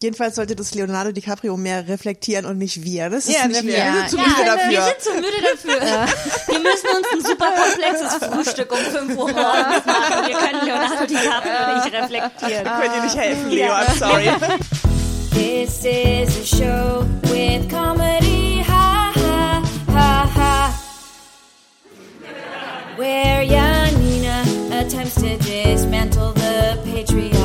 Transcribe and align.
Jedenfalls 0.00 0.36
sollte 0.36 0.54
das 0.54 0.74
Leonardo 0.74 1.10
DiCaprio 1.10 1.56
mehr 1.56 1.88
reflektieren 1.88 2.46
und 2.46 2.56
nicht 2.58 2.84
wir. 2.84 3.10
Das 3.10 3.26
ist 3.26 3.34
Ja, 3.36 3.48
nicht 3.48 3.64
wir- 3.64 3.72
wir. 3.72 3.84
Wir 3.84 3.92
sind 3.94 4.10
zu 4.10 4.16
ja, 4.16 4.22
müde 4.22 4.38
Wir 4.38 4.44
dafür. 4.46 4.82
sind 4.84 5.00
zu 5.02 5.14
müde 5.14 5.42
dafür. 5.42 5.80
Wir 6.46 6.58
müssen 6.60 6.88
uns 6.96 7.06
ein 7.12 7.24
super 7.26 7.50
komplexes 7.50 8.28
Frühstück 8.28 8.70
um 8.72 8.78
5 8.78 9.10
Uhr 9.18 9.32
morgens 9.32 9.86
machen. 9.86 10.26
Wir 10.28 10.36
können 10.36 10.64
Leonardo 10.66 11.04
DiCaprio 11.06 11.76
nicht 11.84 11.92
reflektieren. 11.92 12.64
Könnt 12.80 12.96
ihr 12.96 13.02
nicht 13.02 13.16
helfen, 13.16 13.50
Leo? 13.50 13.72
I'm 13.72 13.98
sorry. 13.98 14.30
This 15.32 15.84
is 15.84 16.36
a 16.36 16.56
show 16.56 17.04
with 17.24 17.68
comedy, 17.68 18.62
ha 18.68 19.12
ha 19.14 19.62
ha 19.92 20.30
ha. 20.32 20.80
Where 22.96 23.42
Janina 23.44 24.42
attempts 24.72 25.14
to 25.16 25.36
dismantle 25.38 26.32
the 26.34 26.78
patriarchy 26.84 27.37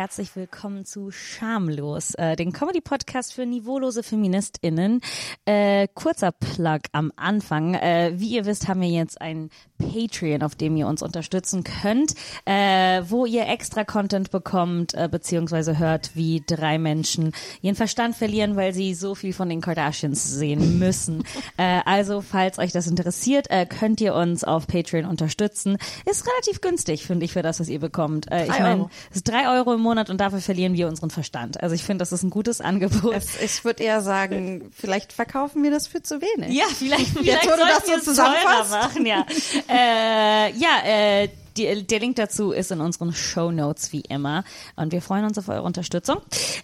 herzlich 0.00 0.34
willkommen 0.34 0.86
zu 0.86 1.10
Schamlos, 1.10 2.14
äh, 2.14 2.34
den 2.34 2.54
Comedy-Podcast 2.54 3.34
für 3.34 3.44
niveaulose 3.44 4.02
FeministInnen. 4.02 5.02
Äh, 5.44 5.88
kurzer 5.92 6.32
Plug 6.32 6.78
am 6.92 7.12
Anfang. 7.16 7.74
Äh, 7.74 8.12
wie 8.14 8.30
ihr 8.30 8.46
wisst, 8.46 8.66
haben 8.66 8.80
wir 8.80 8.88
jetzt 8.88 9.20
ein 9.20 9.50
Patreon, 9.80 10.42
auf 10.42 10.54
dem 10.54 10.76
ihr 10.76 10.86
uns 10.86 11.02
unterstützen 11.02 11.64
könnt, 11.64 12.14
äh, 12.44 13.02
wo 13.08 13.26
ihr 13.26 13.48
extra 13.48 13.84
Content 13.84 14.30
bekommt, 14.30 14.94
äh, 14.94 15.08
beziehungsweise 15.10 15.78
hört, 15.78 16.10
wie 16.14 16.42
drei 16.46 16.78
Menschen 16.78 17.32
ihren 17.62 17.74
Verstand 17.74 18.16
verlieren, 18.16 18.56
weil 18.56 18.72
sie 18.72 18.94
so 18.94 19.14
viel 19.14 19.32
von 19.32 19.48
den 19.48 19.60
Kardashians 19.60 20.24
sehen 20.24 20.78
müssen. 20.78 21.24
äh, 21.56 21.80
also, 21.84 22.20
falls 22.20 22.58
euch 22.58 22.72
das 22.72 22.86
interessiert, 22.86 23.50
äh, 23.50 23.66
könnt 23.66 24.00
ihr 24.00 24.14
uns 24.14 24.44
auf 24.44 24.66
Patreon 24.66 25.06
unterstützen. 25.06 25.78
Ist 26.08 26.26
relativ 26.26 26.60
günstig, 26.60 27.06
finde 27.06 27.24
ich, 27.24 27.32
für 27.32 27.42
das, 27.42 27.60
was 27.60 27.68
ihr 27.68 27.80
bekommt. 27.80 28.30
Äh, 28.30 28.44
ich 28.44 28.58
meine, 28.58 28.90
es 29.10 29.16
ist 29.16 29.28
drei 29.28 29.48
Euro 29.56 29.74
im 29.74 29.80
Monat 29.80 30.10
und 30.10 30.20
dafür 30.20 30.40
verlieren 30.40 30.74
wir 30.74 30.88
unseren 30.88 31.10
Verstand. 31.10 31.62
Also 31.62 31.74
ich 31.74 31.82
finde, 31.82 32.02
das 32.02 32.12
ist 32.12 32.22
ein 32.22 32.30
gutes 32.30 32.60
Angebot. 32.60 33.14
Es, 33.14 33.40
ich 33.40 33.64
würde 33.64 33.82
eher 33.82 34.00
sagen, 34.00 34.70
vielleicht 34.72 35.12
verkaufen 35.12 35.62
wir 35.62 35.70
das 35.70 35.86
für 35.86 36.02
zu 36.02 36.20
wenig. 36.20 36.56
ja, 36.56 36.64
vielleicht, 36.66 37.06
vielleicht 37.18 37.44
Jetzt, 37.44 37.46
wo 37.46 37.50
du 37.50 37.56
sollten 37.56 37.90
das 37.90 38.04
so 38.04 38.10
zusammenfasst. 38.10 38.70
machen. 38.70 39.06
Ja, 39.06 39.26
äh, 39.70 40.50
ja 40.52 40.82
äh, 40.84 41.28
die, 41.56 41.86
der 41.86 41.98
Link 41.98 42.16
dazu 42.16 42.52
ist 42.52 42.70
in 42.70 42.80
unseren 42.80 43.12
Show 43.12 43.50
Notes 43.50 43.92
wie 43.92 44.00
immer 44.02 44.44
und 44.76 44.92
wir 44.92 45.02
freuen 45.02 45.24
uns 45.24 45.38
auf 45.38 45.48
eure 45.48 45.62
Unterstützung. 45.62 46.18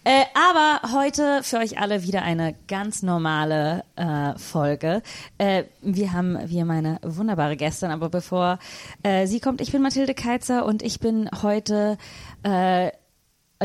Äh, 0.05 0.25
aber 0.35 0.93
heute 0.93 1.43
für 1.43 1.59
euch 1.59 1.79
alle 1.79 2.03
wieder 2.03 2.23
eine 2.23 2.55
ganz 2.69 3.03
normale 3.03 3.85
äh, 3.97 4.39
Folge. 4.39 5.03
Äh, 5.39 5.65
wir 5.83 6.13
haben 6.13 6.39
wir 6.47 6.65
meine 6.65 6.99
wunderbare 7.03 7.57
Gästin, 7.57 7.91
aber 7.91 8.09
bevor 8.09 8.59
äh, 9.03 9.27
sie 9.27 9.41
kommt, 9.41 9.61
ich 9.61 9.73
bin 9.73 9.83
Mathilde 9.83 10.15
Keitzer 10.15 10.65
und 10.65 10.83
ich 10.83 11.01
bin 11.01 11.29
heute 11.43 11.99
äh, 12.43 12.91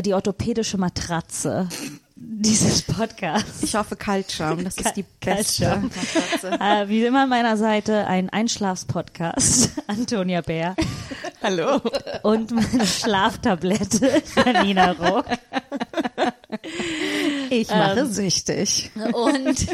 die 0.01 0.13
orthopädische 0.13 0.77
Matratze 0.77 1.67
dieses 2.23 2.83
Podcasts. 2.83 3.63
Ich 3.63 3.75
hoffe 3.75 3.95
Kaltschaum, 3.95 4.63
das 4.63 4.77
ist 4.77 4.93
die 4.93 5.05
beste. 5.19 5.89
Äh, 6.59 6.87
wie 6.87 7.05
immer 7.05 7.23
an 7.23 7.29
meiner 7.29 7.57
Seite 7.57 8.05
ein 8.07 8.29
Einschlafspodcast, 8.29 9.71
Antonia 9.87 10.41
Bär. 10.41 10.75
Hallo. 11.41 11.81
Und 12.23 12.51
meine 12.51 12.85
Schlaftablette, 12.85 14.21
Janina 14.35 14.91
Rock. 14.91 15.25
Ich 17.49 17.69
mache 17.69 18.05
süchtig. 18.05 18.91
Und, 18.95 19.67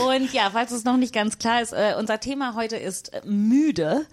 und 0.08 0.32
ja, 0.32 0.50
falls 0.50 0.72
es 0.72 0.84
noch 0.84 0.96
nicht 0.96 1.14
ganz 1.14 1.38
klar 1.38 1.60
ist, 1.60 1.72
äh, 1.72 1.94
unser 1.98 2.20
Thema 2.20 2.54
heute 2.54 2.76
ist 2.76 3.12
äh, 3.12 3.20
müde. 3.24 4.06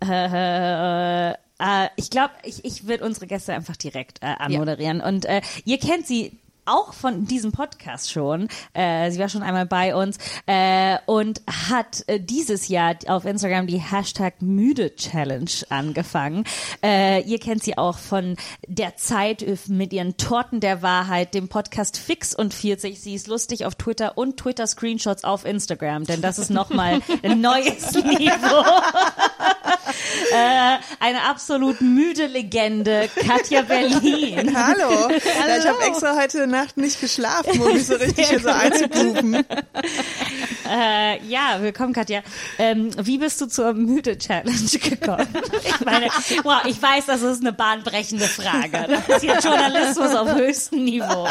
Äh, 0.00 1.34
äh, 1.58 1.88
ich 1.96 2.10
glaube, 2.10 2.34
ich, 2.42 2.64
ich 2.64 2.86
würde 2.86 3.04
unsere 3.04 3.26
Gäste 3.26 3.54
einfach 3.54 3.76
direkt 3.76 4.22
äh, 4.22 4.26
anmoderieren. 4.26 5.00
Und 5.00 5.24
äh, 5.24 5.42
ihr 5.64 5.78
kennt 5.78 6.06
sie 6.06 6.38
auch 6.68 6.92
von 6.92 7.24
diesem 7.24 7.52
Podcast 7.52 8.10
schon. 8.10 8.48
Äh, 8.74 9.10
sie 9.10 9.18
war 9.18 9.28
schon 9.28 9.42
einmal 9.42 9.66
bei 9.66 9.94
uns 9.94 10.18
äh, 10.46 10.98
und 11.06 11.42
hat 11.70 12.04
äh, 12.06 12.20
dieses 12.20 12.68
Jahr 12.68 12.96
auf 13.06 13.24
Instagram 13.24 13.66
die 13.66 13.78
Hashtag 13.78 14.40
Müde 14.42 14.94
Challenge 14.94 15.50
angefangen. 15.70 16.44
Äh, 16.82 17.22
ihr 17.22 17.38
kennt 17.38 17.62
sie 17.62 17.78
auch 17.78 17.98
von 17.98 18.36
der 18.66 18.96
Zeit 18.96 19.44
mit 19.68 19.92
ihren 19.92 20.16
Torten 20.16 20.60
der 20.60 20.82
Wahrheit, 20.82 21.34
dem 21.34 21.48
Podcast 21.48 21.96
Fix 21.96 22.34
und 22.34 22.54
40. 22.54 23.00
Sie 23.00 23.14
ist 23.14 23.28
lustig 23.28 23.64
auf 23.64 23.74
Twitter 23.74 24.18
und 24.18 24.36
Twitter 24.36 24.66
Screenshots 24.66 25.24
auf 25.24 25.44
Instagram, 25.44 26.04
denn 26.04 26.20
das 26.20 26.38
ist 26.38 26.50
nochmal 26.50 27.00
ein 27.22 27.40
neues 27.40 27.92
Niveau. 27.94 28.64
äh, 30.32 30.76
eine 31.00 31.22
absolut 31.28 31.80
müde 31.80 32.26
Legende, 32.26 33.08
Katja 33.26 33.62
Berlin. 33.62 34.56
Hallo. 34.56 35.10
Ja, 35.10 35.56
ich 35.56 35.66
habe 35.66 35.82
extra 35.84 36.16
heute 36.20 36.46
Nacht 36.58 36.76
nicht 36.76 37.00
geschlafen, 37.00 37.60
um 37.60 37.72
mich 37.72 37.86
so 37.86 37.94
richtig 38.00 38.28
hier 38.28 38.40
so 38.40 38.48
einzugrooven. 38.48 39.44
Äh, 40.70 41.24
ja, 41.26 41.56
willkommen 41.62 41.94
Katja. 41.94 42.20
Ähm, 42.58 42.90
wie 42.98 43.16
bist 43.16 43.40
du 43.40 43.46
zur 43.46 43.72
müde 43.72 44.18
Challenge 44.18 44.68
gekommen? 44.82 45.26
Ich 45.64 45.80
meine, 45.82 46.08
wow, 46.42 46.62
ich 46.66 46.82
weiß, 46.82 47.06
das 47.06 47.22
ist 47.22 47.40
eine 47.40 47.54
bahnbrechende 47.54 48.26
Frage. 48.26 48.86
Das 48.86 49.08
ist 49.08 49.20
hier 49.22 49.38
Journalismus 49.38 50.14
auf 50.14 50.34
höchstem 50.34 50.84
Niveau. 50.84 51.26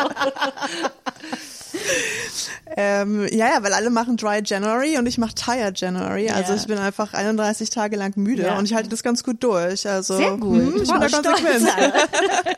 Ähm, 2.79 3.27
ja, 3.31 3.47
ja, 3.47 3.63
weil 3.63 3.73
alle 3.73 3.89
machen 3.89 4.17
Dry 4.17 4.41
January 4.45 4.99
und 4.99 5.07
ich 5.07 5.17
mache 5.17 5.33
Tired 5.33 5.79
January. 5.79 6.29
Also 6.29 6.53
Ja. 6.53 6.59
ich 6.59 6.67
bin 6.67 6.77
einfach 6.77 7.13
31 7.15 7.71
Tage 7.71 7.95
lang 7.97 8.13
müde 8.17 8.43
Ja. 8.43 8.57
und 8.59 8.65
ich 8.65 8.75
halte 8.75 8.87
das 8.89 9.01
ganz 9.01 9.23
gut 9.23 9.43
durch. 9.43 9.87
Also 9.89 10.15
Sehr 10.17 10.37
gut. 10.37 10.57
hm, 10.61 10.81
ich 10.83 10.89
bin 10.89 10.99
da 10.99 11.01
Wow, 11.01 11.11
konsequent. 11.11 11.67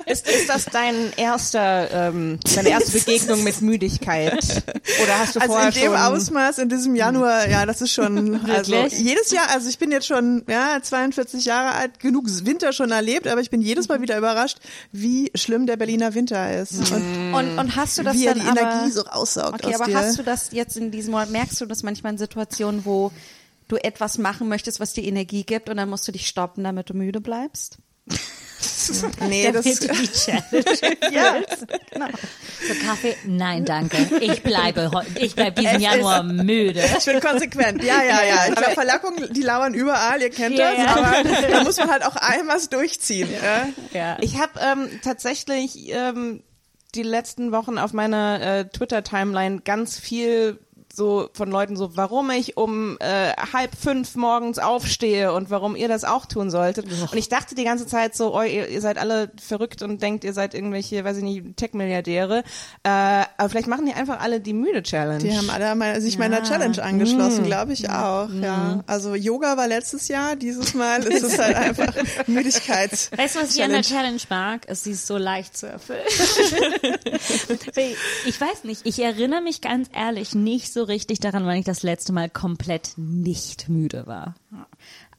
Ist, 0.08 0.28
ist 0.30 0.50
das 0.50 0.66
dein 0.66 1.14
erster, 1.16 1.90
ähm, 2.10 2.38
deine 2.54 2.70
erste 2.70 2.92
Begegnung 2.92 3.44
mit 3.44 3.62
Müdigkeit? 3.62 4.64
Oder 5.02 5.20
hast 5.20 5.36
du 5.36 5.40
Also 5.40 5.54
vorher 5.54 5.70
in 5.70 5.74
dem 5.76 5.84
schon... 5.94 5.96
Ausmaß 5.96 6.58
in 6.58 6.68
diesem 6.70 6.96
Januar, 6.96 7.48
ja, 7.48 7.66
das 7.66 7.82
ist 7.82 7.94
schon 7.94 8.42
also 8.50 8.76
jedes 8.90 9.32
Jahr. 9.32 9.46
Also 9.54 9.70
ich 9.70 9.78
bin 9.80 9.90
jetzt 9.92 10.08
schon 10.08 10.44
ja 10.50 10.80
42 10.82 11.46
Jahre 11.46 11.76
alt, 11.76 12.00
genug 12.02 12.26
Winter 12.44 12.74
schon 12.74 12.92
erlebt, 12.92 13.26
aber 13.28 13.40
ich 13.40 13.50
bin 13.50 13.62
jedes 13.62 13.88
Mal 13.88 14.02
wieder 14.02 14.18
überrascht, 14.18 14.58
wie 14.92 15.32
schlimm 15.36 15.66
der 15.66 15.78
Berliner 15.78 16.14
Winter 16.14 16.60
ist 16.60 16.92
und 16.92 17.34
und, 17.34 17.58
und 17.58 17.76
hast 17.78 17.98
du 17.98 18.04
das 18.04 18.16
wie 18.16 18.26
er 18.26 18.34
dann 18.34 18.44
die 18.44 18.50
aber, 18.50 18.60
Energie 18.62 18.92
so 18.92 19.02
raussaugt 19.02 19.64
Okay, 19.64 19.76
aus 19.76 19.86
dir. 19.86 20.09
Hast 20.10 20.20
du 20.20 20.24
das 20.24 20.52
jetzt 20.52 20.78
in 20.78 20.92
diesem 20.92 21.12
Monat, 21.12 21.30
merkst 21.30 21.60
du 21.62 21.66
das 21.66 21.84
manchmal 21.84 22.14
in 22.14 22.18
Situationen, 22.18 22.86
wo 22.86 23.12
du 23.68 23.78
etwas 23.78 24.18
machen 24.18 24.50
möchtest, 24.50 24.80
was 24.80 24.94
dir 24.94 25.04
Energie 25.04 25.44
gibt 25.44 25.70
und 25.70 25.78
dann 25.78 25.90
musst 25.90 26.08
du 26.08 26.12
dich 26.12 26.28
stoppen, 26.28 26.64
damit 26.64 26.90
du 26.90 26.94
müde 26.94 27.22
bleibst? 27.22 27.78
nee, 29.28 29.52
das 29.52 29.64
du 29.64 29.88
die 29.88 30.08
Challenge 30.12 30.98
Ja, 31.12 31.36
genau. 31.92 32.08
für 32.58 32.76
Kaffee? 32.76 33.16
Nein, 33.26 33.64
danke. 33.66 33.98
Ich 34.20 34.42
bleibe, 34.44 34.90
ich 35.16 35.36
bleibe 35.36 35.62
diesen 35.62 35.80
Januar 35.80 36.24
müde. 36.24 36.84
Ich 36.98 37.06
bin 37.06 37.20
konsequent. 37.20 37.84
Ja, 37.84 38.04
ja, 38.04 38.24
ja. 38.24 38.46
Ich 38.50 38.56
glaube, 38.56 38.74
Verlackungen, 38.74 39.32
die 39.34 39.42
lauern 39.42 39.74
überall, 39.74 40.22
ihr 40.22 40.32
kennt 40.32 40.58
Ja, 40.58 40.72
das, 40.72 40.84
ja. 40.84 40.96
aber 40.96 41.50
da 41.52 41.64
muss 41.64 41.78
man 41.78 41.92
halt 41.92 42.04
auch 42.06 42.16
einmal 42.16 42.58
was 42.58 42.70
durchziehen. 42.70 43.30
Ja. 43.32 43.70
Ja. 43.94 44.18
Ich 44.22 44.40
habe 44.40 44.60
ähm, 44.60 44.90
tatsächlich 45.04 45.90
ähm, 45.92 46.42
die 46.96 47.04
letzten 47.04 47.52
Wochen 47.52 47.78
auf 47.78 47.94
meiner 47.94 48.42
äh, 48.42 48.66
Twitter-Timeline 48.66 49.62
ganz 49.62 50.00
viel 50.00 50.60
so 51.00 51.30
von 51.34 51.50
Leuten 51.50 51.76
so, 51.76 51.96
warum 51.98 52.30
ich 52.30 52.58
um 52.58 52.98
äh, 53.00 53.32
halb 53.54 53.72
fünf 53.76 54.16
morgens 54.16 54.60
aufstehe 54.60 55.34
und 55.34 55.50
warum 55.50 55.76
ihr 55.76 55.88
das 55.88 56.04
auch 56.04 56.28
tun 56.28 56.52
solltet. 56.52 56.86
Und 56.86 57.18
ich 57.18 57.30
dachte 57.30 57.56
die 57.56 57.64
ganze 57.64 57.88
Zeit 57.88 58.16
so, 58.16 58.36
oh, 58.36 58.42
ihr, 58.44 58.68
ihr 58.68 58.82
seid 58.82 59.00
alle 59.00 59.32
verrückt 59.42 59.82
und 59.82 60.02
denkt, 60.02 60.24
ihr 60.24 60.34
seid 60.34 60.54
irgendwelche, 60.54 61.04
weiß 61.04 61.18
ich 61.18 61.24
nicht, 61.24 61.58
Tech-Milliardäre. 61.58 62.44
Äh, 62.84 62.90
aber 62.90 63.50
vielleicht 63.50 63.68
machen 63.68 63.88
die 63.88 63.94
einfach 63.94 64.20
alle 64.20 64.42
die 64.42 64.54
Müde-Challenge. 64.54 65.24
Die 65.24 65.36
haben 65.36 65.50
alle 65.50 65.74
mal, 65.76 66.00
sich 66.02 66.18
meiner 66.18 66.44
Challenge 66.44 66.84
angeschlossen, 66.84 67.46
glaube 67.46 67.74
ich 67.74 67.90
auch. 67.90 68.30
Ja. 68.30 68.84
Also 68.86 69.16
Yoga 69.16 69.58
war 69.58 69.68
letztes 69.68 70.08
Jahr, 70.10 70.36
dieses 70.36 70.74
Mal 70.74 71.02
ist 71.04 71.24
es 71.24 71.40
halt 71.40 71.56
einfach 71.56 71.96
Müdigkeits. 72.28 73.10
Weißt 73.16 73.36
du, 73.36 73.40
was 73.42 73.56
ich 73.56 73.64
an 73.64 73.72
der 73.72 73.84
Challenge 73.84 74.20
mag? 74.30 74.66
Ist, 74.66 74.84
sie 74.84 74.92
ist 74.92 75.08
so 75.08 75.18
leicht 75.18 75.58
zu 75.58 75.68
erfüllen. 75.68 76.02
ich 78.26 78.42
weiß 78.42 78.66
nicht, 78.66 78.82
ich 78.84 79.00
erinnere 79.00 79.42
mich 79.42 79.62
ganz 79.62 79.90
ehrlich 79.94 80.36
nicht 80.36 80.74
so 80.74 80.84
richtig 80.90 81.20
daran, 81.20 81.46
wann 81.46 81.58
ich 81.58 81.66
das 81.66 81.84
letzte 81.84 82.12
Mal 82.14 82.30
komplett 82.30 82.94
nicht 82.98 83.70
müde 83.70 84.06
war. 84.08 84.36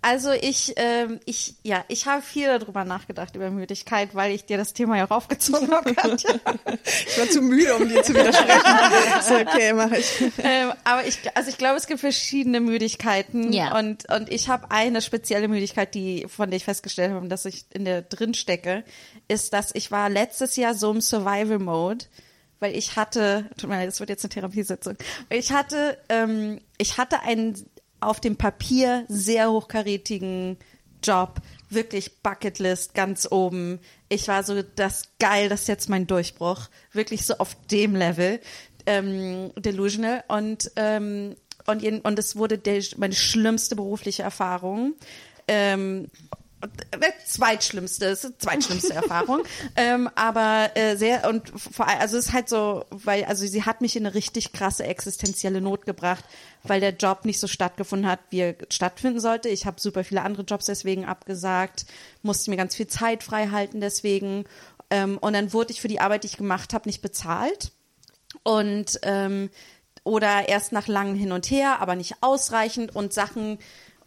Also 0.03 0.31
ich, 0.33 0.73
ähm, 0.77 1.21
ich, 1.27 1.57
ja, 1.63 1.85
ich 1.89 2.07
habe 2.07 2.23
viel 2.23 2.47
darüber 2.47 2.85
nachgedacht 2.87 3.37
über 3.37 3.51
Müdigkeit, 3.51 4.15
weil 4.15 4.33
ich 4.33 4.47
dir 4.47 4.57
das 4.57 4.73
Thema 4.73 4.97
ja 4.97 5.05
raufgezogen 5.05 5.71
habe. 5.73 5.91
Ich 5.93 7.19
war 7.19 7.29
zu 7.29 7.43
müde, 7.43 7.75
um 7.77 7.87
dir 7.87 8.03
zu 8.03 8.15
widersprechen. 8.15 8.61
So, 9.23 9.35
okay, 9.35 9.75
mache 9.75 9.99
ich. 9.99 10.23
ähm, 10.43 10.73
aber 10.85 11.07
ich, 11.07 11.19
also 11.37 11.51
ich 11.51 11.59
glaube, 11.59 11.77
es 11.77 11.87
gibt 11.87 12.01
verschiedene 12.01 12.61
Müdigkeiten 12.61 13.53
Ja. 13.53 13.79
und 13.79 14.11
und 14.11 14.33
ich 14.33 14.49
habe 14.49 14.71
eine 14.71 15.03
spezielle 15.03 15.49
Müdigkeit, 15.49 15.95
die 15.95 16.25
von 16.29 16.49
der 16.51 16.57
ich 16.57 16.65
festgestellt 16.65 17.13
habe, 17.13 17.29
dass 17.29 17.45
ich 17.45 17.67
in 17.75 17.85
der 17.85 18.01
drin 18.01 18.33
stecke, 18.33 18.85
ist, 19.29 19.53
dass 19.53 19.75
ich 19.75 19.91
war 19.91 20.09
letztes 20.09 20.57
Jahr 20.57 20.73
so 20.75 20.91
im 20.91 21.03
Survival 21.03 21.59
Mode, 21.59 22.07
weil 22.61 22.77
ich 22.77 22.97
hatte, 22.97 23.51
tut 23.57 23.69
mir 23.69 23.77
leid, 23.77 23.89
das 23.89 24.01
wird 24.01 24.11
jetzt 24.11 24.25
eine 24.25 24.31
Therapiesitzung, 24.31 24.97
ich 25.29 25.53
hatte, 25.53 25.99
ähm, 26.09 26.61
ich 26.79 26.99
hatte 26.99 27.23
einen 27.23 27.57
auf 28.01 28.21
dem 28.21 28.37
Papier 28.37 29.05
sehr 29.09 29.51
hochkarätigen 29.51 30.57
Job, 31.03 31.41
wirklich 31.69 32.23
Bucketlist 32.23 32.95
ganz 32.95 33.27
oben. 33.31 33.81
Ich 34.09 34.29
war 34.29 34.43
so, 34.43 34.63
das 34.63 35.11
geil, 35.19 35.49
das 35.49 35.63
ist 35.63 35.69
jetzt 35.69 35.89
mein 35.89 36.07
Durchbruch. 36.07 36.69
Wirklich 36.93 37.25
so 37.25 37.35
auf 37.39 37.57
dem 37.71 37.95
Level, 37.95 38.41
ähm, 38.87 39.53
delusional. 39.57 40.25
Und, 40.29 40.71
ähm, 40.77 41.37
und, 41.67 41.85
und 42.05 42.19
es 42.19 42.37
wurde 42.37 42.59
der, 42.59 42.83
meine 42.97 43.15
schlimmste 43.15 43.77
berufliche 43.77 44.23
Erfahrung. 44.23 44.95
Ähm, 45.49 46.11
äh, 46.33 46.37
zweitschlimmste, 47.27 48.07
es 48.07 48.25
ist 48.25 48.43
zweitschlimmste 48.43 48.95
Erfahrung, 48.95 49.43
ähm, 49.77 50.11
aber 50.15 50.71
äh, 50.75 50.97
sehr 50.97 51.29
und 51.29 51.49
vor 51.49 51.89
allem, 51.89 52.01
also 52.01 52.17
es 52.17 52.27
ist 52.27 52.33
halt 52.33 52.49
so, 52.49 52.85
weil 52.91 53.25
also 53.25 53.47
sie 53.47 53.65
hat 53.65 53.81
mich 53.81 53.97
in 53.97 54.05
eine 54.05 54.15
richtig 54.15 54.53
krasse 54.53 54.85
existenzielle 54.85 55.61
Not 55.61 55.87
gebracht, 55.87 56.25
weil 56.63 56.81
der 56.81 56.95
Job 56.95 57.25
nicht 57.25 57.41
so 57.41 57.47
stattgefunden 57.47 58.09
hat, 58.09 58.21
wie 58.31 58.41
er 58.41 58.57
stattfinden 58.69 59.21
sollte. 59.21 59.49
Ich 59.49 59.67
habe 59.67 59.81
super 59.81 60.05
viele 60.05 60.23
andere 60.23 60.43
Jobs 60.43 60.67
deswegen 60.67 61.05
abgesagt, 61.05 61.87
musste 62.23 62.51
mir 62.51 62.57
ganz 62.57 62.75
viel 62.75 62.89
Zeit 62.89 63.23
frei 63.23 63.49
halten 63.49 63.81
deswegen. 63.81 64.45
Ähm, 64.91 65.19
und 65.19 65.33
dann 65.33 65.53
wurde 65.53 65.73
ich 65.73 65.81
für 65.81 65.89
die 65.89 66.01
Arbeit, 66.01 66.25
die 66.25 66.29
ich 66.29 66.37
gemacht 66.37 66.75
habe, 66.75 66.89
nicht 66.89 67.01
bezahlt. 67.01 67.73
Und 68.43 69.01
ähm, 69.03 69.51
oder 70.05 70.49
erst 70.49 70.73
nach 70.73 70.89
langem 70.89 71.15
Hin 71.17 71.33
und 71.33 71.51
Her, 71.51 71.81
aber 71.81 71.95
nicht 71.95 72.17
ausreichend. 72.21 72.95
Und 72.95 73.13
Sachen 73.13 73.59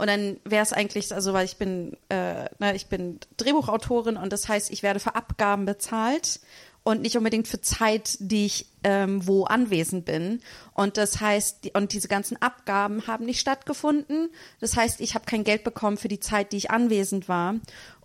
und 0.04 0.08
dann 0.08 0.36
wäre 0.44 0.64
es 0.64 0.74
eigentlich, 0.74 1.14
also 1.14 1.32
weil 1.32 1.46
ich 1.46 1.56
bin, 1.56 1.96
äh, 2.10 2.50
ne, 2.60 2.76
ich 2.76 2.88
bin 2.88 3.22
Drehbuchautorin 3.38 4.18
und 4.18 4.34
das 4.34 4.50
heißt, 4.50 4.70
ich 4.70 4.84
werde 4.84 5.00
für 5.00 5.16
Abgaben 5.16 5.64
bezahlt 5.66 6.42
und 6.84 7.02
nicht 7.02 7.16
unbedingt 7.16 7.48
für 7.48 7.62
Zeit, 7.62 8.18
die 8.20 8.46
ich 8.46 8.66
ähm, 8.84 9.26
wo 9.26 9.46
anwesend 9.46 10.04
bin. 10.04 10.42
Und 10.74 10.98
das 10.98 11.22
heißt, 11.22 11.64
die, 11.64 11.72
und 11.72 11.94
diese 11.94 12.10
ganzen 12.10 12.36
Abgaben 12.42 13.08
haben 13.08 13.24
nicht 13.24 13.40
stattgefunden. 13.40 14.28
Das 14.60 14.76
heißt, 14.76 15.00
ich 15.00 15.16
habe 15.16 15.24
kein 15.24 15.46
Geld 15.46 15.64
bekommen 15.64 15.96
für 15.96 16.10
die 16.10 16.20
Zeit, 16.20 16.52
die 16.52 16.58
ich 16.58 16.70
anwesend 16.70 17.30
war. 17.30 17.56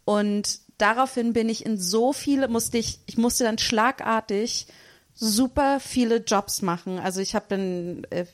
Und 0.04 0.60
daraufhin 0.78 1.32
bin 1.32 1.48
ich 1.48 1.66
in 1.66 1.78
so 1.78 2.12
viele, 2.12 2.46
musste 2.46 2.78
ich, 2.78 3.00
ich 3.06 3.18
musste 3.18 3.42
dann 3.42 3.58
schlagartig 3.58 4.68
super 5.14 5.80
viele 5.80 6.18
Jobs 6.18 6.62
machen. 6.62 7.00
Also 7.00 7.20
ich 7.20 7.34
habe 7.34 7.46
dann 7.48 8.04
äh, 8.10 8.26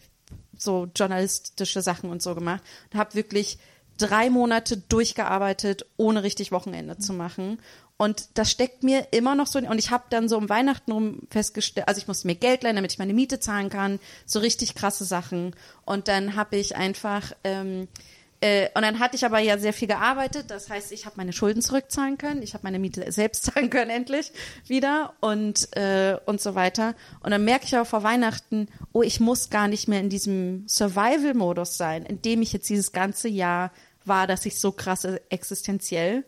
so 0.65 0.89
journalistische 0.97 1.83
Sachen 1.83 2.11
und 2.11 2.23
so 2.23 2.35
gemacht 2.35 2.63
und 2.93 2.99
habe 2.99 3.15
wirklich 3.15 3.59
drei 3.99 4.31
Monate 4.31 4.77
durchgearbeitet, 4.77 5.87
ohne 5.97 6.23
richtig 6.23 6.51
Wochenende 6.51 6.99
zu 6.99 7.13
machen. 7.13 7.59
Und 7.97 8.29
das 8.35 8.51
steckt 8.51 8.83
mir 8.83 9.07
immer 9.13 9.37
noch 9.37 9.47
so, 9.47 9.61
und 9.61 9.79
ich 9.79 9.91
habe 9.91 10.05
dann 10.11 10.29
so 10.29 10.37
um 10.37 10.49
Weihnachten 10.49 10.91
rum 10.91 11.21
festgestellt, 11.31 11.87
also 11.87 12.01
ich 12.01 12.09
musste 12.09 12.27
mir 12.27 12.35
Geld 12.35 12.65
leihen, 12.65 12.75
damit 12.75 12.93
ich 12.93 12.99
meine 12.99 13.15
Miete 13.15 13.39
zahlen 13.39 13.71
kann, 13.71 14.01
so 14.27 14.41
richtig 14.41 14.75
krasse 14.75 15.05
Sachen. 15.05 15.55
Und 15.85 16.09
dann 16.09 16.35
habe 16.35 16.57
ich 16.57 16.75
einfach, 16.75 17.33
ähm, 17.45 17.87
äh, 18.45 18.69
und 18.75 18.83
dann 18.83 18.99
hatte 18.99 19.17
ich 19.17 19.25
aber 19.25 19.39
ja 19.39 19.57
sehr 19.57 19.73
viel 19.73 19.89
gearbeitet, 19.89 20.51
das 20.51 20.69
heißt, 20.69 20.93
ich 20.93 21.07
habe 21.07 21.17
meine 21.17 21.33
Schulden 21.33 21.63
zurückzahlen 21.63 22.19
können, 22.19 22.43
ich 22.43 22.53
habe 22.53 22.65
meine 22.65 22.79
Miete 22.79 23.11
selbst 23.11 23.45
zahlen 23.55 23.71
können 23.71 23.91
endlich 23.91 24.33
wieder 24.67 25.15
und 25.21 25.75
äh, 25.79 26.19
und 26.27 26.43
so 26.43 26.55
weiter. 26.55 26.95
Und 27.21 27.31
dann 27.31 27.43
merke 27.43 27.65
ich 27.65 27.75
aber 27.75 27.87
vor 27.87 28.03
Weihnachten, 28.03 28.69
oh, 28.93 29.01
ich 29.01 29.19
muss 29.19 29.49
gar 29.49 29.67
nicht 29.67 29.89
mehr 29.89 30.01
in 30.01 30.11
diesem 30.11 30.69
Survival-Modus 30.69 31.79
sein, 31.79 32.05
in 32.05 32.21
dem 32.21 32.43
ich 32.43 32.53
jetzt 32.53 32.69
dieses 32.69 32.93
ganze 32.93 33.29
Jahr 33.29 33.73
war, 34.05 34.27
dass 34.27 34.45
ich 34.45 34.61
so 34.61 34.73
krass 34.73 35.09
existenziell 35.31 36.25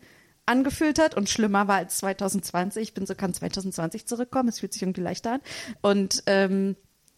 angefühlt 0.47 0.97
hat 0.97 1.13
und 1.13 1.29
schlimmer 1.29 1.67
war 1.67 1.75
als 1.75 1.97
2020. 1.97 2.81
Ich 2.81 2.93
bin 2.95 3.05
so, 3.05 3.13
kann 3.13 3.31
2020 3.31 4.07
zurückkommen, 4.07 4.49
es 4.49 4.59
fühlt 4.59 4.73
sich 4.73 4.81
irgendwie 4.81 5.01
leichter 5.01 5.33
an. 5.33 5.41
Und 5.81 6.23
ähm, 6.25 6.77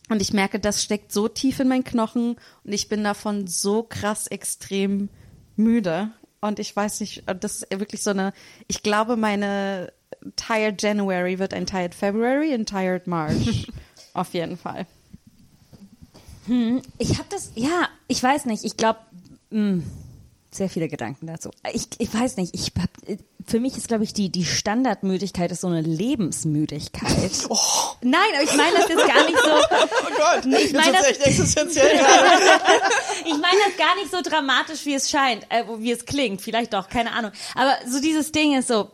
und 0.10 0.22
ich 0.22 0.34
merke, 0.34 0.60
das 0.60 0.84
steckt 0.84 1.12
so 1.12 1.28
tief 1.28 1.60
in 1.60 1.68
meinen 1.68 1.84
Knochen 1.84 2.36
und 2.64 2.74
ich 2.74 2.90
bin 2.90 3.04
davon 3.04 3.48
so 3.48 3.84
krass 3.84 4.28
extrem 4.28 5.10
müde. 5.56 6.12
Und 6.42 6.60
ich 6.60 6.76
weiß 6.76 7.02
nicht, 7.02 7.24
das 7.26 7.64
ist 7.64 7.80
wirklich 7.80 8.02
so 8.02 8.10
eine, 8.12 8.34
ich 8.68 8.82
glaube, 8.82 9.18
meine 9.18 9.92
Tired 10.36 10.82
January 10.82 11.38
wird 11.38 11.54
ein 11.54 11.66
Tired 11.66 11.94
February 11.94 12.54
und 12.56 12.68
Tired 12.68 13.08
March. 13.08 13.68
Auf 14.14 14.34
jeden 14.34 14.58
Fall. 14.58 14.88
Ich 16.98 17.20
habe 17.20 17.30
das, 17.30 17.52
ja, 17.56 17.88
ich 18.08 18.24
weiß 18.24 18.46
nicht, 18.46 18.64
ich 18.64 18.76
glaube, 18.76 19.00
sehr 20.52 20.70
viele 20.70 20.88
Gedanken 20.88 21.28
dazu. 21.28 21.52
Ich, 21.74 21.88
ich 22.00 22.14
weiß 22.14 22.38
nicht, 22.38 22.56
ich 22.56 22.72
hab, 22.80 22.90
für 23.46 23.60
mich 23.60 23.78
ist, 23.78 23.88
glaube 23.88 24.04
ich, 24.04 24.14
die, 24.14 24.32
die 24.32 24.46
Standardmüdigkeit 24.46 25.52
ist 25.52 25.62
so 25.62 25.68
eine 25.68 25.82
Lebensmüdigkeit. 25.82 27.10
Nein, 28.02 28.30
aber 28.36 28.44
ich 28.44 28.56
meine 28.56 28.78
das 28.78 28.90
jetzt 28.90 29.08
gar 29.08 29.26
nicht 29.26 29.38
so. 29.38 29.50
Oh 30.02 30.16
Gott, 30.18 30.46
Nee, 30.46 30.58
ich 30.58 30.74
meine 30.74 30.94
das 30.94 31.08
echt 31.08 31.22
existenziell. 31.22 32.00
Ich 33.26 33.34
meine 33.34 33.60
das 33.68 33.78
gar 33.78 33.96
nicht 33.96 34.12
so 34.12 34.22
dramatisch, 34.22 34.86
wie 34.86 34.96
es 34.96 35.10
scheint, 35.10 35.46
äh, 35.50 35.64
wie 35.78 35.92
es 35.92 36.06
klingt. 36.06 36.42
Vielleicht 36.42 36.74
doch, 36.74 36.90
keine 36.90 37.12
Ahnung. 37.12 37.32
Aber 37.54 37.76
so 37.88 38.02
dieses 38.02 38.32
Ding 38.32 38.58
ist 38.58 38.68
so, 38.70 38.92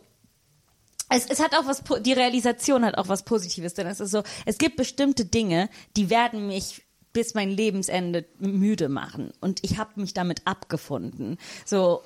es, 1.09 1.25
es 1.27 1.39
hat 1.39 1.55
auch 1.55 1.65
was, 1.65 1.83
die 2.01 2.13
Realisation 2.13 2.83
hat 2.83 2.97
auch 2.97 3.07
was 3.07 3.23
Positives, 3.23 3.75
denn 3.75 3.87
es 3.87 3.99
ist 3.99 4.11
so, 4.11 4.23
es 4.45 4.57
gibt 4.57 4.75
bestimmte 4.75 5.25
Dinge, 5.25 5.69
die 5.95 6.09
werden 6.09 6.47
mich 6.47 6.84
bis 7.15 7.33
mein 7.33 7.49
Lebensende 7.49 8.25
müde 8.39 8.89
machen. 8.89 9.31
Und 9.39 9.61
ich 9.63 9.77
habe 9.77 10.01
mich 10.01 10.13
damit 10.13 10.41
abgefunden. 10.43 11.37
So, 11.63 12.01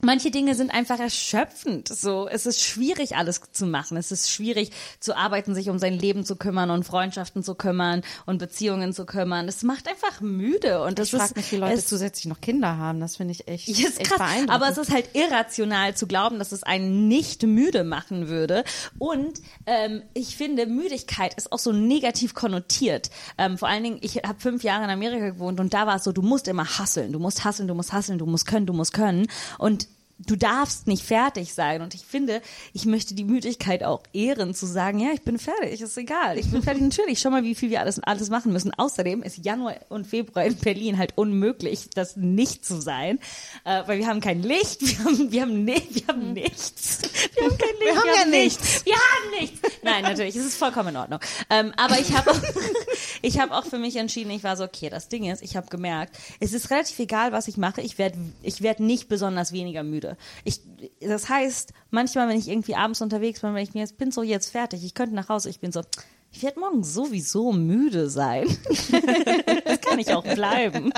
manche 0.00 0.30
Dinge 0.30 0.54
sind 0.54 0.70
einfach 0.72 1.00
erschöpfend. 1.00 1.88
So, 1.88 2.28
es 2.28 2.46
ist 2.46 2.62
schwierig, 2.62 3.16
alles 3.16 3.40
zu 3.50 3.66
machen. 3.66 3.96
Es 3.96 4.12
ist 4.12 4.30
schwierig 4.30 4.70
zu 5.00 5.16
arbeiten, 5.16 5.56
sich 5.56 5.68
um 5.70 5.78
sein 5.78 5.94
Leben 5.94 6.24
zu 6.24 6.36
kümmern 6.36 6.70
und 6.70 6.84
Freundschaften 6.84 7.42
zu 7.42 7.56
kümmern 7.56 8.02
und 8.24 8.38
Beziehungen 8.38 8.92
zu 8.92 9.06
kümmern. 9.06 9.48
Es 9.48 9.64
macht 9.64 9.88
einfach 9.88 10.20
müde 10.20 10.82
und 10.84 11.00
das 11.00 11.08
Ich 11.08 11.18
frage 11.18 11.30
ist 11.30 11.36
mich, 11.36 11.52
wie 11.52 11.56
Leute 11.56 11.74
es, 11.74 11.86
zusätzlich 11.86 12.26
noch 12.26 12.40
Kinder 12.40 12.76
haben. 12.76 13.00
Das 13.00 13.16
finde 13.16 13.32
ich 13.32 13.48
echt, 13.48 13.66
ja, 13.66 13.88
ist 13.88 13.98
echt 13.98 14.08
krass, 14.08 14.18
beeindruckend. 14.18 14.50
aber 14.50 14.68
es 14.68 14.78
ist 14.78 14.92
halt 14.92 15.16
irrational 15.16 15.96
zu 15.96 16.06
glauben, 16.06 16.38
dass 16.38 16.52
es 16.52 16.62
einen 16.62 17.08
nicht 17.08 17.42
müde 17.42 17.82
machen 17.82 18.28
würde. 18.28 18.62
Und 18.98 19.40
ähm, 19.66 20.02
ich 20.14 20.36
finde, 20.36 20.66
Müdigkeit 20.66 21.34
ist 21.34 21.50
auch 21.50 21.58
so 21.58 21.72
negativ 21.72 22.34
konnotiert. 22.34 23.10
Ähm, 23.36 23.58
vor 23.58 23.66
allen 23.66 23.82
Dingen, 23.82 23.98
ich 24.02 24.18
habe 24.18 24.38
fünf 24.38 24.62
Jahre 24.62 24.84
in 24.84 24.90
Amerika 24.90 25.30
gewohnt 25.30 25.58
und 25.58 25.74
da 25.74 25.88
war 25.88 25.96
es 25.96 26.04
so, 26.04 26.12
du 26.12 26.22
musst 26.22 26.46
immer 26.46 26.78
hasseln, 26.78 27.10
du 27.10 27.18
musst 27.18 27.44
hasseln, 27.44 27.66
du 27.66 27.74
musst 27.74 27.92
hasseln, 27.92 28.18
du 28.18 28.26
musst 28.26 28.46
können, 28.46 28.66
du 28.66 28.72
musst 28.72 28.92
können. 28.92 29.26
Und 29.58 29.87
du 30.18 30.36
darfst 30.36 30.86
nicht 30.86 31.04
fertig 31.04 31.54
sein. 31.54 31.80
Und 31.80 31.94
ich 31.94 32.04
finde, 32.04 32.42
ich 32.72 32.86
möchte 32.86 33.14
die 33.14 33.24
Müdigkeit 33.24 33.84
auch 33.84 34.02
ehren, 34.12 34.54
zu 34.54 34.66
sagen, 34.66 34.98
ja, 34.98 35.10
ich 35.12 35.22
bin 35.22 35.38
fertig, 35.38 35.80
ist 35.80 35.96
egal. 35.96 36.38
Ich 36.38 36.50
bin 36.50 36.62
fertig, 36.62 36.82
natürlich. 36.98 37.20
Schau 37.20 37.30
mal, 37.30 37.44
wie 37.44 37.54
viel 37.54 37.70
wir 37.70 37.80
alles, 37.80 38.02
alles 38.02 38.28
machen 38.28 38.52
müssen. 38.52 38.72
Außerdem 38.74 39.22
ist 39.22 39.44
Januar 39.44 39.76
und 39.88 40.06
Februar 40.06 40.44
in 40.44 40.56
Berlin 40.56 40.98
halt 40.98 41.16
unmöglich, 41.16 41.88
das 41.94 42.16
nicht 42.16 42.64
zu 42.64 42.80
sein. 42.80 43.18
Äh, 43.64 43.82
weil 43.86 43.98
wir 43.98 44.06
haben 44.06 44.20
kein 44.20 44.42
Licht, 44.42 44.80
wir 44.80 45.04
haben, 45.04 45.30
wir 45.30 45.42
haben, 45.42 45.64
ne 45.64 45.76
wir 45.90 46.06
haben 46.08 46.32
nichts. 46.32 47.00
Wir 47.34 47.44
haben 47.44 47.58
kein 47.58 47.68
Licht, 47.78 47.84
wir, 47.84 47.96
haben 47.96 48.30
ja 48.32 48.38
nichts. 48.38 48.84
Wir 48.84 48.94
haben 48.94 49.40
nichts. 49.40 49.60
Nein, 49.82 50.02
natürlich, 50.02 50.36
es 50.36 50.44
ist 50.44 50.56
vollkommen 50.56 50.88
in 50.88 50.96
Ordnung. 50.96 51.20
Ähm, 51.50 51.72
aber 51.76 51.98
ich 52.00 52.16
habe 52.16 52.30
auch, 52.32 52.40
ich 53.22 53.38
habe 53.38 53.54
auch 53.54 53.64
für 53.64 53.78
mich 53.78 53.96
entschieden, 53.96 54.30
ich 54.30 54.42
war 54.42 54.56
so, 54.56 54.64
okay, 54.64 54.90
das 54.90 55.08
Ding 55.08 55.30
ist, 55.30 55.42
ich 55.42 55.56
habe 55.56 55.68
gemerkt, 55.68 56.16
es 56.40 56.52
ist 56.52 56.70
relativ 56.70 56.98
egal, 56.98 57.32
was 57.32 57.48
ich 57.48 57.56
mache, 57.56 57.80
ich 57.80 57.98
werde 57.98 58.18
ich 58.42 58.62
werd 58.62 58.80
nicht 58.80 59.08
besonders 59.08 59.52
weniger 59.52 59.82
müde. 59.82 60.07
Ich, 60.44 60.60
das 61.00 61.28
heißt, 61.28 61.72
manchmal, 61.90 62.28
wenn 62.28 62.38
ich 62.38 62.48
irgendwie 62.48 62.74
abends 62.74 63.00
unterwegs 63.00 63.40
bin, 63.40 63.54
wenn 63.54 63.62
ich 63.62 63.74
mir 63.74 63.80
jetzt 63.80 63.98
bin 63.98 64.10
so 64.10 64.22
jetzt 64.22 64.50
fertig, 64.50 64.84
ich 64.84 64.94
könnte 64.94 65.14
nach 65.14 65.28
Hause, 65.28 65.50
ich 65.50 65.60
bin 65.60 65.72
so, 65.72 65.82
ich 66.30 66.42
werde 66.42 66.60
morgen 66.60 66.84
sowieso 66.84 67.52
müde 67.52 68.08
sein. 68.10 68.46
das 69.64 69.80
kann 69.80 69.98
ich 69.98 70.12
auch 70.12 70.24
bleiben. 70.24 70.92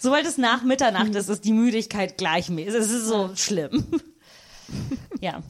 Sobald 0.00 0.26
es 0.26 0.38
nach 0.38 0.62
Mitternacht 0.62 1.14
ist, 1.14 1.28
ist 1.28 1.44
die 1.44 1.52
Müdigkeit 1.52 2.18
gleichmäßig. 2.18 2.80
Es 2.80 2.90
ist 2.90 3.06
so 3.06 3.30
schlimm. 3.34 3.84
Ja, 5.20 5.42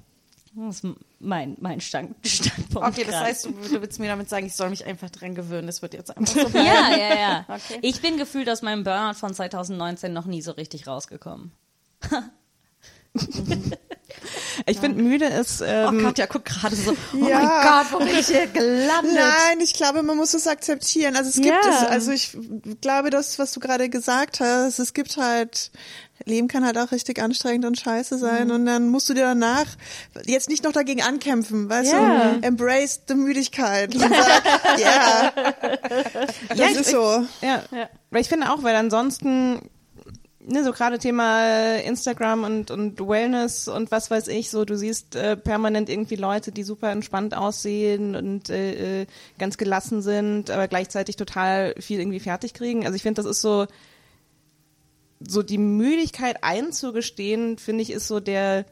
das 0.67 0.83
ist 0.85 0.87
mein, 1.21 1.57
mein 1.61 1.81
Stand, 1.81 2.15
Standpunkt. 2.27 2.89
Okay, 2.89 3.05
das 3.05 3.13
gerade. 3.15 3.27
heißt, 3.27 3.45
du, 3.47 3.51
du 3.53 3.81
willst 3.83 3.99
mir 4.01 4.09
damit 4.09 4.29
sagen, 4.29 4.47
ich 4.47 4.55
soll 4.57 4.71
mich 4.71 4.85
einfach 4.87 5.11
dran 5.11 5.35
gewöhnen. 5.35 5.67
Das 5.67 5.83
wird 5.83 5.95
jetzt 5.95 6.17
einfach 6.17 6.35
so 6.43 6.49
bleiben. 6.49 6.67
Ja, 6.67 6.97
ja, 6.97 7.15
ja. 7.19 7.45
Okay. 7.49 7.79
Ich 7.83 8.01
bin 8.01 8.17
gefühlt 8.19 8.49
aus 8.51 8.63
meinem 8.63 8.85
Burnout 8.85 9.15
von 9.15 9.35
2019 9.35 10.13
noch 10.13 10.27
nie 10.27 10.43
so 10.43 10.53
richtig 10.53 10.87
rausgekommen. 10.87 11.53
Ich 14.67 14.79
finde, 14.81 15.03
müde 15.03 15.25
ist. 15.27 15.63
Oh 15.63 15.65
Ähm, 15.65 16.03
Gott, 16.03 16.19
ja, 16.19 16.27
guck 16.27 16.45
gerade 16.45 16.75
so. 16.75 16.93
Oh 17.15 17.27
Ja. 17.29 17.39
mein 17.41 17.49
Gott, 17.63 17.93
wo 17.93 17.99
bin 18.05 18.09
ich 18.19 18.27
hier 18.27 18.47
gelandet? 18.49 19.15
Nein, 19.15 19.61
ich 19.61 19.73
glaube, 19.75 20.03
man 20.03 20.17
muss 20.17 20.35
es 20.35 20.47
akzeptieren. 20.47 21.17
Also 21.17 21.31
es 21.31 21.37
gibt 21.37 21.47
Ja. 21.49 21.71
es, 21.71 21.83
also 21.89 22.11
ich 22.13 22.37
glaube, 22.81 23.11
das, 23.11 23.39
was 23.39 23.53
du 23.53 23.61
gerade 23.61 23.89
gesagt 23.89 24.41
hast, 24.41 24.79
es 24.79 24.93
gibt 24.95 25.17
halt, 25.17 25.71
Leben 26.25 26.49
kann 26.49 26.65
halt 26.65 26.77
auch 26.79 26.93
richtig 26.93 27.21
anstrengend 27.23 27.65
und 27.65 27.79
scheiße 27.79 28.19
sein 28.19 28.51
und 28.51 28.67
dann 28.67 28.89
musst 28.89 29.09
du 29.09 29.15
dir 29.15 29.23
danach 29.23 29.67
jetzt 30.27 30.49
nicht 30.49 30.65
noch 30.65 30.73
dagegen 30.73 31.03
ankämpfen, 31.03 31.69
weißt 31.71 31.93
Ja. 31.93 32.33
du, 32.35 32.43
embrace 32.47 33.01
the 33.09 33.15
Müdigkeit 33.15 33.95
und 33.95 34.01
sag, 34.01 34.79
ja, 34.79 35.33
das 36.49 36.59
Ja, 36.59 36.67
ich- 36.67 36.77
ist 36.77 36.91
so. 36.91 37.25
Ja. 37.43 37.63
Weil 38.11 38.21
ich 38.23 38.29
finde 38.29 38.51
auch, 38.53 38.63
weil 38.63 38.75
ansonsten 38.77 39.61
ne, 40.41 40.65
so 40.65 40.73
gerade 40.73 40.99
Thema 40.99 41.77
Instagram 41.77 42.43
und, 42.45 42.71
und 42.71 43.01
Wellness 43.07 43.69
und 43.69 43.91
was 43.91 44.11
weiß 44.11 44.29
ich, 44.29 44.51
so 44.51 44.65
du 44.65 44.77
siehst 44.77 45.15
äh, 45.15 45.37
permanent 45.37 45.89
irgendwie 45.91 46.17
Leute, 46.17 46.53
die 46.53 46.63
super 46.63 46.91
entspannt 46.91 47.35
aussehen 47.37 48.17
und 48.17 48.49
äh, 48.51 49.03
äh, 49.03 49.07
ganz 49.39 49.59
gelassen 49.59 50.01
sind, 50.03 50.51
aber 50.51 50.67
gleichzeitig 50.69 51.17
total 51.17 51.75
viel 51.79 52.01
irgendwie 52.01 52.21
fertig 52.21 52.55
kriegen. 52.55 52.85
Also 52.87 52.97
ich 52.97 53.03
finde, 53.03 53.23
das 53.23 53.31
ist 53.31 53.43
so, 53.43 53.67
so 55.21 55.43
die 55.43 55.59
Müdigkeit 55.59 56.43
einzugestehen, 56.43 57.59
finde 57.59 57.83
ich, 57.83 57.91
ist 57.91 58.09
so 58.09 58.21
der, 58.21 58.67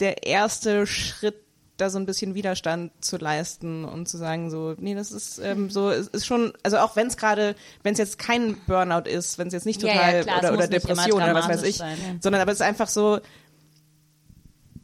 der 0.00 0.26
erste 0.26 0.86
Schritt 0.86 1.36
da 1.76 1.90
so 1.90 1.98
ein 1.98 2.06
bisschen 2.06 2.34
Widerstand 2.34 2.92
zu 3.00 3.18
leisten 3.18 3.84
und 3.84 4.08
zu 4.08 4.16
sagen 4.16 4.50
so, 4.50 4.74
nee, 4.78 4.96
das 4.96 5.12
ist 5.12 5.38
ähm, 5.38 5.70
so, 5.70 5.90
es 5.90 6.08
ist 6.08 6.26
schon, 6.26 6.52
also 6.64 6.78
auch 6.78 6.96
wenn 6.96 7.06
es 7.06 7.16
gerade, 7.16 7.54
wenn 7.84 7.92
es 7.92 7.98
jetzt 7.98 8.18
kein 8.18 8.56
Burnout 8.66 9.08
ist, 9.08 9.38
wenn 9.38 9.46
es 9.46 9.52
jetzt 9.52 9.64
nicht 9.66 9.80
Ja, 9.82 9.92
total 9.92 10.14
ja, 10.16 10.22
klar, 10.22 10.36
es 10.38 10.44
oder, 10.50 10.54
oder 10.54 10.66
Depression 10.66 11.22
oder 11.22 11.34
was 11.34 11.48
weiß 11.48 11.62
ich, 11.62 11.76
sein, 11.76 11.96
ja. 12.04 12.16
sondern 12.20 12.42
aber 12.42 12.50
es 12.50 12.58
ist 12.58 12.66
einfach 12.66 12.88
so, 12.88 13.20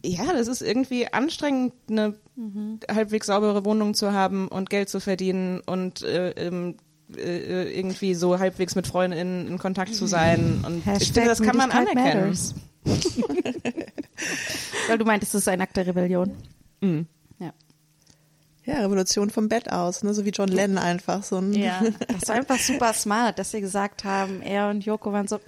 ja, 0.05 0.33
das 0.33 0.47
ist 0.47 0.63
irgendwie 0.63 1.13
anstrengend, 1.13 1.73
eine 1.91 2.15
Mhm. 2.37 2.81
halbwegs 2.91 3.29
saubere 3.29 3.65
Wohnung 3.65 3.95
zu 3.95 4.13
haben 4.13 4.49
und 4.49 4.69
Geld 4.69 4.89
zu 4.89 4.99
verdienen 5.01 5.61
und 5.61 6.03
äh, 6.03 6.31
ähm, 6.31 6.77
äh, 7.17 7.79
irgendwie 7.79 8.15
so 8.15 8.39
halbwegs 8.39 8.75
mit 8.75 8.87
Freundinnen 8.87 9.47
in 9.47 9.59
Kontakt 9.59 9.95
zu 9.95 10.07
sein. 10.07 10.65
Und 10.67 10.87
ich 11.01 11.13
finde, 11.13 11.29
das 11.29 11.43
kann 11.43 11.57
man 11.57 11.71
anerkennen. 11.71 12.37
Weil 14.89 14.99
du 14.99 15.05
meintest, 15.05 15.35
es 15.35 15.43
ist 15.43 15.49
ein 15.49 15.61
Akt 15.61 15.77
der 15.77 15.87
Rebellion. 15.87 16.33
Mhm. 16.81 17.07
Ja. 17.39 17.53
Ja, 18.65 18.81
Revolution 18.81 19.31
vom 19.31 19.49
Bett 19.49 19.71
aus, 19.71 20.03
ne? 20.03 20.15
so 20.15 20.25
wie 20.25 20.31
John 20.31 20.49
Lennon 20.49 20.79
einfach 20.79 21.23
so 21.23 21.39
ein 21.39 21.53
Ja. 21.53 21.83
Das 22.09 22.29
war 22.29 22.37
einfach 22.37 22.59
super 22.59 22.93
smart, 22.93 23.39
dass 23.39 23.51
sie 23.51 23.61
gesagt 23.61 24.05
haben, 24.05 24.43
er 24.43 24.71
und 24.71 24.85
Joko 24.85 25.13
waren 25.13 25.29
so, 25.29 25.39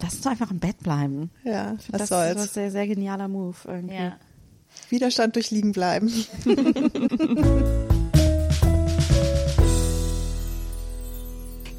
lass 0.00 0.14
uns 0.14 0.22
doch 0.22 0.30
einfach 0.30 0.50
im 0.50 0.58
Bett 0.58 0.78
bleiben. 0.78 1.30
Ja, 1.44 1.76
was 1.90 2.00
das 2.00 2.10
war 2.10 2.22
ein 2.24 2.38
soll's. 2.38 2.54
sehr, 2.54 2.70
sehr 2.70 2.86
genialer 2.86 3.28
Move 3.28 3.56
irgendwie. 3.66 3.94
Ja. 3.94 4.16
Widerstand 4.88 5.36
durch 5.36 5.50
Liegen 5.50 5.72
bleiben. 5.72 6.10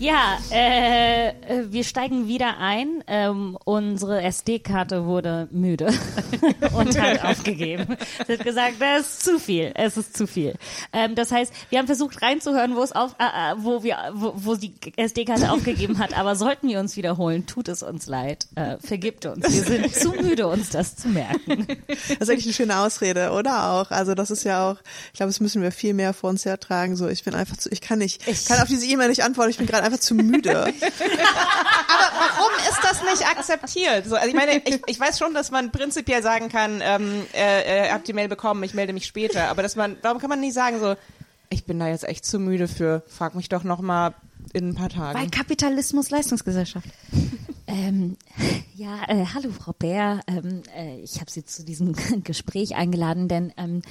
Ja, 0.01 0.39
äh, 0.51 1.29
äh, 1.29 1.33
wir 1.69 1.83
steigen 1.83 2.27
wieder 2.27 2.57
ein. 2.57 3.03
Ähm, 3.05 3.55
unsere 3.65 4.23
SD-Karte 4.23 5.05
wurde 5.05 5.47
müde 5.51 5.93
und 6.73 6.99
hat 6.99 7.23
aufgegeben. 7.23 7.97
Sie 8.25 8.33
hat 8.33 8.43
gesagt, 8.43 8.77
das 8.79 9.01
ist 9.01 9.23
zu 9.25 9.37
viel. 9.37 9.71
Es 9.75 9.97
ist 9.97 10.17
zu 10.17 10.25
viel. 10.25 10.55
Ähm, 10.91 11.13
das 11.13 11.31
heißt, 11.31 11.53
wir 11.69 11.77
haben 11.77 11.85
versucht 11.85 12.19
reinzuhören, 12.23 12.75
wo 12.75 12.81
es 12.81 12.93
auf, 12.93 13.15
äh, 13.19 13.25
äh, 13.25 13.55
wo 13.57 13.83
wir, 13.83 13.95
wo, 14.15 14.33
wo 14.35 14.55
die 14.55 14.73
SD-Karte 14.95 15.51
aufgegeben 15.51 15.99
hat. 15.99 16.17
Aber 16.17 16.35
sollten 16.35 16.67
wir 16.67 16.79
uns 16.79 16.97
wiederholen, 16.97 17.45
tut 17.45 17.67
es 17.67 17.83
uns 17.83 18.07
leid. 18.07 18.47
Äh, 18.55 18.77
vergibt 18.79 19.27
uns. 19.27 19.43
Wir 19.53 19.61
sind 19.61 19.93
zu 19.93 20.13
müde, 20.13 20.47
uns 20.47 20.71
das 20.71 20.95
zu 20.95 21.09
merken. 21.09 21.67
Das 21.87 22.21
ist 22.21 22.29
eigentlich 22.31 22.47
eine 22.47 22.53
schöne 22.55 22.77
Ausrede, 22.79 23.33
oder 23.33 23.71
auch? 23.73 23.91
Also 23.91 24.15
das 24.15 24.31
ist 24.31 24.45
ja 24.45 24.67
auch, 24.67 24.77
ich 25.13 25.17
glaube, 25.17 25.29
das 25.29 25.39
müssen 25.41 25.61
wir 25.61 25.71
viel 25.71 25.93
mehr 25.93 26.13
vor 26.13 26.31
uns 26.31 26.43
hertragen. 26.43 26.95
So, 26.95 27.07
ich 27.07 27.23
bin 27.23 27.35
einfach 27.35 27.57
zu, 27.57 27.71
ich 27.71 27.81
kann 27.81 27.99
nicht, 27.99 28.27
ich 28.27 28.45
kann 28.45 28.59
auf 28.59 28.67
diese 28.67 28.87
E-Mail 28.87 29.09
nicht 29.09 29.23
antworten, 29.23 29.51
ich 29.51 29.57
bin 29.57 29.67
gerade 29.67 29.90
einfach 29.91 29.99
zu 29.99 30.15
müde. 30.15 30.53
Warum 30.73 32.51
ist 32.69 32.79
das 32.81 33.03
nicht 33.03 33.27
akzeptiert? 33.27 34.05
So, 34.05 34.15
also 34.15 34.27
ich 34.27 34.33
meine, 34.33 34.57
ich, 34.57 34.81
ich 34.85 34.99
weiß 34.99 35.19
schon, 35.19 35.33
dass 35.33 35.51
man 35.51 35.71
prinzipiell 35.71 36.23
sagen 36.23 36.49
kann, 36.49 36.81
ähm, 36.83 37.25
äh, 37.33 37.87
äh, 37.87 37.91
habt 37.91 38.07
die 38.07 38.13
Mail 38.13 38.27
bekommen, 38.27 38.63
ich 38.63 38.73
melde 38.73 38.93
mich 38.93 39.05
später. 39.05 39.49
Aber 39.49 39.61
dass 39.63 39.75
man, 39.75 39.97
warum 40.01 40.19
kann 40.19 40.29
man 40.29 40.39
nicht 40.39 40.53
sagen 40.53 40.79
so, 40.79 40.95
ich 41.49 41.65
bin 41.65 41.79
da 41.79 41.87
jetzt 41.87 42.07
echt 42.07 42.25
zu 42.25 42.39
müde 42.39 42.67
für, 42.67 43.03
frag 43.07 43.35
mich 43.35 43.49
doch 43.49 43.63
noch 43.63 43.81
mal 43.81 44.13
in 44.53 44.69
ein 44.69 44.75
paar 44.75 44.89
Tagen. 44.89 45.19
Weil 45.19 45.29
Kapitalismus 45.29 46.09
Leistungsgesellschaft. 46.09 46.87
Ähm, 47.67 48.17
ja, 48.75 49.03
äh, 49.07 49.25
hallo 49.33 49.49
Frau 49.57 49.71
Bär. 49.71 50.19
Ähm, 50.27 50.61
äh, 50.75 50.99
ich 50.99 51.21
habe 51.21 51.31
Sie 51.31 51.45
zu 51.45 51.63
diesem 51.63 51.93
Gespräch 52.25 52.75
eingeladen, 52.75 53.29
denn 53.29 53.53
ähm, 53.55 53.81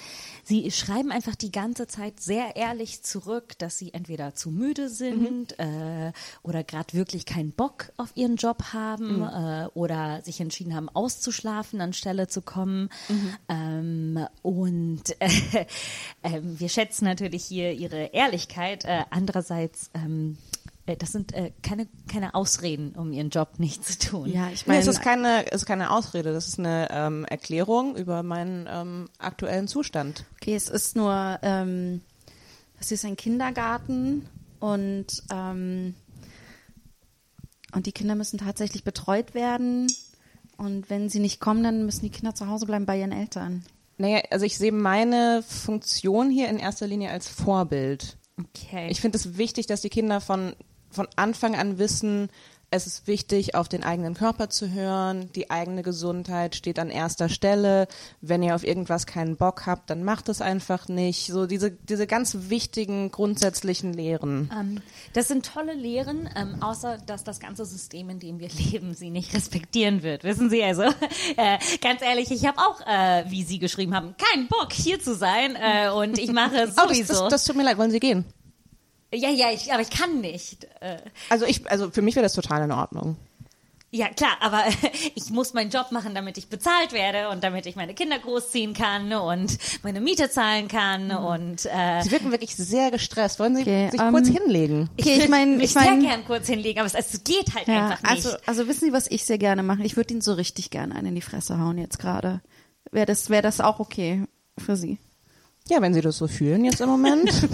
Sie 0.50 0.68
schreiben 0.72 1.12
einfach 1.12 1.36
die 1.36 1.52
ganze 1.52 1.86
Zeit 1.86 2.18
sehr 2.18 2.56
ehrlich 2.56 3.04
zurück, 3.04 3.56
dass 3.58 3.78
Sie 3.78 3.94
entweder 3.94 4.34
zu 4.34 4.50
müde 4.50 4.88
sind 4.88 5.56
äh, 5.60 6.10
oder 6.42 6.64
gerade 6.64 6.92
wirklich 6.92 7.24
keinen 7.24 7.52
Bock 7.52 7.92
auf 7.96 8.10
Ihren 8.16 8.34
Job 8.34 8.72
haben 8.72 9.22
äh, 9.22 9.68
oder 9.74 10.22
sich 10.22 10.40
entschieden 10.40 10.74
haben, 10.74 10.88
auszuschlafen, 10.88 11.80
anstelle 11.80 12.26
zu 12.26 12.42
kommen. 12.42 12.88
Ähm, 13.48 14.26
und 14.42 15.02
äh, 15.20 15.66
äh, 16.22 16.40
wir 16.42 16.68
schätzen 16.68 17.04
natürlich 17.04 17.44
hier 17.44 17.70
Ihre 17.70 18.06
Ehrlichkeit. 18.06 18.84
Äh, 18.84 19.04
andererseits 19.10 19.92
ähm, 19.94 20.36
äh, 20.59 20.59
das 20.86 21.12
sind 21.12 21.32
äh, 21.34 21.52
keine, 21.62 21.86
keine 22.08 22.34
Ausreden, 22.34 22.94
um 22.96 23.12
ihren 23.12 23.30
Job 23.30 23.58
nicht 23.58 23.84
zu 23.84 23.98
tun. 23.98 24.32
Ja, 24.32 24.50
ich 24.50 24.66
Nee, 24.66 24.72
meine, 24.72 24.80
es 24.80 24.86
ist 24.86 25.00
keine, 25.02 25.46
es 25.52 25.62
ist 25.62 25.66
keine 25.66 25.90
Ausrede, 25.92 26.32
das 26.32 26.48
ist 26.48 26.58
eine 26.58 26.88
ähm, 26.90 27.24
Erklärung 27.26 27.96
über 27.96 28.22
meinen 28.22 28.66
ähm, 28.68 29.08
aktuellen 29.18 29.68
Zustand. 29.68 30.24
okay, 30.40 30.54
es 30.54 30.68
ist 30.68 30.96
nur, 30.96 31.38
ähm, 31.42 32.00
es 32.80 32.90
ist 32.92 33.04
ein 33.04 33.16
Kindergarten 33.16 34.26
und 34.58 35.22
ähm, 35.32 35.94
und 37.72 37.86
die 37.86 37.92
Kinder 37.92 38.14
müssen 38.14 38.38
tatsächlich 38.38 38.84
betreut 38.84 39.34
werden. 39.34 39.86
Und 40.56 40.90
wenn 40.90 41.08
sie 41.08 41.20
nicht 41.20 41.40
kommen, 41.40 41.62
dann 41.62 41.84
müssen 41.86 42.02
die 42.02 42.10
Kinder 42.10 42.34
zu 42.34 42.48
Hause 42.48 42.66
bleiben 42.66 42.84
bei 42.84 42.98
ihren 42.98 43.12
Eltern. 43.12 43.64
Naja, 43.96 44.22
also 44.30 44.44
ich 44.44 44.58
sehe 44.58 44.72
meine 44.72 45.42
Funktion 45.46 46.30
hier 46.30 46.48
in 46.48 46.58
erster 46.58 46.86
Linie 46.86 47.10
als 47.10 47.28
Vorbild. 47.28 48.16
Okay. 48.38 48.88
Ich 48.90 49.00
finde 49.00 49.18
es 49.18 49.36
wichtig, 49.36 49.66
dass 49.66 49.82
die 49.82 49.90
Kinder 49.90 50.20
von, 50.20 50.54
von 50.90 51.08
Anfang 51.16 51.56
an 51.56 51.78
wissen, 51.78 52.28
es 52.72 52.86
ist 52.86 53.08
wichtig, 53.08 53.56
auf 53.56 53.68
den 53.68 53.82
eigenen 53.82 54.14
Körper 54.14 54.48
zu 54.48 54.70
hören. 54.70 55.28
Die 55.34 55.50
eigene 55.50 55.82
Gesundheit 55.82 56.54
steht 56.54 56.78
an 56.78 56.88
erster 56.88 57.28
Stelle. 57.28 57.88
Wenn 58.20 58.44
ihr 58.44 58.54
auf 58.54 58.64
irgendwas 58.64 59.06
keinen 59.06 59.36
Bock 59.36 59.66
habt, 59.66 59.90
dann 59.90 60.04
macht 60.04 60.28
es 60.28 60.40
einfach 60.40 60.86
nicht. 60.86 61.26
So 61.26 61.46
diese, 61.46 61.72
diese 61.72 62.06
ganz 62.06 62.36
wichtigen 62.48 63.10
grundsätzlichen 63.10 63.92
Lehren. 63.92 64.50
ähm, 64.56 64.80
das 65.14 65.26
sind 65.26 65.46
tolle 65.52 65.74
Lehren, 65.74 66.28
ähm, 66.36 66.62
außer 66.62 66.98
dass 67.06 67.24
das 67.24 67.40
ganze 67.40 67.64
System, 67.64 68.08
in 68.08 68.20
dem 68.20 68.38
wir 68.38 68.48
leben, 68.70 68.94
sie 68.94 69.10
nicht 69.10 69.34
respektieren 69.34 70.04
wird. 70.04 70.22
Wissen 70.22 70.48
Sie 70.48 70.62
also? 70.62 70.82
Äh, 71.36 71.58
ganz 71.80 72.02
ehrlich, 72.02 72.30
ich 72.30 72.46
habe 72.46 72.58
auch, 72.58 72.80
äh, 72.86 73.24
wie 73.30 73.44
Sie 73.44 73.58
geschrieben 73.58 73.94
haben, 73.94 74.14
keinen 74.16 74.48
Bock 74.48 74.72
hier 74.72 75.00
zu 75.00 75.14
sein 75.14 75.56
äh, 75.56 75.90
und 75.90 76.18
ich 76.18 76.32
mache 76.32 76.54
Oh, 76.72 76.86
das, 76.88 76.96
sowieso. 76.96 77.12
das, 77.24 77.28
das 77.28 77.44
tut 77.44 77.56
mir 77.56 77.62
leid, 77.62 77.78
wollen 77.78 77.90
Sie 77.90 78.00
gehen? 78.00 78.24
Ja, 79.12 79.30
ja, 79.30 79.50
ich, 79.52 79.72
aber 79.72 79.82
ich 79.82 79.90
kann 79.90 80.20
nicht. 80.20 80.64
Äh, 80.80 80.98
Also 81.28 81.44
ich, 81.46 81.68
also 81.70 81.90
für 81.90 82.02
mich 82.02 82.14
wäre 82.16 82.24
das 82.24 82.34
total 82.34 82.62
in 82.64 82.72
Ordnung. 82.72 83.16
Ja, 83.92 84.08
klar, 84.08 84.36
aber 84.40 84.62
ich 85.16 85.30
muss 85.30 85.52
meinen 85.52 85.70
Job 85.70 85.90
machen, 85.90 86.14
damit 86.14 86.38
ich 86.38 86.48
bezahlt 86.48 86.92
werde 86.92 87.28
und 87.30 87.42
damit 87.42 87.66
ich 87.66 87.74
meine 87.74 87.92
Kinder 87.92 88.20
großziehen 88.20 88.72
kann 88.72 89.12
und 89.12 89.58
meine 89.82 90.00
Miete 90.00 90.30
zahlen 90.30 90.68
kann 90.68 91.10
und 91.10 91.66
äh, 91.66 92.00
Sie 92.02 92.12
wirken 92.12 92.30
wirklich 92.30 92.54
sehr 92.54 92.92
gestresst. 92.92 93.40
Wollen 93.40 93.56
Sie 93.56 93.62
Okay, 93.62 93.90
sich 93.90 94.00
ähm, 94.00 94.12
kurz 94.12 94.28
hinlegen? 94.28 94.88
Okay, 94.96 95.14
ich 95.14 95.18
würd 95.22 95.30
meine, 95.30 95.60
ich 95.60 95.74
meine, 95.74 96.00
sehr 96.00 96.10
gern 96.10 96.24
kurz 96.24 96.46
hinlegen, 96.46 96.78
aber 96.78 96.86
es, 96.86 96.94
es 96.94 97.24
geht 97.24 97.52
halt 97.56 97.66
ja, 97.66 97.88
einfach 97.88 98.02
nicht. 98.02 98.26
also, 98.26 98.36
also 98.46 98.68
wissen 98.68 98.84
Sie, 98.84 98.92
was 98.92 99.08
ich 99.10 99.24
sehr 99.24 99.38
gerne 99.38 99.64
mache? 99.64 99.82
Ich 99.82 99.96
würde 99.96 100.12
Ihnen 100.14 100.20
so 100.22 100.34
richtig 100.34 100.70
gerne 100.70 100.94
einen 100.94 101.08
in 101.08 101.14
die 101.16 101.20
Fresse 101.20 101.58
hauen 101.58 101.76
jetzt 101.76 101.98
gerade. 101.98 102.42
Wäre 102.92 103.06
das, 103.06 103.28
wäre 103.28 103.42
das 103.42 103.60
auch 103.60 103.80
okay 103.80 104.22
für 104.56 104.76
Sie? 104.76 104.98
Ja, 105.68 105.82
wenn 105.82 105.94
Sie 105.94 106.00
das 106.00 106.16
so 106.16 106.28
fühlen 106.28 106.64
jetzt 106.64 106.80
im 106.80 106.88
Moment. 106.88 107.30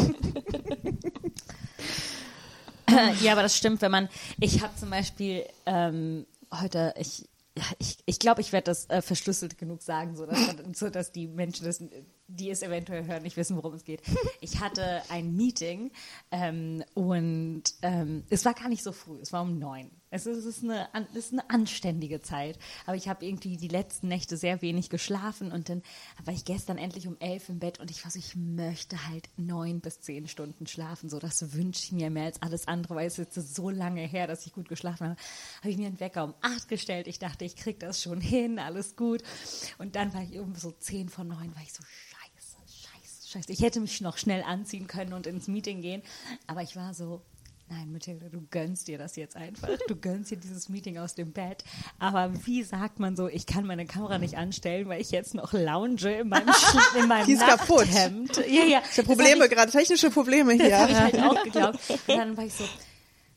ja, 3.20 3.32
aber 3.32 3.42
das 3.42 3.56
stimmt, 3.56 3.82
wenn 3.82 3.90
man, 3.90 4.08
ich 4.40 4.62
habe 4.62 4.74
zum 4.76 4.90
Beispiel 4.90 5.44
ähm, 5.66 6.26
heute, 6.52 6.94
ich 6.98 7.28
ja, 7.56 7.64
ich, 7.78 7.96
ich 8.04 8.18
glaube, 8.18 8.42
ich 8.42 8.52
werde 8.52 8.66
das 8.66 8.88
äh, 8.90 9.00
verschlüsselt 9.00 9.56
genug 9.56 9.80
sagen, 9.80 10.14
so 10.14 10.26
dass, 10.26 10.46
man, 10.46 10.74
so 10.74 10.90
dass 10.90 11.10
die 11.10 11.26
Menschen, 11.26 11.64
das, 11.64 11.82
die 12.28 12.50
es 12.50 12.62
eventuell 12.62 13.06
hören, 13.06 13.22
nicht 13.22 13.38
wissen, 13.38 13.56
worum 13.56 13.72
es 13.72 13.84
geht. 13.84 14.02
Ich 14.40 14.60
hatte 14.60 15.00
ein 15.08 15.34
Meeting 15.34 15.90
ähm, 16.30 16.84
und 16.92 17.62
ähm, 17.80 18.24
es 18.28 18.44
war 18.44 18.52
gar 18.52 18.68
nicht 18.68 18.82
so 18.82 18.92
früh, 18.92 19.18
es 19.20 19.32
war 19.32 19.42
um 19.42 19.58
neun. 19.58 19.90
Es 20.16 20.46
ist, 20.46 20.64
eine, 20.64 20.88
es 21.12 21.26
ist 21.26 21.32
eine 21.32 21.50
anständige 21.50 22.22
Zeit, 22.22 22.58
aber 22.86 22.96
ich 22.96 23.08
habe 23.08 23.26
irgendwie 23.26 23.58
die 23.58 23.68
letzten 23.68 24.08
Nächte 24.08 24.38
sehr 24.38 24.62
wenig 24.62 24.88
geschlafen 24.88 25.52
und 25.52 25.68
dann 25.68 25.82
war 26.24 26.32
ich 26.32 26.46
gestern 26.46 26.78
endlich 26.78 27.06
um 27.06 27.16
elf 27.20 27.50
im 27.50 27.58
Bett 27.58 27.80
und 27.80 27.90
ich 27.90 28.02
war 28.02 28.10
so, 28.10 28.18
ich 28.18 28.34
möchte 28.34 29.08
halt 29.08 29.28
neun 29.36 29.80
bis 29.80 30.00
zehn 30.00 30.26
Stunden 30.26 30.66
schlafen, 30.66 31.10
so 31.10 31.18
das 31.18 31.52
wünsche 31.52 31.84
ich 31.84 31.92
mir 31.92 32.08
mehr 32.08 32.24
als 32.24 32.40
alles 32.40 32.66
andere, 32.66 32.94
weil 32.94 33.06
es 33.06 33.18
ist 33.18 33.36
jetzt 33.36 33.54
so 33.54 33.68
lange 33.68 34.00
her, 34.00 34.26
dass 34.26 34.46
ich 34.46 34.52
gut 34.52 34.68
geschlafen 34.68 35.08
habe. 35.08 35.20
Habe 35.58 35.70
ich 35.70 35.76
mir 35.76 35.88
einen 35.88 36.00
Wecker 36.00 36.24
um 36.24 36.34
acht 36.40 36.68
gestellt, 36.68 37.06
ich 37.08 37.18
dachte, 37.18 37.44
ich 37.44 37.56
krieg 37.56 37.78
das 37.80 38.02
schon 38.02 38.20
hin, 38.20 38.58
alles 38.58 38.96
gut. 38.96 39.22
Und 39.78 39.96
dann 39.96 40.14
war 40.14 40.22
ich 40.22 40.32
irgendwie 40.32 40.60
so 40.60 40.72
zehn 40.72 41.10
vor 41.10 41.24
neun, 41.24 41.54
war 41.54 41.62
ich 41.62 41.72
so, 41.72 41.82
scheiße, 41.82 42.56
scheiße, 42.70 43.28
scheiße. 43.28 43.52
Ich 43.52 43.60
hätte 43.60 43.80
mich 43.80 44.00
noch 44.00 44.16
schnell 44.16 44.42
anziehen 44.42 44.86
können 44.86 45.12
und 45.12 45.26
ins 45.26 45.46
Meeting 45.46 45.82
gehen, 45.82 46.02
aber 46.46 46.62
ich 46.62 46.74
war 46.74 46.94
so, 46.94 47.22
Nein, 47.68 47.90
Mathilde, 47.90 48.30
du 48.30 48.46
gönnst 48.48 48.86
dir 48.86 48.96
das 48.96 49.16
jetzt 49.16 49.34
einfach. 49.34 49.68
Du 49.88 49.96
gönnst 49.96 50.30
dir 50.30 50.36
dieses 50.36 50.68
Meeting 50.68 50.98
aus 50.98 51.16
dem 51.16 51.32
Bett. 51.32 51.64
Aber 51.98 52.30
wie 52.46 52.62
sagt 52.62 53.00
man 53.00 53.16
so, 53.16 53.26
ich 53.26 53.44
kann 53.44 53.66
meine 53.66 53.86
Kamera 53.86 54.18
nicht 54.18 54.36
anstellen, 54.36 54.88
weil 54.88 55.00
ich 55.00 55.10
jetzt 55.10 55.34
noch 55.34 55.52
lounge 55.52 56.20
in 56.20 56.28
meinem, 56.28 56.48
Sch- 56.50 56.96
in 56.96 57.08
meinem 57.08 57.26
Die 57.26 57.32
ist 57.32 57.44
kaputt. 57.44 57.88
Ja, 58.48 58.62
ja. 58.64 58.82
Ich 58.88 58.98
habe 58.98 59.08
Probleme 59.08 59.48
gerade, 59.48 59.72
technische 59.72 60.10
Probleme 60.10 60.56
Das 60.56 60.72
habe 60.72 60.86
hier. 60.86 60.94
ich 60.96 61.00
halt 61.00 61.20
auch 61.24 61.42
geglaubt. 61.42 61.78
Und 62.06 62.16
dann 62.16 62.36
war 62.36 62.44
ich 62.44 62.54
so, 62.54 62.64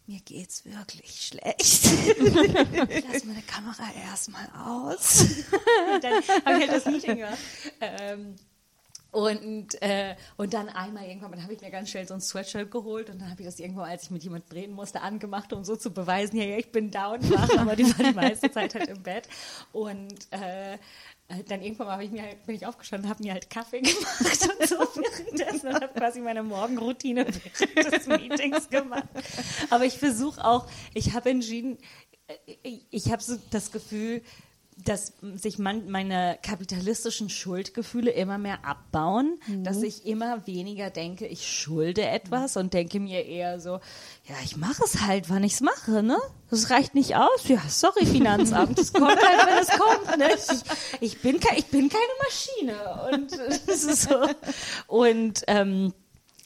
mir 0.06 0.20
geht's 0.20 0.64
wirklich 0.64 1.22
schlecht. 1.26 1.86
ich 1.86 3.04
lass 3.12 3.26
meine 3.26 3.42
Kamera 3.48 3.84
erstmal 4.08 4.46
aus. 4.64 5.26
dann 6.04 6.14
habe 6.46 6.64
ich 6.64 6.70
halt 6.70 6.72
das 6.72 6.86
Meeting 6.86 7.18
gemacht. 7.18 7.38
Ähm, 7.82 8.36
und, 9.12 9.82
äh, 9.82 10.16
und 10.38 10.54
dann 10.54 10.70
einmal 10.70 11.06
irgendwann, 11.06 11.32
dann 11.32 11.44
habe 11.44 11.54
ich 11.54 11.62
mir 11.62 11.72
ganz 11.72 11.90
schnell 11.90 12.08
so 12.08 12.14
ein 12.14 12.22
Sweatshirt 12.22 12.70
geholt 12.70 13.10
und 13.10 13.20
dann 13.22 13.32
habe 13.32 13.42
ich 13.42 13.48
das 13.48 13.60
irgendwo, 13.60 13.82
als 13.82 14.04
ich 14.04 14.12
mit 14.12 14.24
jemandem 14.24 14.52
reden 14.56 14.74
musste, 14.74 15.02
angemacht, 15.02 15.52
um 15.52 15.64
so 15.64 15.76
zu 15.76 15.92
beweisen, 15.92 16.38
ja, 16.38 16.46
ja 16.46 16.58
ich 16.58 16.72
bin 16.72 16.92
da 16.92 17.14
und 17.14 17.30
wach, 17.32 17.50
aber 17.58 17.76
die 17.76 17.86
war 17.86 18.06
die 18.06 18.16
meiste 18.16 18.52
Zeit 18.52 18.76
halt 18.76 18.90
im 18.90 19.02
Bett. 19.02 19.28
Und 19.72 20.14
äh, 20.32 20.78
dann 21.48 21.62
irgendwann 21.62 21.88
mal 21.88 22.04
ich 22.04 22.12
mir 22.12 22.24
halt, 22.24 22.46
bin 22.46 22.56
ich 22.56 22.66
aufgestanden, 22.66 23.10
habe 23.10 23.24
mir 23.24 23.34
halt 23.34 23.50
Kaffee 23.50 23.82
gemacht 23.82 24.50
und 24.60 24.68
so 24.68 24.78
währenddessen 24.78 25.68
und 25.70 25.76
habe 25.76 26.00
quasi 26.00 26.20
meine 26.22 26.44
Morgenroutine 26.44 27.26
während 27.26 27.94
des 27.94 28.08
Meetings 28.08 28.70
gemacht. 28.70 29.08
Aber 29.72 29.86
ich 29.86 29.98
versuche 29.98 30.44
auch, 30.44 30.68
ich 30.94 31.14
habe 31.14 31.30
entschieden, 31.30 31.78
äh, 32.28 32.80
ich 32.90 33.12
habe 33.12 33.22
so 33.22 33.38
das 33.52 33.72
Gefühl, 33.72 34.22
dass 34.86 35.14
sich 35.36 35.60
man, 35.60 35.90
meine 35.90 36.38
kapitalistischen 36.42 37.30
Schuldgefühle 37.30 38.12
immer 38.12 38.38
mehr 38.38 38.66
abbauen, 38.66 39.40
dass 39.64 39.84
ich 39.84 40.06
immer 40.06 40.46
weniger 40.48 40.90
denke, 40.90 41.26
ich 41.28 41.48
schulde 41.48 42.06
etwas 42.06 42.56
und 42.58 42.74
denke 42.74 43.00
mir 43.00 43.26
eher 43.26 43.60
so, 43.60 43.80
ja, 44.28 44.36
ich 44.44 44.58
mache 44.58 44.84
es 44.84 45.02
halt, 45.02 45.30
wann 45.30 45.44
ich 45.44 45.54
es 45.54 45.62
mache, 45.62 46.04
ne? 46.04 46.18
Das 46.50 46.70
reicht 46.70 46.96
nicht 46.96 47.16
aus. 47.16 47.48
Ja, 47.48 47.62
sorry, 47.68 48.06
Finanzamt. 48.06 48.80
Es 48.80 48.94
kommt 48.94 49.22
halt, 49.22 49.48
wenn 49.48 49.58
es 49.58 49.68
kommt, 49.70 50.18
ne? 50.18 50.30
Ich, 50.36 51.14
ich, 51.14 51.22
bin, 51.22 51.40
ich 51.56 51.66
bin 51.68 51.90
keine 51.90 52.04
Maschine. 52.24 53.12
Und 53.14 53.32
ist 53.68 54.04
so. 54.04 54.28
Und 54.88 55.44
ähm, 55.48 55.94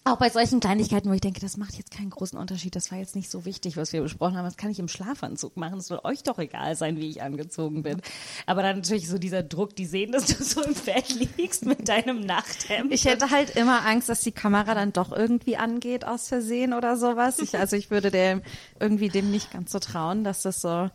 auch 0.05 0.17
bei 0.17 0.29
solchen 0.29 0.59
Kleinigkeiten, 0.59 1.09
wo 1.09 1.13
ich 1.13 1.21
denke, 1.21 1.39
das 1.39 1.55
macht 1.55 1.75
jetzt 1.75 1.91
keinen 1.91 2.09
großen 2.09 2.37
Unterschied, 2.37 2.75
das 2.75 2.91
war 2.91 2.97
jetzt 2.97 3.15
nicht 3.15 3.31
so 3.31 3.45
wichtig, 3.45 3.77
was 3.77 3.93
wir 3.93 4.01
besprochen 4.01 4.37
haben, 4.37 4.45
das 4.45 4.57
kann 4.57 4.69
ich 4.69 4.79
im 4.79 4.89
Schlafanzug 4.89 5.55
machen, 5.55 5.79
es 5.79 5.87
soll 5.87 6.01
euch 6.03 6.23
doch 6.23 6.39
egal 6.39 6.75
sein, 6.75 6.97
wie 6.97 7.09
ich 7.09 7.21
angezogen 7.21 7.83
bin. 7.83 8.01
Aber 8.45 8.63
dann 8.63 8.77
natürlich 8.77 9.07
so 9.07 9.17
dieser 9.17 9.43
Druck, 9.43 9.75
die 9.75 9.85
sehen, 9.85 10.11
dass 10.11 10.25
du 10.25 10.43
so 10.43 10.61
im 10.61 10.73
Bett 10.73 11.09
liegst 11.37 11.65
mit 11.65 11.87
deinem 11.87 12.19
Nachthemd. 12.19 12.91
Ich 12.91 13.05
hätte 13.05 13.29
halt 13.29 13.55
immer 13.55 13.85
Angst, 13.85 14.09
dass 14.09 14.21
die 14.21 14.33
Kamera 14.33 14.75
dann 14.75 14.91
doch 14.91 15.11
irgendwie 15.11 15.57
angeht 15.57 16.05
aus 16.05 16.27
Versehen 16.27 16.73
oder 16.73 16.97
sowas. 16.97 17.39
Ich, 17.39 17.57
also 17.57 17.75
ich 17.75 17.89
würde 17.89 18.11
dem 18.11 18.41
irgendwie 18.79 19.09
dem 19.09 19.31
nicht 19.31 19.51
ganz 19.51 19.71
so 19.71 19.79
trauen, 19.79 20.23
dass 20.23 20.41
das 20.41 20.61
so 20.61 20.89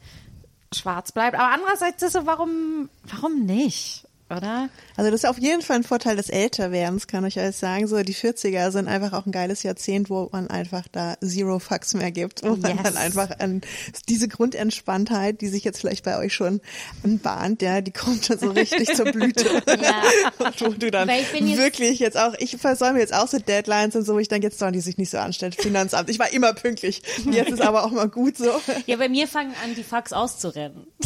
schwarz 0.74 1.12
bleibt. 1.12 1.34
Aber 1.34 1.52
andererseits 1.52 2.02
ist 2.02 2.12
so, 2.12 2.26
warum, 2.26 2.90
warum 3.04 3.46
nicht? 3.46 4.07
Oder? 4.30 4.68
Also 4.96 5.10
das 5.10 5.24
ist 5.24 5.28
auf 5.30 5.38
jeden 5.38 5.62
Fall 5.62 5.76
ein 5.76 5.84
Vorteil 5.84 6.16
des 6.16 6.28
Älterwerdens, 6.28 7.06
kann 7.06 7.24
ich 7.24 7.38
euch 7.38 7.56
sagen. 7.56 7.86
So 7.86 8.02
die 8.02 8.14
40er 8.14 8.70
sind 8.70 8.86
einfach 8.86 9.12
auch 9.14 9.24
ein 9.24 9.32
geiles 9.32 9.62
Jahrzehnt, 9.62 10.10
wo 10.10 10.28
man 10.32 10.48
einfach 10.48 10.84
da 10.92 11.16
Zero 11.24 11.58
Fucks 11.58 11.94
mehr 11.94 12.10
gibt. 12.12 12.42
Wo 12.42 12.56
man 12.56 12.74
Yes. 12.76 12.82
dann 12.82 12.96
einfach 12.98 13.30
an 13.38 13.62
diese 14.08 14.28
Grundentspanntheit, 14.28 15.40
die 15.40 15.48
sich 15.48 15.64
jetzt 15.64 15.80
vielleicht 15.80 16.04
bei 16.04 16.18
euch 16.18 16.34
schon 16.34 16.60
anbahnt, 17.04 17.62
ja, 17.62 17.80
die 17.80 17.90
kommt 17.92 18.28
dann 18.28 18.38
so 18.38 18.50
richtig 18.50 18.94
zur 18.94 19.06
Blüte. 19.06 19.62
Ja. 19.80 20.02
Und 20.46 20.60
wo 20.60 20.68
du 20.70 20.90
dann 20.90 21.08
jetzt- 21.08 21.32
wirklich 21.58 21.98
jetzt 21.98 22.18
auch, 22.18 22.34
ich 22.38 22.56
versäume 22.58 22.98
jetzt 22.98 23.14
auch 23.14 23.28
so 23.28 23.38
Deadlines 23.38 23.94
und 23.96 24.04
so, 24.04 24.14
wo 24.14 24.18
ich 24.18 24.28
denke, 24.28 24.46
jetzt 24.48 24.58
sollen 24.58 24.72
die 24.72 24.80
sich 24.80 24.98
nicht 24.98 25.10
so 25.10 25.18
anstellen. 25.18 25.52
Finanzamt. 25.52 26.10
Ich 26.10 26.18
war 26.18 26.32
immer 26.32 26.52
pünktlich. 26.52 27.02
Jetzt 27.30 27.50
ist 27.50 27.62
aber 27.62 27.84
auch 27.84 27.90
mal 27.92 28.08
gut 28.08 28.36
so. 28.36 28.50
Ja, 28.86 28.96
bei 28.96 29.08
mir 29.08 29.26
fangen 29.28 29.54
an, 29.64 29.74
die 29.74 29.82
Fucks 29.84 30.12
auszurennen. 30.12 30.86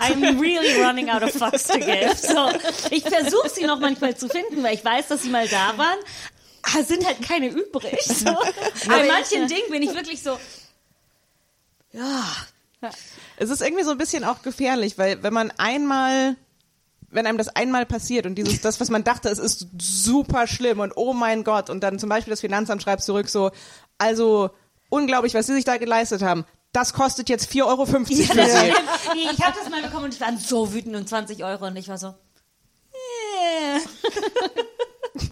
I'm 0.00 0.40
really 0.40 0.82
running 0.82 1.08
out 1.10 1.22
of 1.22 1.30
fucks 1.32 1.67
give. 1.72 2.14
So, 2.16 2.50
ich 2.90 3.02
versuche 3.02 3.48
sie 3.48 3.64
noch 3.64 3.80
manchmal 3.80 4.16
zu 4.16 4.28
finden, 4.28 4.62
weil 4.62 4.74
ich 4.74 4.84
weiß, 4.84 5.08
dass 5.08 5.22
sie 5.22 5.30
mal 5.30 5.46
da 5.48 5.76
waren. 5.76 5.98
Aber 6.62 6.84
sind 6.84 7.06
halt 7.06 7.22
keine 7.22 7.48
übrig. 7.48 8.02
So. 8.02 8.36
Bei 8.88 9.06
manchen 9.06 9.46
Dingen 9.48 9.70
bin 9.70 9.82
ich 9.82 9.94
wirklich 9.94 10.22
so, 10.22 10.38
ja, 11.92 12.24
Es 13.36 13.50
ist 13.50 13.62
irgendwie 13.62 13.84
so 13.84 13.90
ein 13.90 13.98
bisschen 13.98 14.24
auch 14.24 14.42
gefährlich, 14.42 14.98
weil 14.98 15.22
wenn 15.22 15.32
man 15.32 15.52
einmal, 15.56 16.36
wenn 17.10 17.26
einem 17.26 17.38
das 17.38 17.48
einmal 17.48 17.86
passiert 17.86 18.26
und 18.26 18.34
dieses, 18.34 18.60
das, 18.60 18.80
was 18.80 18.90
man 18.90 19.04
dachte, 19.04 19.28
es 19.28 19.38
ist 19.38 19.68
super 19.80 20.46
schlimm 20.46 20.80
und 20.80 20.92
oh 20.96 21.12
mein 21.12 21.44
Gott 21.44 21.70
und 21.70 21.80
dann 21.80 21.98
zum 21.98 22.08
Beispiel 22.08 22.32
das 22.32 22.40
Finanzamt 22.40 22.82
schreibt 22.82 23.02
zurück 23.02 23.28
so, 23.28 23.50
also 23.96 24.50
unglaublich, 24.90 25.34
was 25.34 25.46
sie 25.46 25.54
sich 25.54 25.64
da 25.64 25.76
geleistet 25.76 26.22
haben. 26.22 26.44
Das 26.72 26.92
kostet 26.92 27.28
jetzt 27.28 27.50
4,50 27.50 27.66
Euro 27.66 27.86
für 27.86 28.04
sie. 28.04 28.28
Nee, 29.14 29.30
ich 29.32 29.42
habe 29.42 29.56
das 29.58 29.70
mal 29.70 29.82
bekommen 29.82 30.04
und 30.06 30.14
ich 30.14 30.20
war 30.20 30.36
so 30.36 30.72
wütend 30.72 30.94
und 30.96 31.08
20 31.08 31.42
Euro 31.44 31.66
und 31.66 31.76
ich 31.76 31.88
war 31.88 31.98
so, 31.98 32.14
yeah, 32.94 33.80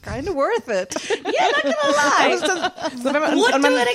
Kind 0.02 0.28
of 0.28 0.34
worth 0.34 0.68
it. 0.68 0.94
yeah, 1.26 1.48
not 1.52 1.62
gonna 1.62 1.76
lie. 1.92 2.30
Das 2.30 2.40
ist 2.40 2.48
dann, 2.48 2.72
so, 3.02 3.04
wenn 3.12 3.22
man, 3.22 3.36
Would 3.36 3.54
und, 3.54 3.62
do 3.62 3.68
it 3.68 3.88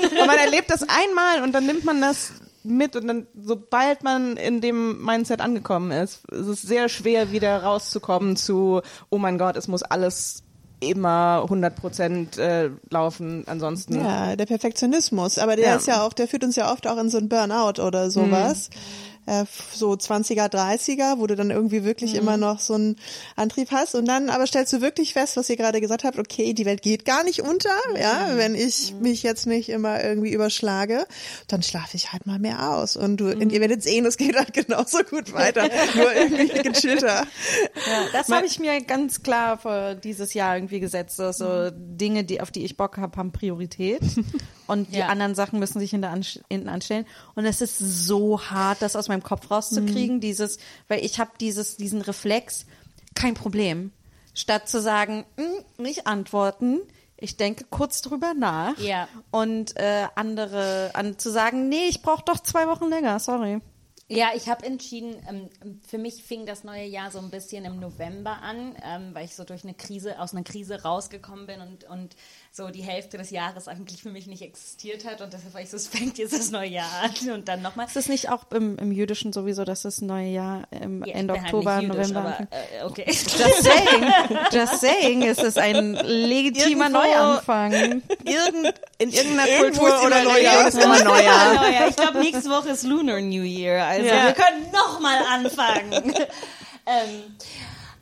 again. 0.00 0.18
und 0.20 0.26
man 0.26 0.38
erlebt 0.38 0.70
das 0.70 0.82
einmal 0.82 1.42
und 1.42 1.52
dann 1.52 1.66
nimmt 1.66 1.84
man 1.84 2.00
das 2.00 2.32
mit 2.62 2.96
und 2.96 3.06
dann, 3.06 3.26
sobald 3.34 4.02
man 4.02 4.36
in 4.36 4.60
dem 4.60 5.04
Mindset 5.04 5.40
angekommen 5.40 5.90
ist, 5.90 6.24
ist 6.30 6.46
es 6.46 6.62
sehr 6.62 6.88
schwer, 6.88 7.30
wieder 7.30 7.62
rauszukommen 7.62 8.36
zu, 8.36 8.80
oh 9.10 9.18
mein 9.18 9.36
Gott, 9.36 9.56
es 9.56 9.68
muss 9.68 9.82
alles 9.82 10.43
immer 10.84 11.40
100 11.44 11.74
Prozent 11.76 12.38
äh, 12.38 12.70
laufen, 12.90 13.44
ansonsten. 13.46 13.94
Ja, 13.96 14.36
der 14.36 14.46
Perfektionismus. 14.46 15.38
Aber 15.38 15.56
der 15.56 15.66
Ja. 15.66 15.76
ist 15.76 15.86
ja 15.86 16.04
auch, 16.06 16.12
der 16.12 16.28
führt 16.28 16.44
uns 16.44 16.56
ja 16.56 16.72
oft 16.72 16.86
auch 16.86 16.98
in 16.98 17.10
so 17.10 17.18
ein 17.18 17.28
Burnout 17.28 17.82
oder 17.82 18.10
sowas. 18.10 18.70
Äh, 19.26 19.44
so 19.72 19.92
20er, 19.92 20.50
30er, 20.50 21.18
wo 21.18 21.26
du 21.26 21.34
dann 21.34 21.50
irgendwie 21.50 21.84
wirklich 21.84 22.14
immer 22.14 22.36
noch 22.36 22.60
so 22.60 22.74
einen 22.74 22.96
Antrieb 23.36 23.70
hast. 23.70 23.94
Und 23.94 24.06
dann 24.06 24.28
aber 24.28 24.46
stellst 24.46 24.72
du 24.72 24.80
wirklich 24.80 25.14
fest, 25.14 25.36
was 25.36 25.48
ihr 25.48 25.56
gerade 25.56 25.80
gesagt 25.80 26.04
habt, 26.04 26.18
okay, 26.18 26.52
die 26.52 26.66
Welt 26.66 26.82
geht 26.82 27.04
gar 27.04 27.24
nicht 27.24 27.40
unter, 27.40 27.70
ja, 27.98 28.30
wenn 28.34 28.54
ich 28.54 28.94
mich 29.00 29.22
jetzt 29.22 29.46
nicht 29.46 29.68
immer 29.68 30.02
irgendwie 30.02 30.32
überschlage, 30.32 31.06
dann 31.48 31.62
schlafe 31.62 31.96
ich 31.96 32.12
halt 32.12 32.26
mal 32.26 32.38
mehr 32.38 32.70
aus. 32.70 32.96
Und 32.96 33.18
du, 33.18 33.30
und 33.30 33.50
ihr 33.50 33.60
werdet 33.60 33.82
sehen, 33.82 34.04
es 34.06 34.16
geht 34.16 34.36
halt 34.36 34.52
genauso 34.52 34.98
gut 35.04 35.32
weiter. 35.32 35.68
nur 35.94 36.12
irgendwie 36.12 36.62
gechillter. 36.62 37.26
Ja, 37.86 38.04
das 38.12 38.28
habe 38.28 38.46
ich 38.46 38.58
mir 38.58 38.80
ganz 38.82 39.22
klar 39.22 39.58
für 39.58 39.94
dieses 39.94 40.34
Jahr 40.34 40.56
irgendwie 40.56 40.80
gesetzt. 40.80 41.16
So, 41.16 41.32
so 41.32 41.70
Dinge, 41.72 42.24
die, 42.24 42.40
auf 42.40 42.50
die 42.50 42.64
ich 42.64 42.76
Bock 42.76 42.98
habe, 42.98 43.16
haben 43.16 43.32
Priorität. 43.32 44.02
Und 44.66 44.92
die 44.92 44.98
Ja. 44.98 45.08
anderen 45.08 45.34
Sachen 45.34 45.58
müssen 45.58 45.78
sich 45.80 45.90
hinter 45.90 46.12
ansch- 46.12 46.40
hinten 46.48 46.68
anstellen. 46.68 47.06
Und 47.34 47.44
es 47.44 47.60
ist 47.60 47.78
so 47.78 48.40
hart, 48.40 48.80
das 48.82 48.96
aus 48.96 49.08
meinem 49.08 49.22
Kopf 49.22 49.50
rauszukriegen, 49.50 50.20
dieses, 50.20 50.58
weil 50.88 51.04
ich 51.04 51.18
habe 51.20 51.32
dieses, 51.40 51.76
diesen 51.76 52.00
Reflex, 52.00 52.66
kein 53.14 53.34
Problem. 53.34 53.92
Statt 54.34 54.68
zu 54.68 54.80
sagen, 54.80 55.24
"Mm, 55.36 55.82
nicht 55.82 56.06
antworten, 56.06 56.80
ich 57.16 57.36
denke 57.36 57.64
kurz 57.70 58.02
drüber 58.02 58.34
nach. 58.34 58.76
Ja. 58.78 59.06
Und 59.30 59.76
äh, 59.76 60.08
andere 60.16 60.90
an, 60.94 61.18
zu 61.18 61.30
sagen, 61.30 61.68
nee, 61.68 61.86
ich 61.88 62.02
brauche 62.02 62.24
doch 62.24 62.40
zwei 62.40 62.66
Wochen 62.66 62.88
länger, 62.88 63.18
sorry. 63.20 63.60
Ja, 64.08 64.32
ich 64.34 64.50
habe 64.50 64.66
entschieden, 64.66 65.16
ähm, 65.30 65.80
für 65.88 65.96
mich 65.96 66.22
fing 66.24 66.44
das 66.44 66.62
neue 66.62 66.84
Jahr 66.84 67.10
so 67.10 67.20
ein 67.20 67.30
bisschen 67.30 67.64
im 67.64 67.80
November 67.80 68.42
an, 68.42 68.74
ähm, 68.84 69.14
weil 69.14 69.24
ich 69.24 69.34
so 69.34 69.44
durch 69.44 69.64
eine 69.64 69.72
Krise, 69.72 70.20
aus 70.20 70.34
einer 70.34 70.42
Krise 70.42 70.82
rausgekommen 70.82 71.46
bin 71.46 71.60
und, 71.62 71.84
und 71.84 72.14
so 72.56 72.68
die 72.68 72.82
Hälfte 72.84 73.18
des 73.18 73.30
Jahres 73.30 73.66
eigentlich 73.66 74.00
für 74.00 74.10
mich 74.10 74.28
nicht 74.28 74.40
existiert 74.40 75.04
hat 75.04 75.20
und 75.20 75.32
deshalb 75.32 75.54
war 75.54 75.60
ich 75.60 75.70
so, 75.70 75.76
es 75.76 75.88
fängt 75.88 76.18
jetzt 76.18 76.32
das 76.32 76.52
neue 76.52 76.68
Jahr 76.68 76.88
an 77.02 77.30
und 77.32 77.48
dann 77.48 77.62
nochmal. 77.62 77.86
Ist 77.86 77.96
es 77.96 78.08
nicht 78.08 78.28
auch 78.30 78.44
im, 78.52 78.78
im 78.78 78.92
Jüdischen 78.92 79.32
sowieso, 79.32 79.64
dass 79.64 79.82
das 79.82 80.00
neue 80.00 80.28
Jahr 80.28 80.62
im 80.70 81.04
Ja, 81.04 81.14
Ende 81.14 81.34
halt 81.34 81.46
Oktober, 81.52 81.78
nicht 81.78 81.88
jüdisch, 81.92 82.08
November 82.12 82.36
aber, 82.38 82.48
äh, 82.52 82.84
okay. 82.84 83.04
Just 83.08 83.30
saying, 83.64 84.12
just 84.52 84.80
saying, 84.80 85.22
es 85.22 85.38
ist 85.38 85.58
ein 85.58 85.94
legitimer 85.94 86.84
Irgendwo- 86.86 86.98
Neuanfang. 87.00 87.72
Irgend, 87.72 88.74
in 88.98 89.10
irgendeiner 89.10 89.48
Irgendwo 89.48 89.80
Kultur 89.80 89.96
ist 89.98 90.06
oder 90.06 90.22
Neujahr. 90.22 90.68
Ist 90.68 90.78
immer 90.78 91.02
Neujahr. 91.02 91.54
Neujahr. 91.54 91.88
Ich 91.88 91.96
glaube, 91.96 92.18
nächste 92.20 92.50
Woche 92.50 92.68
ist 92.68 92.84
Lunar 92.84 93.20
New 93.20 93.42
Year. 93.42 93.84
Also 93.84 94.06
Ja. 94.06 94.26
wir 94.26 94.32
können 94.32 94.70
noch 94.72 95.00
mal 95.00 95.18
anfangen. 95.28 96.14
ähm, 96.86 97.34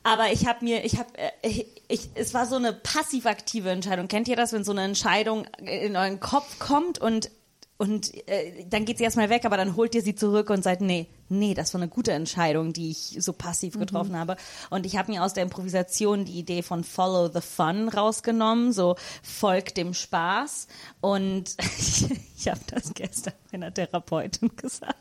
aber 0.02 0.32
ich 0.32 0.46
habe 0.46 0.64
mir, 0.64 0.84
ich 0.84 0.98
habe, 0.98 1.08
äh, 1.16 1.30
ich, 1.42 1.66
ich, 1.88 2.08
es 2.14 2.34
war 2.34 2.46
so 2.46 2.56
eine 2.56 2.72
passiv-aktive 2.72 3.70
Entscheidung. 3.70 4.08
Kennt 4.08 4.28
ihr 4.28 4.36
das, 4.36 4.52
wenn 4.52 4.64
so 4.64 4.72
eine 4.72 4.82
Entscheidung 4.82 5.46
in 5.58 5.96
euren 5.96 6.20
Kopf 6.20 6.58
kommt 6.58 6.98
und 6.98 7.30
und 7.78 8.14
äh, 8.28 8.64
dann 8.70 8.84
geht 8.84 8.98
sie 8.98 9.04
erstmal 9.04 9.28
weg, 9.28 9.44
aber 9.44 9.56
dann 9.56 9.74
holt 9.74 9.96
ihr 9.96 10.02
sie 10.02 10.14
zurück 10.14 10.50
und 10.50 10.62
seid, 10.62 10.80
nee, 10.82 11.08
nee, 11.32 11.54
das 11.54 11.74
war 11.74 11.80
eine 11.80 11.88
gute 11.88 12.12
Entscheidung, 12.12 12.72
die 12.72 12.90
ich 12.90 13.16
so 13.18 13.32
passiv 13.32 13.78
getroffen 13.78 14.16
habe. 14.16 14.36
Und 14.70 14.86
ich 14.86 14.96
habe 14.96 15.10
mir 15.10 15.22
aus 15.24 15.34
der 15.34 15.42
Improvisation 15.42 16.24
die 16.24 16.38
Idee 16.38 16.62
von 16.62 16.84
Follow 16.84 17.28
the 17.28 17.40
Fun 17.40 17.88
rausgenommen, 17.88 18.72
so 18.72 18.96
folgt 19.22 19.76
dem 19.76 19.94
Spaß. 19.94 20.66
Und 21.00 21.56
ich, 21.58 22.06
ich 22.38 22.48
habe 22.48 22.60
das 22.68 22.94
gestern 22.94 23.34
meiner 23.52 23.72
Therapeutin 23.72 24.54
gesagt. 24.56 24.98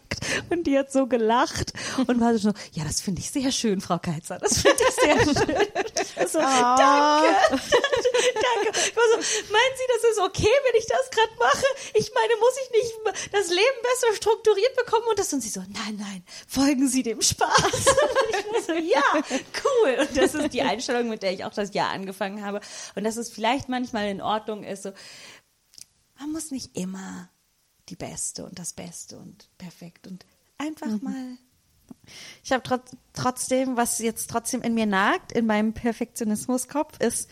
Und 0.50 0.68
die 0.68 0.78
hat 0.78 0.92
so 0.92 1.08
gelacht 1.08 1.74
und 2.08 2.20
war 2.20 2.38
so, 2.38 2.52
ja, 2.74 2.84
das 2.84 3.02
finde 3.02 3.22
ich 3.22 3.32
sehr 3.32 3.52
schön, 3.52 3.82
Frau 3.82 3.98
Keizer. 3.98 4.38
Das 4.40 4.60
finde 4.60 4.78
ich 4.88 4.96
sehr 4.96 5.18
schön. 5.24 6.28
So, 6.28 6.40
danke, 6.40 7.28
danke. 7.58 8.70
Ich 8.76 8.96
war 8.96 9.04
so, 9.12 9.18
meinen 9.52 9.76
Sie, 9.76 9.88
das 9.88 10.12
ist 10.12 10.20
okay, 10.20 10.52
wenn 10.64 10.80
ich 10.80 10.86
das 10.88 11.10
gerade 11.10 11.34
mache? 11.40 11.66
Ich 11.94 12.12
meine, 12.14 12.36
muss 12.40 12.54
ich 12.64 12.72
nicht 12.72 13.34
das 13.34 13.50
Leben 13.50 13.82
besser 13.82 14.16
strukturiert 14.16 14.76
bekommen? 14.76 15.06
Und 15.10 15.20
das 15.20 15.34
und 15.34 15.42
sie 15.42 15.50
so, 15.50 15.62
nein, 15.62 15.98
nein, 15.98 16.21
folgen 16.48 16.88
Sie 16.88 17.04
dem 17.04 17.22
Spaß. 17.22 17.64
Und 17.64 18.30
ich 18.30 18.54
war 18.54 18.62
so, 18.62 18.74
ja, 18.74 19.02
cool. 19.64 20.08
Und 20.08 20.18
das 20.18 20.34
ist 20.36 20.54
die 20.54 20.62
Einstellung, 20.62 21.10
mit 21.10 21.24
der 21.24 21.34
ich 21.34 21.46
auch 21.46 21.54
das 21.54 21.74
Jahr 21.74 21.90
angefangen 21.92 22.44
habe. 22.46 22.62
Und 22.96 23.04
dass 23.04 23.18
es 23.18 23.30
vielleicht 23.30 23.70
manchmal 23.70 24.08
in 24.10 24.22
Ordnung 24.22 24.64
ist, 24.64 24.84
so, 24.84 24.92
man 26.20 26.32
muss 26.32 26.52
nicht 26.52 26.78
immer 26.78 27.30
die 27.90 27.96
Beste 27.96 28.46
und 28.46 28.58
das 28.60 28.74
Beste 28.74 29.18
und 29.18 29.50
perfekt 29.58 30.08
und 30.08 30.26
einfach 30.58 30.88
Mhm. 30.88 31.00
mal. 31.02 31.38
Ich 32.44 32.52
habe 32.52 32.64
trotz, 32.64 32.96
trotzdem, 33.14 33.76
was 33.76 34.00
jetzt 34.00 34.30
trotzdem 34.30 34.62
in 34.62 34.74
mir 34.74 34.86
nagt, 34.86 35.34
in 35.34 35.46
meinem 35.46 35.74
Perfektionismuskopf, 35.74 37.00
ist, 37.00 37.30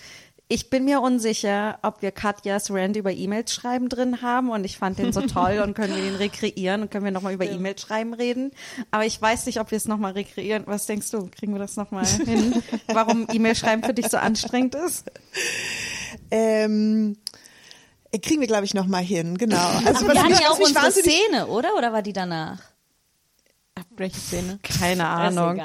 ich 0.51 0.71
bin 0.71 0.83
mir 0.85 0.99
unsicher, 1.01 1.77
ob 1.83 2.01
wir 2.01 2.11
Katjas 2.11 2.71
Rant 2.71 2.95
über 2.95 3.11
E-Mails 3.11 3.53
schreiben 3.53 3.87
drin 3.87 4.23
haben 4.23 4.49
und 4.49 4.63
ich 4.65 4.79
fand 4.79 4.97
den 4.97 5.13
so 5.13 5.21
toll 5.21 5.59
und 5.63 5.75
können 5.75 5.95
wir 5.95 6.01
den 6.01 6.15
rekreieren 6.17 6.81
und 6.81 6.89
können 6.91 7.05
wir 7.05 7.11
nochmal 7.11 7.33
über 7.33 7.45
E-Mails 7.45 7.81
schreiben 7.81 8.15
reden. 8.15 8.51
Aber 8.89 9.05
ich 9.05 9.21
weiß 9.21 9.45
nicht, 9.45 9.59
ob 9.59 9.69
wir 9.69 9.77
es 9.77 9.85
nochmal 9.87 10.13
rekreieren. 10.13 10.63
Was 10.65 10.87
denkst 10.87 11.11
du? 11.11 11.29
Kriegen 11.29 11.53
wir 11.53 11.59
das 11.59 11.75
nochmal 11.75 12.05
hin? 12.25 12.63
Warum 12.87 13.27
E-Mail 13.31 13.55
schreiben 13.55 13.83
für 13.83 13.93
dich 13.93 14.07
so 14.09 14.17
anstrengend 14.17 14.73
ist? 14.73 15.05
Ähm, 16.31 17.17
äh, 18.11 18.17
kriegen 18.17 18.41
wir, 18.41 18.47
glaube 18.47 18.65
ich, 18.65 18.73
noch 18.73 18.87
mal 18.87 19.03
hin, 19.03 19.37
genau. 19.37 19.55
Also, 19.85 20.07
wir 20.07 20.19
hatten 20.19 20.31
ja 20.33 20.49
auch 20.49 20.59
unsere 20.59 20.83
wahnsinnig- 20.83 21.11
Szene, 21.27 21.45
oder? 21.45 21.75
Oder 21.77 21.93
war 21.93 22.01
die 22.01 22.13
danach? 22.13 22.59
Welche 23.95 24.19
Szene? 24.19 24.59
Keine 24.63 25.07
Ahnung. 25.07 25.61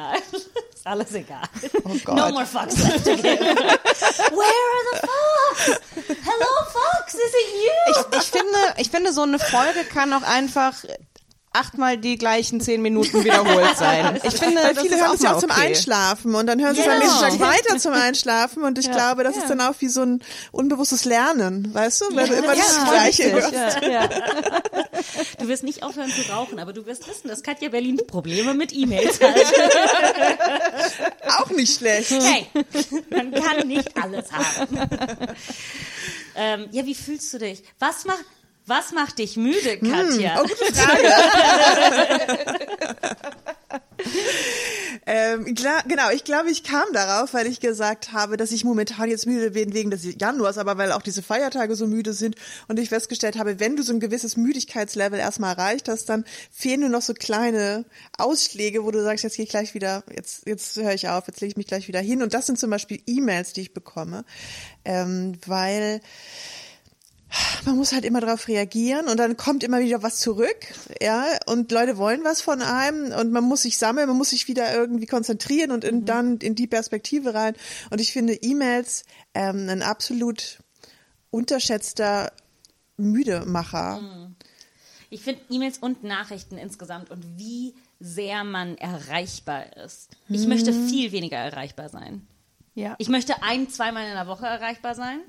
Ist 0.84 0.90
alles 0.90 1.14
egal. 1.14 1.40
Oh 1.84 1.96
Gott. 2.04 2.14
No 2.14 2.28
more 2.30 2.44
fucks 2.44 2.76
left 2.76 3.06
to 3.06 3.16
give. 3.16 3.24
Where 3.24 4.64
are 4.74 4.84
the 4.92 4.98
fox? 5.00 5.80
Hello, 5.96 6.50
fox, 6.74 7.14
is 7.14 7.32
it 7.32 7.48
you? 7.54 7.92
Ich, 8.12 8.18
ich 8.20 8.30
finde, 8.30 8.58
ich 8.76 8.90
finde, 8.90 9.12
so 9.14 9.22
eine 9.22 9.38
Folge 9.38 9.84
kann 9.84 10.12
auch 10.12 10.20
einfach 10.22 10.74
achtmal 11.54 11.96
die 11.96 12.18
gleichen 12.18 12.60
zehn 12.60 12.82
Minuten 12.82 13.24
wiederholt 13.24 13.76
sein. 13.76 14.20
Ich 14.24 14.34
finde, 14.34 14.62
Weil 14.62 14.74
das 14.74 14.82
viele 14.84 14.96
hören 14.98 15.14
es 15.14 15.22
ja 15.22 15.34
auch 15.34 15.38
zum 15.40 15.50
okay. 15.50 15.68
Einschlafen 15.68 16.34
und 16.34 16.46
dann 16.46 16.60
hören 16.60 16.74
sie 16.74 16.80
es 16.82 16.88
am 16.88 17.00
Genau. 17.00 17.20
nächsten 17.20 17.38
Tag 17.38 17.40
weiter 17.40 17.78
zum 17.78 17.92
Einschlafen 17.92 18.62
und 18.64 18.78
ich 18.78 18.90
glaube, 18.90 19.24
das 19.24 19.36
ist 19.36 19.48
dann 19.48 19.60
auch 19.60 19.74
wie 19.78 19.88
so 19.88 20.02
ein 20.02 20.22
unbewusstes 20.52 21.04
Lernen, 21.04 21.72
weißt 21.72 22.02
du, 22.02 22.16
weil 22.16 22.28
du 22.28 22.34
immer 22.34 22.54
das 22.54 22.76
Ja, 22.76 22.84
Gleiche 22.90 23.36
richtig. 23.36 23.58
hörst. 23.58 23.82
Ja, 23.82 23.88
ja. 23.90 24.08
Du 25.38 25.48
wirst 25.48 25.62
nicht 25.64 25.82
aufhören 25.82 26.10
zu 26.10 26.30
rauchen, 26.32 26.58
aber 26.58 26.72
du 26.72 26.86
wirst 26.86 27.06
wissen, 27.08 27.28
dass 27.28 27.42
Katja 27.42 27.68
Berlin 27.68 28.00
Probleme 28.06 28.54
mit 28.54 28.72
E-Mails 28.72 29.20
hat. 29.20 29.34
Auch 31.38 31.50
nicht 31.50 31.78
schlecht. 31.78 32.10
Hey, 32.10 32.46
man 33.10 33.32
kann 33.32 33.66
nicht 33.68 33.90
alles 34.02 34.32
haben. 34.32 34.78
ähm, 36.36 36.66
ja, 36.72 36.84
wie 36.86 36.94
fühlst 36.94 37.32
du 37.34 37.38
dich? 37.38 37.62
Was 37.78 38.04
macht, 38.04 38.24
was 38.66 38.92
macht 38.92 39.18
dich 39.18 39.36
müde, 39.36 39.78
Katja? 39.78 40.40
Oh, 40.40 40.42
gute 40.42 40.74
Frage. 40.74 41.08
ähm, 45.06 45.54
klar, 45.54 45.82
genau, 45.86 46.10
ich 46.10 46.24
glaube, 46.24 46.50
ich 46.50 46.62
kam 46.62 46.84
darauf, 46.92 47.34
weil 47.34 47.46
ich 47.46 47.60
gesagt 47.60 48.12
habe, 48.12 48.36
dass 48.36 48.52
ich 48.52 48.64
momentan 48.64 49.10
jetzt 49.10 49.26
müde 49.26 49.50
bin 49.50 49.74
wegen 49.74 49.90
des 49.90 50.02
Januars, 50.18 50.56
aber 50.58 50.78
weil 50.78 50.92
auch 50.92 51.02
diese 51.02 51.22
Feiertage 51.22 51.76
so 51.76 51.86
müde 51.86 52.12
sind 52.14 52.36
und 52.68 52.78
ich 52.78 52.88
festgestellt 52.88 53.38
habe, 53.38 53.60
wenn 53.60 53.76
du 53.76 53.82
so 53.82 53.92
ein 53.92 54.00
gewisses 54.00 54.36
Müdigkeitslevel 54.36 55.18
erstmal 55.18 55.56
erreicht 55.56 55.88
hast, 55.88 56.08
dann 56.08 56.24
fehlen 56.50 56.80
nur 56.80 56.88
noch 56.88 57.02
so 57.02 57.12
kleine 57.12 57.84
Ausschläge, 58.18 58.84
wo 58.84 58.90
du 58.90 59.02
sagst, 59.02 59.24
jetzt 59.24 59.36
gehe 59.36 59.44
ich 59.44 59.50
gleich 59.50 59.74
wieder, 59.74 60.04
jetzt, 60.14 60.46
jetzt 60.46 60.76
höre 60.76 60.94
ich 60.94 61.08
auf, 61.08 61.26
jetzt 61.26 61.40
lege 61.40 61.50
ich 61.50 61.56
mich 61.56 61.66
gleich 61.66 61.86
wieder 61.88 62.00
hin. 62.00 62.22
Und 62.22 62.32
das 62.34 62.46
sind 62.46 62.58
zum 62.58 62.70
Beispiel 62.70 63.00
E-Mails, 63.06 63.52
die 63.52 63.60
ich 63.62 63.74
bekomme, 63.74 64.24
ähm, 64.84 65.32
weil 65.46 66.00
man 67.64 67.76
muss 67.76 67.92
halt 67.92 68.04
immer 68.04 68.20
darauf 68.20 68.48
reagieren 68.48 69.08
und 69.08 69.18
dann 69.18 69.36
kommt 69.36 69.64
immer 69.64 69.80
wieder 69.80 70.02
was 70.02 70.20
zurück, 70.20 70.56
ja, 71.00 71.24
und 71.46 71.70
Leute 71.72 71.96
wollen 71.96 72.24
was 72.24 72.40
von 72.40 72.62
einem 72.62 73.12
und 73.12 73.32
man 73.32 73.44
muss 73.44 73.62
sich 73.62 73.78
sammeln, 73.78 74.08
man 74.08 74.16
muss 74.16 74.30
sich 74.30 74.48
wieder 74.48 74.74
irgendwie 74.74 75.06
konzentrieren 75.06 75.70
und 75.70 75.84
in, 75.84 76.04
dann 76.04 76.38
in 76.38 76.54
die 76.54 76.66
Perspektive 76.66 77.34
rein. 77.34 77.54
Und 77.90 78.00
ich 78.00 78.12
finde 78.12 78.34
E-Mails 78.34 79.04
ähm, 79.34 79.68
ein 79.68 79.82
absolut 79.82 80.58
unterschätzter 81.30 82.32
Müdemacher. 82.96 84.00
Ich 85.10 85.22
finde 85.22 85.40
E-Mails 85.50 85.78
und 85.78 86.04
Nachrichten 86.04 86.58
insgesamt 86.58 87.10
und 87.10 87.24
wie 87.38 87.74
sehr 88.00 88.44
man 88.44 88.76
erreichbar 88.76 89.76
ist. 89.76 90.10
Ich 90.28 90.46
möchte 90.46 90.72
viel 90.72 91.12
weniger 91.12 91.36
erreichbar 91.36 91.88
sein. 91.88 92.26
Ja. 92.74 92.96
Ich 92.98 93.08
möchte 93.08 93.42
ein, 93.42 93.68
zweimal 93.70 94.06
in 94.08 94.14
der 94.14 94.26
Woche 94.26 94.46
erreichbar 94.46 94.94
sein 94.94 95.20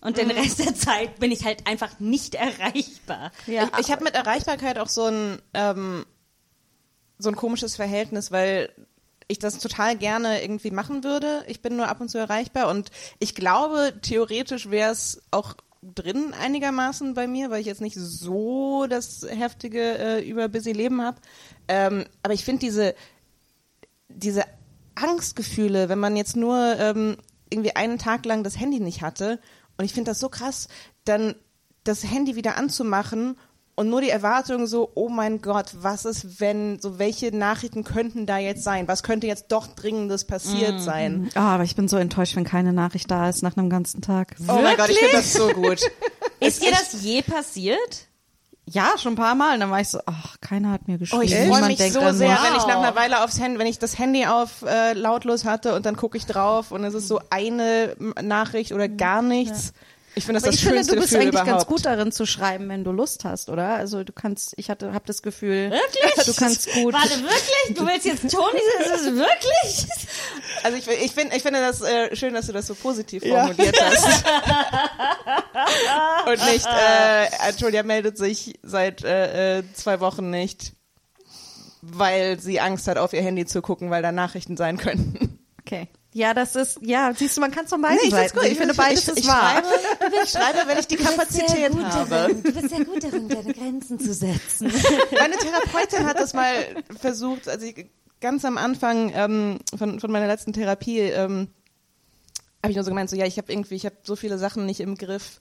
und 0.00 0.16
den 0.16 0.30
Rest 0.30 0.60
der 0.60 0.74
Zeit 0.74 1.18
bin 1.18 1.32
ich 1.32 1.44
halt 1.44 1.66
einfach 1.66 1.98
nicht 1.98 2.34
erreichbar. 2.34 3.32
ja. 3.46 3.64
Ich, 3.74 3.86
ich 3.86 3.90
habe 3.90 4.04
mit 4.04 4.14
Erreichbarkeit 4.14 4.78
auch 4.78 4.88
so 4.88 5.06
ein 5.06 5.42
ähm, 5.52 6.06
so 7.18 7.28
ein 7.28 7.36
komisches 7.36 7.76
Verhältnis, 7.76 8.30
weil 8.30 8.70
ich 9.28 9.38
das 9.38 9.58
total 9.58 9.96
gerne 9.96 10.42
irgendwie 10.42 10.70
machen 10.70 11.04
würde. 11.04 11.44
Ich 11.46 11.62
bin 11.62 11.76
nur 11.76 11.88
ab 11.88 12.00
und 12.00 12.08
zu 12.08 12.18
erreichbar 12.18 12.68
und 12.68 12.90
ich 13.18 13.34
glaube, 13.34 13.94
theoretisch 14.02 14.70
wäre 14.70 14.92
es 14.92 15.22
auch 15.30 15.54
drin 15.82 16.34
einigermaßen 16.38 17.14
bei 17.14 17.26
mir, 17.26 17.50
weil 17.50 17.60
ich 17.60 17.66
jetzt 17.66 17.80
nicht 17.80 17.96
so 17.96 18.86
das 18.88 19.26
heftige 19.28 19.98
äh, 19.98 20.28
über 20.28 20.48
busy 20.48 20.72
Leben 20.72 21.02
habe. 21.02 21.18
Ähm, 21.66 22.04
aber 22.22 22.34
ich 22.34 22.44
finde 22.44 22.60
diese 22.60 22.94
diese 24.08 24.44
Angstgefühle, 24.94 25.88
wenn 25.88 25.98
man 25.98 26.16
jetzt 26.16 26.36
nur 26.36 26.76
ähm, 26.78 27.16
irgendwie 27.50 27.76
einen 27.76 27.98
Tag 27.98 28.24
lang 28.24 28.44
das 28.44 28.58
Handy 28.58 28.80
nicht 28.80 29.02
hatte, 29.02 29.38
und 29.78 29.84
ich 29.84 29.94
finde 29.94 30.10
das 30.10 30.20
so 30.20 30.28
krass, 30.28 30.68
dann 31.04 31.34
das 31.84 32.04
Handy 32.04 32.36
wieder 32.36 32.56
anzumachen 32.56 33.36
und 33.74 33.88
nur 33.88 34.02
die 34.02 34.10
Erwartung 34.10 34.66
so, 34.66 34.90
oh 34.94 35.08
mein 35.08 35.40
Gott, 35.40 35.70
was 35.74 36.04
ist, 36.04 36.40
wenn, 36.40 36.78
so 36.80 36.98
welche 36.98 37.34
Nachrichten 37.34 37.84
könnten 37.84 38.26
da 38.26 38.38
jetzt 38.38 38.62
sein? 38.62 38.86
Was 38.86 39.02
könnte 39.02 39.26
jetzt 39.26 39.46
doch 39.48 39.66
Dringendes 39.68 40.26
passiert 40.26 40.80
sein? 40.80 41.30
Ah, 41.34 41.54
aber 41.54 41.64
ich 41.64 41.74
bin 41.74 41.88
so 41.88 41.96
enttäuscht, 41.96 42.36
wenn 42.36 42.44
keine 42.44 42.72
Nachricht 42.72 43.10
da 43.10 43.28
ist 43.28 43.42
nach 43.42 43.56
einem 43.56 43.70
ganzen 43.70 44.02
Tag. 44.02 44.36
Oh 44.46 44.60
mein 44.62 44.76
Gott, 44.76 44.90
ich 44.90 44.98
finde 44.98 45.16
das 45.16 45.32
so 45.32 45.48
gut. 45.48 45.80
Ist 46.40 46.62
dir 46.62 46.70
das 46.70 47.02
je 47.02 47.22
passiert? 47.22 48.08
Ja, 48.66 48.92
schon 48.96 49.14
ein 49.14 49.16
paar 49.16 49.34
Mal. 49.34 49.54
Und 49.54 49.60
dann 49.60 49.70
war 49.70 49.80
ich 49.80 49.88
so, 49.88 49.98
ach, 50.06 50.36
keiner 50.40 50.70
hat 50.70 50.86
mir 50.86 50.96
geschrieben. 50.98 51.20
Oh, 51.20 51.24
ich 51.24 51.34
freue 51.34 51.66
mich 51.66 51.78
denkt 51.78 51.94
so 51.94 52.00
sehr, 52.12 52.38
wenn 52.42 52.56
ich 52.56 52.66
nach 52.66 52.78
einer 52.78 52.94
Weile 52.94 53.24
aufs 53.24 53.40
Handy, 53.40 53.58
wenn 53.58 53.66
ich 53.66 53.78
das 53.78 53.98
Handy 53.98 54.26
auf 54.26 54.62
äh, 54.62 54.92
lautlos 54.92 55.44
hatte 55.44 55.74
und 55.74 55.84
dann 55.84 55.96
gucke 55.96 56.16
ich 56.16 56.26
drauf 56.26 56.70
und 56.70 56.84
es 56.84 56.94
ist 56.94 57.08
so 57.08 57.20
eine 57.30 57.96
Nachricht 58.22 58.72
oder 58.72 58.88
gar 58.88 59.20
nichts. 59.22 59.72
Ich 60.14 60.24
finde 60.26 60.40
das 60.40 60.44
Aber 60.44 60.50
das 60.50 60.56
ich 60.56 60.62
finde, 60.64 60.76
schönste 60.78 60.94
du 60.94 61.00
bist 61.00 61.12
Gefühl 61.12 61.22
eigentlich 61.28 61.40
überhaupt. 61.40 61.58
ganz 61.60 61.66
gut 61.66 61.86
darin 61.86 62.12
zu 62.12 62.26
schreiben, 62.26 62.68
wenn 62.68 62.84
du 62.84 62.92
Lust 62.92 63.24
hast, 63.24 63.48
oder? 63.48 63.74
Also 63.76 64.04
du 64.04 64.12
kannst, 64.12 64.52
ich 64.58 64.68
hatte, 64.68 64.92
hab 64.92 65.06
das 65.06 65.22
Gefühl, 65.22 65.70
Wirklich? 65.70 66.24
du 66.26 66.34
kannst 66.34 66.70
gut. 66.72 66.92
Warte, 66.92 67.14
wirklich? 67.22 67.74
Du 67.76 67.86
willst 67.86 68.04
jetzt 68.04 68.30
Toni, 68.30 68.58
ist 68.80 68.90
es 68.90 69.04
wirklich? 69.14 69.86
Also 70.64 70.76
ich, 70.76 70.86
ich 71.02 71.12
finde, 71.12 71.34
ich 71.34 71.42
finde 71.42 71.60
das 71.60 71.80
äh, 71.80 72.14
schön, 72.14 72.34
dass 72.34 72.46
du 72.46 72.52
das 72.52 72.66
so 72.66 72.74
positiv 72.74 73.24
Ja. 73.24 73.46
formuliert 73.46 73.74
hast. 73.80 74.06
Und 76.26 76.52
nicht, 76.52 76.66
äh, 76.66 77.52
Julia 77.56 77.82
meldet 77.82 78.18
sich 78.18 78.58
seit 78.62 79.04
äh, 79.04 79.58
äh, 79.60 79.64
zwei 79.74 80.00
Wochen 80.00 80.30
nicht, 80.30 80.72
weil 81.80 82.38
sie 82.38 82.60
Angst 82.60 82.86
hat, 82.86 82.98
auf 82.98 83.12
ihr 83.12 83.22
Handy 83.22 83.46
zu 83.46 83.62
gucken, 83.62 83.90
weil 83.90 84.02
da 84.02 84.12
Nachrichten 84.12 84.56
sein 84.56 84.76
könnten. 84.76 85.38
Okay. 85.64 85.88
Ja, 86.14 86.34
das 86.34 86.56
ist, 86.56 86.78
ja, 86.82 87.12
siehst 87.14 87.36
du, 87.36 87.40
man 87.40 87.50
kann 87.50 87.64
es 87.64 87.70
von 87.70 87.80
beiden 87.80 87.96
Nee, 88.02 88.08
ich 88.08 88.10
Seiten 88.10 88.34
gut. 88.36 88.44
Ich, 88.44 88.52
Ich 88.52 88.58
finde, 88.58 88.74
find- 88.74 88.86
beides 88.86 89.02
ich- 89.04 89.08
ist 89.08 89.18
ich 89.20 89.26
wahr. 89.28 89.62
Ich 90.24 90.30
schreibe, 90.30 90.58
wenn 90.66 90.78
ich 90.78 90.86
die 90.86 90.96
Kapazität 90.96 91.72
habe. 91.74 92.34
du 92.34 92.52
bist 92.52 92.68
sehr 92.68 92.84
gut 92.84 93.02
darin, 93.02 93.28
deine 93.28 93.54
Grenzen 93.54 93.98
zu 93.98 94.12
setzen. 94.12 94.70
Meine 95.18 95.36
Therapeutin 95.36 96.04
hat 96.06 96.18
das 96.20 96.34
mal 96.34 96.52
versucht, 97.00 97.48
also 97.48 97.64
ich, 97.64 97.86
ganz 98.20 98.44
am 98.44 98.58
Anfang 98.58 99.10
ähm, 99.14 99.58
von, 99.76 100.00
von 100.00 100.12
meiner 100.12 100.26
letzten 100.26 100.52
Therapie 100.52 100.98
ähm, 101.00 101.48
habe 102.62 102.70
ich 102.70 102.76
nur 102.76 102.84
so 102.84 102.90
gemeint, 102.90 103.08
so 103.10 103.16
ja, 103.16 103.24
ich 103.26 103.38
habe 103.38 103.50
irgendwie, 103.50 103.74
ich 103.74 103.86
habe 103.86 103.96
so 104.04 104.14
viele 104.14 104.38
Sachen 104.38 104.66
nicht 104.66 104.80
im 104.80 104.96
Griff. 104.96 105.38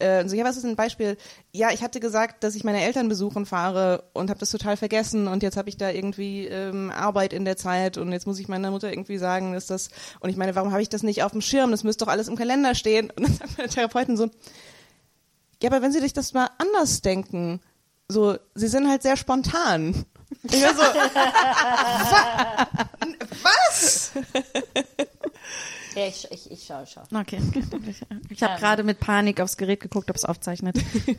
Äh, 0.00 0.28
so, 0.28 0.36
ja, 0.36 0.44
was 0.44 0.56
ist 0.56 0.64
ein 0.64 0.76
Beispiel? 0.76 1.16
Ja, 1.52 1.70
ich 1.70 1.82
hatte 1.82 2.00
gesagt, 2.00 2.42
dass 2.44 2.54
ich 2.54 2.64
meine 2.64 2.82
Eltern 2.82 3.08
besuchen 3.08 3.46
fahre 3.46 4.04
und 4.12 4.30
habe 4.30 4.40
das 4.40 4.50
total 4.50 4.76
vergessen 4.76 5.28
und 5.28 5.42
jetzt 5.42 5.56
habe 5.56 5.68
ich 5.68 5.76
da 5.76 5.90
irgendwie 5.90 6.46
ähm, 6.46 6.90
Arbeit 6.90 7.32
in 7.32 7.44
der 7.44 7.56
Zeit 7.56 7.98
und 7.98 8.12
jetzt 8.12 8.26
muss 8.26 8.38
ich 8.38 8.48
meiner 8.48 8.70
Mutter 8.70 8.90
irgendwie 8.90 9.18
sagen, 9.18 9.52
dass 9.52 9.66
das 9.66 9.90
und 10.20 10.30
ich 10.30 10.36
meine, 10.36 10.54
warum 10.54 10.72
habe 10.72 10.82
ich 10.82 10.88
das 10.88 11.02
nicht 11.02 11.22
auf 11.22 11.32
dem 11.32 11.40
Schirm? 11.40 11.70
Das 11.70 11.84
müsste 11.84 12.04
doch 12.04 12.12
alles 12.12 12.28
im 12.28 12.36
Kalender 12.36 12.74
stehen. 12.74 13.10
Und 13.10 13.28
dann 13.28 13.36
sagt 13.36 13.58
meine 13.58 13.68
Therapeutin 13.68 14.16
so, 14.16 14.30
ja, 15.62 15.70
aber 15.70 15.82
wenn 15.82 15.92
Sie 15.92 16.00
sich 16.00 16.12
das 16.12 16.32
mal 16.32 16.48
anders 16.58 17.02
denken, 17.02 17.60
so, 18.08 18.36
Sie 18.54 18.68
sind 18.68 18.88
halt 18.88 19.02
sehr 19.02 19.16
spontan. 19.16 20.06
Ich 20.44 20.62
war 20.62 20.74
so, 20.74 20.80
wa 20.82 22.66
was? 23.42 24.12
Ja, 26.00 26.06
ich, 26.06 26.26
ich, 26.30 26.50
ich 26.50 26.64
schau, 26.66 26.82
schau. 26.86 27.02
Okay. 27.14 27.38
Ich 28.30 28.42
habe 28.42 28.54
Ähm. 28.54 28.58
gerade 28.60 28.82
mit 28.84 29.00
Panik 29.00 29.40
aufs 29.40 29.56
Gerät 29.56 29.80
geguckt, 29.80 30.08
ob 30.08 30.16
es 30.16 30.24
aufzeichnet. 30.24 30.76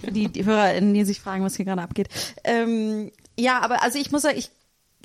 Die, 0.10 0.28
die 0.30 0.46
HörerInnen, 0.46 0.94
die 0.94 1.04
sich 1.04 1.20
fragen, 1.20 1.44
was 1.44 1.56
hier 1.56 1.66
gerade 1.66 1.82
abgeht. 1.82 2.10
Ähm, 2.44 3.12
ja, 3.38 3.60
aber 3.60 3.84
also 3.84 4.00
ich 4.00 4.12
muss 4.12 4.24
sagen, 4.24 4.38
ich, 4.38 4.50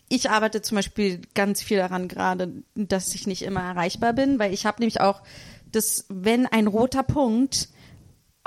ich 0.09 0.31
arbeite 0.31 0.63
zum 0.63 0.77
Beispiel 0.77 1.21
ganz 1.35 1.63
viel 1.63 1.77
daran 1.79 2.09
gerade, 2.09 2.53
dass 2.75 3.15
ich 3.15 3.27
nicht 3.27 3.43
immer 3.43 3.61
erreichbar 3.61 4.13
bin, 4.15 4.39
weil 4.39 4.55
ich 4.55 4.65
habe 4.65 4.81
nämlich 4.81 5.01
auch 5.01 5.21
das, 5.73 6.07
wenn 6.09 6.47
ein 6.47 6.69
roter 6.69 7.03
Punkt 7.03 7.69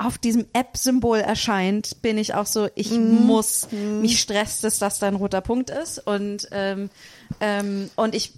auf 0.00 0.16
diesem 0.16 0.46
App-Symbol 0.54 1.18
erscheint, 1.18 2.00
bin 2.00 2.16
ich 2.16 2.34
auch 2.34 2.46
so, 2.46 2.68
ich 2.74 2.90
muss, 2.90 3.68
mich 3.70 4.18
stresst 4.18 4.64
es, 4.64 4.78
dass 4.78 4.98
da 4.98 5.08
ein 5.08 5.14
roter 5.14 5.42
Punkt 5.42 5.68
ist. 5.68 5.98
Und 5.98 6.48
ähm, 6.52 6.88
ähm, 7.40 7.90
und 7.96 8.14
ich, 8.14 8.32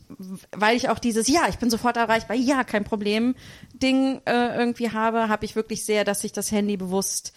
weil 0.51 0.77
ich 0.77 0.89
auch 0.89 0.99
dieses, 0.99 1.29
ja, 1.29 1.43
ich 1.49 1.59
bin 1.59 1.71
sofort 1.71 1.97
erreichbar, 1.97 2.37
ja, 2.37 2.65
kein 2.65 2.85
Problem, 2.85 3.37
Ding 3.75 4.21
äh, 4.27 4.57
irgendwie 4.57 4.91
habe, 4.91 5.29
habe 5.29 5.45
ich 5.45 5.55
wirklich 5.55 5.85
sehr, 5.85 6.05
dass 6.05 6.25
ich 6.25 6.33
das 6.33 6.51
Handy 6.51 6.77
bewusst 6.77 7.33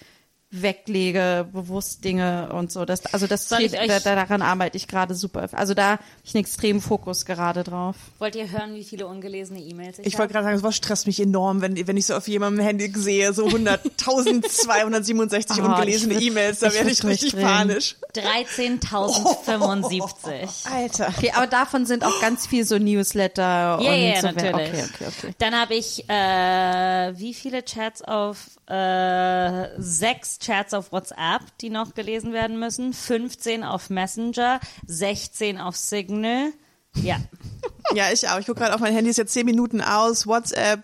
weglege, 0.62 1.48
bewusst 1.52 2.04
Dinge 2.04 2.50
und 2.54 2.72
so. 2.72 2.86
Das, 2.86 3.06
also 3.08 3.28
das 3.28 3.50
Soll 3.50 3.64
euch- 3.64 3.72
da, 3.72 4.00
daran 4.00 4.42
arbeite 4.42 4.78
ich 4.78 4.88
gerade 4.88 5.16
super. 5.16 5.48
Also 5.54 5.74
da 5.74 5.92
habe 5.92 6.02
ich 6.24 6.36
einen 6.36 6.44
extremen 6.44 6.82
Fokus 6.82 7.26
gerade 7.26 7.64
drauf. 7.64 7.96
Wollt 8.20 8.36
ihr 8.36 8.50
hören, 8.52 8.76
wie 8.76 8.84
viele 8.84 9.08
ungelesene 9.08 9.60
E-Mails 9.60 10.00
ich, 10.00 10.08
Ich 10.08 10.18
wollte 10.18 10.34
gerade 10.34 10.46
sagen, 10.46 10.58
sowas 10.58 10.76
stresst 10.76 11.08
mich 11.08 11.20
enorm, 11.20 11.62
wenn, 11.62 11.88
wenn 11.88 11.98
ich 11.98 12.06
so 12.06 12.16
auf 12.16 12.28
jemandem 12.28 12.64
Handy 12.66 12.92
sehe, 12.96 13.34
so 13.34 13.46
100.267 13.48 15.62
Ah, 15.62 15.66
ungelesene 15.66 16.16
E-Mails, 16.22 16.60
da 16.60 16.74
werde 16.74 16.90
ich 16.90 17.04
richtig 17.04 17.36
panisch. 17.36 17.96
13.075. 18.16 20.48
Alter. 20.74 21.10
Okay, 21.18 21.32
aber 21.36 21.48
davon 21.48 21.86
sind 21.86 22.04
auch 22.06 22.22
ganz 22.22 22.48
viel 22.48 22.66
so 22.66 22.78
Newsletter 22.78 23.44
Ja, 23.44 23.76
und 23.78 23.86
ja, 23.86 24.22
so. 24.22 24.28
natürlich. 24.28 24.70
Okay, 24.70 24.84
okay, 24.94 25.06
okay. 25.08 25.34
Dann 25.40 25.56
habe 25.60 25.76
ich 25.76 26.08
äh, 26.10 27.14
wie 27.18 27.34
viele 27.34 27.64
Chats 27.66 28.02
auf 28.02 28.38
äh, 28.68 29.70
sechs 29.78 30.40
Chats 30.40 30.74
auf 30.74 30.92
WhatsApp, 30.92 31.42
die 31.62 31.70
noch 31.70 31.94
gelesen 31.94 32.34
werden 32.34 32.60
müssen, 32.60 32.94
15 32.94 33.64
auf 33.64 33.90
Messenger, 33.90 34.60
16 34.88 35.60
auf 35.60 35.76
Signal. 35.76 36.52
Ja, 36.96 37.18
Ja, 37.94 38.12
ich 38.12 38.28
auch. 38.28 38.40
Ich 38.40 38.46
gucke 38.48 38.62
gerade 38.62 38.74
auf 38.74 38.82
mein 38.82 38.94
Handy, 38.94 39.10
ist 39.12 39.18
jetzt 39.18 39.34
10 39.34 39.46
Minuten 39.46 39.82
aus, 39.82 40.26
WhatsApp, 40.26 40.84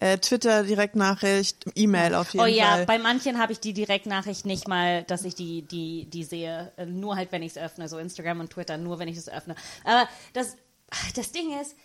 äh, 0.00 0.18
Twitter, 0.18 0.64
Direktnachricht, 0.64 1.64
E-Mail 1.76 2.14
auf 2.16 2.32
jeden 2.32 2.44
oh 2.44 2.48
ja, 2.48 2.72
Fall. 2.72 2.86
bei 2.86 2.98
manchen 2.98 3.38
habe 3.38 3.52
ich 3.52 3.60
die 3.60 3.72
Direktnachricht 3.72 4.44
nicht 4.44 4.66
mal, 4.66 5.04
dass 5.04 5.24
ich 5.24 5.36
die 5.36 5.62
die 5.62 6.06
die 6.10 6.24
sehe, 6.24 6.72
Äh, 6.76 6.86
nur 6.86 7.14
halt 7.16 7.30
wenn 7.30 7.42
ich 7.42 7.52
es 7.52 7.58
öffne, 7.58 7.88
so 7.88 7.98
Instagram 7.98 8.40
und 8.40 8.50
Twitter, 8.50 8.76
nur 8.78 8.98
wenn 8.98 9.06
ich 9.08 9.16
es 9.16 9.28
öffne. 9.28 9.54
Aber 9.84 10.08
das 10.32 10.56
das 11.14 11.30
Ding 11.30 11.58
ist, 11.60 11.76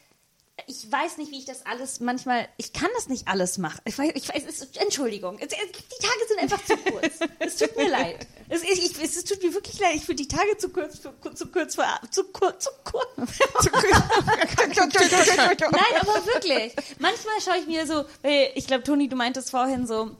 ich 0.65 0.91
weiß 0.91 1.17
nicht, 1.17 1.31
wie 1.31 1.37
ich 1.37 1.45
das 1.45 1.65
alles 1.65 1.99
manchmal, 1.99 2.47
ich 2.57 2.73
kann 2.73 2.89
das 2.95 3.07
nicht 3.07 3.27
alles 3.27 3.57
machen. 3.57 3.79
Ich 3.85 3.97
weiß, 3.97 4.11
ich 4.15 4.27
weiß 4.27 4.43
es 4.47 4.61
Entschuldigung, 4.77 5.37
es, 5.39 5.47
es, 5.47 5.71
die 5.71 6.05
Tage 6.05 6.27
sind 6.27 6.39
einfach 6.39 6.65
zu 6.65 6.77
kurz. 6.77 7.19
es 7.39 7.57
tut 7.57 7.77
mir 7.77 7.89
leid. 7.89 8.27
Es, 8.49 8.63
ich, 8.63 9.01
es 9.01 9.23
tut 9.23 9.43
mir 9.43 9.53
wirklich 9.53 9.79
leid. 9.79 9.95
Ich 9.95 10.05
finde 10.05 10.23
die 10.23 10.27
Tage 10.27 10.57
zu 10.57 10.69
kurz, 10.69 10.97
für, 10.97 11.13
zu 11.35 11.47
kurz, 11.47 11.75
für, 11.75 11.85
zu 12.09 12.23
kurz, 12.33 12.63
zu 12.65 12.71
kurz. 12.83 13.05
Nein, 15.59 16.01
aber 16.01 16.25
wirklich. 16.25 16.73
Manchmal 16.97 17.41
schaue 17.43 17.57
ich 17.59 17.67
mir 17.67 17.85
so, 17.85 18.05
ich 18.55 18.65
glaube, 18.65 18.83
Toni, 18.83 19.07
du 19.07 19.15
meintest 19.15 19.51
vorhin 19.51 19.85
so, 19.85 20.17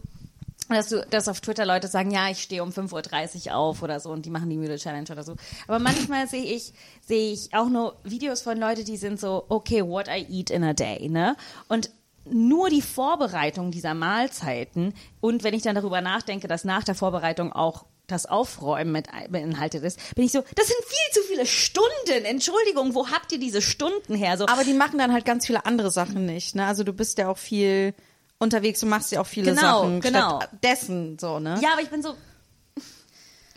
dass 0.76 0.90
du, 0.90 1.06
dass 1.10 1.28
auf 1.28 1.42
Twitter 1.42 1.66
Leute 1.66 1.88
sagen, 1.88 2.12
ja, 2.12 2.30
ich 2.30 2.42
stehe 2.42 2.64
um 2.64 2.70
5.30 2.70 3.48
Uhr 3.48 3.56
auf 3.56 3.82
oder 3.84 4.00
so 4.00 4.12
und 4.12 4.26
die 4.26 4.30
machen 4.30 4.50
die 4.50 4.58
müde 4.58 4.78
Challenge 4.78 5.10
oder 5.12 5.24
so. 5.24 5.36
Aber 5.68 5.80
manchmal 5.80 6.28
sehe 6.28 6.44
ich, 6.44 6.74
sehe 7.06 7.32
ich 7.32 7.54
auch 7.54 7.70
nur 7.70 7.98
Videos 8.04 8.42
von 8.42 8.58
Leuten, 8.58 8.86
die 8.86 8.98
sind 8.98 9.20
so, 9.20 9.46
okay, 9.50 9.86
what 9.86 10.08
I 10.08 10.26
eat 10.30 10.50
in 10.50 10.64
a 10.64 10.74
day, 10.74 11.10
ne? 11.10 11.36
Und 11.68 11.90
nur 12.30 12.70
die 12.70 12.82
Vorbereitung 12.82 13.72
dieser 13.72 13.94
Mahlzeiten 13.94 14.94
und 15.22 15.44
wenn 15.44 15.54
ich 15.54 15.64
dann 15.64 15.76
darüber 15.76 16.02
nachdenke, 16.02 16.48
dass 16.48 16.66
nach 16.66 16.84
der 16.84 16.96
Vorbereitung 16.96 17.54
auch 17.54 17.86
das 18.08 18.26
Aufräumen 18.26 18.92
mit 18.94 19.08
beinhaltet 19.30 19.84
ist, 19.84 20.16
bin 20.16 20.26
ich 20.26 20.32
so, 20.32 20.44
das 20.56 20.68
sind 20.68 20.78
viel 20.86 21.14
zu 21.14 21.28
viele 21.28 21.46
Stunden. 21.46 22.26
Entschuldigung, 22.26 22.96
wo 22.96 23.08
habt 23.08 23.32
ihr 23.34 23.40
diese 23.40 23.62
Stunden 23.62 24.16
her? 24.16 24.38
So, 24.38 24.48
Aber 24.48 24.64
die 24.64 24.74
machen 24.74 24.98
dann 24.98 25.12
halt 25.12 25.26
ganz 25.26 25.46
viele 25.46 25.66
andere 25.66 25.92
Sachen 25.92 26.26
nicht, 26.26 26.56
ne? 26.56 26.66
Also 26.66 26.84
du 26.84 26.94
bist 26.94 27.18
ja 27.18 27.30
auch 27.30 27.38
viel 27.38 27.94
unterwegs, 28.40 28.80
du 28.80 28.86
machst 28.86 29.12
ja 29.12 29.22
auch 29.22 29.28
viele 29.28 29.54
Genau, 29.54 29.82
Sachen 29.82 30.02
genau. 30.02 30.38
stattdessen, 30.42 31.18
so, 31.20 31.40
ne? 31.40 31.60
ja, 31.62 31.70
aber 31.74 31.82
ich 31.82 31.90
bin 31.90 32.02
so, 32.02 32.14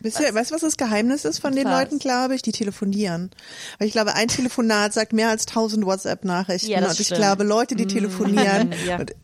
Wisst 0.03 0.19
ihr, 0.19 0.35
weißt 0.35 0.51
du, 0.51 0.55
was 0.55 0.63
das 0.63 0.79
Geheimnis 0.79 1.27
ist 1.27 1.41
von 1.41 1.55
den 1.55 1.67
Was? 1.67 1.79
Leuten, 1.79 1.99
glaube 1.99 2.35
ich? 2.35 2.41
Die 2.41 2.53
telefonieren. 2.53 3.31
Weil 3.79 3.87
ich 3.87 3.93
glaube, 3.93 4.15
ein 4.15 4.29
Telefonat 4.29 4.95
sagt 4.95 5.13
mehr 5.13 5.29
als 5.29 5.45
tausend 5.45 5.85
WhatsApp-Nachrichten. 5.85 6.71
Ja, 6.71 6.81
das 6.81 6.93
und 6.93 7.01
ich 7.01 7.07
stimmt. 7.09 7.21
Mm. 7.21 7.23
glaube, 7.23 7.45
Leute, 7.45 7.75
die 7.77 7.87
telefonieren, 7.87 8.73
Ja. 8.87 8.97
und 8.99 9.15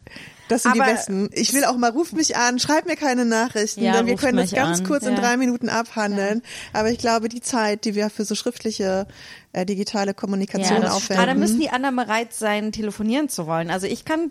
das 0.51 0.65
sind 0.65 0.73
Aber- 0.73 0.85
die 0.85 0.91
Besten. 0.93 1.31
Ich 1.33 1.55
will 1.55 1.65
auch 1.65 1.79
mal, 1.79 1.91
ruf 1.93 2.13
mich 2.13 2.37
an, 2.37 2.59
schreib 2.59 2.85
mir 2.85 2.97
keine 2.97 3.25
Nachrichten, 3.25 3.83
Ja, 3.83 3.95
denn 3.95 4.07
wir 4.07 4.17
können 4.17 4.37
das 4.37 4.53
ganz 4.53 4.81
an. 4.81 4.87
kurz 4.87 5.05
in 5.07 5.15
Ja. 5.15 5.21
drei 5.21 5.39
Minuten 5.39 5.71
abhandeln. 5.71 6.43
Aber 6.75 6.91
ich 6.91 6.99
glaube, 6.99 7.31
die 7.31 7.41
Zeit, 7.41 7.87
die 7.87 7.95
wir 7.95 8.11
für 8.11 8.27
so 8.27 8.35
schriftliche, 8.35 9.07
äh, 9.55 9.65
digitale 9.65 10.13
Kommunikation 10.13 10.85
aufwenden. 10.85 11.17
Aber 11.23 11.27
da 11.33 11.39
müssen 11.39 11.59
die 11.59 11.71
anderen 11.71 11.97
bereit 11.97 12.35
sein, 12.35 12.71
telefonieren 12.71 13.31
zu 13.31 13.47
wollen. 13.47 13.71
Also 13.71 13.87
ich 13.87 14.05
kann 14.05 14.31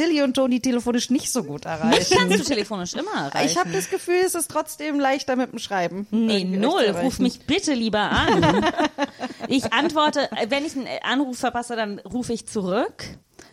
Tilly 0.00 0.22
und 0.22 0.32
Toni 0.32 0.60
telefonisch 0.60 1.10
nicht 1.10 1.30
so 1.30 1.44
gut 1.44 1.64
mich 1.64 1.72
erreichen. 1.72 2.16
kannst 2.16 2.38
du 2.38 2.44
telefonisch 2.44 2.94
immer 2.94 3.26
erreichen. 3.26 3.46
Ich 3.50 3.58
habe 3.58 3.70
das 3.70 3.90
Gefühl, 3.90 4.22
es 4.24 4.34
ist 4.34 4.50
trotzdem 4.50 4.98
leichter 4.98 5.36
mit 5.36 5.52
dem 5.52 5.58
Schreiben. 5.58 6.06
Nee, 6.10 6.44
null. 6.44 6.96
Ruf 7.02 7.18
mich 7.18 7.40
bitte 7.40 7.74
lieber 7.74 8.00
an. 8.10 8.64
ich 9.48 9.74
antworte, 9.74 10.32
äh, 10.32 10.46
wenn 10.48 10.64
ich 10.64 10.74
einen 10.74 10.88
Anruf 11.02 11.38
verpasse, 11.38 11.76
dann 11.76 11.98
rufe 11.98 12.32
ich 12.32 12.46
zurück. 12.46 13.04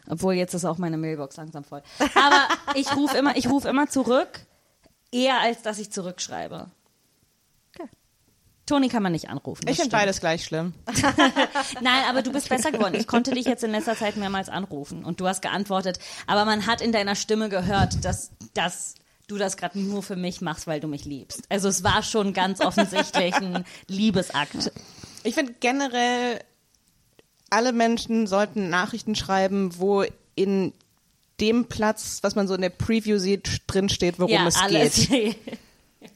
Obwohl 0.10 0.36
jetzt 0.36 0.54
ist 0.54 0.64
auch 0.64 0.78
meine 0.78 0.96
Mailbox 0.96 1.36
langsam 1.36 1.66
voll. 1.66 1.82
Aber 2.16 2.48
ich 2.76 2.96
rufe 2.96 3.18
immer, 3.18 3.36
ich 3.36 3.50
rufe 3.50 3.68
immer 3.68 3.90
zurück, 3.90 4.40
eher 5.12 5.42
als 5.42 5.64
dass 5.64 5.80
ich 5.80 5.92
zurückschreibe. 5.92 6.72
Toni 8.68 8.90
kann 8.90 9.02
man 9.02 9.14
nicht 9.14 9.30
anrufen. 9.30 9.68
Ich 9.68 9.78
finde 9.78 9.92
beides 9.92 10.20
gleich 10.20 10.44
schlimm. 10.44 10.74
Nein, 11.82 12.04
aber 12.08 12.22
du 12.22 12.32
bist 12.32 12.50
besser 12.50 12.72
geworden. 12.72 12.96
Ich 12.96 13.08
konnte 13.08 13.32
dich 13.32 13.46
jetzt 13.46 13.64
in 13.64 13.72
letzter 13.72 13.96
Zeit 13.96 14.18
mehrmals 14.18 14.50
anrufen 14.50 15.04
und 15.06 15.20
du 15.22 15.28
hast 15.28 15.42
geantwortet. 15.42 16.00
Aber 16.28 16.46
man 16.46 16.68
hat 16.68 16.82
in 16.82 16.92
deiner 16.92 17.16
Stimme 17.16 17.48
gehört, 17.48 18.04
dass, 18.04 18.32
dass 18.54 18.96
du 19.28 19.38
das 19.38 19.56
gerade 19.58 19.80
nur 19.80 20.04
für 20.04 20.18
mich 20.18 20.42
machst, 20.42 20.68
weil 20.68 20.82
du 20.82 20.88
mich 20.88 21.06
liebst. 21.06 21.44
Also 21.50 21.70
es 21.70 21.84
war 21.84 22.04
schon 22.04 22.34
ganz 22.34 22.60
offensichtlich 22.60 23.34
ein 23.36 23.64
Liebesakt. 23.88 24.72
Ich 25.24 25.34
finde 25.34 25.54
generell, 25.60 26.42
alle 27.50 27.72
Menschen 27.72 28.28
sollten 28.28 28.70
Nachrichten 28.70 29.16
schreiben, 29.16 29.80
wo 29.80 30.04
in 30.36 30.74
dem 31.40 31.66
Platz, 31.66 32.20
was 32.22 32.36
man 32.36 32.48
so 32.48 32.56
in 32.56 32.62
der 32.62 32.70
Preview 32.70 33.18
sieht, 33.18 33.62
drin 33.68 33.90
steht, 33.90 34.20
worum 34.20 34.34
ja, 34.34 34.48
es 34.48 34.58
alles. 34.58 35.08
geht. 35.08 35.38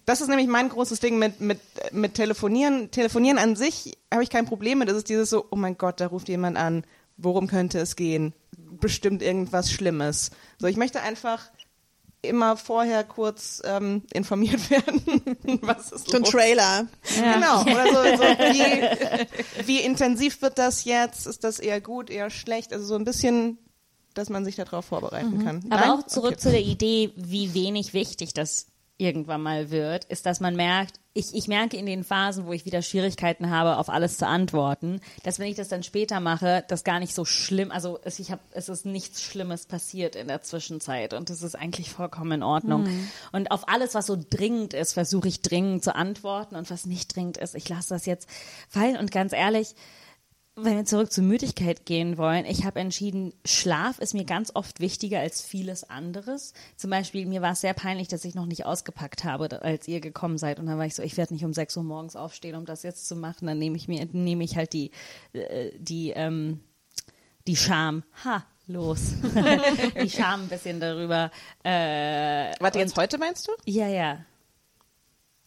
Das 0.06 0.22
ist 0.22 0.28
nämlich 0.28 0.48
mein 0.48 0.70
großes 0.70 1.00
Ding 1.00 1.18
mit, 1.18 1.42
mit, 1.42 1.60
mit 1.92 2.14
Telefonieren. 2.14 2.92
Telefonieren 2.92 3.38
an 3.38 3.56
sich 3.56 3.98
habe 4.14 4.24
ich 4.24 4.30
kein 4.30 4.46
Problem 4.46 4.80
mit. 4.80 4.90
Das 4.90 4.98
ist 4.98 5.10
dieses 5.10 5.30
so, 5.30 5.46
oh 5.50 5.56
mein 5.56 5.78
Gott, 5.78 6.00
da 6.00 6.08
ruft 6.08 6.30
jemand 6.30 6.58
an. 6.58 6.84
Worum 7.18 7.48
könnte 7.48 7.80
es 7.80 7.96
gehen? 7.96 8.34
Bestimmt 8.58 9.22
irgendwas 9.22 9.72
Schlimmes. 9.72 10.32
So, 10.60 10.68
ich 10.68 10.78
möchte 10.78 11.02
einfach 11.02 11.50
immer 12.24 12.56
vorher 12.58 13.04
kurz 13.04 13.62
ähm, 13.66 14.04
informiert 14.14 14.70
werden, 14.70 15.02
was 15.62 15.92
ist 15.92 16.10
so 16.10 16.18
ein. 16.18 16.24
Trailer. 16.24 16.88
Genau. 17.16 17.62
Oder 17.64 17.86
so, 17.88 18.18
so 18.18 18.24
wie, 18.24 19.66
wie 19.68 19.80
intensiv 19.82 20.42
wird 20.44 20.58
das 20.60 20.84
jetzt? 20.86 21.26
Ist 21.26 21.44
das 21.44 21.58
eher 21.60 21.82
gut, 21.82 22.10
eher 22.12 22.30
schlecht? 22.30 22.74
Also 22.74 22.86
so 22.86 22.96
ein 22.96 23.06
bisschen, 23.06 23.58
dass 24.14 24.30
man 24.30 24.46
sich 24.46 24.56
darauf 24.56 24.86
vorbereiten 24.86 25.44
kann. 25.44 25.64
Aber 25.72 25.82
Nein? 25.82 25.90
auch 25.92 26.06
zurück 26.06 26.34
Okay. 26.34 26.40
zu 26.42 26.52
der 26.52 26.62
Idee, 26.62 27.12
wie 27.16 27.54
wenig 27.56 27.94
wichtig 27.96 28.34
das 28.34 28.68
irgendwann 29.02 29.42
mal 29.42 29.72
wird, 29.72 30.06
ist, 30.06 30.26
dass 30.26 30.40
man 30.40 30.56
merkt, 30.56 31.00
ich, 31.14 31.34
ich 31.34 31.48
merke 31.48 31.76
in 31.76 31.86
den 31.86 32.06
Phasen, 32.06 32.46
wo 32.46 32.54
ich 32.54 32.66
wieder 32.66 32.82
Schwierigkeiten 32.82 33.50
habe, 33.50 33.78
auf 33.78 33.90
alles 33.90 34.18
zu 34.18 34.28
antworten, 34.28 35.02
dass 35.24 35.40
wenn 35.40 35.48
ich 35.48 35.58
das 35.58 35.68
dann 35.68 35.84
später 35.84 36.22
mache, 36.22 36.64
das 36.70 36.86
gar 36.86 37.00
nicht 37.00 37.14
so 37.14 37.26
schlimm, 37.26 37.72
also 37.72 38.00
es, 38.04 38.20
ich 38.20 38.32
hab, 38.32 38.40
es 38.52 38.70
ist 38.70 38.86
nichts 38.86 39.22
Schlimmes 39.22 39.66
passiert 39.66 40.16
in 40.16 40.28
der 40.28 40.42
Zwischenzeit 40.44 41.14
und 41.14 41.30
das 41.30 41.42
ist 41.42 41.56
eigentlich 41.56 41.90
vollkommen 41.90 42.32
in 42.32 42.44
Ordnung. 42.44 42.88
Und 43.34 43.52
auf 43.52 43.68
alles, 43.68 43.94
was 43.94 44.06
so 44.06 44.18
dringend 44.30 44.74
ist, 44.74 44.94
versuche 44.94 45.28
ich 45.28 45.42
dringend 45.42 45.84
zu 45.84 45.96
antworten 45.96 46.56
und 46.56 46.70
was 46.70 46.86
nicht 46.86 47.14
dringend 47.14 47.38
ist, 47.38 47.56
ich 47.56 47.68
lasse 47.68 47.90
das 47.90 48.06
jetzt 48.06 48.30
fallen 48.70 48.96
und 48.96 49.12
ganz 49.12 49.34
ehrlich, 49.34 49.76
wenn 50.56 50.76
wir 50.76 50.86
zurück 50.86 51.12
zur 51.12 51.24
Müdigkeit 51.24 51.86
gehen 51.86 52.18
wollen, 52.18 52.46
ich 52.46 52.66
habe 52.66 52.80
entschieden, 52.80 53.34
Schlaf 53.46 54.00
ist 54.00 54.14
mir 54.14 54.26
ganz 54.26 54.52
oft 54.54 54.82
wichtiger 54.82 55.20
als 55.20 55.42
vieles 55.42 55.90
anderes. 55.90 56.54
Zum 56.76 56.90
Beispiel, 56.90 57.26
mir 57.26 57.42
war 57.42 57.54
es 57.54 57.62
sehr 57.62 57.74
peinlich, 57.74 58.10
dass 58.10 58.26
ich 58.26 58.36
noch 58.36 58.46
nicht 58.46 58.66
ausgepackt 58.66 59.24
habe, 59.24 59.62
als 59.62 59.88
ihr 59.88 60.02
gekommen 60.02 60.38
seid. 60.38 60.60
Und 60.60 60.66
dann 60.66 60.78
war 60.78 60.86
ich 60.86 60.96
so, 60.96 61.04
ich 61.04 61.16
werde 61.16 61.34
nicht 61.34 61.46
um 61.46 61.54
6 61.54 61.78
Uhr 61.78 61.84
morgens 61.84 62.18
aufstehen, 62.18 62.56
um 62.56 62.66
das 62.66 62.84
jetzt 62.84 63.08
zu 63.08 63.16
machen. 63.16 63.48
Dann 63.48 63.60
nehme 63.60 63.78
ich 63.78 63.88
mir, 63.88 64.06
nehme 64.12 64.44
ich 64.44 64.58
halt 64.58 64.74
die, 64.74 64.92
äh, 65.32 65.72
die, 65.78 66.10
ähm, 66.12 66.60
die 67.48 67.56
Scham. 67.56 68.04
Ha, 68.26 68.46
los. 68.68 69.14
die 70.04 70.10
Scham 70.10 70.44
ein 70.44 70.50
bisschen 70.50 70.82
darüber. 70.82 71.32
Äh, 71.64 72.54
Warte, 72.60 72.80
jetzt 72.80 72.98
heute 72.98 73.18
meinst 73.18 73.48
du? 73.48 73.52
ja, 73.66 73.88
ja. 73.88 74.26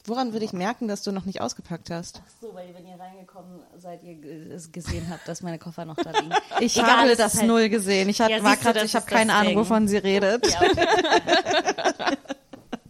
Woran 0.06 0.32
würde 0.34 0.44
ich 0.44 0.52
merken, 0.52 0.86
dass 0.86 1.02
du 1.02 1.12
noch 1.12 1.24
nicht 1.24 1.40
ausgepackt 1.40 1.88
hast? 1.90 2.20
So, 2.40 2.52
weil 2.54 2.74
wenn 2.74 2.86
ihr 2.86 3.00
reingekommen 3.00 3.60
seid, 3.78 4.02
ihr 4.04 4.14
ge- 4.16 4.52
es 4.52 4.70
gesehen 4.70 5.08
habt, 5.08 5.26
dass 5.26 5.40
meine 5.40 5.58
Koffer 5.58 5.86
noch 5.86 5.96
da 5.96 6.10
liegen. 6.10 6.30
Ich 6.60 6.76
Egal, 6.76 6.90
habe 7.08 7.16
das 7.16 7.38
halt- 7.38 7.46
null 7.46 7.68
gesehen. 7.70 8.08
Ich 8.10 8.20
hab, 8.20 8.28
Ja, 8.30 8.42
war 8.44 8.56
du, 8.56 8.72
das 8.74 8.84
ich 8.84 8.94
habe 8.96 9.06
keine 9.06 9.32
Ahnung, 9.32 9.48
Ding. 9.52 9.58
wovon 9.58 9.88
sie 9.88 9.96
redet. 9.96 10.46
Ja, 10.46 10.60
okay. 10.60 10.86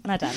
Na 0.07 0.19
dann. 0.19 0.31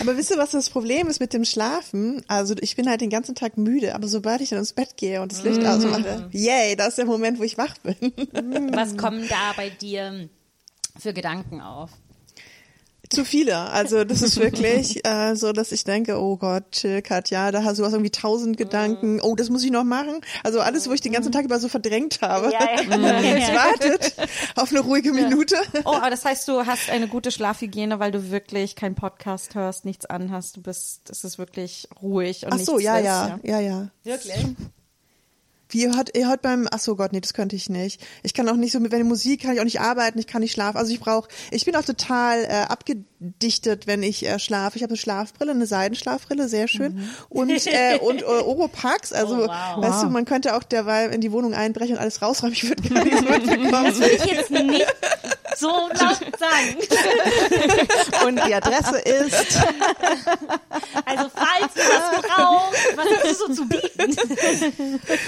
Aber 0.00 0.16
wisst 0.16 0.30
ihr, 0.32 0.38
was 0.38 0.50
das 0.50 0.70
Problem 0.70 1.06
ist 1.06 1.20
mit 1.20 1.32
dem 1.32 1.44
Schlafen? 1.44 2.24
Also 2.26 2.54
ich 2.60 2.74
bin 2.74 2.88
halt 2.88 3.00
den 3.00 3.10
ganzen 3.10 3.36
Tag 3.36 3.56
müde, 3.56 3.94
aber 3.94 4.08
sobald 4.08 4.40
ich 4.40 4.48
dann 4.50 4.58
ins 4.58 4.72
Bett 4.72 4.96
gehe 4.96 5.22
und 5.22 5.30
das 5.30 5.44
Licht 5.44 5.60
Mhm. 5.60 5.66
ausmache, 5.66 6.28
yay, 6.32 6.74
das 6.74 6.88
ist 6.88 6.98
der 6.98 7.04
Moment, 7.04 7.38
wo 7.38 7.44
ich 7.44 7.56
wach 7.56 7.76
bin. 7.78 7.94
Was 8.74 8.96
kommen 8.96 9.28
da 9.28 9.52
bei 9.56 9.70
dir 9.70 10.28
für 10.98 11.12
Gedanken 11.12 11.60
auf? 11.60 11.90
Zu 13.10 13.24
viele. 13.24 13.58
Also 13.58 14.04
das 14.04 14.22
ist 14.22 14.38
wirklich 14.38 15.04
äh, 15.06 15.34
so, 15.34 15.52
dass 15.52 15.72
ich 15.72 15.84
denke, 15.84 16.18
oh 16.18 16.36
Gott, 16.36 16.72
chill, 16.72 17.02
Katja, 17.02 17.52
da 17.52 17.62
hast 17.62 17.78
du 17.78 17.84
hast 17.84 17.92
irgendwie 17.92 18.10
tausend 18.10 18.56
Gedanken. 18.56 19.20
Oh, 19.20 19.34
das 19.34 19.50
muss 19.50 19.62
ich 19.64 19.70
noch 19.70 19.84
machen. 19.84 20.20
Also 20.42 20.60
alles, 20.60 20.88
wo 20.88 20.92
ich 20.92 21.00
den 21.00 21.12
ganzen 21.12 21.32
Tag 21.32 21.44
über 21.44 21.58
so 21.60 21.68
verdrängt 21.68 22.20
habe. 22.22 22.52
Ja, 22.52 22.60
ja. 22.60 23.14
Es 23.34 23.54
wartet 23.54 24.14
auf 24.56 24.70
eine 24.70 24.80
ruhige 24.80 25.12
Minute. 25.12 25.56
Oh, 25.84 25.94
aber 25.94 26.10
das 26.10 26.24
heißt, 26.24 26.48
du 26.48 26.66
hast 26.66 26.90
eine 26.90 27.08
gute 27.08 27.30
Schlafhygiene, 27.30 27.98
weil 27.98 28.10
du 28.10 28.30
wirklich 28.30 28.76
keinen 28.76 28.94
Podcast 28.94 29.54
hörst, 29.54 29.84
nichts 29.84 30.06
anhast. 30.06 30.56
Du 30.56 30.62
bist, 30.62 31.10
es 31.10 31.24
ist 31.24 31.38
wirklich 31.38 31.88
ruhig 32.00 32.44
und 32.46 32.54
Ach 32.54 32.58
so, 32.58 32.78
ja, 32.78 32.98
ist, 32.98 33.04
ja, 33.04 33.38
ja, 33.42 33.60
ja. 33.60 33.88
Wirklich? 34.02 34.56
Wie 35.68 35.82
ihr 35.82 35.94
hört, 35.96 36.16
ihr 36.16 36.28
hört 36.28 36.42
beim, 36.42 36.68
ach 36.70 36.78
so 36.78 36.94
Gott, 36.96 37.12
nee, 37.12 37.20
das 37.20 37.34
könnte 37.34 37.56
ich 37.56 37.68
nicht. 37.68 38.00
Ich 38.22 38.34
kann 38.34 38.48
auch 38.48 38.56
nicht 38.56 38.72
so 38.72 38.80
mit, 38.80 38.92
wenn 38.92 39.06
Musik 39.06 39.42
kann 39.42 39.54
ich 39.54 39.60
auch 39.60 39.64
nicht 39.64 39.80
arbeiten, 39.80 40.18
ich 40.18 40.26
kann 40.26 40.42
nicht 40.42 40.52
schlafen. 40.52 40.76
Also 40.76 40.92
ich 40.92 41.00
brauche, 41.00 41.28
ich 41.50 41.64
bin 41.64 41.74
auch 41.76 41.84
total 41.84 42.44
äh, 42.44 42.48
abgedichtet, 42.68 43.86
wenn 43.86 44.02
ich 44.02 44.26
äh, 44.26 44.38
schlafe. 44.38 44.76
Ich 44.76 44.82
habe 44.82 44.90
eine 44.92 44.98
Schlafbrille, 44.98 45.52
eine 45.52 45.66
Seidenschlafbrille, 45.66 46.48
sehr 46.48 46.68
schön. 46.68 47.08
Und, 47.28 47.50
äh, 47.66 47.98
und 47.98 48.22
äh, 48.22 48.24
Oropax, 48.24 49.12
also 49.12 49.34
Oh, 49.44 49.48
wow. 49.48 49.82
weißt 49.82 50.02
du, 50.04 50.06
man 50.10 50.24
könnte 50.26 50.54
auch 50.56 50.62
derweil 50.62 51.10
in 51.12 51.20
die 51.20 51.32
Wohnung 51.32 51.54
einbrechen 51.54 51.96
und 51.96 52.00
alles 52.00 52.22
rausräumen. 52.22 52.54
Ich 52.54 52.64
würde 52.68 52.88
gar 52.88 53.04
nichts 53.04 53.22
mitbekommen. 53.22 53.84
Das 53.86 53.98
will 54.00 54.10
ich 54.16 54.24
jetzt 54.26 54.50
nicht 54.50 54.86
so 55.56 55.68
laut 55.68 56.18
sagen. 56.38 56.78
Und 58.26 58.46
die 58.46 58.54
Adresse 58.54 58.98
ist, 58.98 59.58
Also 61.04 61.30
falls 61.34 61.74
du 61.74 61.80
was 61.80 62.22
brauchst, 62.22 62.96
was 62.96 63.06
hast 63.06 63.24
du 63.24 63.34
so 63.34 63.54
zu 63.54 63.68
bieten? 63.68 64.16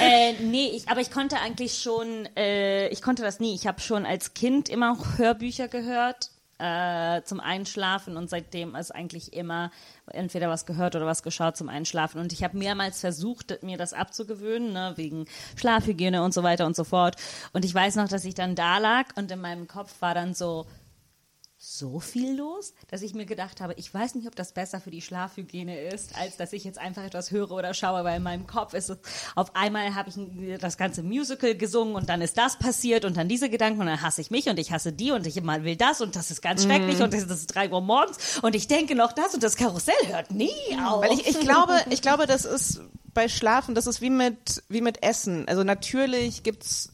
äh, 0.01 0.33
nee, 0.41 0.71
ich, 0.75 0.89
aber 0.89 1.01
ich 1.01 1.11
konnte 1.11 1.39
eigentlich 1.39 1.83
schon, 1.83 2.27
äh, 2.37 2.89
ich 2.89 3.03
konnte 3.03 3.23
das 3.23 3.41
nie. 3.41 3.55
Ich 3.55 3.67
habe 3.67 3.81
schon 3.81 4.07
als 4.07 4.35
Kind 4.35 4.69
immer 4.69 4.97
Hörbücher 5.17 5.69
gehört 5.69 6.31
äh, 6.59 7.23
zum 7.23 7.41
Einschlafen 7.41 8.17
und 8.17 8.31
seitdem 8.31 8.75
ist 8.75 8.91
eigentlich 8.91 9.33
immer 9.33 9.71
entweder 10.07 10.49
was 10.49 10.67
gehört 10.67 10.97
oder 10.97 11.07
was 11.07 11.23
geschaut 11.23 11.57
zum 11.57 11.69
Einschlafen. 11.69 12.21
Und 12.21 12.33
ich 12.33 12.43
habe 12.43 12.57
mehrmals 12.57 13.01
versucht, 13.01 13.63
mir 13.63 13.77
das 13.77 13.93
abzugewöhnen, 13.93 14.73
ne, 14.73 14.93
wegen 14.97 15.27
Schlafhygiene 15.57 16.23
und 16.23 16.33
so 16.33 16.43
weiter 16.43 16.67
und 16.67 16.77
so 16.77 16.85
fort. 16.85 17.17
Und 17.53 17.65
ich 17.65 17.75
weiß 17.75 17.97
noch, 17.97 18.09
dass 18.09 18.25
ich 18.25 18.35
dann 18.35 18.55
da 18.55 18.79
lag 18.79 19.09
und 19.17 19.31
in 19.31 19.41
meinem 19.41 19.67
Kopf 19.67 20.01
war 20.01 20.15
dann 20.15 20.35
so, 20.35 20.67
so 21.69 21.99
viel 21.99 22.37
los, 22.37 22.75
dass 22.89 23.03
ich 23.03 23.13
mir 23.13 23.27
gedacht 23.27 23.61
habe, 23.61 23.75
ich 23.75 23.93
weiß 23.93 24.15
nicht, 24.15 24.29
ob 24.29 24.37
das 24.37 24.53
besser 24.53 24.81
für 24.81 24.93
die 24.93 25.03
Schlafhygiene 25.03 25.81
ist, 25.81 26.17
als 26.17 26.37
dass 26.37 26.53
ich 26.53 26.63
jetzt 26.63 26.79
einfach 26.79 27.03
etwas 27.03 27.33
höre 27.33 27.51
oder 27.51 27.75
schaue, 27.75 28.05
weil 28.05 28.19
in 28.19 28.23
meinem 28.23 28.47
Kopf 28.47 28.73
ist 28.73 28.89
es, 28.89 28.99
auf 29.35 29.57
einmal 29.57 29.97
habe 29.97 30.09
ich 30.11 30.61
das 30.61 30.79
ganze 30.79 31.03
Musical 31.03 31.57
gesungen 31.57 31.97
und 31.97 32.09
dann 32.09 32.23
ist 32.23 32.39
das 32.39 32.57
passiert 32.57 33.05
und 33.05 33.17
dann 33.17 33.29
diese 33.29 33.51
Gedanken 33.51 33.81
und 33.81 33.87
dann 33.87 34.01
hasse 34.01 34.21
ich 34.21 34.31
mich 34.31 34.49
und 34.49 34.61
ich 34.61 34.71
hasse 34.71 34.93
die 34.93 35.11
und 35.11 35.27
ich 35.27 35.43
mal 35.43 35.65
will 35.65 35.75
das 35.75 36.01
und 36.01 36.15
das 36.15 36.31
ist 36.31 36.41
ganz 36.41 36.63
schrecklich 36.63 37.03
und 37.03 37.13
das 37.13 37.25
ist 37.25 37.47
drei 37.49 37.69
Uhr 37.69 37.81
morgens 37.81 38.39
und 38.43 38.55
ich 38.55 38.69
denke 38.69 38.95
noch 38.95 39.11
das 39.11 39.35
und 39.35 39.43
das 39.43 39.57
Karussell 39.57 39.95
hört 40.07 40.31
nie 40.31 40.53
auf. 40.85 41.03
Weil 41.03 41.13
ich, 41.15 41.27
ich 41.27 41.41
glaube, 41.41 41.75
ich 41.91 42.01
glaube, 42.01 42.27
das 42.27 42.45
ist 42.45 42.81
bei 43.13 43.29
Schlafen, 43.29 43.75
das 43.75 43.89
ist 43.89 44.01
wie 44.01 44.11
mit, 44.11 44.63
wie 44.69 44.83
mit 44.83 45.03
Essen. 45.03 45.49
Also 45.49 45.65
natürlich 45.65 46.45
gibt's 46.45 46.93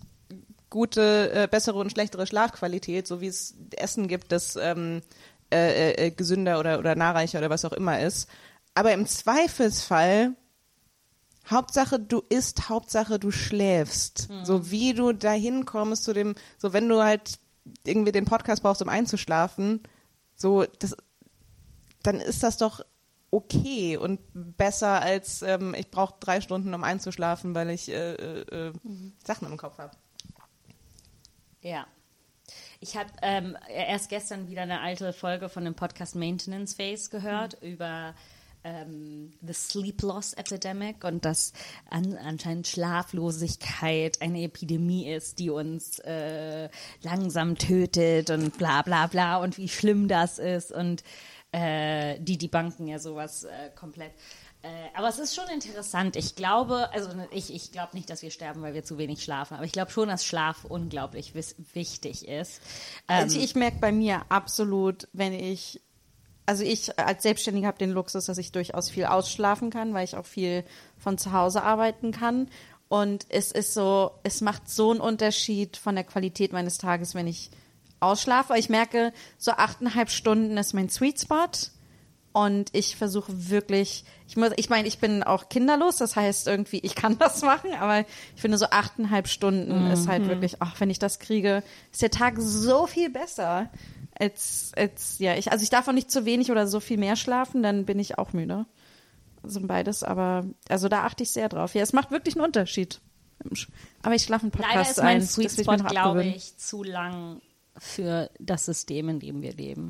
gute, 0.73 1.31
äh, 1.35 1.49
bessere 1.49 1.79
und 1.79 1.93
schlechtere 1.93 2.27
Schlafqualität, 2.27 3.07
so 3.07 3.21
wie 3.21 3.27
es 3.27 3.55
Essen 3.77 4.09
gibt, 4.09 4.33
das 4.33 4.57
ähm, 4.57 5.03
äh, 5.53 6.07
äh, 6.07 6.11
gesünder 6.11 6.59
oder, 6.59 6.79
oder 6.79 6.95
nahrreicher 6.97 7.39
oder 7.39 7.51
was 7.51 7.67
auch 7.67 7.75
immer 7.75 8.01
ist. 8.01 8.27
Aber 8.75 8.93
im 8.93 9.07
Zweifelsfall 9.07 10.35
Hauptsache 11.51 11.99
du 11.99 12.23
isst, 12.31 12.71
Hauptsache 12.71 13.19
du 13.19 13.31
schläfst. 13.31 14.29
So 14.45 14.71
wie 14.71 14.95
du 14.95 15.13
dahin 15.13 15.67
kommst 15.67 16.05
zu 16.05 16.15
dem, 16.15 16.37
so 16.57 16.73
wenn 16.73 16.89
du 16.89 17.03
halt 17.03 17.39
irgendwie 17.85 18.13
den 18.13 18.25
Podcast 18.25 18.63
brauchst, 18.63 18.81
um 18.81 18.89
einzuschlafen, 18.89 19.83
so 20.37 20.65
das, 20.79 20.97
dann 22.03 22.21
ist 22.21 22.43
das 22.43 22.57
doch 22.57 22.81
okay 23.31 23.97
und 23.97 24.21
besser 24.33 25.03
als 25.03 25.43
ähm, 25.43 25.75
ich 25.77 25.91
brauche 25.91 26.15
drei 26.21 26.41
Stunden, 26.41 26.73
um 26.73 26.85
einzuschlafen, 26.85 27.55
weil 27.55 27.71
ich 27.71 27.91
äh, 27.91 28.15
äh, 28.15 28.69
äh, 28.69 28.73
Sachen 29.25 29.49
im 29.49 29.57
Kopf 29.59 29.79
habe. 29.79 29.93
Ja. 31.63 31.87
Ich 32.81 32.97
habe 32.97 33.11
ähm, 33.23 33.57
erst 33.69 34.09
gestern 34.11 34.49
wieder 34.49 34.63
eine 34.63 34.81
alte 34.81 35.13
Folge 35.13 35.49
von 35.49 35.65
dem 35.65 35.75
Podcast 35.75 36.17
Maintenance 36.17 36.75
Phase 36.75 37.09
gehört 37.09 37.57
über 37.63 38.15
ähm, 38.65 39.33
The 39.41 39.53
Sleep 39.53 40.03
Loss 40.03 40.35
Epidemic 40.35 41.05
und 41.05 41.25
dass 41.25 41.53
an, 41.89 42.17
anscheinend 42.17 42.67
Schlaflosigkeit 42.67 44.21
eine 44.21 44.43
Epidemie 44.43 45.09
ist, 45.09 45.39
die 45.39 45.51
uns 45.51 46.01
äh, 46.01 46.69
langsam 47.03 47.57
tötet 47.57 48.31
und 48.31 48.59
bla 48.59 48.83
bla 48.83 49.07
bla 49.07 49.37
und 49.37 49.57
wie 49.57 49.69
schlimm 49.69 50.09
das 50.09 50.41
ist 50.41 50.73
und 50.73 51.05
äh, 51.53 52.19
die 52.19 52.39
die 52.39 52.49
Banken 52.49 52.89
ja 52.89 52.99
sowas 52.99 53.45
äh, 53.45 53.71
komplett. 53.77 54.13
Äh, 54.63 54.69
aber 54.95 55.09
es 55.09 55.19
ist 55.19 55.35
schon 55.35 55.49
interessant. 55.49 56.15
Ich 56.15 56.37
glaube, 56.37 56.89
also 56.93 57.09
ich, 57.33 57.53
ich 57.53 57.73
glaube 57.73 57.97
nicht, 57.97 58.09
dass 58.11 58.23
wir 58.23 58.31
sterben, 58.31 58.63
weil 58.63 58.75
wir 58.75 58.85
zu 58.85 58.97
wenig 58.97 59.23
schlafen, 59.23 59.55
aber 59.55 59.65
ich 59.65 59.73
glaube 59.73 59.91
schon, 59.91 60.09
dass 60.09 60.25
Schlaf 60.25 60.65
unglaublich 60.65 61.35
wichtig 61.35 62.29
ist. 62.29 62.61
Ähm, 63.09 63.25
Also 63.25 63.41
ich 63.41 63.57
merke 63.57 63.79
bei 63.81 63.91
mir 63.91 64.23
absolut, 64.29 65.09
wenn 65.13 65.33
ich, 65.33 65.81
also 66.47 66.63
ich 66.63 66.97
als 66.97 67.25
Selbstständige 67.25 67.67
habe 67.67 67.79
den 67.79 67.91
Luxus, 67.91 68.27
dass 68.27 68.39
ich 68.39 68.53
durchaus 68.53 68.89
viel 68.89 69.07
ausschlafen 69.07 69.71
kann, 69.71 69.95
weil 69.95 70.05
ich 70.05 70.17
auch 70.17 70.27
viel 70.27 70.65
von 70.97 71.19
zu 71.19 71.33
Hause 71.33 71.65
arbeiten 71.65 72.13
kann. 72.13 72.49
Und 72.89 73.27
es 73.31 73.51
ist 73.51 73.75
so, 73.75 74.13
es 74.23 74.43
macht 74.43 74.69
so 74.69 74.91
einen 74.91 75.01
Unterschied 75.01 75.77
von 75.77 75.95
der 75.97 76.05
Qualität 76.05 76.53
meines 76.53 76.79
Tages, 76.79 77.15
wenn 77.15 77.27
ich 77.27 77.51
ausschlafe. 77.99 78.57
Ich 78.59 78.69
merke, 78.69 79.13
so 79.39 79.53
achteinhalb 79.53 80.11
Stunden 80.11 80.57
ist 80.57 80.73
mein 80.73 80.91
Sweet 80.91 81.21
Spot. 81.21 81.49
Und 82.33 82.71
ich 82.73 82.97
versuche 82.97 83.51
wirklich, 83.51 84.05
ich 84.27 84.37
muss, 84.37 84.51
ich 84.57 84.71
meine, 84.71 84.89
ich 84.89 84.99
bin 84.99 85.23
auch 85.23 85.51
kinderlos, 85.51 85.97
das 85.97 86.17
heißt 86.17 86.47
irgendwie, 86.47 86.79
ich 86.79 86.95
kann 86.95 87.19
das 87.19 87.43
machen, 87.43 87.75
aber 87.79 88.07
ich 88.35 88.41
finde 88.41 88.57
so 88.59 88.67
achteinhalb 88.71 89.29
Stunden 89.29 89.91
ist 89.91 90.09
halt 90.09 90.27
wirklich, 90.29 90.57
ach, 90.61 90.81
wenn 90.81 90.91
ich 90.91 90.99
das 90.99 91.19
kriege, 91.19 91.63
ist 91.91 92.01
der 92.01 92.11
Tag 92.11 92.35
so 92.39 92.87
viel 92.87 93.11
besser. 93.11 93.71
Als, 94.19 94.73
als, 94.77 95.19
ja, 95.19 95.35
ich, 95.37 95.53
also 95.53 95.63
ich 95.63 95.71
darf 95.71 95.89
auch 95.89 95.93
nicht 95.93 96.11
zu 96.11 96.25
wenig 96.25 96.51
oder 96.51 96.67
so 96.67 96.81
viel 96.81 96.99
mehr 96.99 97.17
schlafen, 97.17 97.63
dann 97.63 97.85
bin 97.85 97.99
ich 97.99 98.19
auch 98.19 98.33
müde. 98.33 98.67
Also 99.43 99.61
beides, 99.61 100.03
aber, 100.03 100.45
also 100.69 100.89
da 100.89 101.05
achte 101.05 101.25
ich 101.25 101.33
sehr 101.33 101.49
drauf. 101.49 101.75
Ja, 101.75 101.83
es 101.83 101.93
macht 101.93 102.11
wirklich 102.11 102.37
einen 102.37 102.45
Unterschied. 102.45 103.01
Aber 104.03 104.15
ich 104.15 104.23
schlafe 104.23 104.43
einen 104.43 104.53
Podcast 104.53 104.75
Leider 104.75 104.91
ist 104.91 104.97
mein 104.99 105.17
ein. 105.17 105.23
Sweet 105.23 105.51
Spot, 105.51 105.77
glaube 105.77 106.25
ich, 106.25 106.57
zu 106.57 106.83
lang 106.83 107.41
für 107.79 108.31
das 108.39 108.67
System, 108.67 109.09
in 109.09 109.19
dem 109.21 109.41
wir 109.43 109.55
leben. 109.55 109.89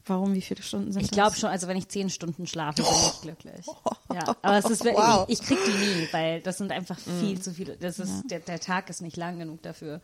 Warum, 0.06 0.34
wie 0.34 0.40
viele 0.42 0.62
Stunden 0.62 0.92
sind 0.92 1.02
Ich 1.02 1.08
das? 1.10 1.16
glaube 1.16 1.36
schon, 1.36 1.48
also 1.50 1.68
wenn 1.68 1.76
ich 1.76 1.88
zehn 1.88 2.10
Stunden 2.10 2.46
schlafe, 2.46 2.82
bin 2.82 2.90
ich 2.92 3.20
glücklich. 3.22 3.66
Ja, 4.12 4.36
aber 4.42 4.58
es 4.58 4.64
ist 4.66 4.84
wirklich, 4.84 5.04
Wow. 5.04 5.24
ich, 5.28 5.40
ich 5.40 5.46
krieg 5.46 5.58
die 5.66 5.70
nie, 5.72 6.08
weil 6.12 6.40
das 6.40 6.58
sind 6.58 6.72
einfach 6.72 6.98
viel 6.98 7.40
zu 7.40 7.52
viele. 7.54 7.76
Das 7.76 7.98
ist, 7.98 8.24
der, 8.30 8.40
der 8.40 8.58
Tag 8.60 8.90
ist 8.90 9.00
nicht 9.00 9.16
lang 9.16 9.38
genug 9.38 9.62
dafür. 9.62 10.00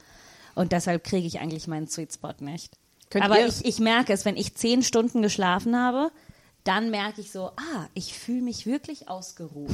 Und 0.55 0.73
deshalb 0.73 1.05
kriege 1.05 1.27
ich 1.27 1.41
eigentlich 1.41 1.67
meinen 1.67 1.89
Sweet 1.89 2.13
Spot 2.15 2.35
nicht. 2.41 2.73
Könnt 3.11 3.25
aber 3.25 3.45
ich, 3.45 3.65
ich 3.65 3.79
merke 3.81 4.13
es, 4.13 4.25
wenn 4.25 4.37
ich 4.37 4.55
zehn 4.55 4.83
Stunden 4.83 5.21
geschlafen 5.23 5.77
habe, 5.77 6.11
dann 6.65 6.91
merke 6.91 7.21
ich 7.21 7.33
so, 7.33 7.47
ah, 7.57 7.87
ich 7.95 8.15
fühle 8.15 8.43
mich 8.43 8.67
wirklich 8.67 9.09
ausgeruht. 9.09 9.71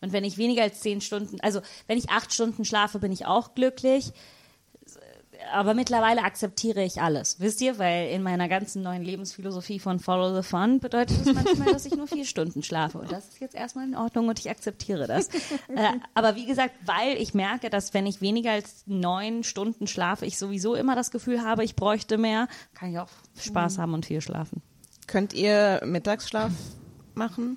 Und 0.00 0.12
wenn 0.12 0.24
ich 0.24 0.38
weniger 0.38 0.62
als 0.62 0.80
zehn 0.80 1.00
Stunden, 1.00 1.40
also 1.40 1.60
wenn 1.86 1.98
ich 1.98 2.08
acht 2.10 2.32
Stunden 2.32 2.64
schlafe, 2.64 2.98
bin 2.98 3.12
ich 3.12 3.26
auch 3.26 3.54
glücklich. 3.54 4.12
Aber 5.52 5.74
mittlerweile 5.74 6.24
akzeptiere 6.24 6.82
ich 6.82 7.00
alles, 7.00 7.40
wisst 7.40 7.60
ihr? 7.60 7.78
Weil 7.78 8.10
in 8.10 8.22
meiner 8.22 8.48
ganzen 8.48 8.82
neuen 8.82 9.02
Lebensphilosophie 9.02 9.78
von 9.78 9.98
Follow 9.98 10.34
the 10.34 10.46
Fun 10.46 10.80
bedeutet 10.80 11.16
es 11.24 11.32
manchmal, 11.32 11.72
dass 11.72 11.86
ich 11.86 11.96
nur 11.96 12.06
vier 12.06 12.24
Stunden 12.24 12.62
schlafe. 12.62 12.98
Und 12.98 13.12
das 13.12 13.28
ist 13.28 13.40
jetzt 13.40 13.54
erstmal 13.54 13.86
in 13.86 13.96
Ordnung 13.96 14.28
und 14.28 14.38
ich 14.38 14.50
akzeptiere 14.50 15.06
das. 15.06 15.28
äh, 15.28 15.92
aber 16.14 16.34
wie 16.34 16.46
gesagt, 16.46 16.74
weil 16.84 17.16
ich 17.16 17.34
merke, 17.34 17.70
dass 17.70 17.94
wenn 17.94 18.06
ich 18.06 18.20
weniger 18.20 18.52
als 18.52 18.84
neun 18.86 19.44
Stunden 19.44 19.86
schlafe, 19.86 20.26
ich 20.26 20.38
sowieso 20.38 20.74
immer 20.74 20.96
das 20.96 21.10
Gefühl 21.10 21.42
habe, 21.42 21.64
ich 21.64 21.76
bräuchte 21.76 22.18
mehr, 22.18 22.48
kann 22.74 22.90
ich 22.90 22.98
auch 22.98 23.08
Spaß 23.38 23.78
haben 23.78 23.94
und 23.94 24.06
viel 24.06 24.20
schlafen. 24.20 24.62
Könnt 25.06 25.32
ihr 25.32 25.80
Mittagsschlaf 25.84 26.52
machen? 27.14 27.56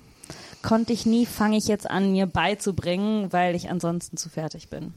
Konnte 0.62 0.92
ich 0.92 1.04
nie, 1.06 1.26
fange 1.26 1.56
ich 1.56 1.66
jetzt 1.66 1.90
an, 1.90 2.12
mir 2.12 2.26
beizubringen, 2.26 3.32
weil 3.32 3.54
ich 3.54 3.68
ansonsten 3.68 4.16
zu 4.16 4.28
fertig 4.28 4.70
bin. 4.70 4.94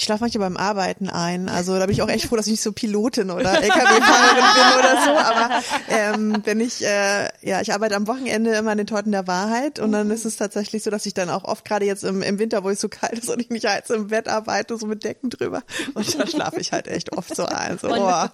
Ich 0.00 0.04
schlafe 0.04 0.24
manchmal 0.24 0.48
beim 0.48 0.56
Arbeiten 0.56 1.10
ein. 1.10 1.50
Also 1.50 1.78
da 1.78 1.84
bin 1.84 1.92
ich 1.92 2.00
auch 2.00 2.08
echt 2.08 2.24
froh, 2.24 2.36
dass 2.36 2.46
ich 2.46 2.52
nicht 2.52 2.62
so 2.62 2.72
Pilotin 2.72 3.30
oder 3.30 3.62
LKW-Fahrerin 3.62 4.44
bin 4.54 4.78
oder 4.78 5.04
so. 5.04 5.10
Aber 5.10 5.60
ähm, 5.90 6.42
wenn 6.44 6.58
ich, 6.58 6.82
äh, 6.82 7.28
ja, 7.42 7.60
ich 7.60 7.74
arbeite 7.74 7.96
am 7.96 8.06
Wochenende 8.06 8.54
immer 8.54 8.70
an 8.70 8.78
den 8.78 8.86
Torten 8.86 9.12
der 9.12 9.26
Wahrheit 9.26 9.78
und 9.78 9.92
dann 9.92 10.10
ist 10.10 10.24
es 10.24 10.36
tatsächlich 10.36 10.84
so, 10.84 10.90
dass 10.90 11.04
ich 11.04 11.12
dann 11.12 11.28
auch 11.28 11.44
oft 11.44 11.66
gerade 11.66 11.84
jetzt 11.84 12.02
im, 12.04 12.22
im 12.22 12.38
Winter, 12.38 12.64
wo 12.64 12.70
es 12.70 12.80
so 12.80 12.88
kalt 12.88 13.18
ist 13.18 13.28
und 13.28 13.40
ich 13.40 13.50
mich 13.50 13.66
halt 13.66 13.90
im 13.90 14.06
Bett 14.06 14.26
arbeite, 14.26 14.78
so 14.78 14.86
mit 14.86 15.04
Decken 15.04 15.28
drüber. 15.28 15.62
Und 15.92 16.18
da 16.18 16.26
schlafe 16.26 16.60
ich 16.60 16.72
halt 16.72 16.88
echt 16.88 17.14
oft 17.14 17.36
so 17.36 17.44
ein. 17.44 17.76
So, 17.76 17.88
oh. 17.90 18.24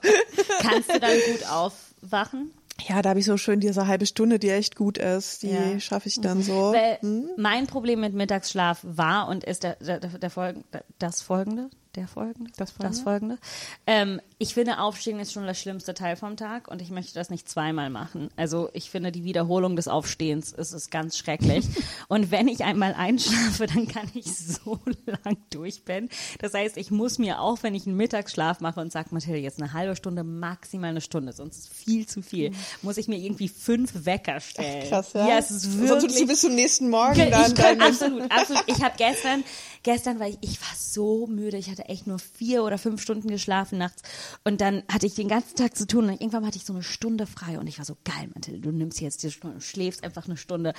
Kannst 0.61 0.95
du 0.95 1.01
dann 1.01 1.19
gut 1.33 1.51
aufwachen? 1.51 2.53
Ja, 2.89 3.01
da 3.03 3.11
habe 3.11 3.21
ich 3.21 3.25
so 3.27 3.37
schön 3.39 3.59
diese 3.61 3.87
halbe 3.87 4.05
Stunde, 4.07 4.39
die 4.39 4.51
echt 4.51 4.77
gut 4.77 4.99
ist. 4.99 5.43
Die 5.43 5.49
Ja. 5.49 5.81
schaffe 5.81 6.09
ich 6.09 6.21
dann 6.21 6.43
so. 6.43 6.73
Weil 6.75 6.99
mein 7.37 7.67
Problem 7.67 8.01
mit 8.01 8.13
Mittagsschlaf 8.15 8.81
war 8.83 9.29
und 9.29 9.45
ist 9.45 9.63
der, 9.63 9.77
der, 9.77 9.99
der 10.01 10.31
Folgen, 10.31 10.65
das 10.99 11.23
folgende, 11.23 11.71
der 11.95 12.07
folgende, 12.07 12.51
Das 12.57 12.71
folgende? 12.73 12.97
das 12.97 13.01
folgende. 13.03 13.39
Ähm, 13.87 14.21
ich 14.39 14.53
finde, 14.53 14.81
Aufstehen 14.81 15.19
ist 15.19 15.33
schon 15.33 15.47
der 15.47 15.55
schlimmste 15.55 15.95
Teil 15.95 16.15
vom 16.15 16.37
Tag 16.37 16.69
und 16.69 16.83
ich 16.83 16.91
möchte 16.91 17.15
das 17.15 17.31
nicht 17.31 17.49
zweimal 17.49 17.89
machen. 17.89 18.29
Also 18.37 18.69
ich 18.75 18.91
finde, 18.91 19.11
die 19.11 19.25
Wiederholung 19.25 19.77
des 19.77 19.89
Aufstehens 19.89 20.53
ist, 20.53 20.73
ist 20.73 20.91
ganz 20.91 21.17
schrecklich. 21.17 21.65
und 22.09 22.31
wenn 22.31 22.47
ich 22.47 22.63
einmal 22.63 22.93
einschlafe, 22.93 23.67
dann 23.67 23.89
kann 23.89 24.11
ich 24.13 24.27
so 24.27 24.79
lang 25.07 25.39
durchpennen. 25.49 26.11
Das 26.39 26.53
heißt, 26.53 26.77
ich 26.77 26.91
muss 26.91 27.19
mir 27.19 27.41
auch, 27.41 27.63
wenn 27.63 27.75
ich 27.75 27.87
einen 27.87 27.97
Mittagsschlaf 27.97 28.61
mache 28.61 28.81
und 28.81 28.93
sage, 28.93 29.09
Mathilde, 29.13 29.39
jetzt 29.39 29.63
eine 29.63 29.73
halbe 29.73 29.97
Stunde, 29.97 30.23
maximal 30.23 30.91
eine 30.91 31.01
Stunde, 31.01 31.33
sonst 31.33 31.57
ist 31.57 31.73
viel 31.73 32.07
zu 32.07 32.21
viel, 32.21 32.53
muss 32.83 32.99
ich 32.99 33.09
mir 33.09 33.17
irgendwie 33.17 33.49
fünf 33.49 34.05
Wecker 34.05 34.41
stellen. 34.41 34.87
Krass, 34.87 35.15
ja. 35.15 35.29
Ja, 35.29 35.39
es 35.39 35.51
ist 35.51 35.63
Sonst 35.63 35.89
wirklich 35.89 36.13
bist 36.13 36.21
du 36.21 36.27
bis 36.27 36.41
zum 36.43 36.55
nächsten 36.55 36.91
Morgen 36.91 37.19
ich 37.19 37.31
dann. 37.31 37.55
kann, 37.55 37.81
absolut, 37.81 38.31
absolut. 38.31 38.65
Ich 38.67 38.83
habe 38.83 38.97
gestern, 38.99 39.45
gestern 39.83 40.21
war 40.21 40.29
ich, 40.29 40.37
ich 40.43 40.61
war 40.61 40.77
so 40.77 41.27
müde. 41.27 41.57
Ich 41.57 41.71
hatte 41.71 41.87
echt 41.87 42.07
nur 42.07 42.19
vier 42.19 42.65
oder 42.65 42.77
fünf 42.77 43.01
Stunden 43.01 43.29
geschlafen 43.29 43.79
nachts. 43.79 44.03
Und 44.45 44.61
dann 44.61 44.83
hatte 44.91 45.07
ich 45.07 45.15
den 45.15 45.29
ganzen 45.29 45.57
Tag 45.57 45.77
zu 45.77 45.87
tun 45.87 46.05
und 46.05 46.21
irgendwann 46.21 46.47
hatte 46.47 46.57
ich 46.57 46.65
so 46.65 46.73
eine 46.73 46.83
Stunde 46.83 47.27
frei 47.27 47.59
und 47.59 47.67
ich 47.67 47.79
war 47.79 47.85
so 47.85 47.97
geil, 48.05 48.29
Mathilde, 48.35 48.61
du 48.61 48.73
nimmst 48.73 49.01
jetzt 49.01 49.23
die 49.23 49.31
Stunde, 49.31 49.61
schläfst 49.61 50.05
einfach 50.05 50.27
eine 50.27 50.37
Stunde. 50.37 50.75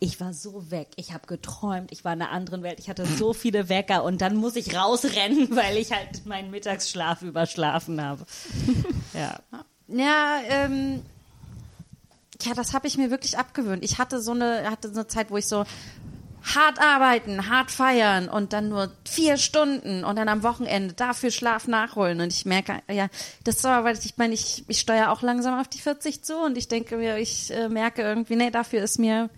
Ich 0.00 0.20
war 0.20 0.32
so 0.32 0.70
weg. 0.70 0.88
Ich 0.96 1.12
habe 1.12 1.26
geträumt. 1.26 1.92
Ich 1.92 2.04
war 2.04 2.12
in 2.12 2.22
einer 2.22 2.30
anderen 2.30 2.62
Welt. 2.62 2.80
Ich 2.80 2.88
hatte 2.88 3.06
so 3.06 3.32
viele 3.32 3.68
Wecker 3.68 4.04
und 4.04 4.20
dann 4.20 4.36
muss 4.36 4.56
ich 4.56 4.76
rausrennen, 4.76 5.48
weil 5.56 5.76
ich 5.76 5.92
halt 5.92 6.26
meinen 6.26 6.50
Mittagsschlaf 6.50 7.22
überschlafen 7.22 8.00
habe. 8.00 8.24
Ja. 9.14 9.40
Ja, 9.88 10.40
ähm, 10.48 11.02
ja, 12.42 12.54
das 12.54 12.72
habe 12.72 12.86
ich 12.86 12.96
mir 12.96 13.10
wirklich 13.10 13.38
abgewöhnt. 13.38 13.84
Ich 13.84 13.98
hatte 13.98 14.20
so 14.20 14.32
eine, 14.32 14.70
hatte 14.70 14.88
so 14.88 15.00
eine 15.00 15.06
Zeit, 15.06 15.30
wo 15.30 15.36
ich 15.36 15.46
so 15.46 15.64
hart 16.42 16.80
arbeiten, 16.80 17.48
hart 17.48 17.70
feiern 17.70 18.28
und 18.28 18.52
dann 18.52 18.68
nur 18.68 18.90
vier 19.08 19.36
Stunden 19.36 20.04
und 20.04 20.16
dann 20.16 20.28
am 20.28 20.42
Wochenende 20.42 20.94
dafür 20.94 21.30
Schlaf 21.30 21.68
nachholen. 21.68 22.20
Und 22.20 22.32
ich 22.32 22.44
merke, 22.44 22.82
ja, 22.90 23.08
das 23.44 23.62
war, 23.64 23.84
weil 23.84 23.96
ich 23.96 24.16
meine, 24.16 24.34
ich, 24.34 24.64
ich 24.68 24.80
steuere 24.80 25.12
auch 25.12 25.22
langsam 25.22 25.58
auf 25.58 25.68
die 25.68 25.78
40 25.78 26.22
zu 26.22 26.36
und 26.36 26.58
ich 26.58 26.68
denke 26.68 26.96
mir, 26.96 27.18
ich 27.18 27.52
äh, 27.52 27.68
merke 27.68 28.02
irgendwie, 28.02 28.36
nee, 28.36 28.50
dafür 28.50 28.82
ist 28.82 28.98
mir 28.98 29.30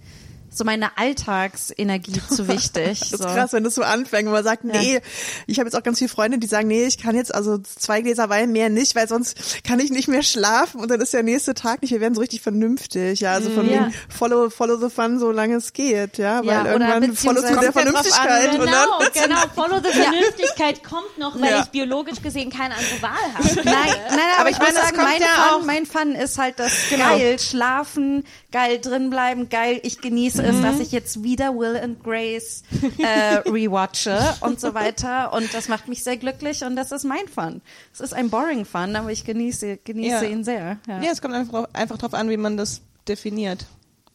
so 0.56 0.64
meine 0.64 0.96
Alltagsenergie 0.96 2.20
zu 2.28 2.48
wichtig. 2.48 3.00
Das 3.00 3.08
so. 3.10 3.16
ist 3.16 3.34
krass, 3.34 3.52
wenn 3.52 3.64
das 3.64 3.74
so 3.74 3.82
anfängt, 3.82 4.26
wenn 4.26 4.32
man 4.32 4.44
sagt, 4.44 4.64
nee, 4.64 5.00
ich 5.46 5.58
habe 5.58 5.68
jetzt 5.68 5.74
auch 5.76 5.82
ganz 5.82 5.98
viele 5.98 6.08
Freunde, 6.08 6.38
die 6.38 6.46
sagen, 6.46 6.68
nee, 6.68 6.84
ich 6.86 6.98
kann 6.98 7.14
jetzt 7.16 7.34
also 7.34 7.58
zwei 7.58 8.00
Gläser 8.00 8.28
Wein 8.28 8.52
mehr 8.52 8.68
nicht, 8.70 8.94
weil 8.96 9.08
sonst 9.08 9.64
kann 9.64 9.80
ich 9.80 9.90
nicht 9.90 10.08
mehr 10.08 10.22
schlafen 10.22 10.80
und 10.80 10.90
dann 10.90 11.00
ist 11.00 11.12
der 11.12 11.22
nächste 11.22 11.54
Tag 11.54 11.82
nicht, 11.82 11.90
wir 11.90 12.00
werden 12.00 12.14
so 12.14 12.20
richtig 12.20 12.40
vernünftig, 12.42 13.20
ja, 13.20 13.32
also 13.32 13.50
von 13.50 13.68
Ja. 13.68 13.86
wegen 13.86 13.94
follow, 14.08 14.50
follow 14.50 14.76
the 14.76 14.90
fun, 14.90 15.18
solange 15.18 15.56
es 15.56 15.72
geht, 15.72 16.18
ja, 16.18 16.38
weil 16.40 16.46
Ja, 16.46 16.66
irgendwann 16.66 17.14
follow 17.14 17.40
zu 17.40 17.46
der 17.46 17.56
Kommt 17.56 17.64
ja 17.64 17.70
drauf 17.72 17.76
an, 17.76 17.92
Vernünftigkeit 17.92 18.60
und 18.60 18.66
dann 18.66 18.88
Genau, 19.12 19.26
genau. 19.26 19.40
Follow 19.54 19.80
the 19.82 19.90
Vernünftigkeit 20.00 20.84
kommt 20.84 21.18
noch, 21.18 21.40
weil 21.40 21.50
Ja. 21.50 21.60
ich 21.62 21.66
biologisch 21.70 22.22
gesehen 22.22 22.50
keine 22.50 22.74
andere 22.74 23.02
Wahl 23.02 23.34
habe. 23.34 23.48
Nein, 23.64 23.74
nein, 24.10 24.18
aber, 24.36 24.40
Aber 24.40 24.50
ich 24.50 24.58
meine, 24.58 24.74
sagen, 24.74 24.96
mein, 24.96 25.20
ja 25.20 25.26
Fun, 25.56 25.66
mein 25.66 25.86
Fun 25.86 26.14
ist 26.14 26.38
halt 26.38 26.58
das 26.58 26.72
Genau. 26.90 27.16
geil 27.16 27.38
schlafen, 27.38 28.24
geil 28.52 28.78
drin 28.80 29.10
bleiben, 29.10 29.48
geil 29.48 29.80
ich 29.82 30.00
genieße 30.00 30.42
es, 30.44 30.60
dass 30.62 30.78
ich 30.80 30.92
jetzt 30.92 31.22
wieder 31.24 31.54
Will 31.56 31.76
and 31.76 32.02
Grace 32.04 32.62
äh, 32.98 33.36
rewatche 33.48 34.18
und 34.40 34.60
so 34.60 34.74
weiter 34.74 35.32
und 35.32 35.52
das 35.54 35.68
macht 35.68 35.88
mich 35.88 36.04
sehr 36.04 36.16
glücklich 36.16 36.62
und 36.64 36.76
das 36.76 36.92
ist 36.92 37.04
mein 37.04 37.26
Fun. 37.28 37.60
Es 37.92 38.00
ist 38.00 38.14
ein 38.14 38.30
boring 38.30 38.64
Fun, 38.64 38.94
aber 38.96 39.10
ich 39.10 39.24
genieße, 39.24 39.78
genieße 39.84 40.24
Ja. 40.24 40.30
ihn 40.30 40.44
sehr. 40.44 40.78
Ja. 40.86 41.00
Ja, 41.02 41.10
es 41.10 41.20
kommt 41.20 41.34
einfach, 41.34 41.52
drauf- 41.52 41.68
einfach 41.74 41.98
drauf 41.98 42.14
an, 42.14 42.28
wie 42.30 42.36
man 42.36 42.56
das 42.56 42.80
definiert. 43.08 43.66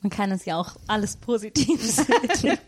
Man 0.01 0.09
kann 0.11 0.31
es 0.31 0.45
ja 0.45 0.55
auch 0.57 0.75
alles 0.87 1.17
positiv 1.17 1.81
sehen. 2.39 2.57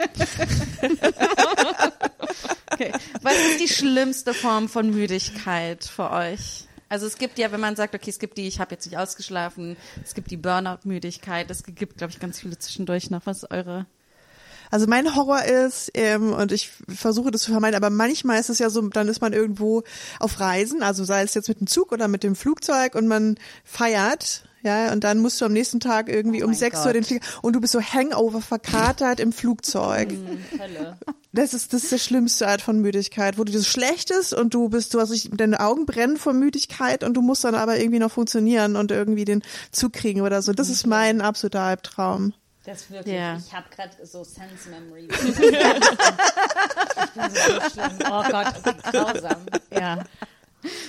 Okay. 2.74 2.92
Was 3.22 3.34
ist 3.36 3.60
die 3.60 3.68
schlimmste 3.68 4.34
Form 4.34 4.70
von 4.70 4.90
Müdigkeit 4.90 5.84
für 5.84 6.10
euch? 6.12 6.66
Also 6.92 7.08
es 7.08 7.18
gibt 7.18 7.40
ja, 7.40 7.54
wenn 7.54 7.62
man 7.62 7.78
sagt, 7.78 7.96
okay, 7.96 8.10
es 8.10 8.20
gibt 8.20 8.38
die, 8.38 8.50
ich 8.50 8.60
habe 8.60 8.76
jetzt 8.76 8.86
nicht 8.86 8.98
ausgeschlafen, 8.98 9.78
es 10.04 10.14
gibt 10.14 10.30
die 10.30 10.36
Burnout-Müdigkeit, 10.36 11.50
es 11.50 11.64
gibt, 11.64 11.98
glaube 11.98 12.12
ich, 12.12 12.20
ganz 12.20 12.42
viele 12.42 12.60
zwischendurch 12.60 13.10
noch. 13.10 13.26
Was 13.26 13.50
eure? 13.50 13.86
Also 14.72 14.88
mein 14.88 15.16
Horror 15.16 15.42
ist, 15.42 15.90
ähm, 15.94 16.34
und 16.34 16.52
ich 16.52 16.70
versuche 16.90 17.32
das 17.32 17.44
zu 17.44 17.52
vermeiden, 17.52 17.78
aber 17.78 17.90
manchmal 17.90 18.42
ist 18.42 18.50
es 18.50 18.60
ja 18.60 18.70
so, 18.70 18.82
dann 18.90 19.08
ist 19.08 19.22
man 19.22 19.32
irgendwo 19.32 19.84
auf 20.20 20.42
Reisen, 20.42 20.84
also 20.84 21.06
sei 21.06 21.24
es 21.24 21.34
jetzt 21.34 21.48
mit 21.48 21.62
dem 21.62 21.68
Zug 21.68 21.94
oder 21.94 22.10
mit 22.10 22.24
dem 22.24 22.36
Flugzeug 22.36 22.96
und 22.96 23.08
man 23.08 23.38
feiert, 23.64 24.44
ja, 24.64 24.92
und 24.92 25.04
dann 25.04 25.20
musst 25.20 25.40
du 25.42 25.46
am 25.46 25.54
nächsten 25.54 25.80
Tag 25.80 26.10
irgendwie 26.10 26.42
Oh 26.42 26.46
um 26.46 26.52
mein 26.52 26.60
6 26.60 26.86
Uhr 26.86 26.94
den 26.94 27.04
Flieger 27.04 27.26
und 27.42 27.54
du 27.56 27.62
bist 27.62 27.74
so 27.74 27.82
Hangover 27.82 28.42
verkatert 28.42 29.20
im 29.20 29.32
Flugzeug. 29.34 30.14
Hölle. 30.60 30.98
Das 31.34 31.54
ist 31.54 31.74
das 31.74 31.84
ist 31.84 31.92
die 31.94 32.00
schlimmste 32.00 32.48
Art 32.48 32.62
von 32.62 32.80
Müdigkeit, 32.80 33.38
wo 33.38 33.44
du 33.46 33.52
so 33.54 33.64
schlecht 33.64 34.12
ist 34.12 34.34
und 34.34 34.54
du 34.54 34.70
bist, 34.70 34.94
du 34.94 35.00
hast 35.00 35.12
dich, 35.12 35.30
deine 35.32 35.60
Augen 35.62 35.86
brennen 35.86 36.18
vor 36.18 36.34
Müdigkeit 36.34 37.04
und 37.04 37.14
du 37.16 37.22
musst 37.22 37.44
dann 37.44 37.56
aber 37.56 37.80
irgendwie 37.80 38.00
noch 38.00 38.12
funktionieren 38.12 38.76
und 38.76 38.92
irgendwie 38.92 39.26
den 39.26 39.42
Zug 39.72 39.94
kriegen 39.94 40.22
oder 40.22 40.42
so. 40.42 40.52
Das 40.52 40.70
ist 40.70 40.86
mein 40.86 41.22
absoluter 41.22 41.62
Albtraum. 41.62 42.34
Das 42.66 42.82
ist 42.82 42.92
wirklich, 42.92 43.16
Ja. 43.16 43.38
ich 43.38 43.52
habe 43.54 43.66
gerade 43.76 43.92
so 44.06 44.24
Sense 44.24 44.70
Memory. 44.70 45.08
ich 45.10 45.24
bin 45.24 45.34
so 47.34 47.70
schlimm. 47.72 47.98
Oh 48.06 48.24
Gott, 48.30 48.54
wie 48.64 48.92
grausam. 48.92 49.38
Ja. 49.74 50.04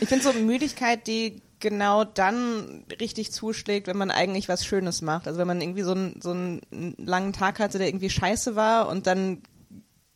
Ich 0.00 0.08
finde 0.08 0.24
so 0.24 0.32
Müdigkeit, 0.34 1.06
die 1.06 1.40
genau 1.62 2.04
dann 2.04 2.84
richtig 3.00 3.32
zuschlägt, 3.32 3.86
wenn 3.86 3.96
man 3.96 4.10
eigentlich 4.10 4.50
was 4.50 4.66
Schönes 4.66 5.00
macht. 5.00 5.26
Also 5.26 5.38
wenn 5.38 5.46
man 5.46 5.62
irgendwie 5.62 5.82
so 5.82 5.92
einen, 5.92 6.20
so 6.20 6.32
einen 6.32 6.60
langen 6.98 7.32
Tag 7.32 7.60
hatte, 7.60 7.78
der 7.78 7.88
irgendwie 7.88 8.10
scheiße 8.10 8.54
war 8.54 8.88
und 8.88 9.06
dann 9.06 9.42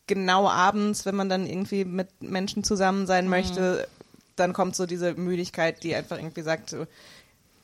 genau 0.06 0.48
abends, 0.48 1.06
wenn 1.06 1.16
man 1.16 1.30
dann 1.30 1.46
irgendwie 1.46 1.86
mit 1.86 2.08
Menschen 2.20 2.64
zusammen 2.64 3.06
sein 3.06 3.28
möchte, 3.28 3.88
dann 4.34 4.52
kommt 4.52 4.76
so 4.76 4.84
diese 4.84 5.14
Müdigkeit, 5.14 5.82
die 5.82 5.94
einfach 5.94 6.18
irgendwie 6.18 6.42
sagt, 6.42 6.76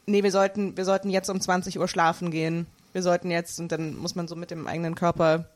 nee, 0.07 0.23
wir 0.23 0.31
sollten, 0.31 0.77
wir 0.77 0.85
sollten 0.85 1.11
jetzt 1.11 1.29
um 1.29 1.41
20 1.41 1.79
Uhr 1.79 1.89
schlafen 1.89 2.31
gehen. 2.31 2.67
Wir 2.93 3.03
sollten 3.03 3.31
jetzt, 3.31 3.59
und 3.59 3.73
dann 3.73 3.97
muss 3.97 4.15
man 4.15 4.29
so 4.29 4.37
mit 4.37 4.51
dem 4.51 4.67
eigenen 4.67 4.95
Körper 4.95 5.49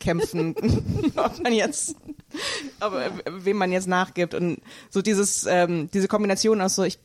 kämpfen, 0.00 0.54
ob 1.16 1.42
man 1.42 1.52
jetzt, 1.52 1.96
aber 2.80 3.10
wem 3.26 3.58
man 3.58 3.72
jetzt 3.72 3.88
nachgibt 3.88 4.34
und 4.34 4.60
so 4.90 5.02
dieses, 5.02 5.46
ähm, 5.46 5.90
diese 5.92 6.08
Kombination 6.08 6.60
aus 6.60 6.76
so, 6.76 6.84
ich, 6.84 6.98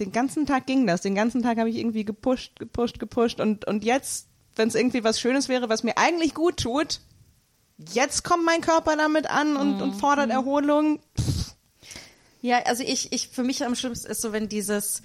den 0.00 0.12
ganzen 0.12 0.46
Tag 0.46 0.66
ging 0.66 0.86
das, 0.86 1.02
den 1.02 1.14
ganzen 1.14 1.42
Tag 1.42 1.58
habe 1.58 1.70
ich 1.70 1.76
irgendwie 1.76 2.04
gepusht, 2.04 2.58
gepusht, 2.58 2.98
gepusht 2.98 3.40
und, 3.40 3.64
und 3.66 3.84
jetzt, 3.84 4.28
wenn 4.56 4.68
es 4.68 4.74
irgendwie 4.74 5.04
was 5.04 5.20
Schönes 5.20 5.48
wäre, 5.48 5.68
was 5.68 5.82
mir 5.82 5.96
eigentlich 5.98 6.34
gut 6.34 6.58
tut, 6.58 7.00
jetzt 7.92 8.24
kommt 8.24 8.44
mein 8.44 8.60
Körper 8.60 8.96
damit 8.96 9.28
an 9.30 9.56
und, 9.56 9.80
und 9.82 9.94
fordert 9.94 10.30
Erholung. 10.30 11.00
Ja, 12.40 12.58
also 12.64 12.82
ich, 12.82 13.12
ich, 13.12 13.28
für 13.28 13.42
mich 13.42 13.64
am 13.64 13.74
schlimmsten 13.74 14.10
ist 14.10 14.20
so, 14.20 14.32
wenn 14.32 14.48
dieses, 14.48 15.02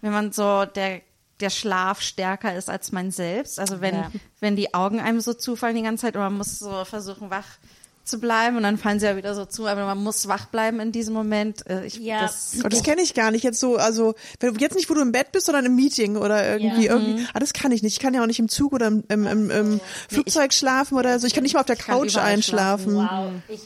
wenn 0.00 0.12
man 0.12 0.32
so 0.32 0.64
der 0.64 1.02
der 1.40 1.50
Schlaf 1.50 2.00
stärker 2.00 2.56
ist 2.56 2.68
als 2.68 2.92
man 2.92 3.10
selbst. 3.10 3.60
Also 3.60 3.80
wenn, 3.80 3.94
Ja. 3.94 4.10
wenn 4.40 4.56
die 4.56 4.74
Augen 4.74 5.00
einem 5.00 5.20
so 5.20 5.34
zufallen 5.34 5.76
die 5.76 5.82
ganze 5.82 6.02
Zeit 6.02 6.16
und 6.16 6.22
man 6.22 6.36
muss 6.36 6.58
so 6.58 6.84
versuchen, 6.84 7.30
wach 7.30 7.46
zu 8.08 8.18
bleiben 8.18 8.56
und 8.56 8.62
dann 8.62 8.78
fallen 8.78 8.98
sie 9.00 9.06
ja 9.06 9.16
wieder 9.16 9.34
so 9.34 9.44
zu, 9.44 9.66
aber 9.66 9.84
man 9.86 10.02
muss 10.02 10.26
wach 10.28 10.46
bleiben 10.46 10.80
in 10.80 10.90
diesem 10.92 11.14
Moment. 11.14 11.68
Äh, 11.68 11.86
Ich, 11.86 11.96
Ja. 11.98 12.22
das, 12.22 12.54
Und 12.64 12.72
das 12.72 12.82
kenne 12.82 13.02
ich 13.02 13.14
gar 13.14 13.30
nicht 13.30 13.44
jetzt 13.44 13.60
so, 13.60 13.76
also 13.76 14.14
wenn, 14.40 14.54
jetzt 14.56 14.74
nicht, 14.74 14.88
wo 14.90 14.94
du 14.94 15.00
im 15.02 15.12
Bett 15.12 15.32
bist, 15.32 15.46
sondern 15.46 15.66
im 15.66 15.76
Meeting 15.76 16.16
oder 16.16 16.46
irgendwie, 16.58 16.86
Ja. 16.86 16.94
irgendwie. 16.96 17.24
Ah, 17.34 17.38
das 17.38 17.52
kann 17.52 17.70
ich 17.72 17.82
nicht. 17.82 17.92
Ich 17.92 18.00
kann 18.00 18.14
ja 18.14 18.22
auch 18.22 18.26
nicht 18.26 18.38
im 18.38 18.48
Zug 18.48 18.72
oder 18.72 18.86
im, 18.88 19.04
im, 19.08 19.26
im, 19.26 19.50
im 19.50 19.80
Flugzeug 20.08 20.52
schlafen 20.52 20.96
oder 20.98 21.18
so. 21.18 21.26
Ich 21.26 21.34
kann 21.34 21.42
nicht 21.42 21.54
mal 21.54 21.60
auf 21.60 21.66
der 21.66 21.76
Couch 21.76 22.16
einschlafen. 22.16 22.96
Wow, 22.96 23.30
ich, 23.48 23.60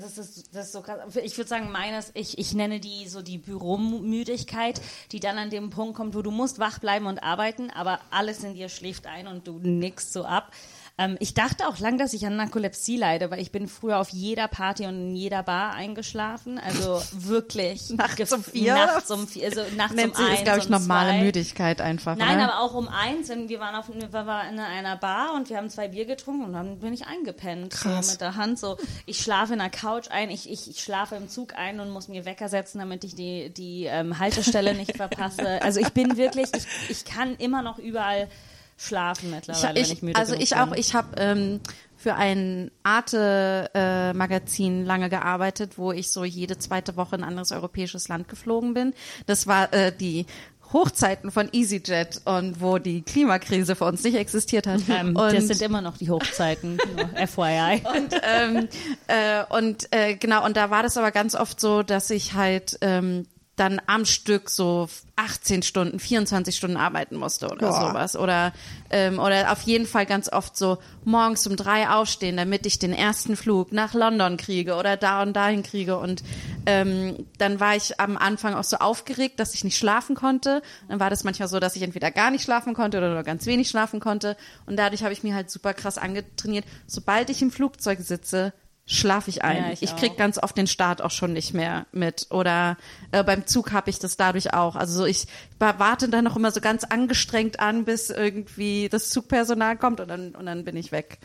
das 0.00 0.16
ist, 0.18 0.54
das 0.54 0.66
ist 0.66 0.72
so 0.72 0.80
krass. 0.80 0.98
Ich 1.22 1.36
würde 1.36 1.48
sagen, 1.48 1.70
meines, 1.70 2.10
ich, 2.14 2.38
ich 2.38 2.54
nenne 2.54 2.80
die 2.80 3.08
so 3.08 3.20
die 3.22 3.38
Büromüdigkeit, 3.38 4.80
die 5.12 5.20
dann 5.20 5.38
an 5.38 5.50
dem 5.50 5.70
Punkt 5.70 5.94
kommt, 5.96 6.14
wo 6.14 6.22
du 6.22 6.30
musst 6.30 6.58
wach 6.58 6.78
bleiben 6.78 7.06
und 7.06 7.22
arbeiten, 7.22 7.70
aber 7.70 8.00
alles 8.10 8.42
in 8.42 8.54
dir 8.54 8.68
schläft 8.68 9.06
ein 9.06 9.26
und 9.26 9.46
du 9.46 9.58
nickst 9.58 10.12
so 10.12 10.24
ab. 10.24 10.52
Ähm, 10.98 11.16
ich 11.20 11.34
dachte 11.34 11.68
auch 11.68 11.78
lang, 11.78 11.98
dass 11.98 12.14
ich 12.14 12.26
an 12.26 12.36
Narkolepsie 12.36 12.96
leide, 12.96 13.30
weil 13.30 13.40
ich 13.40 13.52
bin 13.52 13.68
früher 13.68 13.98
auf 13.98 14.08
jeder 14.08 14.48
Party 14.48 14.86
und 14.86 14.94
in 14.94 15.16
jeder 15.16 15.42
Bar 15.42 15.74
eingeschlafen. 15.74 16.58
Also 16.58 17.02
wirklich. 17.12 17.90
Nachts 17.90 18.32
um 18.32 18.42
vier? 18.42 18.74
Nachts 18.74 19.10
um 19.10 19.28
vier, 19.28 19.46
also 19.46 19.62
nachts 19.76 19.94
nennt 19.94 20.18
um 20.18 20.24
eins 20.24 20.38
ist, 20.38 20.44
glaube 20.44 20.58
ich, 20.60 20.66
um 20.66 20.72
normale 20.72 21.10
zwei. 21.10 21.22
Müdigkeit 21.22 21.80
einfach. 21.82 22.16
Nein, 22.16 22.38
ne? 22.38 22.50
aber 22.50 22.62
auch 22.62 22.74
um 22.74 22.88
eins. 22.88 23.28
Und 23.30 23.50
wir 23.50 23.60
waren 23.60 23.74
auf 23.74 23.90
wir 23.92 24.12
waren 24.12 24.54
in 24.54 24.58
einer 24.58 24.96
Bar 24.96 25.34
und 25.34 25.50
wir 25.50 25.58
haben 25.58 25.68
zwei 25.68 25.88
Bier 25.88 26.06
getrunken 26.06 26.44
und 26.46 26.52
dann 26.54 26.78
bin 26.78 26.94
ich 26.94 27.06
eingepennt. 27.06 27.74
Krass. 27.74 28.06
So 28.06 28.12
mit 28.12 28.20
der 28.22 28.36
Hand. 28.36 28.58
So, 28.58 28.78
ich 29.04 29.20
schlafe 29.20 29.52
in 29.52 29.58
der 29.58 29.70
Couch 29.70 30.08
ein, 30.10 30.30
ich, 30.30 30.50
ich, 30.50 30.70
ich 30.70 30.80
schlafe 30.80 31.16
im 31.16 31.28
Zug 31.28 31.54
ein 31.56 31.78
und 31.78 31.90
muss 31.90 32.08
mir 32.08 32.24
Wecker 32.24 32.48
setzen, 32.48 32.78
damit 32.78 33.04
ich 33.04 33.14
die, 33.14 33.50
die 33.50 33.84
ähm, 33.84 34.18
Haltestelle 34.18 34.74
nicht 34.74 34.96
verpasse. 34.96 35.60
Also 35.62 35.80
ich 35.80 35.90
bin 35.90 36.16
wirklich, 36.16 36.48
ich, 36.56 36.66
ich 36.88 37.04
kann 37.04 37.34
immer 37.36 37.60
noch 37.60 37.78
überall 37.78 38.28
schlafen 38.76 39.30
mittlerweile, 39.30 39.74
wenn 39.74 39.82
ich 39.82 40.02
müde 40.02 40.18
also 40.18 40.34
ich 40.34 40.50
bin. 40.50 40.58
auch, 40.58 40.72
ich 40.72 40.94
habe 40.94 41.16
ähm, 41.18 41.60
für 41.96 42.14
ein 42.14 42.70
Arte-Magazin 42.82 44.84
lange 44.84 45.08
gearbeitet, 45.08 45.78
wo 45.78 45.92
ich 45.92 46.10
so 46.10 46.24
jede 46.24 46.58
zweite 46.58 46.96
Woche 46.96 47.16
in 47.16 47.22
ein 47.22 47.30
anderes 47.30 47.52
europäisches 47.52 48.08
Land 48.08 48.28
geflogen 48.28 48.74
bin. 48.74 48.92
Das 49.26 49.46
war 49.46 49.72
äh, 49.72 49.92
die 49.92 50.26
Hochzeiten 50.72 51.30
von 51.30 51.48
EasyJet 51.52 52.22
und 52.24 52.60
wo 52.60 52.78
die 52.78 53.02
Klimakrise 53.02 53.76
für 53.76 53.84
uns 53.84 54.02
nicht 54.02 54.16
existiert 54.16 54.66
hat. 54.66 54.80
Ähm, 54.88 55.16
und, 55.16 55.32
das 55.32 55.48
sind 55.48 55.62
immer 55.62 55.80
noch 55.80 55.98
die 55.98 56.10
Hochzeiten, 56.10 56.78
FYI. 57.16 57.82
und, 57.96 58.14
ähm, 58.22 58.68
äh, 59.08 59.42
und 59.48 59.88
äh, 59.90 60.14
genau, 60.14 60.44
und 60.44 60.56
da 60.56 60.70
war 60.70 60.82
das 60.82 60.96
aber 60.96 61.10
ganz 61.10 61.34
oft 61.34 61.60
so, 61.60 61.82
dass 61.82 62.10
ich 62.10 62.34
halt 62.34 62.78
ähm, 62.82 63.26
dann 63.56 63.80
am 63.86 64.04
Stück 64.04 64.50
so 64.50 64.88
18 65.16 65.62
Stunden, 65.62 65.98
24 65.98 66.54
Stunden 66.54 66.76
arbeiten 66.76 67.16
musste 67.16 67.46
oder 67.46 67.70
Boah. 67.70 67.88
sowas. 67.88 68.14
Oder, 68.16 68.52
ähm, 68.90 69.18
oder 69.18 69.50
auf 69.50 69.62
jeden 69.62 69.86
Fall 69.86 70.04
ganz 70.04 70.30
oft 70.30 70.56
so 70.58 70.76
morgens 71.06 71.46
um 71.46 71.56
drei 71.56 71.88
aufstehen, 71.88 72.36
damit 72.36 72.66
ich 72.66 72.78
den 72.78 72.92
ersten 72.92 73.34
Flug 73.34 73.72
nach 73.72 73.94
London 73.94 74.36
kriege 74.36 74.74
oder 74.74 74.98
da 74.98 75.22
und 75.22 75.34
dahin 75.34 75.62
kriege. 75.62 75.96
Und 75.96 76.22
ähm, 76.66 77.26
dann 77.38 77.58
war 77.58 77.74
ich 77.74 77.98
am 77.98 78.18
Anfang 78.18 78.54
auch 78.54 78.64
so 78.64 78.76
aufgeregt, 78.76 79.40
dass 79.40 79.54
ich 79.54 79.64
nicht 79.64 79.78
schlafen 79.78 80.14
konnte. 80.14 80.60
Dann 80.88 81.00
war 81.00 81.08
das 81.08 81.24
manchmal 81.24 81.48
so, 81.48 81.58
dass 81.58 81.76
ich 81.76 81.82
entweder 81.82 82.10
gar 82.10 82.30
nicht 82.30 82.44
schlafen 82.44 82.74
konnte 82.74 82.98
oder 82.98 83.14
nur 83.14 83.22
ganz 83.22 83.46
wenig 83.46 83.70
schlafen 83.70 84.00
konnte. 84.00 84.36
Und 84.66 84.76
dadurch 84.76 85.02
habe 85.02 85.14
ich 85.14 85.22
mir 85.22 85.34
halt 85.34 85.50
super 85.50 85.72
krass 85.72 85.96
angetrainiert. 85.96 86.66
Sobald 86.86 87.30
ich 87.30 87.40
im 87.40 87.50
Flugzeug 87.50 88.00
sitze, 88.00 88.52
schlafe 88.86 89.30
ich 89.30 89.42
ein. 89.42 89.64
Ja, 89.64 89.72
ich 89.72 89.82
ich 89.82 89.96
krieg 89.96 90.16
ganz 90.16 90.38
oft 90.38 90.56
den 90.56 90.66
Start 90.68 91.02
auch 91.02 91.10
schon 91.10 91.32
nicht 91.32 91.52
mehr 91.54 91.86
mit. 91.92 92.26
Oder 92.30 92.76
äh, 93.10 93.24
beim 93.24 93.46
Zug 93.46 93.72
habe 93.72 93.90
ich 93.90 93.98
das 93.98 94.16
dadurch 94.16 94.54
auch. 94.54 94.76
Also 94.76 94.98
so 94.98 95.04
ich 95.06 95.26
wa- 95.58 95.74
warte 95.78 96.08
dann 96.08 96.24
noch 96.24 96.36
immer 96.36 96.52
so 96.52 96.60
ganz 96.60 96.84
angestrengt 96.84 97.58
an, 97.60 97.84
bis 97.84 98.10
irgendwie 98.10 98.88
das 98.88 99.10
Zugpersonal 99.10 99.76
kommt 99.76 99.98
und 100.00 100.08
dann, 100.08 100.34
und 100.36 100.46
dann 100.46 100.64
bin 100.64 100.76
ich 100.76 100.92
weg. 100.92 101.18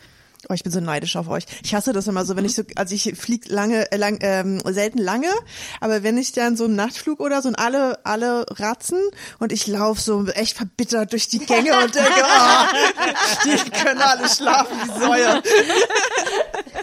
Oh, 0.48 0.54
ich 0.54 0.64
bin 0.64 0.72
so 0.72 0.80
neidisch 0.80 1.14
auf 1.14 1.28
euch. 1.28 1.44
Ich 1.62 1.72
hasse 1.72 1.92
das 1.92 2.08
immer 2.08 2.24
so, 2.24 2.34
wenn 2.34 2.44
ich 2.44 2.56
so, 2.56 2.64
also 2.74 2.96
ich 2.96 3.14
flieg 3.16 3.48
lange, 3.48 3.92
äh, 3.92 3.96
lang, 3.96 4.18
ähm, 4.22 4.60
selten 4.64 4.98
lange, 4.98 5.28
aber 5.80 6.02
wenn 6.02 6.18
ich 6.18 6.32
dann 6.32 6.56
so 6.56 6.64
einen 6.64 6.74
Nachtflug 6.74 7.20
oder 7.20 7.40
so 7.42 7.48
und 7.48 7.54
alle, 7.54 8.04
alle 8.04 8.44
ratzen 8.50 8.98
und 9.38 9.52
ich 9.52 9.68
laufe 9.68 10.00
so 10.00 10.26
echt 10.30 10.56
verbittert 10.56 11.12
durch 11.12 11.28
die 11.28 11.38
Gänge 11.38 11.78
und 11.84 11.94
denke, 11.94 12.10
oh, 12.24 12.66
die 13.44 13.70
können 13.70 14.00
alle 14.02 14.28
schlafen 14.28 14.76
wie 14.82 15.00
Säue. 15.00 15.42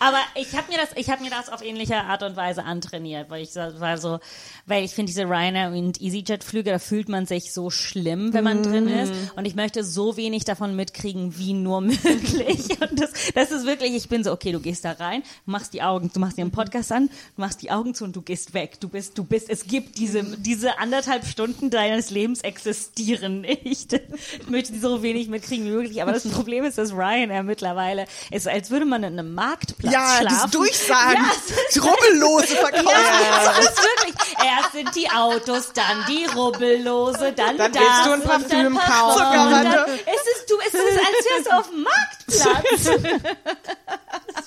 Aber 0.00 0.18
ich 0.34 0.56
habe 0.56 0.70
mir 0.70 0.78
das, 0.78 0.90
ich 0.96 1.10
habe 1.10 1.22
mir 1.22 1.30
das 1.30 1.48
auf 1.48 1.62
ähnliche 1.62 1.96
Art 1.96 2.22
und 2.22 2.36
Weise 2.36 2.64
antrainiert, 2.64 3.30
weil 3.30 3.42
ich 3.42 3.54
war 3.54 3.98
so, 3.98 4.18
weil 4.66 4.84
ich 4.84 4.92
finde 4.92 5.10
diese 5.10 5.24
Ryanair 5.24 5.70
und 5.70 6.00
EasyJet-Flüge, 6.00 6.70
da 6.70 6.78
fühlt 6.78 7.08
man 7.08 7.26
sich 7.26 7.52
so 7.52 7.70
schlimm, 7.70 8.32
wenn 8.32 8.44
man 8.44 8.62
drin 8.62 8.88
ist. 8.88 9.12
Und 9.36 9.46
ich 9.46 9.54
möchte 9.54 9.84
so 9.84 10.16
wenig 10.16 10.44
davon 10.44 10.76
mitkriegen, 10.76 11.38
wie 11.38 11.52
nur 11.52 11.80
möglich. 11.82 12.80
Und 12.80 13.00
das, 13.00 13.10
das 13.34 13.50
ist 13.50 13.66
wirklich, 13.66 13.94
ich 13.94 14.08
bin 14.08 14.24
so, 14.24 14.32
okay, 14.32 14.52
du 14.52 14.60
gehst 14.60 14.84
da 14.84 14.92
rein, 14.92 15.22
machst 15.44 15.72
die 15.72 15.82
Augen, 15.82 16.10
du 16.12 16.20
machst 16.20 16.36
dir 16.36 16.42
einen 16.42 16.50
Podcast 16.50 16.92
an, 16.92 17.08
du 17.08 17.40
machst 17.40 17.62
die 17.62 17.70
Augen 17.70 17.94
zu 17.94 18.04
und 18.04 18.14
du 18.14 18.22
gehst 18.22 18.54
weg. 18.54 18.80
Du 18.80 18.88
bist, 18.88 19.16
du 19.18 19.24
bist, 19.24 19.48
es 19.48 19.66
gibt 19.66 19.98
diese, 19.98 20.22
diese 20.38 20.78
anderthalb 20.78 21.24
Stunden 21.24 21.70
deines 21.70 22.10
Lebens 22.10 22.40
existieren 22.40 23.40
nicht. 23.40 23.92
Ich 23.92 24.48
möchte 24.48 24.78
so 24.78 25.02
wenig 25.02 25.28
mitkriegen 25.28 25.66
wie 25.66 25.70
möglich. 25.70 26.02
Aber 26.02 26.12
das 26.12 26.26
Problem 26.36 26.64
ist, 26.64 26.78
dass 26.78 26.92
Ryanair 26.92 27.42
mittlerweile 27.42 28.06
ist, 28.30 28.48
als 28.48 28.70
würde 28.70 28.86
man 28.86 29.02
in 29.02 29.18
einem 29.18 29.34
Marktplatz 29.34 29.85
Ja, 29.90 30.18
schlafen. 30.20 30.50
Durchsagen, 30.50 31.24
Ja, 31.72 31.82
Rubbellose 31.82 32.56
verkaufen. 32.56 32.86
ja, 32.88 33.52
es 33.58 33.64
ist 33.68 33.82
wirklich. 33.82 34.14
Erst 34.44 34.72
sind 34.72 34.94
die 34.94 35.10
Autos, 35.10 35.72
dann 35.74 36.04
die 36.08 36.26
Rubbellose, 36.26 37.32
dann, 37.32 37.56
Dann 37.56 37.72
das 37.72 37.82
willst 37.82 38.06
du 38.06 38.10
ein 38.12 38.22
Parfüm 38.22 38.78
kaufen. 38.78 39.22
dann, 39.32 39.66
es 39.66 40.38
ist 40.38 40.50
du, 40.50 40.58
es 40.60 40.74
ist 40.74 40.98
als 40.98 41.26
wärst 41.26 41.46
du 41.46 41.56
auf 41.58 41.68
dem 41.70 41.82
Marktplatz. 41.82 42.25
Ist 42.26 42.44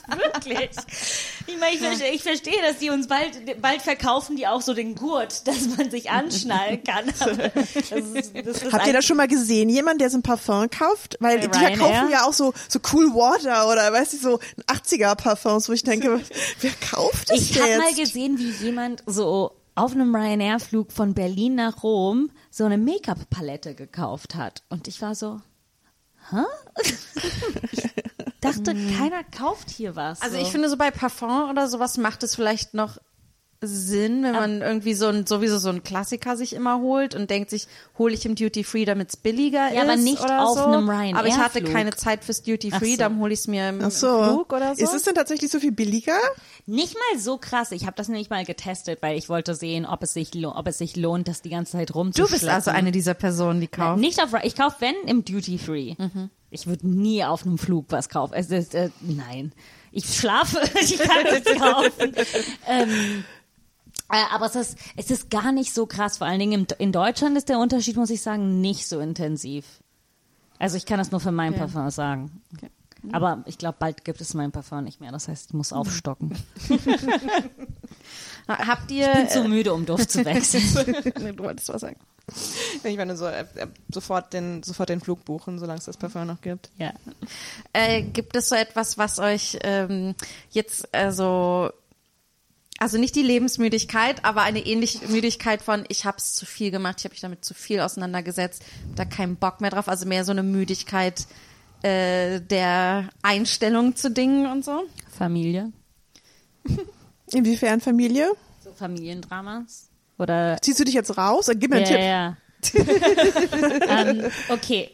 wirklich. 0.07 0.69
Ich 1.47 1.57
meine, 1.57 1.73
ich 1.73 1.79
verstehe, 1.79 2.11
ich 2.11 2.23
verstehe, 2.23 2.61
dass 2.61 2.77
die 2.77 2.89
uns 2.89 3.07
bald, 3.07 3.61
bald 3.61 3.81
verkaufen, 3.81 4.35
die 4.35 4.47
auch 4.47 4.61
so 4.61 4.73
den 4.73 4.95
Gurt, 4.95 5.47
dass 5.47 5.77
man 5.77 5.89
sich 5.89 6.09
anschnallen 6.09 6.83
kann. 6.83 7.05
Das 7.89 7.91
ist, 7.91 8.35
das 8.35 8.61
ist 8.61 8.73
Habt 8.73 8.87
ihr 8.87 8.93
das 8.93 9.05
schon 9.05 9.17
mal 9.17 9.27
gesehen? 9.27 9.69
Jemand, 9.69 10.01
der 10.01 10.09
so 10.09 10.17
ein 10.17 10.21
Parfum 10.23 10.69
kauft? 10.69 11.17
Weil 11.19 11.39
Bei 11.39 11.47
die 11.47 11.57
Ryanair? 11.57 11.77
kaufen 11.77 12.09
ja 12.11 12.23
auch 12.25 12.33
so, 12.33 12.53
so 12.67 12.79
Cool 12.91 13.13
Water 13.13 13.67
oder 13.69 13.91
weißt 13.91 14.13
du, 14.13 14.17
so 14.17 14.39
80er 14.67 15.15
Parfums, 15.15 15.69
wo 15.69 15.73
ich 15.73 15.83
denke, 15.83 16.21
wer 16.61 16.71
kauft 16.91 17.29
das 17.29 17.39
Ich 17.39 17.53
denn 17.53 17.63
habe 17.63 17.77
mal 17.77 17.93
gesehen, 17.93 18.37
wie 18.37 18.51
jemand 18.63 19.03
so 19.05 19.51
auf 19.75 19.93
einem 19.93 20.13
Ryanair-Flug 20.15 20.91
von 20.91 21.13
Berlin 21.13 21.55
nach 21.55 21.83
Rom 21.83 22.29
so 22.51 22.65
eine 22.65 22.77
Make-up-Palette 22.77 23.75
gekauft 23.75 24.35
hat. 24.35 24.63
Und 24.69 24.87
ich 24.87 25.01
war 25.01 25.15
so, 25.15 25.39
hä? 26.31 26.45
Ich 28.41 28.55
dachte, 28.55 28.73
keiner 28.97 29.23
kauft 29.23 29.69
hier 29.69 29.95
was. 29.97 30.21
Also 30.21 30.37
so. 30.37 30.41
ich 30.41 30.49
finde 30.49 30.69
so 30.69 30.77
bei 30.77 30.91
Parfum 30.91 31.49
oder 31.49 31.67
sowas 31.67 31.97
macht 31.97 32.23
es 32.23 32.35
vielleicht 32.35 32.73
noch 32.73 32.97
Sinn, 33.61 34.23
wenn 34.23 34.31
man 34.31 34.61
irgendwie 34.61 34.93
so 34.93 35.07
ein, 35.07 35.27
sowieso 35.27 35.57
so 35.57 35.67
einen 35.67 35.83
Klassiker 35.83 36.37
sich 36.37 36.53
immer 36.53 36.79
holt 36.79 37.13
und 37.13 37.29
denkt 37.29 37.49
sich, 37.49 37.67
hole 37.97 38.13
ich 38.13 38.25
im 38.25 38.35
Duty 38.35 38.63
Free, 38.63 38.85
damit 38.85 39.09
es 39.09 39.17
billiger 39.17 39.73
Ja, 39.73 39.81
ist. 39.81 39.89
aber 39.89 39.95
nicht 39.97 40.21
oder 40.23 40.45
auf 40.47 40.57
so. 40.57 40.63
einem 40.65 40.89
Ryanair 40.89 41.17
Aber 41.17 41.27
ich 41.27 41.37
hatte 41.37 41.59
Flug. 41.59 41.73
keine 41.73 41.93
Zeit 41.93 42.23
fürs 42.23 42.41
Duty 42.41 42.71
Free, 42.71 42.91
so. 42.91 42.97
dann 42.99 43.19
hole 43.19 43.33
ich 43.33 43.39
es 43.41 43.47
mir 43.47 43.67
im, 43.67 43.89
so. 43.91 44.07
im 44.19 44.23
Flug 44.29 44.53
oder 44.53 44.75
so. 44.75 44.81
Ist 44.83 44.93
es 44.93 45.03
denn 45.03 45.13
tatsächlich 45.13 45.51
so 45.51 45.59
viel 45.59 45.73
billiger? 45.73 46.17
Nicht 46.67 46.93
mal 46.95 47.19
so 47.19 47.37
krass. 47.37 47.73
Ich 47.73 47.85
habe 47.85 47.97
das 47.97 48.07
nämlich 48.07 48.29
mal 48.29 48.45
getestet, 48.45 48.99
weil 49.01 49.17
ich 49.17 49.27
wollte 49.27 49.53
sehen, 49.55 49.85
ob 49.85 50.03
es 50.03 50.13
sich, 50.13 50.31
ob 50.45 50.65
es 50.67 50.77
sich 50.77 50.95
lohnt, 50.95 51.27
das 51.27 51.41
die 51.41 51.49
ganze 51.49 51.73
Zeit 51.73 51.89
du 51.89 51.93
rumzuschleppen. 51.95 52.39
bist 52.39 52.47
also 52.49 52.71
eine 52.71 52.93
dieser 52.93 53.13
Personen, 53.13 53.59
die 53.59 53.67
kauft. 53.67 53.99
Nicht 53.99 54.23
auf, 54.23 54.29
ich 54.43 54.55
kaufe 54.55 54.77
wenn 54.79 54.95
im 55.05 55.25
Duty 55.25 55.57
Free. 55.57 55.95
Ich 56.49 56.65
würde 56.65 56.87
nie 56.87 57.25
auf 57.25 57.45
einem 57.45 57.57
Flug 57.57 57.87
was 57.89 58.07
kaufen. 58.07 58.33
Es 58.35 58.49
ist, 58.51 58.73
äh, 58.73 58.89
nein. 59.01 59.51
Ich 59.91 60.05
schlafe, 60.15 60.59
ich 60.81 60.97
kann 60.97 61.25
es 61.25 61.59
kaufen. 61.59 62.13
ähm, 62.67 62.89
äh, 62.89 63.23
aber 64.09 64.47
es 64.47 64.55
ist, 64.55 64.77
es 64.97 65.11
ist 65.11 65.29
gar 65.29 65.51
nicht 65.51 65.73
so 65.73 65.85
krass. 65.85 66.17
Vor 66.17 66.27
allen 66.27 66.39
Dingen 66.39 66.67
in 66.79 66.91
Deutschland 66.91 67.37
ist 67.37 67.49
der 67.49 67.59
Unterschied, 67.59 67.95
muss 67.95 68.09
ich 68.09 68.21
sagen, 68.21 68.59
nicht 68.61 68.87
so 68.87 68.99
intensiv. 68.99 69.65
Also 70.57 70.77
ich 70.77 70.85
kann 70.85 70.97
das 70.97 71.11
nur 71.11 71.21
für 71.21 71.31
mein 71.31 71.55
Parfum 71.55 71.89
sagen. 71.89 72.41
Aber 73.13 73.43
ich 73.45 73.57
glaube, 73.57 73.77
bald 73.79 74.03
gibt 74.03 74.19
es 74.19 74.33
mein 74.33 74.51
Parfum 74.51 74.83
nicht 74.83 74.99
mehr. 74.99 75.11
Das 75.11 75.27
heißt, 75.27 75.49
ich 75.49 75.53
muss 75.53 75.71
aufstocken. 75.71 76.37
Habt 78.47 78.91
ihr, 78.91 79.09
Ich 79.09 79.17
bin 79.17 79.29
zu 79.29 79.43
müde, 79.45 79.73
um 79.73 79.85
Duft 79.85 80.11
zu 80.11 80.25
wechseln. 80.25 81.13
nee, 81.21 81.31
du 81.31 81.43
wolltest 81.43 81.69
was 81.69 81.81
sagen. 81.81 81.97
Ich 82.83 82.97
meine, 82.97 83.15
so, 83.15 83.25
äh, 83.25 83.45
äh, 83.55 83.67
sofort, 83.89 84.33
den, 84.33 84.61
sofort 84.63 84.89
den 84.89 85.01
Flug 85.01 85.23
buchen, 85.25 85.59
solange 85.59 85.79
es 85.79 85.85
das 85.85 85.97
Parfum 85.97 86.27
noch 86.27 86.41
gibt. 86.41 86.69
ja. 86.77 86.91
Äh, 87.73 88.03
gibt 88.03 88.35
es 88.35 88.49
so 88.49 88.55
etwas, 88.55 88.97
was 88.97 89.19
euch 89.19 89.57
ähm, 89.63 90.13
jetzt 90.51 90.93
also 90.93 91.71
also 92.79 92.97
nicht 92.97 93.15
die 93.15 93.21
Lebensmüdigkeit, 93.21 94.23
aber 94.25 94.41
eine 94.41 94.65
ähnliche 94.65 95.07
Müdigkeit 95.07 95.61
von 95.61 95.85
ich 95.89 96.05
habe 96.05 96.17
es 96.17 96.33
zu 96.33 96.45
viel 96.45 96.71
gemacht, 96.71 96.97
ich 96.99 97.05
habe 97.05 97.13
mich 97.13 97.21
damit 97.21 97.43
zu 97.45 97.53
viel 97.53 97.79
auseinandergesetzt, 97.81 98.63
da 98.95 99.05
keinen 99.05 99.35
Bock 99.35 99.61
mehr 99.61 99.69
drauf, 99.69 99.87
also 99.87 100.07
mehr 100.07 100.23
so 100.23 100.31
eine 100.31 100.43
Müdigkeit 100.43 101.27
äh, 101.81 102.41
der 102.41 103.09
Einstellung 103.21 103.95
zu 103.95 104.11
Dingen 104.11 104.51
und 104.51 104.65
so. 104.65 104.83
Familie. 105.17 105.71
Inwiefern 107.31 107.81
Familie? 107.81 108.31
So 108.63 108.73
Familiendramas. 108.73 109.89
Oder 110.17 110.57
Ziehst 110.61 110.79
du 110.79 110.83
dich 110.83 110.95
jetzt 110.95 111.17
raus? 111.17 111.49
Gib 111.55 111.71
mir 111.71 111.77
einen 111.77 111.85
ja, 111.85 111.91
Tipp. 111.91 112.01
ja. 112.01 112.37
ähm, 113.87 114.25
okay, 114.49 114.89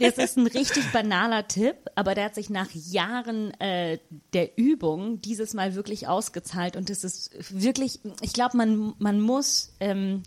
das 0.00 0.18
ist 0.18 0.36
ein 0.38 0.46
richtig 0.46 0.90
banaler 0.92 1.46
Tipp, 1.46 1.76
aber 1.94 2.14
der 2.14 2.26
hat 2.26 2.34
sich 2.34 2.50
nach 2.50 2.70
Jahren 2.72 3.52
äh, 3.60 3.98
der 4.32 4.56
Übung 4.56 5.20
dieses 5.20 5.54
Mal 5.54 5.74
wirklich 5.74 6.08
ausgezahlt 6.08 6.76
und 6.76 6.90
es 6.90 7.04
ist 7.04 7.32
wirklich, 7.50 8.00
ich 8.22 8.32
glaube, 8.32 8.56
man, 8.56 8.94
man 8.98 9.20
muss, 9.20 9.74
ähm, 9.80 10.22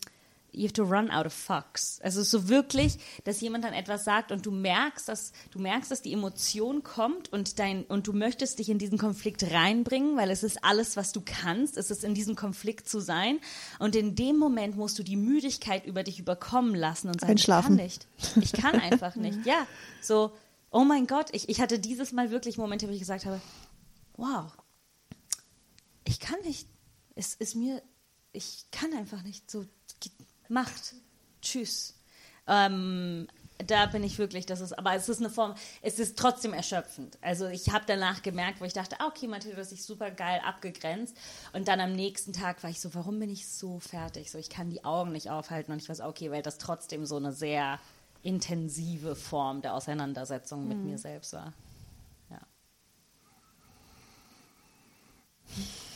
you 0.51 0.63
have 0.63 0.73
to 0.73 0.83
run 0.83 1.09
out 1.09 1.25
of 1.25 1.33
fucks. 1.33 1.99
Also 2.01 2.23
so 2.23 2.49
wirklich, 2.49 2.97
dass 3.23 3.41
jemand 3.41 3.63
dann 3.63 3.73
etwas 3.73 4.03
sagt 4.03 4.31
und 4.31 4.45
du 4.45 4.51
merkst, 4.51 5.07
dass 5.07 5.31
du 5.51 5.59
merkst, 5.59 5.91
dass 5.91 6.01
die 6.01 6.13
Emotion 6.13 6.83
kommt 6.83 7.31
und 7.31 7.59
dein 7.59 7.83
und 7.85 8.07
du 8.07 8.13
möchtest 8.13 8.59
dich 8.59 8.69
in 8.69 8.77
diesen 8.77 8.97
Konflikt 8.97 9.43
reinbringen, 9.51 10.17
weil 10.17 10.29
es 10.29 10.43
ist 10.43 10.63
alles, 10.63 10.97
was 10.97 11.11
du 11.11 11.21
kannst, 11.23 11.77
es 11.77 11.91
ist 11.91 12.03
in 12.03 12.13
diesem 12.13 12.35
Konflikt 12.35 12.87
zu 12.87 12.99
sein. 12.99 13.39
Und 13.79 13.95
in 13.95 14.15
dem 14.15 14.37
Moment 14.37 14.75
musst 14.75 14.99
du 14.99 15.03
die 15.03 15.15
Müdigkeit 15.15 15.85
über 15.85 16.03
dich 16.03 16.19
überkommen 16.19 16.75
lassen 16.75 17.07
und 17.07 17.21
sagen, 17.21 17.35
ich 17.35 17.45
kann 17.45 17.75
nicht, 17.75 18.07
ich 18.41 18.51
kann 18.51 18.75
einfach 18.79 19.15
nicht. 19.15 19.45
Ja, 19.45 19.65
so, 20.01 20.31
oh 20.69 20.83
mein 20.83 21.07
Gott, 21.07 21.27
ich, 21.31 21.49
ich 21.49 21.61
hatte 21.61 21.79
dieses 21.79 22.11
Mal 22.11 22.31
wirklich 22.31 22.57
Momente, 22.57 22.87
wo 22.87 22.91
ich 22.91 22.99
gesagt 22.99 23.25
habe, 23.25 23.41
wow, 24.17 24.51
ich 26.03 26.19
kann 26.19 26.39
nicht, 26.41 26.67
es 27.15 27.35
ist 27.35 27.55
mir, 27.55 27.81
ich 28.33 28.65
kann 28.71 28.93
einfach 28.93 29.23
nicht. 29.23 29.49
So, 29.49 29.65
macht, 30.51 30.95
tschüss. 31.41 31.95
Ähm, 32.47 33.27
da 33.67 33.85
bin 33.85 34.03
ich 34.03 34.17
wirklich, 34.17 34.45
das 34.45 34.59
ist, 34.61 34.77
aber 34.77 34.95
es 34.95 35.07
ist 35.09 35.19
eine 35.19 35.29
Form, 35.29 35.55
es 35.81 35.99
ist 35.99 36.17
trotzdem 36.17 36.53
erschöpfend. 36.53 37.17
Also 37.21 37.47
ich 37.47 37.71
habe 37.71 37.85
danach 37.87 38.21
gemerkt, 38.21 38.61
wo 38.61 38.65
ich 38.65 38.73
dachte, 38.73 38.99
ah, 38.99 39.07
okay, 39.07 39.27
Mathilde, 39.27 39.61
ist 39.61 39.69
sich 39.69 39.83
super 39.83 40.11
geil 40.11 40.41
abgegrenzt. 40.43 41.15
Und 41.53 41.67
dann 41.67 41.79
am 41.79 41.93
nächsten 41.93 42.33
Tag 42.33 42.63
war 42.63 42.69
ich 42.69 42.81
so, 42.81 42.93
warum 42.93 43.19
bin 43.19 43.29
ich 43.29 43.47
so 43.47 43.79
fertig? 43.79 44.31
So, 44.31 44.37
ich 44.37 44.49
kann 44.49 44.69
die 44.69 44.83
Augen 44.83 45.11
nicht 45.11 45.29
aufhalten 45.29 45.71
und 45.71 45.81
ich 45.81 45.89
weiß, 45.89 46.01
okay, 46.01 46.31
weil 46.31 46.41
das 46.41 46.57
trotzdem 46.57 47.05
so 47.05 47.17
eine 47.17 47.33
sehr 47.33 47.79
intensive 48.23 49.15
Form 49.15 49.61
der 49.61 49.73
Auseinandersetzung 49.73 50.67
mit 50.67 50.77
mir 50.77 50.97
selbst 50.97 51.33
war. 51.33 51.53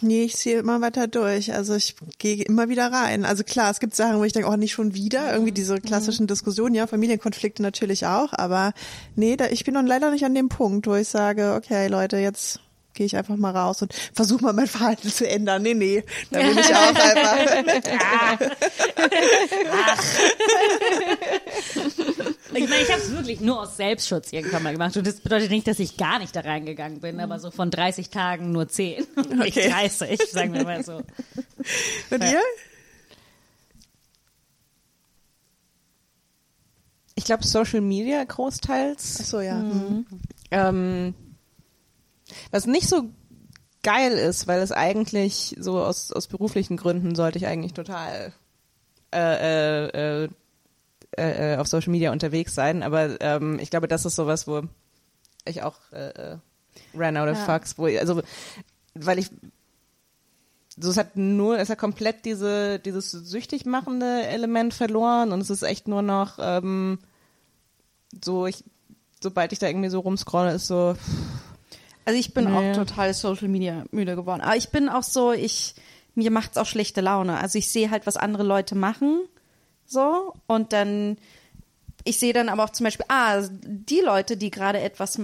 Nee, 0.01 0.23
ich 0.23 0.35
ziehe 0.35 0.59
immer 0.59 0.81
weiter 0.81 1.07
durch. 1.07 1.53
Also 1.53 1.75
ich 1.75 1.95
gehe 2.19 2.43
immer 2.43 2.69
wieder 2.69 2.91
rein. 2.91 3.25
Also 3.25 3.43
klar, 3.43 3.71
es 3.71 3.79
gibt 3.79 3.95
Sachen, 3.95 4.19
wo 4.19 4.23
ich 4.23 4.33
denke, 4.33 4.49
oh, 4.49 4.55
nicht 4.55 4.73
schon 4.73 4.93
wieder. 4.93 5.31
Irgendwie 5.31 5.51
diese 5.51 5.79
klassischen 5.81 6.27
Diskussionen, 6.27 6.75
ja, 6.75 6.85
Familienkonflikte 6.85 7.63
natürlich 7.63 8.05
auch. 8.05 8.33
Aber 8.33 8.73
nee, 9.15 9.35
da, 9.35 9.47
ich 9.47 9.63
bin 9.63 9.73
noch 9.73 9.83
leider 9.83 10.11
nicht 10.11 10.25
an 10.25 10.35
dem 10.35 10.49
Punkt, 10.49 10.85
wo 10.85 10.95
ich 10.95 11.07
sage, 11.07 11.55
okay, 11.55 11.87
Leute, 11.87 12.17
jetzt 12.17 12.59
gehe 12.95 13.05
ich 13.05 13.15
einfach 13.15 13.35
mal 13.35 13.55
raus 13.55 13.81
und 13.81 13.93
versuche 14.13 14.43
mal 14.43 14.53
mein 14.53 14.67
Verhalten 14.67 15.09
zu 15.09 15.27
ändern. 15.27 15.61
Nee, 15.61 15.73
nee, 15.75 16.03
da 16.31 16.39
bin 16.39 16.57
ich 16.57 16.65
auch 16.75 16.95
einfach. 16.95 18.39
Ich 22.53 22.69
meine, 22.69 22.81
ich 22.81 22.89
habe 22.91 23.01
es 23.01 23.11
wirklich 23.11 23.41
nur 23.41 23.61
aus 23.61 23.75
Selbstschutz 23.77 24.31
irgendwann 24.31 24.63
mal 24.63 24.71
gemacht. 24.71 24.95
Und 24.97 25.05
das 25.05 25.19
bedeutet 25.19 25.51
nicht, 25.51 25.67
dass 25.67 25.79
ich 25.79 25.97
gar 25.97 26.19
nicht 26.19 26.35
da 26.35 26.39
reingegangen 26.41 27.01
bin, 27.01 27.19
aber 27.19 27.39
so 27.39 27.51
von 27.51 27.69
30 27.69 28.09
Tagen 28.09 28.51
nur 28.51 28.67
10. 28.67 29.05
Nicht 29.37 29.57
Okay. 29.57 29.69
30, 29.69 30.21
sagen 30.31 30.53
wir 30.53 30.63
mal 30.63 30.83
so. 30.83 31.01
Und 32.09 32.23
ihr? 32.23 32.41
Ich 37.15 37.25
glaube, 37.25 37.45
Social 37.45 37.81
Media 37.81 38.23
großteils. 38.23 39.17
Ach 39.21 39.25
so, 39.25 39.41
ja. 39.41 39.55
Mhm. 39.55 40.05
Ähm, 40.51 41.13
was 42.51 42.65
nicht 42.65 42.87
so 42.87 43.09
geil 43.83 44.13
ist, 44.13 44.47
weil 44.47 44.61
es 44.61 44.71
eigentlich 44.71 45.55
so 45.59 45.79
aus, 45.79 46.11
aus 46.11 46.27
beruflichen 46.27 46.77
Gründen 46.77 47.15
sollte 47.15 47.37
ich 47.37 47.45
eigentlich 47.45 47.73
total 47.73 48.33
äh, 49.13 49.87
äh, 49.87 50.23
äh, 50.25 50.29
äh, 51.17 51.57
auf 51.57 51.67
Social 51.67 51.91
Media 51.91 52.11
unterwegs 52.11 52.55
sein. 52.55 52.83
Aber 52.83 53.21
ähm, 53.21 53.59
ich 53.59 53.69
glaube, 53.69 53.87
das 53.87 54.05
ist 54.05 54.15
sowas, 54.15 54.47
wo 54.47 54.63
ich 55.45 55.61
auch 55.61 55.77
äh, 55.91 56.09
äh, 56.09 56.37
ran 56.95 57.17
out 57.17 57.29
of 57.29 57.37
fucks, 57.45 57.77
wo 57.77 57.87
ich, 57.87 57.99
also 57.99 58.21
weil 58.95 59.19
ich 59.19 59.29
so 60.77 60.89
es 60.89 60.97
hat 60.97 61.15
nur, 61.15 61.57
es 61.57 61.69
hat 61.69 61.77
komplett 61.77 62.25
diese 62.25 62.79
dieses 62.79 63.11
süchtig 63.11 63.65
machende 63.65 64.25
Element 64.27 64.73
verloren 64.73 65.31
und 65.31 65.39
es 65.39 65.49
ist 65.49 65.61
echt 65.61 65.87
nur 65.87 66.01
noch 66.01 66.37
ähm, 66.39 66.99
so 68.23 68.45
ich 68.45 68.63
sobald 69.21 69.53
ich 69.53 69.59
da 69.59 69.67
irgendwie 69.67 69.89
so 69.89 69.99
rumscrolle 70.01 70.53
ist 70.53 70.67
so 70.67 70.95
Also 72.05 72.19
ich 72.19 72.33
bin 72.33 72.45
Nee. 72.45 72.71
auch 72.71 72.75
total 72.75 73.13
Social 73.13 73.47
Media 73.47 73.83
müde 73.91 74.15
geworden. 74.15 74.41
Aber 74.41 74.55
ich 74.55 74.69
bin 74.69 74.89
auch 74.89 75.03
so, 75.03 75.31
ich, 75.31 75.75
mir 76.13 76.31
macht's 76.31 76.57
auch 76.57 76.65
schlechte 76.67 77.01
Laune. 77.01 77.39
Also 77.39 77.57
ich 77.57 77.69
sehe 77.71 77.89
halt, 77.91 78.05
was 78.07 78.15
andere 78.17 78.43
Leute 78.43 78.75
machen, 78.75 79.21
so, 79.87 80.33
und 80.47 80.73
dann, 80.73 81.17
ich 82.03 82.19
sehe 82.19 82.33
dann 82.33 82.49
aber 82.49 82.63
auch 82.63 82.69
zum 82.71 82.85
Beispiel, 82.85 83.05
ah, 83.09 83.41
die 83.51 83.99
Leute, 84.01 84.37
die 84.37 84.49
gerade 84.51 84.79
etwas 84.79 85.19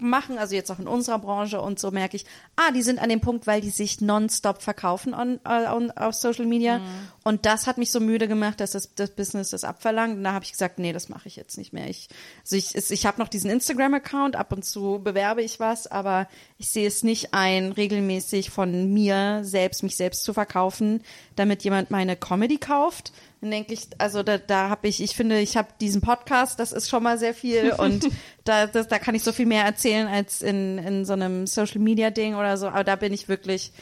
machen, 0.00 0.38
also 0.38 0.54
jetzt 0.54 0.70
auch 0.70 0.78
in 0.78 0.88
unserer 0.88 1.18
Branche 1.18 1.60
und 1.60 1.78
so 1.78 1.90
merke 1.90 2.16
ich, 2.16 2.24
ah, 2.56 2.70
die 2.72 2.82
sind 2.82 2.98
an 3.00 3.08
dem 3.08 3.20
Punkt, 3.20 3.46
weil 3.46 3.60
die 3.60 3.70
sich 3.70 4.00
nonstop 4.00 4.62
verkaufen 4.62 5.14
on, 5.14 5.40
äh, 5.44 5.68
on, 5.68 5.90
auf 5.92 6.14
Social 6.14 6.46
Media. 6.46 6.80
Und 7.22 7.46
das 7.46 7.66
hat 7.66 7.78
mich 7.78 7.90
so 7.90 8.00
müde 8.00 8.28
gemacht, 8.28 8.60
dass 8.60 8.72
das, 8.72 8.94
das 8.94 9.10
Business 9.10 9.50
das 9.50 9.64
abverlangt. 9.64 10.16
Und 10.16 10.24
da 10.24 10.32
habe 10.32 10.44
ich 10.44 10.52
gesagt, 10.52 10.78
nee, 10.78 10.92
das 10.92 11.08
mache 11.08 11.28
ich 11.28 11.36
jetzt 11.36 11.58
nicht 11.58 11.72
mehr. 11.72 11.88
Ich, 11.88 12.08
also 12.42 12.56
ich, 12.56 12.74
ich 12.74 13.06
habe 13.06 13.20
noch 13.20 13.28
diesen 13.28 13.50
Instagram-Account, 13.50 14.36
ab 14.36 14.52
und 14.52 14.64
zu 14.64 15.00
bewerbe 15.02 15.42
ich 15.42 15.60
was, 15.60 15.86
aber 15.86 16.28
ich 16.58 16.70
sehe 16.70 16.86
es 16.86 17.02
nicht 17.02 17.34
ein, 17.34 17.72
regelmäßig 17.72 18.50
von 18.50 18.92
mir 18.92 19.40
selbst, 19.42 19.82
mich 19.82 19.96
selbst 19.96 20.24
zu 20.24 20.32
verkaufen, 20.32 21.02
damit 21.36 21.62
jemand 21.62 21.90
meine 21.90 22.16
Comedy 22.16 22.58
kauft. 22.58 23.12
Dann 23.40 23.50
denke 23.50 23.72
ich, 23.72 23.88
also 23.98 24.22
da, 24.22 24.38
da 24.38 24.68
habe 24.68 24.88
ich, 24.88 25.02
ich 25.02 25.16
finde, 25.16 25.40
ich 25.40 25.56
habe 25.56 25.68
diesen 25.80 26.02
Podcast, 26.02 26.58
das 26.58 26.72
ist 26.72 26.88
schon 26.88 27.02
mal 27.02 27.18
sehr 27.18 27.34
viel 27.34 27.72
und 27.78 28.06
da, 28.44 28.66
das, 28.66 28.88
da 28.88 28.98
kann 28.98 29.14
ich 29.14 29.22
so 29.22 29.32
viel 29.32 29.46
mehr 29.46 29.64
erzählen 29.64 30.06
als 30.06 30.42
in, 30.42 30.78
in 30.78 31.04
so 31.04 31.14
einem 31.14 31.46
Social 31.46 31.80
Media 31.80 32.10
Ding 32.10 32.34
oder 32.34 32.56
so. 32.56 32.68
Aber 32.68 32.84
da 32.84 32.96
bin 32.96 33.12
ich 33.12 33.28
wirklich, 33.28 33.72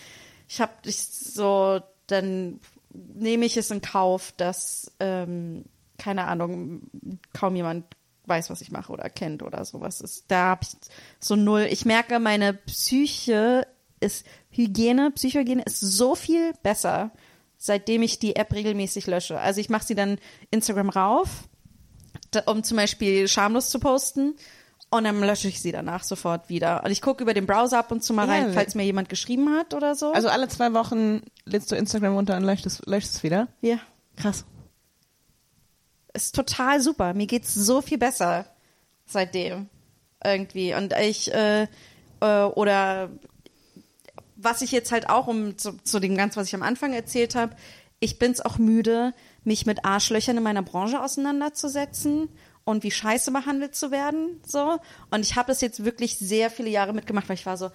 ich 0.48 0.60
habe 0.60 0.72
ich 0.84 1.02
so, 1.02 1.80
dann 2.06 2.60
nehme 2.90 3.44
ich 3.46 3.56
es 3.56 3.70
in 3.70 3.80
Kauf, 3.80 4.32
dass 4.36 4.92
ähm, 5.00 5.64
keine 5.98 6.24
Ahnung, 6.26 6.82
kaum 7.32 7.56
jemand 7.56 7.84
weiß, 8.26 8.50
was 8.50 8.60
ich 8.60 8.70
mache 8.70 8.92
oder 8.92 9.10
kennt 9.10 9.42
oder 9.42 9.64
sowas 9.64 10.00
ist. 10.00 10.24
Da 10.28 10.50
habe 10.50 10.62
ich 10.62 10.70
so 11.18 11.34
null. 11.34 11.66
Ich 11.70 11.84
merke, 11.84 12.20
meine 12.20 12.54
Psyche 12.54 13.66
ist 14.00 14.24
Hygiene, 14.50 15.10
Psychohygiene 15.10 15.62
ist 15.64 15.80
so 15.80 16.14
viel 16.14 16.52
besser, 16.62 17.10
seitdem 17.58 18.02
ich 18.02 18.18
die 18.18 18.36
App 18.36 18.52
regelmäßig 18.52 19.06
lösche. 19.06 19.38
Also 19.38 19.60
ich 19.60 19.68
mache 19.68 19.84
sie 19.84 19.94
dann 19.94 20.18
Instagram 20.50 20.88
rauf, 20.88 21.28
um 22.46 22.62
zum 22.62 22.76
Beispiel 22.76 23.28
schamlos 23.28 23.68
zu 23.70 23.78
posten. 23.78 24.34
Und 24.90 25.04
dann 25.04 25.20
lösche 25.20 25.48
ich 25.48 25.60
sie 25.60 25.70
danach 25.70 26.02
sofort 26.02 26.48
wieder. 26.48 26.82
Und 26.82 26.90
ich 26.90 27.02
gucke 27.02 27.22
über 27.22 27.34
den 27.34 27.44
Browser 27.44 27.78
ab 27.80 27.92
und 27.92 28.02
zu 28.02 28.14
mal 28.14 28.26
Ja, 28.26 28.32
rein, 28.32 28.54
falls 28.54 28.74
mir 28.74 28.84
jemand 28.84 29.10
geschrieben 29.10 29.50
hat 29.54 29.74
oder 29.74 29.94
so. 29.94 30.12
also 30.12 30.28
alle 30.28 30.48
zwei 30.48 30.72
Wochen 30.72 31.20
lädst 31.44 31.70
du 31.70 31.76
Instagram 31.76 32.14
runter 32.14 32.38
und 32.38 32.44
löscht 32.44 32.64
es, 32.64 32.80
löscht 32.86 33.08
es 33.08 33.22
wieder 33.22 33.48
ja. 33.60 33.78
krass 34.16 34.46
ist 36.18 36.34
total 36.34 36.80
super. 36.80 37.14
Mir 37.14 37.26
geht's 37.26 37.54
so 37.54 37.80
viel 37.80 37.98
besser 37.98 38.46
seitdem 39.06 39.68
irgendwie. 40.22 40.74
Und 40.74 40.92
ich 41.00 41.32
äh, 41.32 41.66
äh, 42.20 42.42
oder 42.44 43.10
was 44.40 44.62
ich 44.62 44.72
jetzt 44.72 44.92
halt 44.92 45.10
auch 45.10 45.26
um 45.26 45.58
zu, 45.58 45.72
zu 45.82 45.98
dem 46.00 46.16
ganz, 46.16 46.36
was 46.36 46.46
ich 46.46 46.54
am 46.54 46.62
Anfang 46.62 46.92
erzählt 46.94 47.34
habe, 47.34 47.54
ich 48.00 48.18
bin's 48.20 48.40
auch 48.40 48.58
müde, 48.58 49.12
mich 49.42 49.66
mit 49.66 49.84
Arschlöchern 49.84 50.36
in 50.36 50.42
meiner 50.44 50.62
Branche 50.62 51.02
auseinanderzusetzen 51.02 52.28
und 52.64 52.84
wie 52.84 52.90
scheiße 52.90 53.32
behandelt 53.32 53.74
zu 53.74 53.90
werden, 53.90 54.40
so. 54.46 54.78
Und 55.10 55.20
ich 55.20 55.36
habe 55.36 55.48
das 55.48 55.60
jetzt 55.60 55.84
wirklich 55.84 56.16
sehr 56.18 56.50
viele 56.50 56.68
Jahre 56.70 56.92
mitgemacht, 56.92 57.28
weil 57.28 57.34
ich 57.34 57.46
war 57.46 57.56
so, 57.56 57.70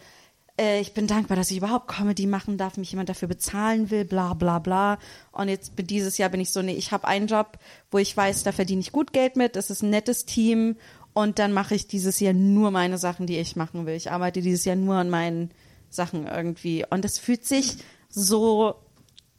äh, 0.57 0.79
ich 0.79 0.93
bin 0.93 1.07
dankbar, 1.07 1.35
dass 1.35 1.51
ich 1.51 1.57
überhaupt 1.57 1.87
Comedy 1.89 2.27
machen 2.27 2.57
darf, 2.57 2.77
mich 2.77 2.91
jemand 2.91 3.09
dafür 3.09 3.27
bezahlen 3.27 3.89
will, 3.91 4.05
bla 4.05 4.33
bla 4.33 4.59
bla. 4.59 4.99
Und 5.31 5.49
jetzt 5.49 5.75
bin- 5.75 5.87
dieses 5.87 6.17
Jahr 6.17 6.29
bin 6.29 6.39
ich 6.39 6.51
so, 6.51 6.61
nee, 6.61 6.75
ich 6.75 6.91
habe 6.91 7.07
einen 7.07 7.27
Job, 7.27 7.57
wo 7.91 7.97
ich 7.97 8.15
weiß, 8.15 8.43
da 8.43 8.51
verdiene 8.53 8.81
ich 8.81 8.91
gut 8.91 9.11
Geld 9.13 9.35
mit, 9.35 9.55
das 9.55 9.69
ist 9.69 9.81
ein 9.81 9.89
nettes 9.89 10.25
Team 10.25 10.77
und 11.13 11.39
dann 11.39 11.51
mache 11.53 11.75
ich 11.75 11.87
dieses 11.87 12.19
Jahr 12.19 12.33
nur 12.33 12.71
meine 12.71 12.97
Sachen, 12.97 13.25
die 13.27 13.37
ich 13.37 13.55
machen 13.55 13.85
will. 13.85 13.95
Ich 13.95 14.11
arbeite 14.11 14.41
dieses 14.41 14.63
Jahr 14.63 14.75
nur 14.75 14.95
an 14.95 15.09
meinen 15.09 15.51
Sachen 15.95 16.27
irgendwie. 16.27 16.85
Und 16.89 17.05
es 17.05 17.19
fühlt 17.19 17.45
sich 17.45 17.77
so 18.09 18.75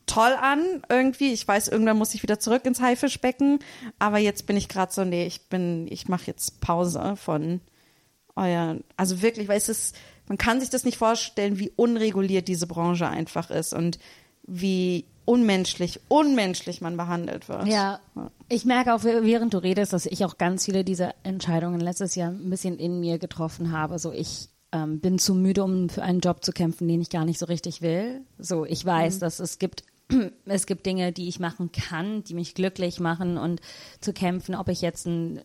toll 0.07 0.35
an 0.41 0.83
irgendwie. 0.89 1.33
Ich 1.33 1.47
weiß, 1.47 1.69
irgendwann 1.69 1.99
muss 1.99 2.15
ich 2.15 2.23
wieder 2.23 2.39
zurück 2.39 2.65
ins 2.65 2.81
Haifischbecken, 2.81 3.59
aber 3.99 4.19
jetzt 4.19 4.47
bin 4.47 4.57
ich 4.57 4.69
gerade 4.69 4.93
so, 4.93 5.05
nee, 5.05 5.27
ich 5.27 5.49
bin, 5.49 5.87
ich 5.91 6.09
mache 6.09 6.27
jetzt 6.27 6.61
Pause 6.61 7.17
von 7.17 7.61
euer, 8.37 8.79
also 8.97 9.23
wirklich, 9.23 9.49
weil 9.49 9.59
es 9.59 9.69
ist, 9.69 9.97
man 10.29 10.39
kann 10.39 10.61
sich 10.61 10.71
das 10.71 10.85
nicht 10.85 10.99
vorstellen, 10.99 11.59
wie 11.59 11.73
unreguliert 11.77 12.49
diese 12.49 12.67
Branche 12.67 13.09
einfach 13.09 13.51
ist 13.51 13.73
und 13.73 13.99
wie 14.47 15.07
unmenschlich, 15.25 16.01
unmenschlich 16.09 16.81
man 16.81 16.97
behandelt 16.97 17.49
wird. 17.49 17.67
Ja, 17.67 18.01
ich 18.49 18.65
merke 18.65 18.95
auch, 18.95 19.05
während 19.05 19.55
du 19.55 19.59
redest, 19.59 19.93
dass 19.93 20.07
ich 20.07 20.25
auch 20.25 20.37
ganz 20.37 20.67
viele 20.67 20.85
dieser 20.85 21.15
Entscheidungen 21.23 21.81
letztes 21.81 22.15
Jahr 22.15 22.31
ein 22.31 22.51
bisschen 22.51 22.79
in 22.79 23.01
mir 23.01 23.19
getroffen 23.19 23.73
habe. 23.73 23.99
So, 23.99 24.13
ich 24.13 24.49
ähm, 24.75 24.99
bin 24.99 25.18
zu 25.18 25.35
müde, 25.35 25.62
um 25.62 25.89
für 25.89 26.03
einen 26.03 26.20
Job 26.20 26.45
zu 26.45 26.53
kämpfen, 26.53 26.89
den 26.89 27.01
ich 27.01 27.09
gar 27.09 27.25
nicht 27.25 27.39
so 27.39 27.47
richtig 27.47 27.81
will. 27.81 28.22
So, 28.39 28.66
ich 28.66 28.85
weiß, 28.85 29.20
dass 29.20 29.39
es 29.39 29.59
gibt 29.59 29.85
es 30.45 30.66
gibt 30.66 30.85
Dinge, 30.85 31.12
die 31.12 31.29
ich 31.29 31.39
machen 31.39 31.72
kann, 31.72 32.25
die 32.25 32.35
mich 32.35 32.55
glücklich 32.55 33.01
machen 33.01 33.39
und 33.39 33.61
zu 34.01 34.12
kämpfen, 34.12 34.55
ob 34.55 34.68
ich 34.68 34.83
jetzt 34.83 35.07
ein 35.07 35.41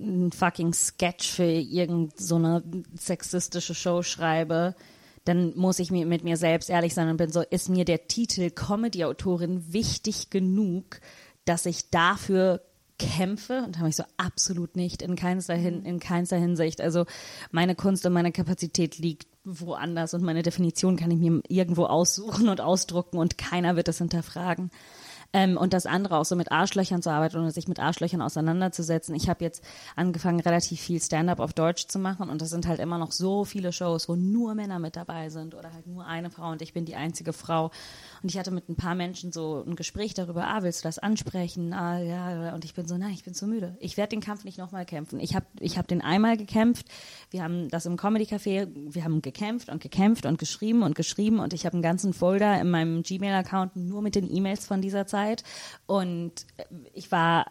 ein 0.00 0.32
fucking 0.32 0.72
Sketch 0.72 1.30
für 1.30 1.44
irgend 1.44 2.18
so 2.18 2.34
eine 2.36 2.64
sexistische 2.96 3.74
Show 3.74 4.02
schreibe, 4.02 4.74
dann 5.24 5.56
muss 5.56 5.78
ich 5.78 5.92
mir 5.92 6.06
mit 6.06 6.24
mir 6.24 6.36
selbst 6.36 6.70
ehrlich 6.70 6.92
sein 6.92 7.08
und 7.08 7.18
bin 7.18 7.30
so, 7.30 7.42
ist 7.42 7.68
mir 7.68 7.84
der 7.84 8.08
Titel 8.08 8.50
Comedy-Autorin 8.50 9.72
wichtig 9.72 10.30
genug, 10.30 11.00
dass 11.44 11.66
ich 11.66 11.90
dafür 11.90 12.62
kämpfe 13.02 13.62
und 13.66 13.78
habe 13.78 13.88
ich 13.88 13.96
so 13.96 14.04
absolut 14.16 14.76
nicht 14.76 15.02
in 15.02 15.16
keinster, 15.16 15.54
Hin 15.54 15.84
in 15.84 16.00
keinster 16.00 16.36
Hinsicht. 16.36 16.80
Also 16.80 17.04
meine 17.50 17.74
Kunst 17.74 18.06
und 18.06 18.12
meine 18.12 18.32
Kapazität 18.32 18.98
liegt 18.98 19.26
woanders 19.44 20.14
und 20.14 20.22
meine 20.22 20.42
Definition 20.42 20.96
kann 20.96 21.10
ich 21.10 21.18
mir 21.18 21.42
irgendwo 21.48 21.84
aussuchen 21.84 22.48
und 22.48 22.60
ausdrucken 22.60 23.18
und 23.18 23.38
keiner 23.38 23.76
wird 23.76 23.88
es 23.88 23.98
hinterfragen. 23.98 24.70
Ähm, 25.34 25.56
und 25.56 25.72
das 25.72 25.86
andere 25.86 26.18
auch 26.18 26.26
so 26.26 26.36
mit 26.36 26.52
Arschlöchern 26.52 27.00
zu 27.00 27.10
arbeiten 27.10 27.38
oder 27.38 27.50
sich 27.50 27.66
mit 27.66 27.80
Arschlöchern 27.80 28.20
auseinanderzusetzen. 28.20 29.14
Ich 29.14 29.30
habe 29.30 29.42
jetzt 29.42 29.64
angefangen, 29.96 30.40
relativ 30.40 30.80
viel 30.80 31.00
Stand-up 31.00 31.40
auf 31.40 31.54
Deutsch 31.54 31.86
zu 31.86 31.98
machen 31.98 32.28
und 32.28 32.42
das 32.42 32.50
sind 32.50 32.66
halt 32.66 32.80
immer 32.80 32.98
noch 32.98 33.12
so 33.12 33.44
viele 33.44 33.72
Shows, 33.72 34.10
wo 34.10 34.14
nur 34.14 34.54
Männer 34.54 34.78
mit 34.78 34.94
dabei 34.94 35.30
sind 35.30 35.54
oder 35.54 35.72
halt 35.72 35.86
nur 35.86 36.04
eine 36.04 36.30
Frau 36.30 36.50
und 36.50 36.60
ich 36.60 36.74
bin 36.74 36.84
die 36.84 36.96
einzige 36.96 37.32
Frau. 37.32 37.70
Und 38.22 38.30
ich 38.30 38.38
hatte 38.38 38.50
mit 38.50 38.68
ein 38.68 38.76
paar 38.76 38.94
Menschen 38.94 39.32
so 39.32 39.64
ein 39.66 39.74
Gespräch 39.74 40.12
darüber, 40.12 40.46
ah, 40.46 40.62
willst 40.62 40.84
du 40.84 40.88
das 40.88 40.98
ansprechen? 40.98 41.72
Ah, 41.72 41.98
ja, 41.98 42.54
und 42.54 42.66
ich 42.66 42.74
bin 42.74 42.86
so, 42.86 42.98
nein, 42.98 43.12
ich 43.12 43.24
bin 43.24 43.32
zu 43.32 43.46
müde. 43.46 43.74
Ich 43.80 43.96
werde 43.96 44.10
den 44.10 44.20
Kampf 44.20 44.44
nicht 44.44 44.58
nochmal 44.58 44.84
kämpfen. 44.84 45.18
Ich 45.18 45.34
habe 45.34 45.46
ich 45.60 45.78
hab 45.78 45.88
den 45.88 46.02
einmal 46.02 46.36
gekämpft. 46.36 46.86
Wir 47.30 47.42
haben 47.42 47.70
das 47.70 47.86
im 47.86 47.96
Comedy 47.96 48.24
Café, 48.24 48.68
wir 48.74 49.04
haben 49.04 49.22
gekämpft 49.22 49.70
und 49.70 49.82
gekämpft 49.82 50.26
und 50.26 50.38
geschrieben 50.38 50.82
und 50.82 50.94
geschrieben 50.94 51.40
und 51.40 51.54
ich 51.54 51.64
habe 51.64 51.72
einen 51.74 51.82
ganzen 51.82 52.12
Folder 52.12 52.60
in 52.60 52.70
meinem 52.70 53.02
Gmail-Account 53.02 53.76
nur 53.76 54.02
mit 54.02 54.14
den 54.14 54.30
E-Mails 54.30 54.66
von 54.66 54.82
dieser 54.82 55.06
Zeit. 55.06 55.21
Und 55.86 56.46
ich 56.94 57.10
war 57.10 57.46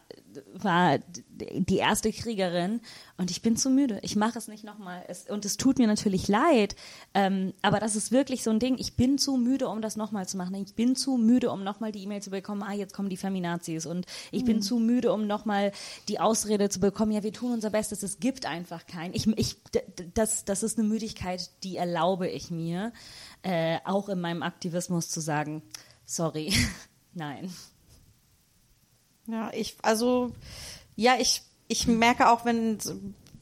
war 0.53 0.99
die 1.29 1.77
erste 1.77 2.11
Kriegerin 2.11 2.81
und 3.17 3.31
ich 3.31 3.41
bin 3.41 3.57
zu 3.57 3.69
müde. 3.69 3.99
Ich 4.01 4.15
mache 4.15 4.37
es 4.37 4.47
nicht 4.47 4.63
nochmal. 4.63 5.05
Und 5.29 5.45
es 5.45 5.57
tut 5.57 5.79
mir 5.79 5.87
natürlich 5.87 6.27
leid, 6.27 6.75
ähm, 7.13 7.53
aber 7.61 7.79
das 7.79 7.95
ist 7.95 8.11
wirklich 8.11 8.43
so 8.43 8.51
ein 8.51 8.59
Ding. 8.59 8.77
Ich 8.77 8.95
bin 8.95 9.17
zu 9.17 9.37
müde, 9.37 9.67
um 9.67 9.81
das 9.81 9.95
nochmal 9.95 10.27
zu 10.27 10.37
machen. 10.37 10.55
Ich 10.55 10.75
bin 10.75 10.95
zu 10.95 11.17
müde, 11.17 11.51
um 11.51 11.63
nochmal 11.63 11.91
die 11.91 12.03
E-Mail 12.03 12.21
zu 12.21 12.29
bekommen, 12.29 12.63
ah, 12.63 12.73
jetzt 12.73 12.93
kommen 12.93 13.09
die 13.09 13.17
Feminazis. 13.17 13.85
Und 13.85 14.05
ich 14.31 14.45
bin 14.45 14.61
zu 14.61 14.77
müde, 14.79 15.11
um 15.11 15.27
nochmal 15.27 15.71
die 16.07 16.19
Ausrede 16.19 16.69
zu 16.69 16.79
bekommen, 16.79 17.11
ja, 17.11 17.23
wir 17.23 17.33
tun 17.33 17.53
unser 17.53 17.69
Bestes, 17.69 18.03
es 18.03 18.19
gibt 18.19 18.45
einfach 18.45 18.85
keinen. 18.85 19.13
Ich, 19.13 19.27
ich, 19.37 19.57
das, 20.13 20.45
das 20.45 20.63
ist 20.63 20.77
eine 20.77 20.87
Müdigkeit, 20.87 21.49
die 21.63 21.77
erlaube 21.77 22.27
ich 22.29 22.51
mir, 22.51 22.93
äh, 23.43 23.79
auch 23.85 24.09
in 24.09 24.21
meinem 24.21 24.43
Aktivismus 24.43 25.09
zu 25.09 25.19
sagen, 25.19 25.63
sorry, 26.05 26.53
nein. 27.13 27.53
Ja, 29.27 29.51
ich, 29.53 29.77
also, 29.81 30.31
ja, 30.95 31.15
ich, 31.19 31.41
ich 31.67 31.87
merke 31.87 32.29
auch, 32.29 32.45
wenn 32.45 32.79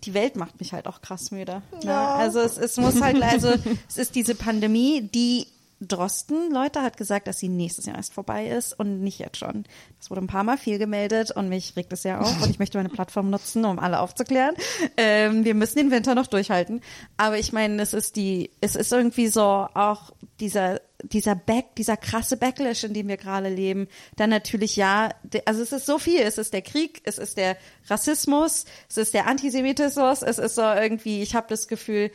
die 0.03 0.13
Welt 0.13 0.35
macht 0.35 0.59
mich 0.59 0.73
halt 0.73 0.87
auch 0.87 1.01
krass 1.01 1.31
müde. 1.31 1.61
Ne? 1.83 1.97
Also 1.97 2.39
es, 2.39 2.57
es 2.57 2.77
muss 2.77 3.01
halt, 3.01 3.21
also 3.21 3.53
es 3.87 3.97
ist 3.97 4.15
diese 4.15 4.35
Pandemie, 4.35 5.01
die 5.01 5.47
Drosten, 5.81 6.51
Leute, 6.51 6.81
hat 6.81 6.97
gesagt, 6.97 7.27
dass 7.27 7.39
sie 7.39 7.47
nächstes 7.47 7.85
Jahr 7.85 7.95
erst 7.95 8.13
vorbei 8.13 8.47
ist 8.47 8.77
und 8.77 9.01
nicht 9.01 9.19
jetzt 9.19 9.37
schon. 9.37 9.63
Das 9.97 10.09
wurde 10.09 10.21
ein 10.21 10.27
paar 10.27 10.43
Mal 10.43 10.57
viel 10.57 10.77
gemeldet 10.77 11.31
und 11.31 11.47
mich 11.47 11.75
regt 11.77 11.93
es 11.93 12.03
ja 12.03 12.19
auf 12.19 12.41
und 12.41 12.49
ich 12.49 12.59
möchte 12.59 12.77
meine 12.77 12.89
Plattform 12.89 13.29
nutzen, 13.29 13.63
um 13.63 13.79
alle 13.79 13.99
aufzuklären. 13.99 14.55
Ähm, 14.97 15.45
wir 15.45 15.53
müssen 15.53 15.77
den 15.77 15.91
Winter 15.91 16.15
noch 16.15 16.27
durchhalten. 16.27 16.81
Aber 17.15 17.37
ich 17.37 17.53
meine, 17.53 17.81
es 17.81 17.93
ist 17.93 18.17
die, 18.17 18.51
es 18.59 18.75
ist 18.75 18.91
irgendwie 18.91 19.27
so 19.27 19.41
auch 19.41 20.11
dieser, 20.39 20.81
dieser 21.03 21.35
Back, 21.35 21.75
dieser 21.75 21.95
krasse 21.95 22.35
Backlash, 22.35 22.83
in 22.83 22.93
dem 22.93 23.07
wir 23.07 23.17
gerade 23.17 23.49
leben. 23.49 23.87
Dann 24.17 24.29
natürlich 24.29 24.75
ja, 24.75 25.11
also 25.45 25.61
es 25.61 25.71
ist 25.71 25.85
so 25.85 25.97
viel. 25.97 26.19
Es 26.19 26.37
ist 26.37 26.53
der 26.53 26.61
Krieg, 26.61 27.01
es 27.05 27.17
ist 27.17 27.37
der 27.37 27.55
Rassismus, 27.87 28.65
es 28.89 28.97
ist 28.97 29.13
der 29.13 29.27
Antisemitismus, 29.27 30.21
es 30.21 30.39
ist 30.39 30.55
so 30.55 30.61
irgendwie, 30.61 31.21
ich 31.21 31.35
habe 31.35 31.47
das 31.49 31.67
Gefühl, 31.67 32.11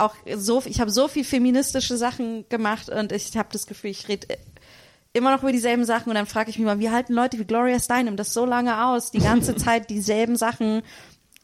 auch 0.00 0.14
so, 0.36 0.62
ich 0.66 0.80
habe 0.80 0.90
so 0.90 1.08
viel 1.08 1.24
feministische 1.24 1.96
Sachen 1.96 2.48
gemacht 2.48 2.88
und 2.88 3.12
ich 3.12 3.36
habe 3.36 3.48
das 3.52 3.66
Gefühl, 3.66 3.90
ich 3.90 4.08
rede 4.08 4.26
immer 5.12 5.32
noch 5.32 5.42
über 5.42 5.52
dieselben 5.52 5.84
Sachen 5.84 6.10
und 6.10 6.14
dann 6.14 6.26
frage 6.26 6.50
ich 6.50 6.58
mich 6.58 6.66
mal, 6.66 6.78
wie 6.78 6.90
halten 6.90 7.14
Leute 7.14 7.38
wie 7.38 7.44
Gloria 7.44 7.78
Steinem 7.78 8.16
das 8.16 8.32
so 8.32 8.44
lange 8.44 8.86
aus, 8.86 9.10
die 9.10 9.18
ganze 9.18 9.54
Zeit 9.56 9.90
dieselben 9.90 10.36
Sachen 10.36 10.82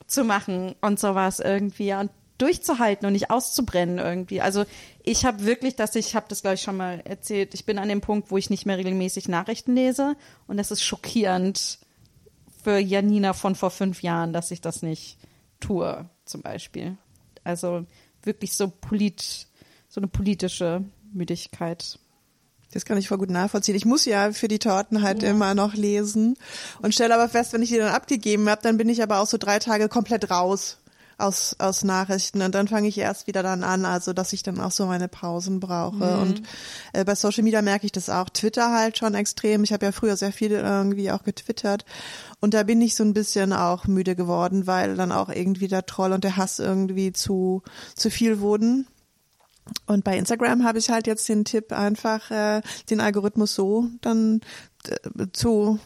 zu 0.06 0.24
machen 0.24 0.74
und 0.80 1.00
sowas 1.00 1.40
irgendwie 1.40 1.92
und 1.94 2.10
durchzuhalten 2.38 3.06
und 3.06 3.14
nicht 3.14 3.30
auszubrennen 3.30 3.98
irgendwie. 3.98 4.40
Also 4.40 4.64
ich 5.02 5.24
habe 5.24 5.46
wirklich, 5.46 5.74
dass 5.74 5.94
ich 5.94 6.14
habe 6.14 6.26
das 6.28 6.42
glaube 6.42 6.54
ich 6.54 6.62
schon 6.62 6.76
mal 6.76 7.00
erzählt, 7.04 7.54
ich 7.54 7.64
bin 7.64 7.78
an 7.78 7.88
dem 7.88 8.00
Punkt, 8.00 8.30
wo 8.30 8.36
ich 8.36 8.50
nicht 8.50 8.66
mehr 8.66 8.78
regelmäßig 8.78 9.28
Nachrichten 9.28 9.74
lese 9.74 10.16
und 10.46 10.58
das 10.58 10.70
ist 10.70 10.82
schockierend 10.82 11.78
für 12.62 12.78
Janina 12.78 13.32
von 13.32 13.54
vor 13.54 13.70
fünf 13.70 14.02
Jahren, 14.02 14.32
dass 14.32 14.50
ich 14.50 14.60
das 14.60 14.82
nicht 14.82 15.18
tue, 15.60 16.08
zum 16.24 16.42
Beispiel. 16.42 16.98
Also 17.44 17.86
wirklich 18.26 18.56
so 18.56 18.68
polit, 18.68 19.46
so 19.88 20.00
eine 20.00 20.08
politische 20.08 20.84
Müdigkeit. 21.12 21.98
Das 22.72 22.84
kann 22.84 22.98
ich 22.98 23.08
voll 23.08 23.18
gut 23.18 23.30
nachvollziehen. 23.30 23.76
Ich 23.76 23.86
muss 23.86 24.04
ja 24.04 24.32
für 24.32 24.48
die 24.48 24.58
Torten 24.58 25.02
halt 25.02 25.22
immer 25.22 25.54
noch 25.54 25.74
lesen 25.74 26.36
und 26.82 26.94
stelle 26.94 27.14
aber 27.14 27.28
fest, 27.28 27.52
wenn 27.52 27.62
ich 27.62 27.70
die 27.70 27.78
dann 27.78 27.94
abgegeben 27.94 28.48
habe, 28.50 28.60
dann 28.62 28.76
bin 28.76 28.88
ich 28.88 29.02
aber 29.02 29.20
auch 29.20 29.26
so 29.26 29.38
drei 29.38 29.58
Tage 29.58 29.88
komplett 29.88 30.30
raus 30.30 30.78
aus, 31.18 31.56
aus 31.58 31.82
Nachrichten 31.82 32.42
und 32.42 32.54
dann 32.54 32.68
fange 32.68 32.88
ich 32.88 32.98
erst 32.98 33.26
wieder 33.26 33.42
dann 33.42 33.64
an, 33.64 33.84
also 33.84 34.12
dass 34.12 34.32
ich 34.32 34.42
dann 34.42 34.60
auch 34.60 34.70
so 34.70 34.86
meine 34.86 35.08
Pausen 35.08 35.60
brauche. 35.60 36.18
Und 36.18 36.42
äh, 36.92 37.04
bei 37.04 37.14
Social 37.14 37.42
Media 37.42 37.62
merke 37.62 37.86
ich 37.86 37.92
das 37.92 38.10
auch. 38.10 38.28
Twitter 38.28 38.72
halt 38.72 38.98
schon 38.98 39.14
extrem. 39.14 39.64
Ich 39.64 39.72
habe 39.72 39.86
ja 39.86 39.92
früher 39.92 40.16
sehr 40.16 40.32
viel 40.32 40.52
irgendwie 40.52 41.10
auch 41.10 41.24
getwittert 41.24 41.84
und 42.40 42.54
da 42.54 42.62
bin 42.64 42.82
ich 42.82 42.94
so 42.96 43.04
ein 43.04 43.14
bisschen 43.14 43.52
auch 43.52 43.86
müde 43.86 44.14
geworden, 44.14 44.66
weil 44.66 44.94
dann 44.96 45.12
auch 45.12 45.28
irgendwie 45.28 45.68
der 45.68 45.86
Troll 45.86 46.12
und 46.12 46.24
der 46.24 46.36
Hass 46.36 46.58
irgendwie 46.58 47.12
zu, 47.12 47.62
zu 47.94 48.10
viel 48.10 48.40
wurden. 48.40 48.86
Und 49.86 50.04
bei 50.04 50.16
Instagram 50.16 50.64
habe 50.64 50.78
ich 50.78 50.90
halt 50.90 51.06
jetzt 51.06 51.28
den 51.28 51.44
Tipp, 51.44 51.72
einfach 51.72 52.30
äh, 52.30 52.60
den 52.90 53.00
Algorithmus 53.00 53.54
so 53.54 53.88
dann 54.00 54.40
äh, 54.86 55.26
zu 55.32 55.80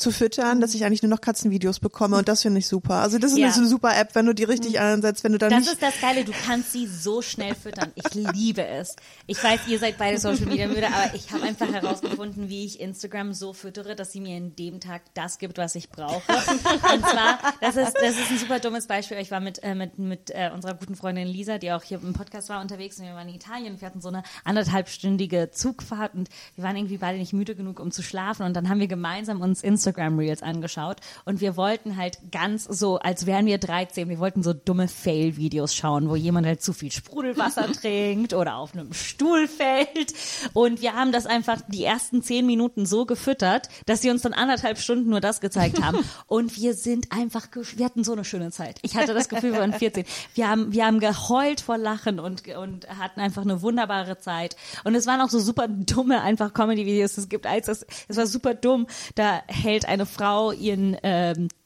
zu 0.00 0.10
füttern, 0.10 0.60
dass 0.62 0.74
ich 0.74 0.84
eigentlich 0.84 1.02
nur 1.02 1.10
noch 1.10 1.20
Katzenvideos 1.20 1.78
bekomme 1.78 2.16
und 2.16 2.26
das 2.26 2.40
finde 2.42 2.58
ich 2.58 2.66
super. 2.66 2.94
Also 2.94 3.18
das 3.18 3.32
ist 3.32 3.38
Ja. 3.38 3.52
eine 3.52 3.66
super 3.66 3.94
App, 3.98 4.14
wenn 4.14 4.24
du 4.24 4.34
die 4.34 4.44
richtig 4.44 4.80
einsetzt, 4.80 5.22
wenn 5.24 5.32
du 5.32 5.38
dann 5.38 5.50
Das 5.50 5.66
ist 5.68 5.82
das 5.82 6.00
Geile, 6.00 6.24
du 6.24 6.32
kannst 6.46 6.72
sie 6.72 6.86
so 6.86 7.20
schnell 7.20 7.54
füttern. 7.54 7.92
Ich 7.94 8.14
liebe 8.14 8.66
es. 8.66 8.96
Ich 9.26 9.42
weiß, 9.44 9.60
ihr 9.68 9.78
seid 9.78 9.98
beide 9.98 10.18
Social 10.18 10.46
Media 10.46 10.68
müde, 10.68 10.86
aber 10.86 11.14
ich 11.14 11.30
habe 11.32 11.42
einfach 11.44 11.70
herausgefunden, 11.70 12.48
wie 12.48 12.64
ich 12.64 12.80
Instagram 12.80 13.34
so 13.34 13.52
füttere, 13.52 13.94
dass 13.94 14.10
sie 14.10 14.20
mir 14.20 14.38
in 14.38 14.56
dem 14.56 14.80
Tag 14.80 15.02
das 15.12 15.36
gibt, 15.36 15.58
was 15.58 15.74
ich 15.74 15.90
brauche. 15.90 16.22
Und 16.32 17.06
zwar, 17.06 17.38
das 17.60 17.76
ist, 17.76 17.94
das 18.00 18.16
ist 18.18 18.30
ein 18.30 18.38
super 18.38 18.58
dummes 18.58 18.86
Beispiel. 18.86 19.18
Ich 19.18 19.30
war 19.30 19.40
mit, 19.40 19.62
äh, 19.62 19.74
mit, 19.74 19.98
mit 19.98 20.30
äh, 20.30 20.50
unserer 20.54 20.74
guten 20.74 20.96
Freundin 20.96 21.28
Lisa, 21.28 21.58
die 21.58 21.72
auch 21.72 21.82
hier 21.82 22.00
im 22.02 22.14
Podcast 22.14 22.48
war, 22.48 22.62
unterwegs 22.62 22.98
und 22.98 23.04
wir 23.04 23.14
waren 23.14 23.28
in 23.28 23.34
Italien 23.34 23.74
und 23.74 23.80
wir 23.82 23.86
hatten 23.86 24.00
so 24.00 24.08
eine 24.08 24.22
anderthalbstündige 24.44 25.50
Zugfahrt 25.52 26.14
und 26.14 26.30
wir 26.54 26.64
waren 26.64 26.76
irgendwie 26.76 26.96
beide 26.96 27.18
nicht 27.18 27.34
müde 27.34 27.54
genug, 27.54 27.80
um 27.80 27.90
zu 27.90 28.02
schlafen 28.02 28.44
und 28.46 28.54
dann 28.54 28.70
haben 28.70 28.80
wir 28.80 28.88
gemeinsam 28.88 29.42
uns 29.42 29.62
Instagram 29.62 29.89
Reels 29.98 30.42
angeschaut 30.42 30.96
und 31.24 31.40
wir 31.40 31.56
wollten 31.56 31.96
halt 31.96 32.18
ganz 32.30 32.64
so, 32.64 32.98
als 32.98 33.26
wären 33.26 33.46
wir 33.46 33.58
13, 33.58 34.08
wir 34.08 34.18
wollten 34.18 34.42
so 34.42 34.52
dumme 34.52 34.88
Fail-Videos 34.88 35.74
schauen, 35.74 36.08
wo 36.08 36.16
jemand 36.16 36.46
halt 36.46 36.62
zu 36.62 36.72
viel 36.72 36.92
Sprudelwasser 36.92 37.70
trinkt 37.80 38.34
oder 38.34 38.56
auf 38.56 38.74
einem 38.74 38.92
Stuhl 38.92 39.48
fällt 39.48 40.14
und 40.52 40.80
wir 40.82 40.94
haben 40.94 41.12
das 41.12 41.26
einfach 41.26 41.60
die 41.68 41.84
ersten 41.84 42.22
zehn 42.22 42.46
Minuten 42.46 42.86
so 42.86 43.06
gefüttert, 43.06 43.68
dass 43.86 44.02
sie 44.02 44.10
uns 44.10 44.22
dann 44.22 44.32
anderthalb 44.32 44.78
Stunden 44.78 45.10
nur 45.10 45.20
das 45.20 45.40
gezeigt 45.40 45.82
haben 45.82 45.98
und 46.26 46.56
wir 46.56 46.74
sind 46.74 47.12
einfach, 47.12 47.48
wir 47.76 47.84
hatten 47.84 48.04
so 48.04 48.12
eine 48.12 48.24
schöne 48.24 48.50
Zeit. 48.50 48.78
Ich 48.82 48.96
hatte 48.96 49.14
das 49.14 49.28
Gefühl, 49.28 49.52
wir 49.52 49.60
waren 49.60 49.72
14. 49.80 50.04
Wir 50.34 50.48
haben, 50.48 50.72
wir 50.72 50.86
haben 50.86 51.00
geheult 51.00 51.60
vor 51.60 51.78
Lachen 51.78 52.20
und, 52.20 52.46
und 52.48 52.88
hatten 52.88 53.20
einfach 53.20 53.42
eine 53.42 53.62
wunderbare 53.62 54.18
Zeit 54.18 54.56
und 54.84 54.94
es 54.94 55.06
waren 55.06 55.20
auch 55.20 55.30
so 55.30 55.38
super 55.38 55.68
dumme 55.68 56.20
einfach 56.22 56.52
Comedy-Videos. 56.52 57.18
Es 57.18 57.28
gibt 57.28 57.46
eins, 57.46 57.66
das, 57.66 57.86
es 58.08 58.16
war 58.16 58.26
super 58.26 58.54
dumm, 58.54 58.86
da 59.14 59.42
hält 59.46 59.79
eine 59.86 60.06
Frau 60.06 60.52
ihren 60.52 60.96
ähm, 61.02 61.48
äh, 61.48 61.59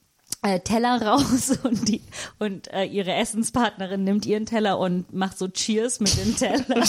Teller 0.44 1.00
raus 1.06 1.58
und 1.62 1.88
die 1.88 2.02
und 2.38 2.70
äh, 2.72 2.84
ihre 2.84 3.12
Essenspartnerin 3.14 4.04
nimmt 4.04 4.26
ihren 4.26 4.44
Teller 4.44 4.78
und 4.78 5.12
macht 5.12 5.38
so 5.38 5.48
Cheers 5.48 6.00
mit 6.00 6.16
den 6.18 6.36
Tellern. 6.36 6.64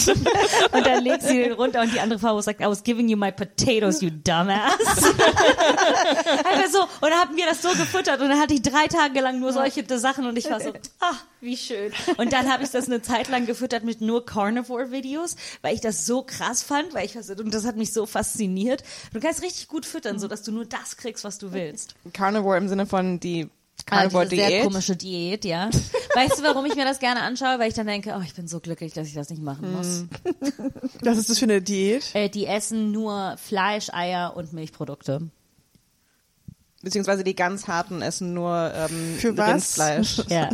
Und 0.71 0.85
dann 0.85 1.03
legt 1.03 1.23
sie 1.23 1.43
den 1.43 1.53
runter 1.53 1.81
und 1.81 1.93
die 1.93 1.99
andere 1.99 2.19
Frau 2.19 2.39
sagt 2.41 2.59
I 2.59 2.65
was 2.65 2.83
giving 2.83 3.07
you 3.07 3.17
my 3.17 3.31
potatoes 3.31 4.01
you 4.01 4.09
dumbass. 4.09 4.77
Einfach 6.45 6.69
so 6.71 6.81
und 6.81 6.89
dann 7.01 7.13
haben 7.13 7.37
wir 7.37 7.45
das 7.45 7.61
so 7.61 7.69
gefuttert 7.69 8.19
und 8.19 8.29
dann 8.29 8.39
hatte 8.39 8.53
ich 8.53 8.61
drei 8.61 8.87
Tage 8.87 9.21
lang 9.21 9.39
nur 9.39 9.53
solche 9.53 9.85
Sachen 9.97 10.25
und 10.25 10.37
ich 10.37 10.49
war 10.49 10.59
so 10.59 10.71
ah 10.99 11.13
wie 11.41 11.55
schön. 11.55 11.91
Und 12.17 12.33
dann 12.33 12.51
habe 12.51 12.63
ich 12.63 12.71
das 12.71 12.87
eine 12.87 13.01
Zeit 13.01 13.29
lang 13.29 13.45
gefüttert 13.45 13.83
mit 13.83 14.01
nur 14.01 14.25
Carnivore 14.25 14.91
Videos 14.91 15.35
weil 15.61 15.75
ich 15.75 15.81
das 15.81 16.05
so 16.05 16.23
krass 16.23 16.63
fand 16.63 16.93
weil 16.93 17.05
ich 17.05 17.15
was 17.15 17.29
und 17.29 17.53
das 17.53 17.65
hat 17.65 17.77
mich 17.77 17.93
so 17.93 18.05
fasziniert. 18.05 18.83
Du 19.13 19.19
kannst 19.19 19.41
richtig 19.41 19.67
gut 19.67 19.85
füttern 19.85 20.19
so 20.19 20.27
dass 20.27 20.43
du 20.43 20.51
nur 20.51 20.65
das 20.65 20.97
kriegst 20.97 21.23
was 21.23 21.37
du 21.37 21.53
willst. 21.53 21.95
Carnivore 22.13 22.57
im 22.57 22.67
Sinne 22.67 22.85
von 22.85 23.19
die 23.19 23.44
Ah, 23.89 24.05
diese 24.07 24.11
sehr 24.11 24.27
Carnivore-Diät. 24.29 24.63
komische 24.63 24.95
Diät, 24.95 25.45
ja. 25.45 25.69
Weißt 26.15 26.39
du, 26.39 26.43
warum 26.43 26.65
ich 26.65 26.75
mir 26.75 26.85
das 26.85 26.99
gerne 26.99 27.21
anschaue? 27.21 27.59
Weil 27.59 27.67
ich 27.69 27.75
dann 27.75 27.85
denke, 27.87 28.15
oh, 28.17 28.21
ich 28.23 28.33
bin 28.33 28.47
so 28.47 28.59
glücklich, 28.59 28.93
dass 28.93 29.07
ich 29.07 29.13
das 29.13 29.29
nicht 29.29 29.43
machen 29.43 29.73
muss. 29.73 30.05
Was 31.01 31.17
ist 31.17 31.29
das 31.29 31.37
für 31.39 31.45
eine 31.45 31.61
Diät? 31.61 32.03
Äh, 32.13 32.29
die 32.29 32.47
essen 32.47 32.91
nur 32.91 33.35
Fleisch, 33.37 33.89
Eier 33.91 34.35
und 34.35 34.53
Milchprodukte. 34.53 35.29
Beziehungsweise 36.85 37.23
die 37.23 37.35
ganz 37.35 37.67
harten 37.67 38.03
essen 38.03 38.35
nur 38.35 38.71
ähm, 38.75 39.15
Für 39.17 39.35
was? 39.35 39.79
Rindfleisch. 39.79 40.21
Ja. 40.29 40.49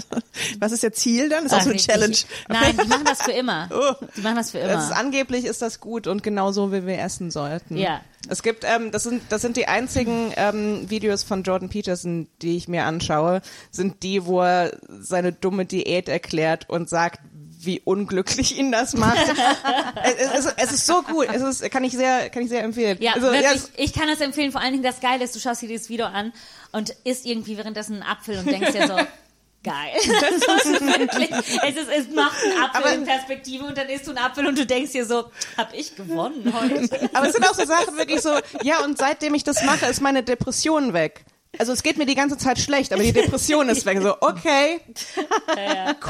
Was 0.60 0.72
ist 0.72 0.82
der 0.82 0.94
Ziel 0.94 1.28
dann? 1.28 1.46
Ist 1.46 1.54
auch 1.54 1.58
Ach, 1.58 1.64
so 1.64 1.70
eine 1.72 1.78
Challenge. 1.80 2.14
Ich, 2.14 2.26
nein, 2.48 2.78
die 2.82 2.88
machen 2.88 3.04
das 3.04 3.22
für 3.22 3.34
immer. 3.34 3.68
Die 4.16 4.22
machen 4.22 4.38
das 4.38 4.52
für 4.52 4.60
Das 4.60 4.86
ist, 4.86 4.92
immer. 4.92 5.00
angeblich 5.00 5.44
ist 5.44 5.62
das 5.62 5.82
gut 5.82 6.08
und 6.08 6.24
genau 6.24 6.54
so, 6.54 6.72
wie 6.72 6.88
wir 6.88 7.00
essen 7.00 7.32
sollten. 7.32 7.76
Ja. 7.76 8.00
Es 8.30 8.44
gibt, 8.44 8.64
ähm, 8.64 8.92
das 8.92 9.04
sind, 9.04 9.24
das 9.30 9.42
sind 9.42 9.58
die 9.58 9.68
einzigen 9.68 10.32
ähm, 10.38 10.90
Videos 10.90 11.24
von 11.24 11.44
Jordan 11.44 11.68
Peterson, 11.70 12.28
die 12.42 12.56
ich 12.56 12.68
mir 12.70 12.86
anschaue, 12.86 13.42
sind 13.70 14.04
die, 14.04 14.26
wo 14.26 14.42
er 14.42 14.78
seine 14.88 15.34
dumme 15.34 15.66
Diät 15.66 16.08
erklärt 16.08 16.70
und 16.70 16.88
sagt, 16.88 17.20
wie 17.66 17.80
unglücklich 17.84 18.58
ihn 18.58 18.72
das 18.72 18.94
macht. 18.94 19.18
es, 20.04 20.46
es, 20.46 20.54
es 20.58 20.72
ist 20.74 20.88
so 20.88 21.02
gut. 21.04 21.28
Es 21.32 21.42
ist, 21.42 21.70
kann 21.72 21.84
ich 21.84 21.94
sehr, 21.94 22.30
kann 22.30 22.44
ich 22.44 22.50
sehr 22.50 22.64
empfehlen. 22.64 22.98
Ja, 23.02 23.14
also, 23.14 23.28
wirklich, 23.32 23.46
es- 23.54 23.72
ich 23.78 23.94
kann 23.94 24.08
das 24.08 24.20
empfehlen. 24.22 24.52
Vor 24.52 24.62
allen 24.62 24.72
Dingen 24.72 24.84
das 24.84 25.00
Geile 25.00 25.24
ist, 25.24 25.36
du 25.36 25.40
schaust 25.40 25.62
dir 25.62 25.68
dieses 25.68 25.90
Video 25.90 26.06
an 26.08 26.34
und 26.72 26.90
isst 27.04 27.26
irgendwie 27.26 27.58
währenddessen 27.58 28.02
einen 28.02 28.04
Apfel 28.04 28.38
und 28.40 28.48
denkst 28.48 28.72
dir 28.72 28.88
so, 28.88 28.96
geil. 29.64 29.92
Das 30.22 30.66
ist 30.66 30.82
wirklich, 30.82 31.30
es, 31.32 31.76
ist, 31.78 31.90
es 32.10 32.16
macht 32.16 32.44
einen 32.44 32.64
Apfel 32.64 32.82
Aber- 32.84 32.94
in 32.94 33.04
Perspektive 33.06 33.66
und 33.66 33.78
dann 33.78 33.90
isst 33.90 34.08
du 34.08 34.12
einen 34.12 34.20
Apfel 34.20 34.48
und 34.48 34.58
du 34.58 34.66
denkst 34.66 34.92
dir 34.94 35.06
so, 35.06 35.26
hab 35.58 35.74
ich 35.74 35.96
gewonnen 35.96 36.52
heute? 36.60 37.10
Aber 37.14 37.28
es 37.28 37.34
sind 37.34 37.48
auch 37.48 37.54
so 37.54 37.66
Sachen 37.66 37.96
wirklich 37.98 38.22
so, 38.22 38.32
ja, 38.64 38.84
und 38.84 38.98
seitdem 38.98 39.36
ich 39.36 39.44
das 39.44 39.64
mache, 39.64 39.86
ist 39.86 40.02
meine 40.02 40.24
Depression 40.24 40.94
weg. 40.94 41.26
Also 41.58 41.74
es 41.74 41.84
geht 41.84 41.98
mir 41.98 42.06
die 42.06 42.16
ganze 42.16 42.38
Zeit 42.38 42.60
schlecht, 42.60 42.94
aber 42.94 43.04
die 43.04 43.12
Depression 43.14 43.68
ist 43.70 43.86
weg. 43.86 44.00
So, 44.02 44.16
okay, 44.22 44.80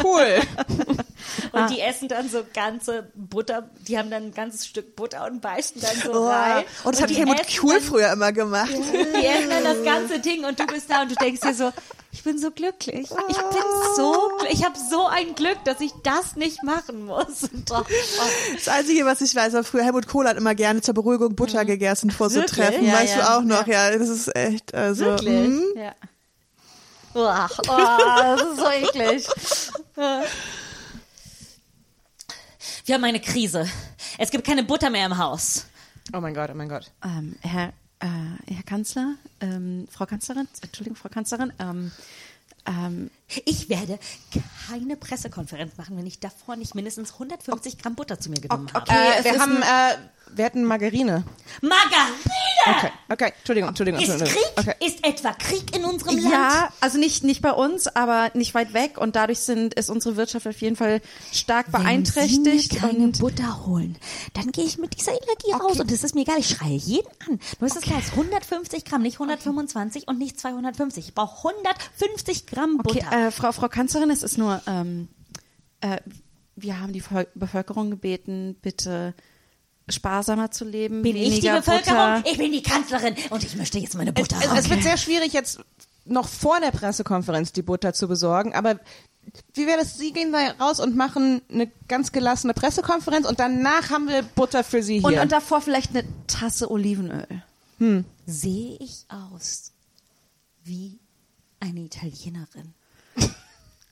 cool. 0.04 0.40
Und 1.52 1.70
die 1.70 1.80
essen 1.82 2.08
dann 2.08 2.30
so 2.30 2.44
ganze 2.54 3.12
Butter, 3.16 3.70
die 3.88 3.98
haben 3.98 4.10
dann 4.10 4.26
ein 4.26 4.34
ganzes 4.34 4.68
Stück 4.68 4.96
Butter 4.96 5.26
und 5.26 5.42
beißen 5.42 5.82
dann 5.82 5.96
so 6.04 6.12
Oh, 6.14 6.28
rein. 6.28 6.64
und 6.84 6.96
das 6.96 7.02
hat 7.02 7.10
die 7.10 7.16
Helmut 7.16 7.42
Kuhl 7.60 7.80
früher 7.82 8.12
immer 8.14 8.32
gemacht. 8.32 8.72
Die 8.72 9.26
essen 9.26 9.50
dann 9.50 9.64
das 9.64 9.84
ganze 9.84 10.20
Ding 10.20 10.46
und 10.46 10.60
du 10.60 10.66
bist 10.68 10.90
da 10.90 11.02
und 11.04 11.12
du 11.12 11.16
denkst 11.16 11.42
dir 11.42 11.54
so, 11.54 11.72
ich 12.12 12.24
bin 12.24 12.38
so 12.38 12.52
glücklich. 12.52 13.10
Ich 13.10 13.38
bin 13.38 13.64
so, 13.96 14.14
gl- 14.40 14.48
ich 14.52 14.64
habe 14.66 14.76
so 14.90 15.08
ein 15.08 15.34
Glück, 15.36 15.64
dass 15.64 15.80
ich 15.80 15.92
das 16.04 16.36
nicht 16.36 16.62
machen 16.64 17.06
muss. 17.06 17.48
Doch, 17.66 17.86
oh, 17.90 18.54
Das 18.56 18.68
Einzige, 18.68 19.06
was 19.06 19.22
ich 19.22 19.34
weiß, 19.34 19.54
war 19.54 19.64
früher, 19.64 19.84
Helmut 19.84 20.08
Kohl 20.08 20.28
hat 20.28 20.38
immer 20.38 20.54
gerne 20.56 20.82
zur 20.82 20.94
Beruhigung 20.94 21.36
Butter 21.36 21.64
gegessen 21.66 22.12
vor 22.12 22.30
so 22.30 22.42
Wirklich? 22.42 22.68
Treffen. 22.68 22.86
Ja, 22.86 22.94
weißt 22.94 23.16
ja. 23.16 23.22
du 23.22 23.38
auch 23.38 23.42
noch? 23.44 23.68
Ja, 23.68 23.98
das 23.98 24.10
ist 24.10 24.36
echt, 24.36 24.74
also. 24.76 25.06
wirklich. 25.06 25.48
mhm. 25.50 25.64
Ja. 25.76 25.94
Uah, 27.14 27.50
oh, 27.68 28.36
das 28.38 28.42
ist 28.42 28.58
so 28.58 28.70
eklig. 28.70 29.28
Wir 32.86 32.96
haben 32.96 33.04
eine 33.04 33.20
Krise. 33.20 33.68
Es 34.18 34.32
gibt 34.32 34.46
keine 34.46 34.64
Butter 34.64 34.90
mehr 34.90 35.06
im 35.06 35.18
Haus. 35.18 35.66
Oh 36.14 36.20
mein 36.20 36.34
Gott, 36.34 36.50
oh 36.52 36.56
mein 36.56 36.70
Gott. 36.70 36.92
Ähm, 37.04 37.36
Herr, 37.42 37.74
äh, 38.02 38.54
Herr 38.54 38.64
Kanzler, 38.64 39.16
ähm, 39.40 39.88
Frau 39.90 40.06
Kanzlerin, 40.06 40.48
Entschuldigung, 40.62 40.96
Frau 40.98 41.10
Kanzlerin, 41.10 41.54
ähm, 41.60 41.92
ähm, 42.66 43.10
Ich 43.46 43.70
werde 43.70 44.00
keine 44.68 44.98
Pressekonferenz 44.98 45.78
machen, 45.78 45.98
wenn 45.98 46.06
ich 46.06 46.20
davor 46.20 46.56
nicht 46.56 46.76
mindestens 46.76 47.14
150 47.14 47.78
Gramm 47.78 47.96
Butter 47.96 48.20
zu 48.20 48.30
mir 48.30 48.42
genommen 48.42 48.68
habe. 48.74 48.92
Äh, 48.92 49.20
es 49.20 49.26
wir 49.26 49.34
ist 49.34 49.40
haben, 49.40 49.62
äh, 49.62 49.98
wir 50.36 50.46
hatten 50.46 50.64
Margarine. 50.64 51.24
Margarine! 51.62 52.20
Okay, 52.64 52.92
okay, 53.10 53.34
Entschuldigung, 53.38 53.70
Entschuldigung, 53.70 54.02
Ist 54.02 54.10
Entschuldigung. 54.10 54.44
Krieg? 54.56 54.74
Okay. 54.76 54.86
Ist 54.86 55.06
etwa 55.06 55.34
Krieg 55.34 55.76
in 55.76 55.84
unserem 55.84 56.18
Land? 56.18 56.32
ja, 56.32 56.70
also 56.80 57.00
nicht, 57.00 57.24
nicht 57.24 57.42
bei 57.42 57.52
uns, 57.52 57.88
aber 57.88 58.30
nicht 58.36 58.54
weit 58.54 58.74
weg 58.74 58.98
und 59.00 59.16
dadurch 59.16 59.40
sind, 59.40 59.74
ist 59.74 59.90
unsere 59.90 60.16
Wirtschaft 60.16 60.48
auf 60.48 60.62
jeden 60.62 60.76
Fall 60.76 61.02
stark 61.32 61.72
beeinträchtigt 61.72 62.46
Wenn 62.46 62.60
Sie 62.60 62.74
mir 62.76 62.80
keine 62.80 63.04
und 63.06 63.20
Butter 63.20 63.66
holen, 63.66 63.98
dann 64.34 64.52
gehe 64.52 64.64
ich 64.64 64.78
mit 64.78 64.96
dieser 64.98 65.12
Energie 65.12 65.52
raus 65.54 65.80
und 65.80 65.92
das 65.92 66.04
ist 66.04 66.14
mir 66.14 66.22
egal. 66.22 66.40
Ich 66.40 66.50
schreie 66.50 66.76
jeden 66.76 67.10
an. 67.28 67.40
Nur 67.60 67.68
ist 67.68 67.76
es 67.76 67.82
klar, 67.82 68.00
es 68.00 68.06
ist 68.06 68.12
150 68.12 68.86
Gramm, 68.86 69.02
nicht 69.02 69.16
125 69.16 70.08
und 70.08 70.20
nicht 70.20 70.40
250. 70.40 71.08
Ich 71.08 71.14
brauche 71.16 71.50
150 71.50 72.46
Gramm 72.46 72.78
Butter. 72.78 73.00
Okay, 73.00 73.06
äh, 73.28 73.32
Frau, 73.32 73.52
Frau 73.52 73.68
Kanzlerin, 73.70 74.10
es 74.10 74.24
ist 74.24 74.38
nur, 74.38 74.62
ähm, 74.68 75.08
äh, 75.82 75.98
wir 76.56 76.80
haben 76.80 76.94
die 76.94 77.02
Vol- 77.02 77.28
Bevölkerung 77.36 77.90
gebeten, 77.90 78.56
bitte 78.62 79.14
sparsamer 79.90 80.52
zu 80.52 80.64
leben. 80.66 81.02
bin 81.02 81.16
ich 81.16 81.40
die 81.40 81.50
Bevölkerung? 81.50 81.98
Butter. 81.98 82.24
Ich 82.26 82.38
bin 82.38 82.52
die 82.52 82.62
Kanzlerin 82.64 83.16
und 83.30 83.44
ich 83.44 83.56
möchte 83.56 83.80
jetzt 83.80 83.96
meine 83.96 84.12
Es, 84.12 84.16
Butter 84.16 84.38
es, 84.42 84.48
haben. 84.50 84.58
es 84.58 84.70
wird 84.70 84.84
sehr 84.84 84.98
schwierig, 84.98 85.34
jetzt 85.34 85.60
noch 86.06 86.28
vor 86.28 86.60
der 86.60 86.72
Pressekonferenz 86.72 87.52
die 87.52 87.62
Butter 87.62 87.94
zu 87.94 88.08
besorgen, 88.08 88.54
aber 88.54 88.80
wie 89.54 89.68
wäre 89.68 89.78
das? 89.80 89.98
Sie 89.98 90.14
gehen 90.14 90.32
da 90.32 90.40
raus 90.64 90.80
und 90.80 90.96
machen 90.96 91.42
eine 91.52 91.72
ganz 91.88 92.12
gelassene 92.12 92.54
Pressekonferenz 92.54 93.28
und 93.28 93.40
danach 93.40 93.90
haben 93.92 94.08
wir 94.08 94.24
Butter 94.24 94.64
für 94.64 94.82
Sie 94.82 95.00
hier. 95.00 95.06
Und, 95.06 95.18
und 95.20 95.32
davor 95.32 95.62
vielleicht 95.62 95.92
eine 95.92 96.04
Tasse 96.28 96.72
Olivenöl. 96.72 97.28
Sehe 98.26 98.78
ich 98.80 99.06
aus 99.10 99.74
wie 100.64 101.00
eine 101.60 101.82
Italienerin? 101.82 102.74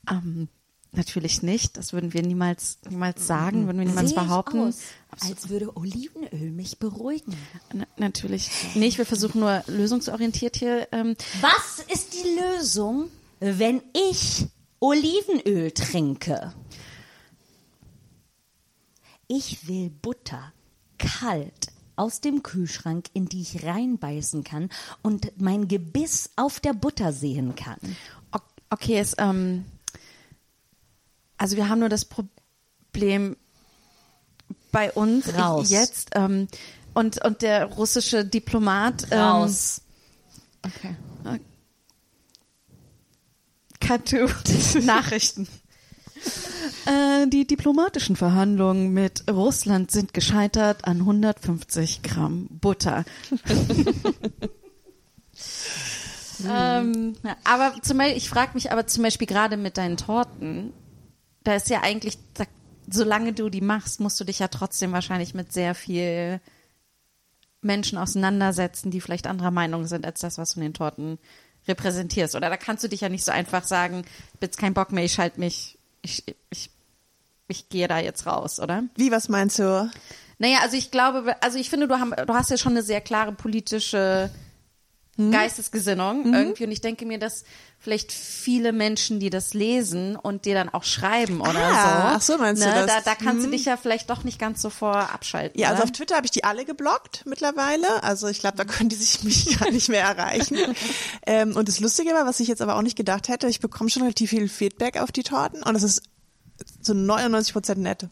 Ähm, 0.10 0.48
natürlich 0.92 1.44
nicht. 1.44 1.78
Das 1.78 1.94
würden 1.94 2.14
wir 2.14 2.22
niemals, 2.24 2.80
niemals 2.90 3.26
sagen, 3.26 3.66
würden 3.66 3.80
wir 3.80 3.88
niemals 3.88 4.10
Sehe 4.10 4.20
behaupten. 4.20 4.60
aus, 4.60 4.80
als 5.20 5.50
würde 5.50 5.76
Olivenöl 5.76 6.52
mich 6.52 6.80
beruhigen. 6.80 7.36
Na, 7.74 7.86
natürlich 7.98 8.50
nicht. 8.76 8.98
Wir 8.98 9.06
versuchen 9.06 9.42
nur 9.42 9.64
lösungsorientiert 9.68 10.56
hier. 10.56 10.88
Ähm, 10.92 11.16
Was 11.42 11.84
ist 11.94 12.14
die 12.14 12.40
Lösung, 12.40 13.10
wenn 13.40 13.82
ich 13.94 14.48
Olivenöl 14.80 15.72
trinke? 15.72 16.54
Ich 19.28 19.68
will 19.68 19.92
Butter 19.92 20.54
kalt 20.98 21.68
aus 21.96 22.22
dem 22.22 22.42
Kühlschrank, 22.44 23.10
in 23.14 23.28
die 23.28 23.42
ich 23.42 23.64
reinbeißen 23.64 24.44
kann 24.44 24.70
und 25.04 25.34
mein 25.40 25.68
Gebiss 25.68 26.32
auf 26.36 26.60
der 26.60 26.74
Butter 26.74 27.12
sehen 27.14 27.56
kann. 27.56 27.78
okay, 28.70 28.98
es, 28.98 29.16
ähm, 29.18 29.66
also 31.40 31.56
wir 31.56 31.70
haben 31.70 31.80
nur 31.80 31.90
das 31.90 32.06
Problem 32.06 33.36
bei 34.72 34.92
uns 34.92 35.34
Raus. 35.34 35.72
jetzt 35.72 36.12
ähm, 36.14 36.48
und 36.94 37.24
und 37.26 37.42
der 37.42 37.66
russische 37.66 38.24
Diplomat 38.24 39.08
ähm, 39.10 39.20
Raus. 39.20 39.82
okay. 40.64 40.96
Katu 43.80 44.28
Nachrichten. 44.84 45.48
Äh, 46.86 47.28
die 47.28 47.48
diplomatischen 47.48 48.16
Verhandlungen 48.16 48.94
mit 48.94 49.24
Russland 49.30 49.90
sind 49.90 50.14
gescheitert 50.14 50.86
an 50.86 51.00
150 51.00 52.04
Gramm 52.04 52.48
Butter. 52.50 53.06
ähm, 56.48 57.16
aber 57.44 57.74
zum 57.82 57.98
Beispiel, 57.98 58.18
ich 58.18 58.30
frage 58.30 58.52
mich 58.54 58.72
aber 58.72 58.86
zum 58.86 59.04
Beispiel 59.04 59.28
gerade 59.28 59.58
mit 59.58 59.78
deinen 59.78 59.98
Torten, 59.98 60.74
da 61.44 61.56
ist 61.56 61.70
ja 61.70 61.82
eigentlich, 61.82 62.18
da, 62.34 62.46
solange 62.90 63.34
du 63.34 63.50
die 63.50 63.62
machst, 63.62 64.00
musst 64.00 64.20
du 64.20 64.24
dich 64.24 64.40
ja 64.40 64.48
trotzdem 64.48 64.92
wahrscheinlich 64.92 65.34
mit 65.34 65.54
sehr 65.54 65.76
viel 65.76 66.40
Menschen 67.62 67.98
auseinandersetzen, 67.98 68.92
die 68.92 69.02
vielleicht 69.02 69.28
anderer 69.28 69.52
Meinung 69.52 69.86
sind 69.86 70.06
als 70.06 70.22
das, 70.22 70.38
was 70.38 70.54
du 70.54 70.60
in 70.60 70.68
den 70.68 70.74
Torten 70.74 71.20
repräsentierst. 71.68 72.36
Oder 72.36 72.50
da 72.50 72.58
kannst 72.58 72.84
du 72.84 72.88
dich 72.88 73.02
ja 73.02 73.10
nicht 73.10 73.26
so 73.26 73.32
einfach 73.32 73.64
sagen, 73.64 74.06
ich 74.40 74.52
keinen 74.58 74.74
Bock 74.74 74.92
mehr, 74.92 75.04
ich 75.04 75.14
schalte 75.14 75.40
mich, 75.40 75.78
ich, 76.02 76.24
ich, 76.50 76.70
ich 77.48 77.70
gehe 77.70 77.88
da 77.88 78.00
jetzt 78.00 78.26
raus, 78.26 78.60
oder? 78.60 78.84
Wie, 78.96 79.12
was 79.12 79.30
meinst 79.30 79.60
du? 79.60 79.92
Naja, 80.38 80.60
also 80.62 80.78
ich 80.78 80.90
glaube, 80.90 81.36
also 81.42 81.58
ich 81.58 81.70
finde, 81.70 81.88
du, 81.88 82.00
haben, 82.00 82.12
du 82.12 82.34
hast 82.34 82.50
ja 82.50 82.58
schon 82.58 82.72
eine 82.72 82.84
sehr 82.84 83.02
klare 83.02 83.34
politische 83.34 84.32
Geistesgesinnung 85.32 86.34
irgendwie. 86.34 86.64
Und 86.66 86.72
ich 86.72 86.82
denke 86.82 87.06
mir, 87.06 87.20
dass 87.20 87.44
vielleicht 87.78 88.12
viele 88.12 88.72
Menschen, 88.74 89.20
die 89.20 89.30
das 89.30 89.54
lesen 89.54 90.16
und 90.16 90.46
dir 90.46 90.54
dann 90.54 90.70
auch 90.70 90.84
schreiben 90.84 91.42
oder 91.42 91.56
Ah, 91.58 92.12
so. 92.12 92.16
ach 92.18 92.22
so 92.22 92.38
meinst 92.38 92.64
du 92.64 92.68
ne, 92.68 92.74
das? 92.74 92.86
Da, 92.88 93.02
da 93.02 93.16
kannst 93.16 93.46
du 93.46 93.50
dich 93.52 93.66
ja 93.66 93.78
vielleicht 93.78 94.10
doch 94.10 94.24
nicht 94.24 94.40
ganz 94.40 94.62
so 94.62 94.70
vor 94.70 94.96
abschalten. 94.96 95.60
Ja, 95.60 95.70
also 95.70 95.82
oder? 95.82 95.84
auf 95.86 95.92
Twitter 95.92 96.16
habe 96.16 96.26
ich 96.26 96.32
die 96.32 96.44
alle 96.44 96.66
geblockt 96.66 97.24
mittlerweile. 97.26 98.04
Also 98.04 98.28
ich 98.28 98.40
glaube, 98.40 98.58
da 98.58 98.66
können 98.66 98.90
die 98.90 98.96
sich 98.96 99.24
mich 99.24 99.60
gar 99.60 99.72
nicht 99.72 99.90
mehr 99.90 100.04
erreichen. 100.04 100.58
ähm, 101.26 101.56
und 101.56 101.68
das 101.68 101.80
Lustige 101.80 102.12
war, 102.12 102.26
was 102.26 102.40
ich 102.40 102.48
jetzt 102.48 102.62
aber 102.62 102.76
auch 102.76 102.82
nicht 102.82 102.98
gedacht 102.98 103.28
hätte, 103.30 103.48
ich 103.48 103.60
bekomme 103.60 103.90
schon 103.90 104.02
relativ 104.04 104.30
viel 104.32 104.48
Feedback 104.50 105.00
auf 105.00 105.12
die 105.12 105.24
Torten 105.24 105.64
und 105.64 105.76
es 105.76 105.84
ist 105.84 106.02
zu 106.82 106.94
99 106.94 107.54
Prozent 107.54 107.82
nett. 107.82 108.10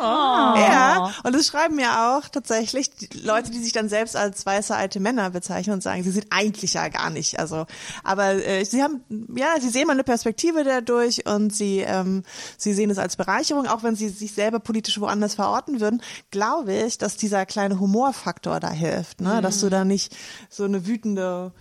Ja, 0.00 1.12
und 1.22 1.34
das 1.34 1.46
schreiben 1.46 1.76
mir 1.76 2.16
auch 2.16 2.28
tatsächlich 2.28 2.90
die 2.90 3.08
Leute, 3.18 3.50
die 3.50 3.58
sich 3.58 3.72
dann 3.72 3.88
selbst 3.88 4.16
als 4.16 4.44
weiße 4.44 4.74
alte 4.74 5.00
Männer 5.00 5.30
bezeichnen 5.30 5.74
und 5.74 5.82
sagen, 5.82 6.02
sie 6.02 6.10
sind 6.10 6.26
eigentlich 6.30 6.74
ja 6.74 6.88
gar 6.88 7.10
nicht. 7.10 7.38
Also, 7.38 7.66
aber 8.04 8.34
äh, 8.34 8.64
sie 8.64 8.82
haben, 8.82 9.02
ja, 9.34 9.60
sie 9.60 9.68
sehen 9.68 9.86
mal 9.86 9.92
eine 9.92 10.04
Perspektive 10.04 10.64
dadurch 10.64 11.26
und 11.26 11.54
sie, 11.54 11.80
ähm, 11.80 12.22
sie 12.56 12.72
sehen 12.72 12.90
es 12.90 12.98
als 12.98 13.16
Bereicherung, 13.16 13.66
auch 13.66 13.82
wenn 13.82 13.96
sie 13.96 14.08
sich 14.08 14.32
selber 14.32 14.60
politisch 14.60 15.00
woanders 15.00 15.34
verorten 15.34 15.80
würden, 15.80 16.02
glaube 16.30 16.72
ich, 16.72 16.98
dass 16.98 17.16
dieser 17.16 17.46
kleine 17.46 17.78
Humorfaktor 17.80 18.60
da 18.60 18.70
hilft, 18.70 19.20
ne, 19.20 19.40
dass 19.42 19.60
du 19.60 19.68
da 19.68 19.84
nicht 19.84 20.16
so 20.48 20.64
eine 20.64 20.86
wütende 20.86 21.52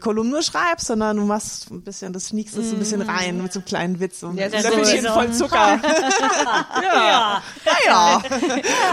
Kolumne 0.00 0.42
schreibst, 0.42 0.86
sondern 0.86 1.16
du 1.16 1.24
machst 1.24 1.70
ein 1.70 1.82
bisschen, 1.82 2.12
das 2.12 2.26
sneakst 2.26 2.56
es 2.56 2.72
ein 2.72 2.78
bisschen 2.78 3.02
rein 3.02 3.42
mit 3.42 3.52
so 3.52 3.60
einem 3.60 3.64
kleinen 3.66 4.00
Witz. 4.00 4.22
Und 4.22 4.36
Ja, 4.36 4.48
ja, 4.48 4.62
so- 4.62 4.68
Löffelchen 4.68 5.04
so- 5.06 5.12
voll 5.12 5.32
Zucker. 5.32 5.80
ja. 6.82 7.42
ja. 7.86 8.16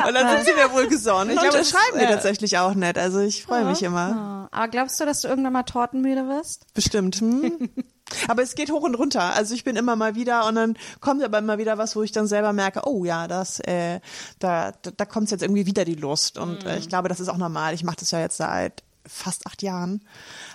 Und 0.08 0.14
dann 0.14 0.30
sind 0.30 0.46
sie 0.46 0.54
mir 0.54 0.72
wohl 0.72 0.88
gesonnen. 0.88 1.32
Ich 1.32 1.40
glaube, 1.40 1.58
das 1.58 1.70
schreiben 1.70 2.00
wir 2.00 2.08
tatsächlich 2.08 2.58
auch 2.58 2.74
nett. 2.76 2.98
Also 2.98 3.20
ich 3.20 3.44
freue 3.44 3.66
mich 3.66 3.84
immer. 3.84 4.48
Aber 4.52 4.68
glaubst 4.68 5.00
du, 5.00 5.06
dass 5.06 5.22
du 5.22 5.28
irgendwann 5.28 5.54
mal 5.54 5.64
tortenmüde 5.64 6.28
wirst? 6.28 6.74
Bestimmt. 6.74 7.16
Hm? 7.18 7.70
Aber 8.28 8.44
es 8.44 8.54
geht 8.56 8.70
hoch 8.72 8.84
und 8.84 8.96
runter. 8.96 9.34
Also 9.34 9.56
ich 9.56 9.64
bin 9.64 9.76
immer 9.76 9.96
mal 9.96 10.14
wieder 10.16 10.46
und 10.48 10.56
dann 10.56 10.78
kommt 11.00 11.24
aber 11.24 11.40
immer 11.40 11.58
wieder 11.58 11.78
was, 11.80 11.96
wo 11.96 12.04
ich 12.04 12.12
dann 12.12 12.28
selber 12.28 12.54
merke, 12.54 12.82
oh 12.86 13.06
ja, 13.06 13.28
das, 13.28 13.60
äh, 13.62 14.02
da, 14.40 14.72
da, 14.84 14.92
da 14.96 15.06
kommt 15.06 15.32
jetzt 15.32 15.42
irgendwie 15.42 15.66
wieder 15.66 15.84
die 15.84 15.96
Lust. 15.96 16.38
Und 16.38 16.64
äh, 16.66 16.78
ich 16.78 16.90
glaube, 16.90 17.10
das 17.10 17.20
ist 17.20 17.30
auch 17.30 17.38
normal. 17.38 17.74
Ich 17.74 17.84
mache 17.84 17.96
das 18.00 18.12
ja 18.12 18.20
jetzt 18.20 18.38
seit 18.38 18.84
fast 19.08 19.48
acht 19.48 19.62
Jahren. 19.62 20.02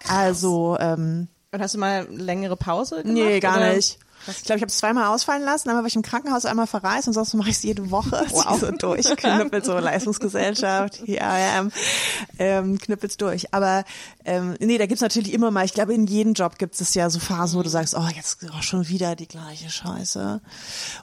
Also, 0.09 0.77
ähm, 0.81 1.29
Und 1.53 1.61
hast 1.61 1.75
du 1.75 1.79
mal 1.79 2.07
längere 2.11 2.57
Pause 2.57 3.03
gemacht? 3.03 3.15
Nee, 3.15 3.41
gar 3.41 3.57
oder? 3.59 3.75
nicht. 3.75 3.99
Ich 4.27 4.45
glaube, 4.45 4.59
ich 4.59 4.63
habe 4.63 4.71
es 4.71 4.79
zweimal 4.79 5.07
ausfallen 5.07 5.43
lassen, 5.43 5.69
einmal 5.69 5.83
war 5.83 5.89
ich 5.89 5.97
im 5.97 6.03
Krankenhaus, 6.03 6.45
einmal 6.45 6.67
verreist 6.67 7.09
und 7.09 7.15
sonst 7.15 7.35
mache 7.35 7.51
ich 7.51 7.57
es 7.57 7.63
jede 7.63 7.91
Woche. 7.91 8.27
Wow. 8.39 8.61
so 8.61 8.71
durch, 8.71 9.05
knüppelt 9.17 9.65
so 9.65 9.77
Leistungsgesellschaft, 9.79 11.03
here 11.05 11.25
I 11.25 11.59
am, 11.59 11.73
ähm, 12.39 12.79
knüppelt's 12.79 13.17
durch. 13.17 13.53
Aber 13.53 13.85
ähm, 14.25 14.55
nee, 14.61 14.79
da 14.79 14.87
gibt's 14.87 15.01
natürlich 15.01 15.33
immer 15.33 15.51
mal, 15.51 15.65
ich 15.65 15.73
glaube, 15.73 15.95
in 15.95 16.07
jedem 16.07 16.35
Job 16.35 16.59
gibt 16.59 16.81
es 16.81 16.95
ja 16.95 17.11
so 17.11 17.19
Phasen, 17.19 17.59
wo 17.59 17.63
du 17.63 17.69
sagst, 17.69 17.97
oh, 17.97 18.07
jetzt 18.15 18.39
oh, 18.57 18.63
schon 18.63 18.89
wieder 18.89 19.17
die 19.17 19.27
gleiche 19.27 19.71
Scheiße. 19.71 20.41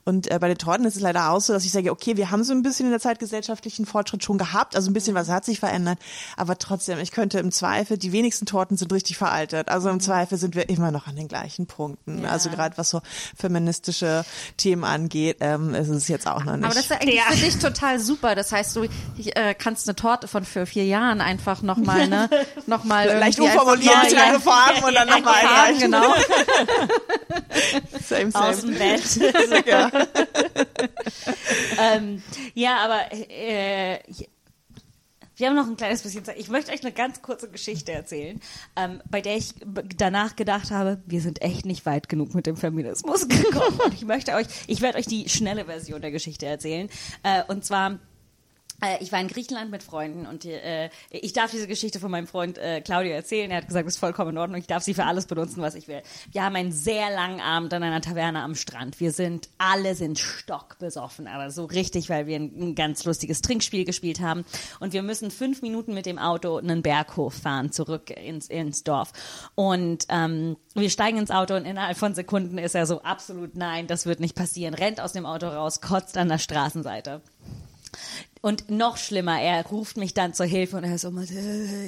Und 0.05 0.32
äh, 0.32 0.39
bei 0.39 0.47
den 0.47 0.57
Torten 0.57 0.86
ist 0.86 0.95
es 0.95 1.01
leider 1.01 1.32
auch 1.32 1.41
so, 1.41 1.51
dass 1.51 1.66
ich 1.66 1.72
sage, 1.72 1.91
okay, 1.91 2.16
wir 2.16 2.32
haben 2.32 2.43
so 2.43 2.53
ein 2.53 2.63
bisschen 2.63 2.86
in 2.86 2.91
der 2.91 3.01
Zeit 3.01 3.20
gesellschaftlichen 3.20 3.86
Fortschritt 3.86 4.24
schon 4.24 4.38
gehabt, 4.38 4.76
also 4.76 4.89
ein 4.89 4.93
bisschen 4.93 5.16
was 5.16 5.30
hat 5.30 5.45
sich 5.45 5.59
verändert, 5.59 5.99
aber 6.38 6.57
trotzdem, 6.57 6.99
ich 6.99 7.11
könnte 7.11 7.39
im 7.39 7.51
Zweifel, 7.51 7.97
die 7.97 8.11
wenigsten 8.11 8.45
Torten 8.45 8.78
sind 8.78 8.93
richtig 8.93 9.18
veraltet. 9.18 9.70
Also 9.70 9.89
im 9.89 9.99
Zweifel 9.99 10.38
sind 10.38 10.55
wir 10.55 10.70
immer 10.70 10.91
noch 10.91 11.07
an 11.07 11.16
den 11.16 11.28
gleichen 11.28 11.66
Punkten. 11.68 12.24
Ja. 12.24 12.30
Also 12.30 12.49
gerade 12.49 12.78
was 12.78 12.89
so 12.89 13.01
feministische 13.38 14.26
Themen 14.58 14.84
angeht, 14.84 15.38
ähm, 15.41 15.74
ist 15.74 15.89
es 15.89 16.08
jetzt 16.08 16.28
auch 16.28 16.43
noch 16.43 16.56
nicht. 16.56 16.66
Aber 16.66 16.74
das 16.74 16.84
ist 16.86 16.89
ja 16.91 16.97
eigentlich 16.97 17.22
für 17.24 17.45
dich 17.45 17.58
total 17.60 17.99
super. 17.99 18.36
Das 18.36 18.51
heißt, 18.51 18.76
du 18.76 18.84
ich, 19.18 19.36
äh, 19.36 19.53
kannst 19.53 19.88
eine 19.88 19.95
Torte 19.95 20.28
von 20.28 20.45
für 20.45 20.66
vier 20.66 20.86
Jahren 20.86 21.22
einfach 21.22 21.62
nochmal, 21.62 22.08
ne, 22.08 22.30
nochmal 22.68 23.08
Leicht 23.08 23.38
irgendwie 23.39 23.51
einfach 23.51 23.64
umformulieren, 23.64 24.01
neu- 24.03 24.10
kleine 24.10 24.39
Farben 24.39 24.84
und 24.84 24.93
dann 24.95 25.08
nochmal 25.10 25.36
einreichen. 25.36 25.80
genau. 25.82 26.14
Same, 28.08 28.30
Aus 28.34 28.62
same. 28.62 28.74
dem 28.74 28.80
Bett. 28.80 29.66
Ja. 29.66 29.89
ähm, 31.80 32.22
ja, 32.53 32.78
aber 32.84 33.01
äh, 33.12 33.99
wir 35.36 35.48
haben 35.48 35.56
noch 35.56 35.68
ein 35.68 35.78
kleines 35.78 36.02
bisschen 36.02 36.24
Zeit. 36.24 36.38
Ich 36.38 36.50
möchte 36.50 36.72
euch 36.72 36.82
eine 36.82 36.92
ganz 36.92 37.22
kurze 37.22 37.50
Geschichte 37.50 37.92
erzählen, 37.92 38.40
ähm, 38.76 39.02
bei 39.10 39.22
der 39.22 39.38
ich 39.38 39.54
danach 39.98 40.36
gedacht 40.36 40.72
habe, 40.72 41.02
wir 41.06 41.22
sind 41.22 41.42
echt 41.42 41.66
nicht 41.66 41.86
weit 41.86 42.10
genug 42.10 42.34
mit 42.34 42.46
dem 42.46 42.58
Feminismus 42.58 43.28
gekommen. 43.28 43.80
Und 43.84 43.94
ich 43.94 44.06
möchte 44.06 44.34
euch, 44.34 44.48
ich 44.68 44.82
werde 44.82 44.98
euch 44.98 45.08
die 45.08 45.30
schnelle 45.30 45.66
Version 45.66 46.02
der 46.02 46.12
Geschichte 46.12 46.46
erzählen. 46.46 46.90
Äh, 47.24 47.44
und 47.48 47.66
zwar 47.66 48.00
ich 48.99 49.11
war 49.11 49.19
in 49.19 49.28
Griechenland 49.28 49.71
mit 49.71 49.84
Freunden 49.84 50.26
und 50.26 50.45
äh, 50.45 50.89
ich 51.09 51.34
darf 51.34 51.51
diese 51.51 51.67
Geschichte 51.67 51.99
von 51.99 52.11
meinem 52.11 52.28
Freund 52.28 52.57
äh, 52.57 52.82
Claudio 52.82 53.13
erzählen. 53.13 53.49
Er 53.49 53.57
hat 53.57 53.67
gesagt, 53.67 53.88
das 53.88 53.95
ist 53.95 53.99
vollkommen 53.99 54.32
in 54.32 54.38
Ordnung. 54.38 54.59
Ich 54.59 54.67
darf 54.67 54.84
sie 54.84 54.93
für 54.93 55.05
alles 55.05 55.26
benutzen, 55.26 55.61
was 55.61 55.76
ich 55.76 55.88
will. 55.88 56.01
Wir 56.32 56.43
haben 56.43 56.55
einen 56.55 56.71
sehr 56.71 57.09
langen 57.09 57.39
Abend 57.39 57.73
an 57.73 57.84
einer 57.84 58.01
Taverne 58.01 58.41
am 58.41 58.55
Strand. 58.55 58.99
Wir 58.99 59.11
sind 59.11 59.49
alle 59.57 59.95
sind 59.95 60.19
stockbesoffen, 60.19 61.28
aber 61.28 61.51
so 61.51 61.65
richtig, 61.65 62.09
weil 62.09 62.28
wir 62.28 62.36
ein, 62.36 62.51
ein 62.57 62.76
ganz 62.76 63.05
lustiges 63.05 63.41
Trinkspiel 63.41 63.86
gespielt 63.86 64.19
haben. 64.19 64.45
Und 64.80 64.93
wir 64.93 65.03
müssen 65.03 65.32
fünf 65.32 65.61
Minuten 65.61 65.93
mit 65.93 66.05
dem 66.05 66.19
Auto 66.19 66.57
einen 66.57 66.82
Berg 66.82 67.15
hochfahren 67.17 67.71
zurück 67.71 68.09
ins, 68.09 68.47
ins 68.47 68.84
Dorf. 68.84 69.11
Und 69.55 70.05
ähm, 70.09 70.57
wir 70.73 70.89
steigen 70.89 71.17
ins 71.17 71.32
Auto 71.32 71.55
und 71.55 71.65
innerhalb 71.65 71.97
von 71.97 72.13
Sekunden 72.13 72.57
ist 72.57 72.76
er 72.76 72.86
so 72.86 73.01
absolut 73.01 73.55
nein, 73.55 73.88
das 73.88 74.05
wird 74.05 74.19
nicht 74.19 74.36
passieren. 74.36 74.73
Rennt 74.73 74.99
aus 74.99 75.13
dem 75.13 75.26
Auto 75.26 75.47
raus, 75.47 75.82
kotzt 75.82 76.17
an 76.17 76.28
der 76.28 76.39
Straßenseite. 76.39 77.21
Und 78.46 78.70
noch 78.70 78.98
schlimmer, 78.98 79.41
er 79.41 79.66
ruft 79.66 79.98
mich 79.98 80.14
dann 80.14 80.36
zur 80.36 80.46
Hilfe 80.46 80.78
und 80.78 80.84
er 80.84 80.93
ist 80.93 81.02
so, 81.02 81.10
"Mathe, 81.10 81.34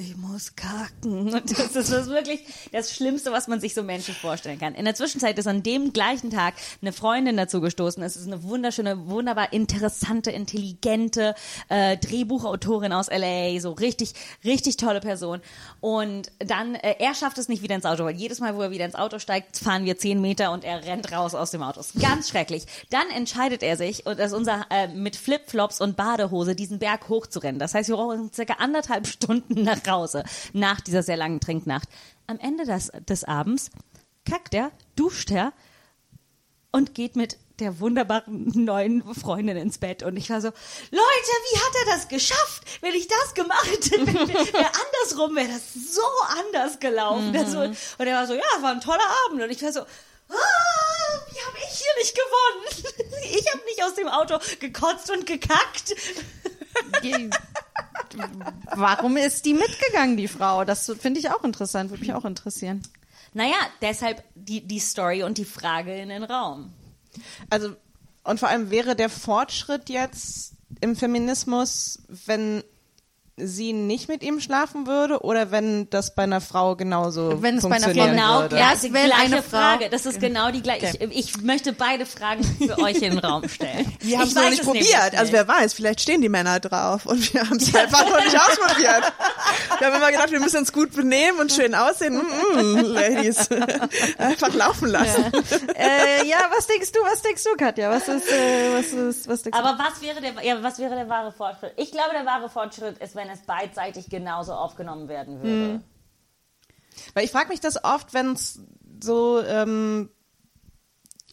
ich 0.00 0.16
muss 0.16 0.56
kacken. 0.56 1.32
Und 1.32 1.56
das 1.56 1.76
ist, 1.76 1.92
das 1.92 2.08
wirklich 2.08 2.40
das 2.72 2.92
Schlimmste, 2.92 3.30
was 3.30 3.46
man 3.46 3.60
sich 3.60 3.74
so 3.74 3.84
menschlich 3.84 4.16
vorstellen 4.16 4.58
kann. 4.58 4.74
In 4.74 4.84
der 4.84 4.96
Zwischenzeit 4.96 5.38
ist 5.38 5.46
an 5.46 5.62
dem 5.62 5.92
gleichen 5.92 6.30
Tag 6.30 6.54
eine 6.82 6.92
Freundin 6.92 7.36
dazu 7.36 7.60
gestoßen. 7.60 8.02
Es 8.02 8.16
ist 8.16 8.26
eine 8.26 8.42
wunderschöne, 8.42 9.06
wunderbar 9.06 9.52
interessante, 9.52 10.32
intelligente 10.32 11.36
äh, 11.68 11.96
Drehbuchautorin 11.96 12.92
aus 12.92 13.06
LA, 13.08 13.60
so 13.60 13.70
richtig, 13.70 14.14
richtig 14.44 14.78
tolle 14.78 14.98
Person. 14.98 15.40
Und 15.78 16.32
dann, 16.40 16.74
äh, 16.74 16.96
er 16.98 17.14
schafft 17.14 17.38
es 17.38 17.48
nicht 17.48 17.62
wieder 17.62 17.76
ins 17.76 17.84
Auto, 17.84 18.04
weil 18.04 18.16
jedes 18.16 18.40
Mal, 18.40 18.56
wo 18.56 18.62
er 18.62 18.72
wieder 18.72 18.84
ins 18.84 18.96
Auto 18.96 19.20
steigt, 19.20 19.58
fahren 19.58 19.84
wir 19.84 19.96
zehn 19.96 20.20
Meter 20.20 20.50
und 20.50 20.64
er 20.64 20.84
rennt 20.84 21.12
raus 21.12 21.36
aus 21.36 21.52
dem 21.52 21.62
Auto. 21.62 21.82
Ganz 22.00 22.30
schrecklich. 22.30 22.64
Dann 22.90 23.08
entscheidet 23.14 23.62
er 23.62 23.76
sich, 23.76 24.06
und 24.06 24.18
das 24.18 24.32
ist 24.32 24.36
unser 24.36 24.66
äh, 24.70 24.88
mit 24.88 25.14
Flipflops 25.14 25.80
und 25.80 25.96
Badehose 25.96 26.47
diesen 26.54 26.78
Berg 26.78 27.08
hochzurennen. 27.08 27.58
Das 27.58 27.74
heißt, 27.74 27.88
wir 27.88 27.96
brauchen 27.96 28.32
circa 28.32 28.54
anderthalb 28.54 29.06
Stunden 29.06 29.62
nach 29.62 29.86
Hause 29.86 30.24
nach 30.52 30.80
dieser 30.80 31.02
sehr 31.02 31.16
langen 31.16 31.40
Trinknacht. 31.40 31.88
Am 32.26 32.38
Ende 32.38 32.64
des, 32.64 32.90
des 33.08 33.24
Abends 33.24 33.70
kackt 34.28 34.54
er, 34.54 34.70
duscht 34.96 35.30
er 35.30 35.52
und 36.70 36.94
geht 36.94 37.16
mit 37.16 37.38
der 37.58 37.80
wunderbaren 37.80 38.52
neuen 38.54 39.02
Freundin 39.14 39.56
ins 39.56 39.78
Bett. 39.78 40.02
Und 40.02 40.16
ich 40.16 40.30
war 40.30 40.40
so, 40.40 40.48
Leute, 40.48 40.92
wie 40.92 41.58
hat 41.58 41.86
er 41.86 41.94
das 41.94 42.08
geschafft? 42.08 42.64
Wenn 42.80 42.94
ich 42.94 43.08
das 43.08 43.34
gemacht 43.34 43.66
hätte, 43.66 44.06
wäre 44.06 44.70
andersrum, 45.02 45.34
wäre 45.34 45.48
das 45.48 45.74
so 45.74 46.02
anders 46.38 46.78
gelaufen. 46.78 47.32
Das 47.32 47.52
so, 47.52 47.60
und 47.60 48.06
er 48.06 48.14
war 48.14 48.26
so, 48.26 48.34
ja, 48.34 48.62
war 48.62 48.72
ein 48.72 48.80
toller 48.80 49.00
Abend. 49.26 49.42
Und 49.42 49.50
ich 49.50 49.62
war 49.62 49.72
so, 49.72 49.80
wie 50.28 51.40
habe 51.40 51.58
ich 51.58 51.78
hier 51.78 51.94
nicht 51.98 52.14
gewonnen? 52.14 52.94
Ich 53.30 53.52
habe 53.52 53.64
nicht 53.66 53.82
aus 53.84 53.94
dem 53.94 54.08
Auto 54.08 54.38
gekotzt 54.58 55.10
und 55.10 55.26
gekackt. 55.26 55.94
Warum 58.74 59.16
ist 59.16 59.44
die 59.44 59.54
mitgegangen, 59.54 60.16
die 60.16 60.28
Frau? 60.28 60.64
Das 60.64 60.90
finde 60.98 61.20
ich 61.20 61.30
auch 61.30 61.44
interessant, 61.44 61.90
würde 61.90 62.02
mich 62.02 62.14
auch 62.14 62.24
interessieren. 62.24 62.82
Naja, 63.34 63.56
deshalb 63.82 64.24
die, 64.34 64.66
die 64.66 64.78
Story 64.78 65.22
und 65.22 65.38
die 65.38 65.44
Frage 65.44 65.94
in 65.96 66.08
den 66.08 66.22
Raum. 66.22 66.72
Also, 67.50 67.76
und 68.24 68.40
vor 68.40 68.48
allem 68.48 68.70
wäre 68.70 68.96
der 68.96 69.10
Fortschritt 69.10 69.88
jetzt 69.88 70.54
im 70.80 70.96
Feminismus, 70.96 72.00
wenn 72.08 72.64
sie 73.40 73.72
nicht 73.72 74.08
mit 74.08 74.22
ihm 74.22 74.40
schlafen 74.40 74.86
würde 74.86 75.20
oder 75.22 75.50
wenn 75.50 75.88
das 75.90 76.14
bei 76.14 76.24
einer 76.24 76.40
Frau 76.40 76.76
genauso 76.76 77.42
Wenn 77.42 77.58
es 77.58 77.62
bei 77.62 77.76
einer 77.76 77.78
Frau 77.80 77.84
funktionieren 77.92 78.16
Genau, 78.16 78.40
würde? 78.42 78.56
ja, 78.56 78.70
Erst 78.70 78.84
die 78.84 78.92
wenn 78.92 79.06
gleiche 79.06 79.22
eine 79.22 79.42
Frau- 79.42 79.48
Frage. 79.58 79.88
Das 79.90 80.06
ist 80.06 80.20
genau 80.20 80.50
die 80.50 80.62
gleiche. 80.62 80.96
Ich, 81.00 81.28
ich 81.36 81.42
möchte 81.42 81.72
beide 81.72 82.06
Fragen 82.06 82.42
für 82.44 82.78
euch 82.78 82.96
in 82.96 83.10
den 83.12 83.18
Raum 83.18 83.48
stellen. 83.48 83.92
Wir 84.00 84.18
haben 84.18 84.24
ich 84.24 84.30
es 84.30 84.34
noch 84.36 84.50
nicht 84.50 84.62
probiert. 84.62 84.84
nicht. 84.84 85.18
Also 85.18 85.32
wer 85.32 85.46
weiß, 85.48 85.74
vielleicht 85.74 86.00
stehen 86.00 86.20
die 86.20 86.28
Männer 86.28 86.60
drauf 86.60 87.06
und 87.06 87.32
wir 87.34 87.42
haben 87.42 87.56
es 87.56 87.74
einfach 87.74 88.08
noch 88.08 88.24
nicht 88.24 88.36
ausprobiert. 88.38 89.12
Wir 89.78 89.86
haben 89.86 89.96
immer 89.96 90.10
gedacht, 90.10 90.30
wir 90.30 90.40
müssen 90.40 90.58
uns 90.58 90.72
gut 90.72 90.92
benehmen 90.94 91.38
und 91.40 91.52
schön 91.52 91.74
aussehen. 91.74 92.14
Mm, 92.16 92.60
mm, 92.60 92.76
Ladies, 92.80 93.48
einfach 94.18 94.52
laufen 94.54 94.88
lassen. 94.88 95.24
äh, 95.76 96.26
ja, 96.26 96.38
was 96.56 96.66
denkst 96.66 96.92
du, 96.92 97.00
was 97.02 97.22
denkst 97.22 97.44
du, 97.44 97.56
Katja? 97.56 97.90
Was 97.90 98.08
ist, 98.08 98.28
äh, 98.30 98.74
was 98.76 98.86
ist, 98.92 99.28
was 99.28 99.42
denkst 99.42 99.58
Aber 99.58 99.78
was 99.78 100.00
wäre 100.02 100.20
der, 100.20 100.32
ja, 100.44 100.62
was 100.62 100.78
wäre 100.78 100.94
der 100.94 101.08
wahre 101.08 101.32
Fortschritt? 101.32 101.72
Ich 101.76 101.90
glaube, 101.92 102.10
der 102.14 102.26
wahre 102.26 102.48
Fortschritt 102.48 102.98
ist, 102.98 103.14
wenn 103.14 103.27
es 103.28 103.40
beidseitig 103.40 104.08
genauso 104.10 104.52
aufgenommen 104.52 105.08
werden 105.08 105.42
würde. 105.42 105.80
Weil 107.14 107.24
ich 107.24 107.30
frage 107.30 107.48
mich 107.48 107.60
das 107.60 107.82
oft, 107.84 108.14
wenn 108.14 108.32
es 108.32 108.60
so 109.00 109.42
ähm, 109.42 110.10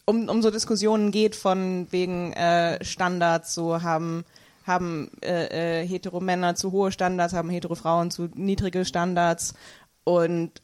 um, 0.04 0.28
um 0.28 0.42
so 0.42 0.50
Diskussionen 0.50 1.10
geht 1.10 1.36
von 1.36 1.88
wegen 1.90 2.32
äh, 2.32 2.82
Standards, 2.84 3.54
so 3.54 3.82
haben 3.82 4.24
haben 4.66 5.10
äh, 5.22 5.82
äh, 5.82 5.86
hetero 5.86 6.20
Männer 6.20 6.56
zu 6.56 6.72
hohe 6.72 6.90
Standards, 6.90 7.34
haben 7.34 7.50
hetero 7.50 7.76
Frauen 7.76 8.10
zu 8.10 8.28
niedrige 8.34 8.84
Standards 8.84 9.54
und 10.02 10.60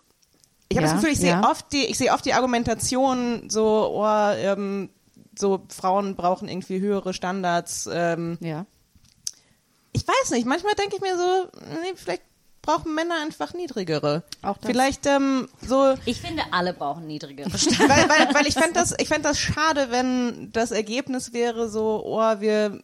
ich 0.69 0.77
habe 0.77 0.87
Ja, 0.87 0.93
das 0.93 1.01
Gefühl, 1.01 1.13
ich 1.13 1.21
sehe 1.21 1.31
ja. 1.31 1.51
oft 1.51 1.73
die 1.73 1.87
ich 1.87 1.99
sehe 1.99 2.13
oft 2.13 2.25
die 2.25 2.35
Argumentation 2.35 3.49
so 3.49 3.93
oh, 3.95 4.33
ähm, 4.35 4.91
so 5.39 5.63
Frauen 5.69 6.17
brauchen 6.17 6.49
irgendwie 6.49 6.81
höhere 6.81 7.15
Standards 7.15 7.89
ähm? 7.93 8.39
Ja. 8.41 8.67
Ich 9.93 10.07
weiß 10.07 10.31
nicht, 10.31 10.47
manchmal 10.47 10.75
denke 10.75 10.97
ich 10.97 11.03
mir 11.03 11.17
so, 11.17 11.49
nee, 11.83 11.93
vielleicht 11.95 12.23
brauchen 12.63 12.95
Männer 12.95 13.17
einfach 13.21 13.55
niedrigere. 13.55 14.23
Auch 14.41 14.57
das. 14.57 14.71
Vielleicht 14.71 15.07
ähm, 15.07 15.49
so, 15.61 15.95
Ich 16.07 16.21
finde, 16.21 16.43
alle 16.53 16.73
brauchen 16.73 17.07
niedrigere 17.07 17.53
weil, 17.53 18.09
weil, 18.09 18.35
weil 18.35 18.47
ich 18.47 18.55
fände 18.55 18.75
das, 18.75 18.95
ich 18.99 19.09
fänd 19.09 19.25
das 19.25 19.39
schade, 19.39 19.89
wenn 19.91 20.51
das 20.53 20.71
Ergebnis 20.71 21.33
wäre 21.33 21.69
so, 21.69 22.03
oh, 22.05 22.41
wir, 22.41 22.81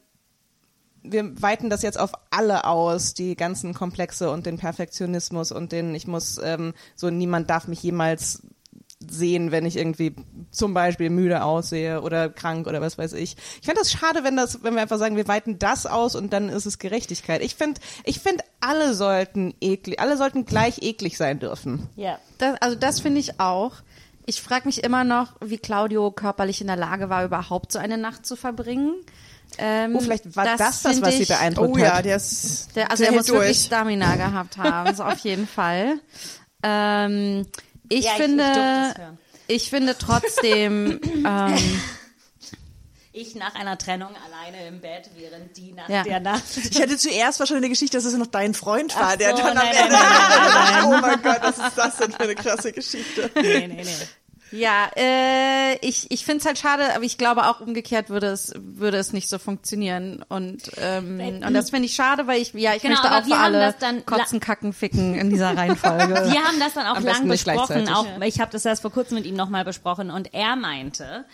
wir 1.02 1.40
weiten 1.40 1.70
das 1.70 1.82
jetzt 1.82 1.98
auf 1.98 2.12
alle 2.30 2.64
aus, 2.64 3.14
die 3.14 3.36
ganzen 3.36 3.72
Komplexe 3.72 4.30
und 4.30 4.46
den 4.46 4.58
Perfektionismus 4.58 5.52
und 5.52 5.72
den, 5.72 5.94
ich 5.94 6.06
muss, 6.06 6.38
ähm, 6.42 6.74
so 6.96 7.08
niemand 7.08 7.48
darf 7.48 7.68
mich 7.68 7.82
jemals 7.82 8.42
sehen, 9.06 9.52
wenn 9.52 9.64
ich 9.64 9.76
irgendwie 9.76 10.14
zum 10.50 10.74
Beispiel 10.74 11.08
müde 11.10 11.44
aussehe 11.44 12.02
oder 12.02 12.28
krank 12.28 12.66
oder 12.66 12.80
was 12.80 12.98
weiß 12.98 13.12
ich. 13.12 13.36
Ich 13.60 13.66
fände 13.66 13.80
das 13.80 13.92
schade, 13.92 14.24
wenn 14.24 14.36
das, 14.36 14.62
wenn 14.64 14.74
wir 14.74 14.82
einfach 14.82 14.98
sagen, 14.98 15.16
wir 15.16 15.28
weiten 15.28 15.58
das 15.58 15.86
aus 15.86 16.14
und 16.16 16.32
dann 16.32 16.48
ist 16.48 16.66
es 16.66 16.78
Gerechtigkeit. 16.78 17.40
Ich 17.42 17.54
finde, 17.54 17.80
ich 18.04 18.18
finde, 18.18 18.42
alle 18.60 18.94
sollten 18.94 19.54
eklig, 19.60 20.00
alle 20.00 20.16
sollten 20.16 20.46
gleich 20.46 20.82
eklig 20.82 21.16
sein 21.16 21.38
dürfen. 21.38 21.88
Ja. 21.96 22.18
Das, 22.38 22.60
also 22.60 22.76
das 22.76 22.98
finde 23.00 23.20
ich 23.20 23.38
auch. 23.38 23.72
Ich 24.26 24.42
frage 24.42 24.66
mich 24.66 24.82
immer 24.84 25.04
noch, 25.04 25.36
wie 25.40 25.58
Claudio 25.58 26.10
körperlich 26.10 26.60
in 26.60 26.66
der 26.66 26.76
Lage 26.76 27.08
war, 27.08 27.24
überhaupt 27.24 27.70
so 27.72 27.78
eine 27.78 27.98
Nacht 27.98 28.26
zu 28.26 28.34
verbringen. 28.36 28.94
Ähm, 29.56 29.94
Oh, 29.96 30.00
vielleicht 30.00 30.36
war 30.36 30.44
das 30.44 30.58
das, 30.58 30.82
find 30.82 31.00
was 31.02 31.14
sie 31.14 31.22
ich- 31.22 31.28
beeindruckt 31.28 31.70
Oh 31.74 31.78
ja, 31.78 31.94
hat. 31.98 32.04
der 32.04 32.16
ist 32.16 32.76
Der, 32.76 32.90
also 32.90 33.02
der 33.04 33.12
er 33.12 33.16
muss 33.16 33.28
wirklich 33.28 33.46
durch. 33.58 33.66
Stamina 33.66 34.16
gehabt 34.16 34.58
haben, 34.58 34.94
so 34.96 35.04
auf 35.04 35.18
jeden 35.20 35.46
Fall. 35.46 36.00
Ähm, 36.62 37.46
ich 37.88 38.04
Ja, 38.04 38.12
ich- 38.12 38.18
ich 38.18 38.22
finde, 38.24 38.44
hören. 38.44 39.18
ich 39.46 39.70
finde 39.70 39.96
trotzdem, 39.98 41.00
ähm, 41.26 41.80
Ich 43.12 43.34
nach 43.34 43.54
einer 43.56 43.76
Trennung 43.78 44.10
alleine 44.26 44.66
im 44.68 44.80
Bett, 44.80 45.10
während 45.16 45.56
die 45.56 45.72
nach 45.72 45.88
Ja. 45.88 46.04
der 46.04 46.20
Nacht. 46.20 46.44
Ich 46.70 46.80
hatte 46.80 46.96
zuerst 46.96 47.40
wahrscheinlich 47.40 47.64
eine 47.64 47.70
Geschichte, 47.70 47.96
dass 47.96 48.04
es 48.04 48.14
noch 48.14 48.26
dein 48.28 48.54
Freund 48.54 48.94
war, 48.94 49.10
Ach 49.12 49.16
der 49.16 49.30
so, 49.36 49.38
dann 49.38 49.56
am 49.58 49.64
nein, 49.64 49.74
Ende. 49.74 49.92
nein, 49.92 50.02
nein, 50.02 50.72
nein, 50.72 50.84
Oh 50.84 51.00
mein 51.00 51.22
Gott, 51.22 51.38
was 51.40 51.58
ist 51.58 51.76
das 51.76 51.96
denn 51.96 52.12
für 52.12 52.20
eine 52.20 52.34
krasse 52.36 52.70
Geschichte? 52.72 53.28
Nee, 53.34 53.66
nee, 53.66 53.82
nee. 53.82 54.08
Ja, 54.50 54.90
äh, 54.96 55.76
ich, 55.86 56.10
ich 56.10 56.24
finde 56.24 56.40
es 56.40 56.46
halt 56.46 56.58
schade, 56.58 56.94
aber 56.94 57.04
ich 57.04 57.18
glaube 57.18 57.46
auch 57.46 57.60
umgekehrt 57.60 58.10
würde 58.10 58.28
es, 58.28 58.52
würde 58.56 58.96
es 58.96 59.12
nicht 59.12 59.28
so 59.28 59.38
funktionieren. 59.38 60.24
Und, 60.28 60.70
ähm, 60.78 61.20
und 61.44 61.54
das 61.54 61.70
finde 61.70 61.86
ich 61.86 61.94
schade, 61.94 62.26
weil 62.26 62.40
ich, 62.40 62.52
ja, 62.54 62.74
ich 62.74 62.82
Genau, 62.82 62.94
möchte 62.94 63.14
auch 63.14 63.24
für 63.24 63.36
alle 63.36 63.58
das 63.60 63.78
dann 63.78 64.06
kotzen, 64.06 64.40
kacken, 64.40 64.72
ficken 64.72 65.14
in 65.14 65.30
dieser 65.30 65.56
Reihenfolge. 65.56 66.14
Wir 66.30 66.42
haben 66.44 66.58
das 66.60 66.74
dann 66.74 66.86
auch 66.86 66.96
Am 66.96 67.04
lang 67.04 67.28
besprochen. 67.28 67.88
Auch, 67.88 68.06
ich 68.22 68.40
habe 68.40 68.50
das 68.50 68.64
erst 68.64 68.82
vor 68.82 68.92
kurzem 68.92 69.16
mit 69.16 69.26
ihm 69.26 69.36
nochmal 69.36 69.64
besprochen 69.64 70.10
und 70.10 70.32
er 70.34 70.56
meinte, 70.56 71.24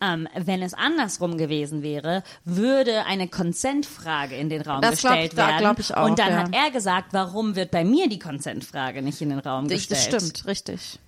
ähm, 0.00 0.28
wenn 0.34 0.62
es 0.62 0.74
andersrum 0.74 1.38
gewesen 1.38 1.82
wäre, 1.82 2.22
würde 2.44 3.04
eine 3.06 3.28
Consent-Frage 3.28 4.36
in 4.36 4.48
den 4.48 4.62
Raum 4.62 4.80
Das 4.80 5.00
glaub- 5.00 5.14
gestellt 5.14 5.32
da 5.36 5.48
werden. 5.48 5.58
glaub 5.60 5.78
ich 5.78 5.94
auch, 5.94 6.06
und 6.06 6.18
dann 6.18 6.30
ja. 6.30 6.38
hat 6.38 6.54
er 6.54 6.70
gesagt, 6.70 7.08
warum 7.12 7.56
wird 7.56 7.70
bei 7.70 7.84
mir 7.84 8.08
die 8.08 8.18
Consent-Frage 8.18 9.02
nicht 9.02 9.20
in 9.20 9.30
den 9.30 9.40
Raum 9.40 9.68
gestellt? 9.68 10.12
das 10.12 10.26
stimmt, 10.26 10.46
richtig. 10.46 11.00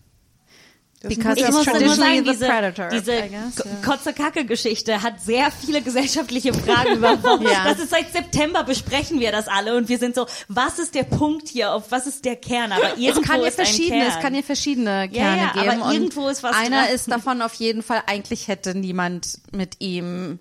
Because 1.03 1.40
Ich 1.40 1.48
muss 1.51 1.64
nur 1.66 1.94
sagen, 1.94 2.24
the 2.26 2.32
diese, 2.32 2.46
predator, 2.46 2.88
diese 2.88 3.14
ja. 3.14 3.51
Kotze-Kacke-Geschichte 3.82 5.03
hat 5.03 5.18
sehr 5.20 5.51
viele 5.51 5.80
gesellschaftliche 5.80 6.53
Fragen 6.53 6.96
überworfen. 6.96 7.46
Ja. 7.51 7.64
Das 7.64 7.78
ist 7.78 7.90
seit 7.90 8.12
September 8.12 8.64
besprechen 8.64 9.18
wir 9.18 9.32
das 9.32 9.48
alle 9.48 9.76
und 9.76 9.88
wir 9.88 9.98
sind 9.98 10.14
so, 10.14 10.26
was 10.48 10.78
ist 10.78 10.94
der 10.94 11.05
Punkt 11.05 11.48
hier, 11.48 11.72
auf 11.72 11.90
was 11.90 12.07
ist 12.07 12.24
der 12.26 12.36
Kern? 12.36 12.72
Aber 12.72 12.82
irgendwo 12.98 13.20
Es 13.22 13.26
kann 13.26 13.42
ein 13.42 13.51
verschiedene, 13.53 14.07
es 14.09 14.18
kann 14.20 14.34
hier 14.34 14.42
verschiedene 14.44 15.05
Ja, 15.05 15.07
Kerne 15.09 15.40
ja, 15.40 15.53
geben. 15.53 15.82
aber 15.82 15.92
irgendwo 15.94 16.28
ist 16.28 16.42
was 16.42 16.55
Einer 16.55 16.84
dran. 16.84 16.94
ist 16.94 17.11
davon 17.11 17.40
auf 17.40 17.55
jeden 17.55 17.82
Fall, 17.82 18.03
eigentlich 18.07 18.48
hätte 18.48 18.74
niemand 18.74 19.38
mit 19.53 19.76
ihm, 19.80 20.38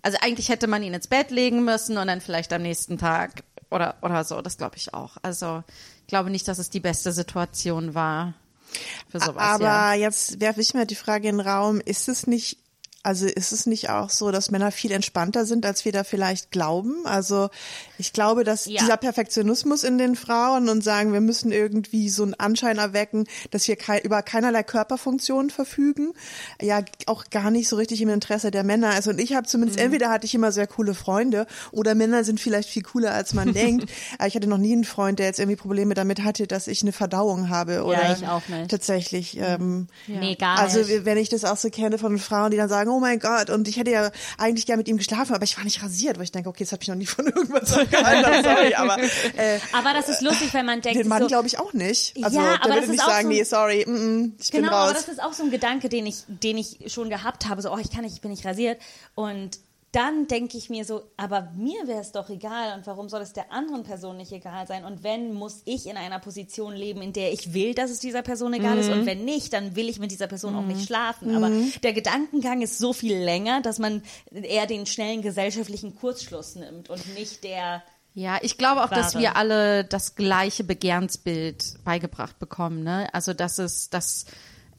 also 0.00 0.16
eigentlich 0.22 0.48
hätte 0.48 0.68
man 0.68 0.82
ihn 0.82 0.94
ins 0.94 1.06
Bett 1.08 1.30
legen 1.30 1.64
müssen 1.64 1.98
und 1.98 2.06
dann 2.06 2.22
vielleicht 2.22 2.52
am 2.54 2.62
nächsten 2.62 2.96
Tag 2.96 3.42
oder, 3.70 3.96
oder 4.00 4.24
so. 4.24 4.40
Das 4.40 4.56
glaube 4.56 4.76
ich 4.76 4.94
auch. 4.94 5.18
Also, 5.22 5.62
ich 6.00 6.06
glaube 6.06 6.30
nicht, 6.30 6.48
dass 6.48 6.58
es 6.58 6.70
die 6.70 6.80
beste 6.80 7.12
Situation 7.12 7.94
war. 7.94 8.32
Aber 9.36 9.94
jetzt 9.94 10.40
werfe 10.40 10.60
ich 10.60 10.74
mir 10.74 10.86
die 10.86 10.94
Frage 10.94 11.28
in 11.28 11.38
den 11.38 11.46
Raum, 11.46 11.80
ist 11.80 12.08
es 12.08 12.26
nicht, 12.26 12.58
also 13.08 13.24
ist 13.26 13.52
es 13.52 13.64
nicht 13.64 13.88
auch 13.88 14.10
so, 14.10 14.30
dass 14.30 14.50
Männer 14.50 14.70
viel 14.70 14.92
entspannter 14.92 15.46
sind, 15.46 15.64
als 15.64 15.84
wir 15.86 15.92
da 15.92 16.04
vielleicht 16.04 16.50
glauben? 16.50 17.06
Also 17.06 17.48
ich 17.96 18.12
glaube, 18.12 18.44
dass 18.44 18.66
Ja. 18.66 18.80
dieser 18.80 18.98
Perfektionismus 18.98 19.82
in 19.82 19.96
den 19.96 20.14
Frauen 20.14 20.68
und 20.68 20.84
sagen, 20.84 21.14
wir 21.14 21.22
müssen 21.22 21.50
irgendwie 21.50 22.10
so 22.10 22.22
einen 22.22 22.34
Anschein 22.34 22.76
erwecken, 22.76 23.24
dass 23.50 23.66
wir 23.66 23.76
kei 23.76 23.98
über 24.00 24.22
keinerlei 24.22 24.62
Körperfunktionen 24.62 25.48
verfügen, 25.50 26.12
ja 26.60 26.82
auch 27.06 27.24
gar 27.30 27.50
nicht 27.50 27.68
so 27.68 27.76
richtig 27.76 28.02
im 28.02 28.10
Interesse 28.10 28.50
der 28.50 28.62
Männer 28.62 28.98
ist. 28.98 29.08
Und 29.08 29.18
ich 29.20 29.34
habe 29.34 29.46
zumindest, 29.46 29.80
entweder 29.80 30.10
hatte 30.10 30.26
ich 30.26 30.34
immer 30.34 30.52
sehr 30.52 30.66
coole 30.66 30.92
Freunde 30.94 31.46
oder 31.72 31.94
Männer 31.94 32.24
sind 32.24 32.40
vielleicht 32.40 32.68
viel 32.68 32.82
cooler, 32.82 33.12
als 33.12 33.32
man 33.32 33.52
denkt. 33.54 33.90
Ich 34.26 34.34
hatte 34.34 34.46
noch 34.48 34.58
nie 34.58 34.72
einen 34.74 34.84
Freund, 34.84 35.18
der 35.18 35.26
jetzt 35.26 35.38
irgendwie 35.38 35.56
Probleme 35.56 35.94
damit 35.94 36.22
hatte, 36.24 36.46
dass 36.46 36.66
ich 36.66 36.82
eine 36.82 36.92
Verdauung 36.92 37.48
habe 37.48 37.84
oder 37.84 38.12
ich 38.12 38.26
auch 38.28 38.46
nicht. 38.48 38.70
tatsächlich. 38.70 39.38
Ähm, 39.40 39.86
Nee, 40.06 40.34
gar 40.34 40.58
also 40.58 40.80
nicht. 40.80 41.04
wenn 41.06 41.16
ich 41.16 41.30
das 41.30 41.44
auch 41.44 41.56
so 41.56 41.70
kenne 41.70 41.96
von 41.96 42.18
Frauen, 42.18 42.50
die 42.50 42.56
dann 42.58 42.68
sagen, 42.68 42.90
oh 42.90 42.97
mein 43.00 43.18
Gott, 43.20 43.50
und 43.50 43.68
ich 43.68 43.76
hätte 43.76 43.90
ja 43.90 44.10
eigentlich 44.38 44.66
gerne 44.66 44.78
mit 44.78 44.88
ihm 44.88 44.96
geschlafen, 44.98 45.34
aber 45.34 45.44
ich 45.44 45.56
war 45.56 45.64
nicht 45.64 45.82
rasiert, 45.82 46.16
weil 46.16 46.24
ich 46.24 46.32
denke, 46.32 46.48
okay, 46.48 46.64
das 46.64 46.72
habe 46.72 46.82
ich 46.82 46.88
noch 46.88 46.94
nie 46.96 47.06
von 47.06 47.26
irgendwas 47.34 47.72
abgehalten, 47.78 48.44
sorry, 48.44 48.74
aber 48.74 48.98
äh, 48.98 49.58
Aber 49.72 49.92
das 49.94 50.08
ist 50.08 50.20
lustig, 50.22 50.52
wenn 50.54 50.66
man 50.66 50.80
denkt, 50.80 50.98
den 51.00 51.08
Mann 51.08 51.22
so, 51.22 51.28
glaube 51.28 51.46
ich 51.46 51.58
auch 51.58 51.72
nicht. 51.72 52.14
Also 52.22 52.38
Ja, 52.38 52.44
der 52.44 52.54
aber 52.56 52.64
würde 52.68 52.80
das 52.80 52.88
nicht 52.88 52.98
ist 53.00 53.04
auch 53.04 53.08
sagen, 53.10 53.28
so- 53.28 53.34
nee, 53.34 53.42
sorry, 53.44 53.84
mm, 53.86 53.92
mm, 54.22 54.32
ich 54.40 54.50
Genau, 54.50 54.68
bin 54.68 54.74
raus. 54.74 54.84
aber 54.90 54.92
das 54.94 55.08
ist 55.08 55.22
auch 55.22 55.32
so 55.32 55.42
ein 55.44 55.50
Gedanke, 55.50 55.88
den 55.88 56.06
ich, 56.06 56.24
den 56.28 56.58
ich 56.58 56.78
schon 56.92 57.10
gehabt 57.10 57.48
habe, 57.48 57.62
so, 57.62 57.72
oh, 57.72 57.78
ich 57.78 57.90
kann 57.90 58.02
nicht, 58.02 58.14
ich 58.14 58.20
bin 58.20 58.30
nicht 58.30 58.44
rasiert. 58.44 58.80
Und 59.14 59.58
dann 59.92 60.26
denke 60.26 60.58
ich 60.58 60.68
mir 60.68 60.84
so, 60.84 61.02
aber 61.16 61.50
mir 61.56 61.86
wäre 61.86 62.00
es 62.00 62.12
doch 62.12 62.28
egal 62.28 62.76
und 62.76 62.86
warum 62.86 63.08
soll 63.08 63.22
es 63.22 63.32
der 63.32 63.50
anderen 63.52 63.84
Person 63.84 64.18
nicht 64.18 64.32
egal 64.32 64.66
sein? 64.66 64.84
Und 64.84 65.02
wenn, 65.02 65.32
muss 65.32 65.62
ich 65.64 65.86
in 65.86 65.96
einer 65.96 66.18
Position 66.18 66.74
leben, 66.74 67.00
in 67.00 67.14
der 67.14 67.32
ich 67.32 67.54
will, 67.54 67.74
dass 67.74 67.90
es 67.90 67.98
dieser 67.98 68.20
Person 68.20 68.52
egal 68.52 68.76
ist 68.76 68.90
und 68.90 69.06
wenn 69.06 69.24
nicht, 69.24 69.54
dann 69.54 69.76
will 69.76 69.88
ich 69.88 69.98
mit 69.98 70.10
dieser 70.10 70.26
Person 70.26 70.54
auch 70.56 70.64
nicht 70.64 70.84
schlafen. 70.86 71.34
Aber 71.34 71.50
der 71.82 71.94
Gedankengang 71.94 72.60
ist 72.60 72.78
so 72.78 72.92
viel 72.92 73.16
länger, 73.16 73.62
dass 73.62 73.78
man 73.78 74.02
eher 74.30 74.66
den 74.66 74.84
schnellen 74.84 75.22
gesellschaftlichen 75.22 75.96
Kurzschluss 75.96 76.54
nimmt 76.54 76.90
und 76.90 77.14
nicht 77.14 77.42
der 77.42 77.82
Ja, 78.12 78.38
ich 78.42 78.58
glaube 78.58 78.84
auch, 78.84 78.90
dass 78.90 79.16
wir 79.16 79.36
alle 79.36 79.84
das 79.84 80.16
gleiche 80.16 80.64
Begehrensbild 80.64 81.82
beigebracht 81.84 82.38
bekommen. 82.38 82.84
Ne? 82.84 83.08
Also 83.14 83.32
dass 83.32 83.58
es, 83.58 83.88
dass, 83.88 84.26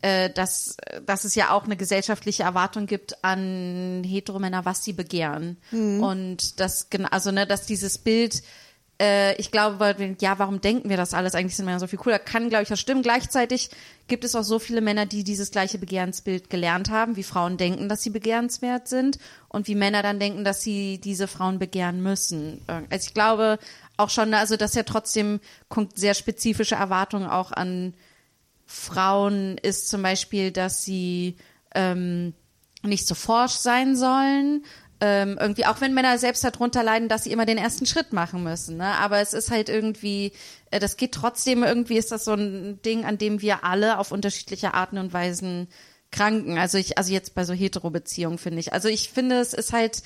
äh, 0.02 0.30
dass, 0.30 0.78
dass 1.06 1.24
es 1.24 1.36
ja 1.36 1.52
auch 1.52 1.66
eine 1.66 1.78
gesellschaftliche 1.78 2.44
Erwartung 2.44 2.86
gibt 2.86 3.24
an 3.24 4.04
Heteromänner, 4.06 4.66
was 4.66 4.84
sie 4.84 4.94
begehren. 4.94 5.58
Und 6.02 6.60
das, 6.60 6.88
also 7.12 7.32
ne, 7.32 7.46
dass 7.46 7.66
dieses 7.66 7.98
Bild 7.98 8.42
äh, 9.02 9.36
ich 9.36 9.52
glaube, 9.52 9.96
ja, 10.20 10.40
warum 10.40 10.62
denken 10.62 10.90
wir 10.90 10.98
das 10.98 11.14
alles? 11.14 11.34
Eigentlich 11.34 11.56
sind 11.56 11.66
Männer 11.66 11.80
so 11.80 11.88
viel 11.88 12.00
cooler. 12.00 12.20
Kann, 12.20 12.50
glaube 12.50 12.64
ich, 12.64 12.70
das 12.70 12.80
stimmen. 12.80 13.02
Gleichzeitig 13.02 13.70
gibt 14.08 14.26
es 14.26 14.36
auch 14.36 14.44
so 14.44 14.60
viele 14.60 14.82
Männer, 14.82 15.06
die 15.06 15.24
dieses 15.24 15.52
gleiche 15.52 15.78
Begehrensbild 15.78 16.50
gelernt 16.50 16.90
haben, 16.90 17.16
wie 17.16 17.24
Frauen 17.24 17.58
denken, 17.58 17.88
dass 17.88 18.04
sie 18.04 18.10
begehrenswert 18.10 18.88
sind 18.88 19.18
und 19.48 19.68
wie 19.68 19.76
Männer 19.76 20.04
dann 20.04 20.20
denken, 20.20 20.44
dass 20.44 20.62
sie 20.62 21.00
diese 21.00 21.28
Frauen 21.28 21.60
begehren 21.60 22.04
müssen. 22.04 22.62
Also 22.68 23.08
ich 23.08 23.14
glaube 23.14 23.58
auch 23.96 24.10
schon, 24.10 24.34
also 24.34 24.58
dass 24.58 24.76
ja 24.76 24.84
trotzdem 24.84 25.40
sehr 25.96 26.14
spezifische 26.14 26.76
Erwartungen 26.76 27.30
auch 27.30 27.52
an 27.52 27.94
Frauen 28.72 29.58
ist 29.58 29.90
zum 29.90 30.04
Beispiel, 30.04 30.52
dass 30.52 30.84
sie 30.84 31.38
ähm, 31.74 32.36
nicht 32.84 33.08
so 33.08 33.16
forsch 33.16 33.54
sein 33.54 33.96
sollen. 33.96 34.64
Ähm, 35.02 35.40
irgendwie, 35.42 35.66
auch 35.66 35.82
wenn 35.82 35.96
Männer 35.96 36.20
selbst 36.20 36.44
darunter 36.44 36.84
leiden, 36.84 37.10
dass 37.10 37.24
sie 37.24 37.32
immer 37.32 37.48
den 37.48 37.58
ersten 37.58 37.88
Schritt 37.88 38.14
machen 38.14 38.44
müssen. 38.44 38.78
Ne? 38.78 38.86
Aber 38.86 39.22
es 39.22 39.34
ist 39.34 39.50
halt 39.50 39.70
irgendwie, 39.70 40.34
äh, 40.70 40.80
das 40.80 40.98
geht 40.98 41.14
trotzdem, 41.14 41.64
irgendwie 41.64 41.98
ist 41.98 42.12
das 42.12 42.26
so 42.26 42.34
ein 42.34 42.80
Ding, 42.84 43.06
an 43.06 43.18
dem 43.18 43.42
wir 43.42 43.64
alle 43.64 43.98
auf 43.98 44.12
unterschiedliche 44.12 44.76
Arten 44.76 45.00
und 45.00 45.14
Weisen 45.14 45.68
kranken. 46.12 46.60
Also 46.60 46.78
ich, 46.78 47.00
also 47.00 47.12
jetzt 47.12 47.34
bei 47.34 47.46
so 47.46 47.54
Hetero-Beziehungen 47.54 48.38
finde 48.38 48.60
ich. 48.60 48.72
Also 48.72 48.88
ich 48.88 49.10
finde, 49.10 49.40
es 49.40 49.56
ist 49.56 49.74
halt, 49.74 50.04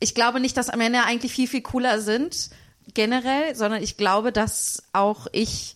ich 0.00 0.14
glaube 0.14 0.40
nicht, 0.40 0.58
dass 0.58 0.74
Männer 0.76 1.06
eigentlich 1.06 1.32
viel, 1.32 1.48
viel 1.48 1.62
cooler 1.62 2.02
sind, 2.02 2.50
generell, 2.92 3.54
sondern 3.54 3.82
ich 3.82 3.96
glaube, 3.96 4.32
dass 4.32 4.82
auch 4.92 5.28
ich, 5.32 5.75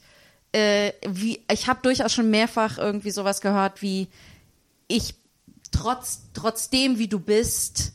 äh, 0.52 0.92
wie, 1.06 1.42
ich 1.50 1.68
habe 1.68 1.80
durchaus 1.82 2.12
schon 2.12 2.30
mehrfach 2.30 2.78
irgendwie 2.78 3.10
sowas 3.10 3.40
gehört 3.40 3.82
wie, 3.82 4.08
ich 4.88 5.14
trotz, 5.70 6.22
trotzdem 6.34 6.98
wie 6.98 7.08
du 7.08 7.20
bist, 7.20 7.92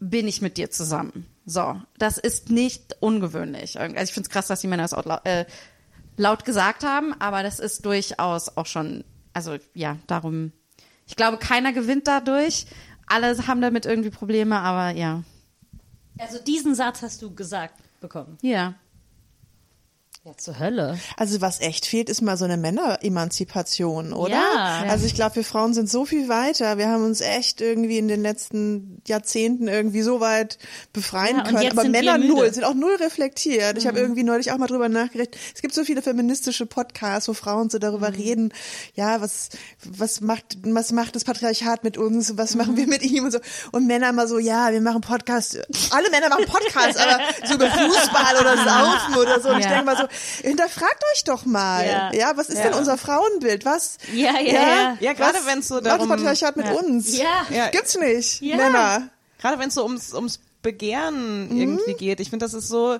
bin 0.00 0.28
ich 0.28 0.42
mit 0.42 0.56
dir 0.56 0.70
zusammen. 0.70 1.26
So, 1.44 1.80
das 1.98 2.18
ist 2.18 2.50
nicht 2.50 2.96
ungewöhnlich. 3.00 3.78
Also 3.78 3.94
ich 3.96 4.12
finde 4.12 4.26
es 4.26 4.30
krass, 4.32 4.48
dass 4.48 4.60
die 4.60 4.66
Männer 4.66 4.82
das 4.82 4.94
auch 4.94 5.04
laut, 5.04 5.24
äh, 5.24 5.46
laut 6.16 6.44
gesagt 6.44 6.82
haben, 6.82 7.14
aber 7.20 7.42
das 7.42 7.60
ist 7.60 7.86
durchaus 7.86 8.56
auch 8.56 8.66
schon, 8.66 9.04
also 9.32 9.56
ja, 9.74 9.96
darum, 10.08 10.52
ich 11.06 11.14
glaube, 11.14 11.38
keiner 11.38 11.72
gewinnt 11.72 12.08
dadurch. 12.08 12.66
Alle 13.06 13.46
haben 13.46 13.60
damit 13.60 13.86
irgendwie 13.86 14.10
Probleme, 14.10 14.58
aber 14.58 14.90
ja. 14.90 15.22
Also 16.18 16.38
diesen 16.42 16.74
Satz 16.74 17.02
hast 17.02 17.22
du 17.22 17.32
gesagt 17.32 17.74
bekommen. 18.00 18.38
Ja. 18.42 18.74
Ja, 20.26 20.32
zur 20.36 20.58
Hölle. 20.58 20.98
Also 21.16 21.40
was 21.40 21.60
echt 21.60 21.86
fehlt, 21.86 22.08
ist 22.10 22.20
mal 22.20 22.36
so 22.36 22.44
eine 22.46 22.56
Männeremanzipation, 22.56 24.12
oder? 24.12 24.32
Ja. 24.32 24.84
Also 24.88 25.06
ich 25.06 25.14
glaube, 25.14 25.36
wir 25.36 25.44
Frauen 25.44 25.72
sind 25.72 25.88
so 25.88 26.04
viel 26.04 26.28
weiter. 26.28 26.78
Wir 26.78 26.88
haben 26.88 27.04
uns 27.04 27.20
echt 27.20 27.60
irgendwie 27.60 27.96
in 27.98 28.08
den 28.08 28.22
letzten 28.22 29.00
Jahrzehnten 29.06 29.68
irgendwie 29.68 30.02
so 30.02 30.18
weit 30.18 30.58
befreien 30.92 31.36
Ja, 31.36 31.44
können. 31.44 31.70
Aber 31.70 31.84
Männer. 31.84 32.18
Mhm. 32.18 32.26
null, 32.26 32.52
sind 32.52 32.64
auch 32.64 32.74
null 32.74 32.96
reflektiert. 32.96 33.78
Ich 33.78 33.86
habe 33.86 34.00
irgendwie 34.00 34.24
neulich 34.24 34.50
auch 34.50 34.58
mal 34.58 34.66
drüber 34.66 34.88
nachgedacht. 34.88 35.36
Es 35.54 35.62
gibt 35.62 35.74
so 35.74 35.84
viele 35.84 36.02
feministische 36.02 36.66
Podcasts, 36.66 37.28
wo 37.28 37.32
Frauen 37.32 37.70
so 37.70 37.78
darüber 37.78 38.08
Mhm. 38.10 38.16
reden, 38.16 38.52
ja, 38.94 39.20
was, 39.20 39.50
was 39.84 40.20
macht, 40.22 40.58
was 40.64 40.90
macht 40.90 41.14
das 41.14 41.22
Patriarchat 41.22 41.84
mit 41.84 41.98
uns? 41.98 42.36
Was 42.36 42.56
machen 42.56 42.72
Mhm. 42.72 42.78
wir 42.78 42.86
mit 42.88 43.02
ihm 43.02 43.26
und 43.26 43.30
so? 43.30 43.38
Und 43.70 43.86
Männer 43.86 44.08
immer 44.10 44.26
so, 44.26 44.40
ja, 44.40 44.72
wir 44.72 44.80
machen 44.80 45.02
Podcasts. 45.02 45.56
Alle 45.92 46.10
Männer 46.10 46.28
machen 46.30 46.46
Podcasts, 46.46 46.96
aber 47.00 47.20
so 47.46 47.54
über 47.54 47.70
Fußball 47.70 48.36
oder 48.40 48.56
Saufen 48.64 49.14
oder 49.20 49.40
so. 49.40 49.50
Und 49.50 49.60
ich 49.60 49.66
denke 49.66 49.84
mal 49.84 49.96
so, 49.96 50.04
hinterfragt 50.42 51.02
euch 51.14 51.24
doch 51.24 51.44
mal. 51.44 51.86
Ja. 51.86 52.12
Ja, 52.12 52.36
was 52.36 52.48
ist 52.48 52.62
denn 52.62 52.74
unser 52.74 52.96
Frauenbild? 52.98 53.64
Was? 53.64 53.98
Ja, 54.12 54.38
ja, 54.40 54.52
ja. 54.52 54.96
Ja, 55.00 55.12
gerade 55.12 55.38
was 55.38 55.46
wenn's 55.46 55.68
so 55.68 55.80
darum- 55.80 56.08
das 56.08 56.16
Patriarchat 56.16 56.56
mit 56.56 56.66
Ja. 56.66 56.72
uns? 56.72 57.16
Ja. 57.16 57.46
Ja. 57.50 57.68
Gibt's 57.70 57.96
nicht. 57.98 58.40
Ja. 58.42 58.56
Männer. 58.56 59.08
Gerade 59.38 59.58
wenn 59.58 59.68
es 59.68 59.74
so 59.74 59.84
ums, 59.84 60.12
ums 60.14 60.40
Begehren 60.62 61.48
Mhm. 61.48 61.60
irgendwie 61.60 61.94
geht. 61.94 62.20
Ich 62.20 62.30
finde, 62.30 62.44
das 62.44 62.54
ist 62.54 62.68
so 62.68 62.98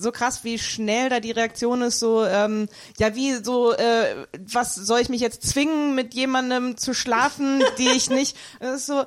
so 0.00 0.12
krass, 0.12 0.44
wie 0.44 0.58
schnell 0.60 1.08
da 1.08 1.18
die 1.18 1.32
Reaktion 1.32 1.82
ist, 1.82 1.98
so, 1.98 2.24
ähm, 2.24 2.68
ja, 2.98 3.16
wie 3.16 3.42
so, 3.42 3.72
äh, 3.72 4.26
was 4.52 4.76
soll 4.76 5.00
ich 5.00 5.08
mich 5.08 5.20
jetzt 5.20 5.42
zwingen, 5.48 5.96
mit 5.96 6.14
jemandem 6.14 6.76
zu 6.76 6.94
schlafen, 6.94 7.64
die 7.78 7.88
ich 7.88 8.08
nicht, 8.08 8.36
das 8.60 8.80
ist 8.80 8.86
so, 8.86 9.04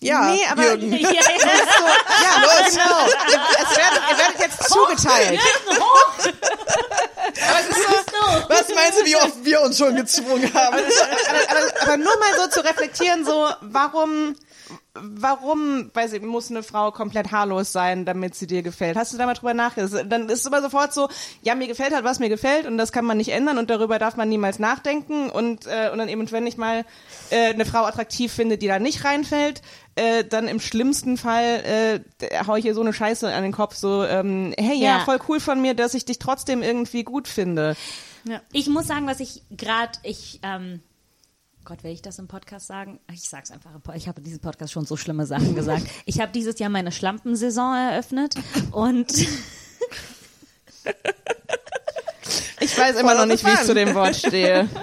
Ja, 0.00 0.30
nee, 0.30 0.46
aber, 0.50 0.62
Jürgen. 0.62 0.92
Ja, 1.00 1.10
ja. 1.10 1.22
so, 1.22 1.84
ja, 2.22 2.42
los, 2.42 2.70
genau. 2.70 3.06
Es 3.06 3.76
werdet, 3.76 4.02
ihr 4.10 4.18
werdet 4.18 4.40
jetzt 4.40 4.70
zugeteilt. 4.70 5.40
Aber 7.48 7.60
es 7.60 7.68
ist 7.68 8.10
so, 8.10 8.48
Was 8.48 8.68
meinst 8.74 9.00
du, 9.00 9.04
wie 9.04 9.16
oft 9.16 9.44
wir 9.44 9.60
uns 9.62 9.78
schon 9.78 9.96
gezwungen 9.96 10.52
haben? 10.54 10.76
aber, 10.76 11.82
aber 11.82 11.96
nur 11.96 12.16
mal 12.18 12.34
so 12.36 12.48
zu 12.48 12.64
reflektieren, 12.64 13.24
so, 13.24 13.48
warum, 13.60 14.36
warum, 14.94 15.90
weiß 15.92 16.12
ich, 16.12 16.22
muss 16.22 16.50
eine 16.50 16.62
Frau 16.62 16.92
komplett 16.92 17.32
haarlos 17.32 17.72
sein, 17.72 18.04
damit 18.04 18.34
sie 18.34 18.46
dir 18.46 18.62
gefällt? 18.62 18.96
Hast 18.96 19.12
du 19.12 19.18
da 19.18 19.26
mal 19.26 19.34
drüber 19.34 19.54
nachgedacht? 19.54 20.06
Dann 20.08 20.28
ist 20.28 20.40
es 20.40 20.46
immer 20.46 20.62
sofort 20.62 20.94
so, 20.94 21.08
ja, 21.42 21.54
mir 21.54 21.66
gefällt 21.66 21.92
halt, 21.92 22.04
was 22.04 22.20
mir 22.20 22.28
gefällt 22.28 22.66
und 22.66 22.78
das 22.78 22.92
kann 22.92 23.04
man 23.04 23.16
nicht 23.16 23.30
ändern 23.30 23.58
und 23.58 23.70
darüber 23.70 23.98
darf 23.98 24.16
man 24.16 24.28
niemals 24.28 24.58
nachdenken 24.58 25.30
und, 25.30 25.66
äh, 25.66 25.90
und 25.92 25.98
dann 25.98 26.08
eben, 26.08 26.30
wenn 26.30 26.46
ich 26.46 26.56
mal 26.56 26.84
äh, 27.30 27.52
eine 27.52 27.64
Frau 27.64 27.84
attraktiv 27.84 28.32
finde, 28.32 28.56
die 28.56 28.68
da 28.68 28.78
nicht 28.78 29.04
reinfällt, 29.04 29.62
äh, 29.96 30.24
dann 30.24 30.46
im 30.48 30.60
schlimmsten 30.60 31.16
Fall 31.16 32.02
äh, 32.22 32.44
hau 32.46 32.56
ich 32.56 32.64
ihr 32.64 32.74
so 32.74 32.80
eine 32.80 32.92
Scheiße 32.92 33.32
an 33.32 33.42
den 33.42 33.52
Kopf, 33.52 33.74
so, 33.76 34.04
ähm, 34.04 34.54
hey, 34.56 34.76
ja, 34.76 34.98
Ja. 34.98 35.00
voll 35.00 35.18
cool 35.28 35.40
von 35.40 35.60
mir, 35.60 35.74
dass 35.74 35.94
ich 35.94 36.04
dich 36.04 36.18
trotzdem 36.18 36.62
irgendwie 36.62 37.04
gut 37.04 37.28
finde. 37.28 37.76
Ich 38.52 38.68
muss 38.68 38.86
sagen, 38.86 39.06
was 39.06 39.20
ich 39.20 39.42
gerade, 39.50 39.98
ich, 40.02 40.40
ähm, 40.42 40.80
Gott, 41.64 41.82
will 41.82 41.92
ich 41.92 42.02
das 42.02 42.18
im 42.18 42.28
Podcast 42.28 42.66
sagen? 42.66 43.00
Ich 43.10 43.28
sag's 43.28 43.50
einfach. 43.50 43.70
Ich 43.94 44.06
habe 44.06 44.18
in 44.18 44.24
diesem 44.24 44.40
Podcast 44.40 44.72
schon 44.72 44.84
so 44.84 44.96
schlimme 44.96 45.26
Sachen 45.26 45.54
gesagt. 45.54 45.86
Ich 46.04 46.20
habe 46.20 46.30
dieses 46.32 46.58
Jahr 46.58 46.68
meine 46.68 46.92
Schlampensaison 46.92 47.74
eröffnet 47.74 48.34
und 48.72 49.10
Ich 52.60 52.78
weiß 52.78 52.96
immer 52.96 53.14
noch 53.14 53.26
nicht, 53.26 53.44
wie 53.44 53.50
ich 53.50 53.60
zu 53.60 53.74
dem 53.74 53.94
Wort 53.94 54.16
stehe. 54.16 54.68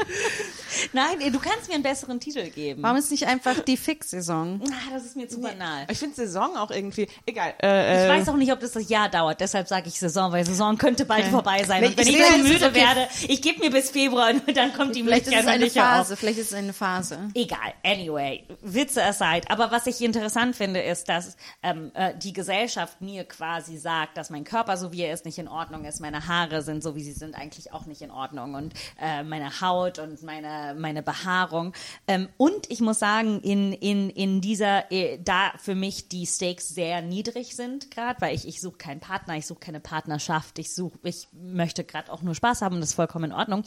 nein, 0.94 1.20
du 1.32 1.40
kannst 1.40 1.68
mir 1.68 1.76
einen 1.76 1.84
besseren 1.84 2.20
Titel 2.20 2.49
geben. 2.49 2.84
Warum 2.84 2.98
ist 2.98 3.12
nicht 3.12 3.28
einfach 3.28 3.60
die 3.60 3.78
Fix-Saison? 3.78 4.62
Ah, 4.70 4.94
das 4.94 5.06
ist 5.06 5.16
mir 5.16 5.28
zu 5.28 5.40
banal. 5.41 5.86
Ich 5.90 5.99
finde 5.99 6.16
Saison 6.16 6.56
auch 6.58 6.72
irgendwie, 6.72 7.08
egal. 7.26 7.53
Äh, 7.62 8.03
Ich 8.03 8.10
äh, 8.10 8.10
weiß 8.20 8.30
auch 8.30 8.36
nicht, 8.38 8.52
ob 8.52 8.60
das 8.60 8.72
das 8.72 8.88
Jahr 8.90 9.10
dauert, 9.10 9.40
deshalb 9.41 9.68
sage 9.68 9.88
ich 9.88 9.99
Saison, 9.99 10.32
weil 10.32 10.45
Saison 10.45 10.78
könnte 10.78 11.06
bald 11.06 11.26
vorbei 11.26 11.64
sein. 11.64 11.82
Nee, 11.82 11.88
Und 11.88 11.98
wenn 11.98 12.08
ich 12.08 12.14
ich, 12.14 12.20
jetzt, 12.20 12.38
müde 12.44 12.66
okay. 12.68 12.76
werde, 12.76 13.08
ich 13.28 13.41
gebe 13.41 13.60
mir 13.60 13.72
bis 13.72 13.90
Februar 13.91 14.30
und 14.32 14.41
dann 14.58 14.74
kommt 14.74 14.95
die 14.95 15.03
Vielleicht 15.03 15.28
ist 15.28 15.34
es 15.36 15.45
Möglichkeit 15.45 15.84
eine 15.84 15.91
auf. 15.91 15.98
Phase. 16.08 16.18
Vielleicht 16.18 16.40
ist 16.40 16.52
es 16.52 16.53
eine 16.53 16.74
Phase. 16.74 17.20
Egal, 17.34 17.74
anyway, 17.84 18.44
Witze 18.62 19.03
aside. 19.03 19.41
Aber 19.49 19.72
was 19.72 19.88
ich 19.88 20.02
interessant 20.02 20.56
finde, 20.56 20.82
ist, 20.82 21.10
dass 21.10 21.36
ähm, 21.64 21.91
äh, 21.94 22.14
die 22.18 22.34
Gesellschaft 22.34 23.02
mir 23.02 23.24
quasi 23.26 23.78
sagt, 23.78 24.18
dass 24.18 24.30
mein 24.30 24.44
Körper, 24.44 24.78
so 24.78 24.91
wie 24.91 25.02
er 25.03 25.14
ist, 25.14 25.26
nicht 25.26 25.38
in 25.38 25.48
Ordnung 25.48 25.86
ist. 25.86 25.99
Meine 25.99 26.28
Haare 26.28 26.62
sind, 26.62 26.84
so 26.84 26.95
wie 26.95 27.03
sie 27.03 27.14
sind, 27.14 27.36
eigentlich 27.36 27.74
auch 27.74 27.86
nicht 27.86 28.02
in 28.02 28.12
Ordnung. 28.12 28.53
Und 28.56 28.74
äh, 29.02 29.24
meine 29.24 29.62
Haut 29.62 29.99
und 29.99 30.22
meine, 30.24 30.70
meine 30.73 31.03
Behaarung. 31.03 31.73
Ähm, 32.07 32.30
und 32.38 32.69
ich 32.69 32.81
muss 32.81 32.99
sagen, 32.99 33.41
in, 33.41 33.73
in, 33.73 34.10
in 34.10 34.41
dieser, 34.41 34.91
äh, 34.91 35.19
da 35.23 35.52
für 35.57 35.76
mich 35.76 36.07
die 36.07 36.26
Stakes 36.26 36.69
sehr 36.69 37.02
niedrig 37.02 37.56
sind 37.56 37.91
gerade, 37.91 38.22
weil 38.22 38.35
ich, 38.35 38.48
ich 38.48 38.61
suche 38.61 38.77
keinen 38.77 38.99
Partner, 38.99 39.38
ich 39.38 39.48
suche 39.48 39.60
keine 39.60 39.80
Partnerschaft, 39.80 40.60
ich 40.60 40.73
suche, 40.73 40.98
ich 41.03 41.27
möchte 41.34 41.84
gerade 41.84 42.11
auch 42.11 42.22
nur 42.22 42.35
Spaß 42.35 42.61
haben 42.61 42.76
und 42.76 42.81
das 42.81 42.91
ist 42.91 42.95
vollkommen 42.95 43.26
in 43.26 43.34
Ordnung. 43.34 43.64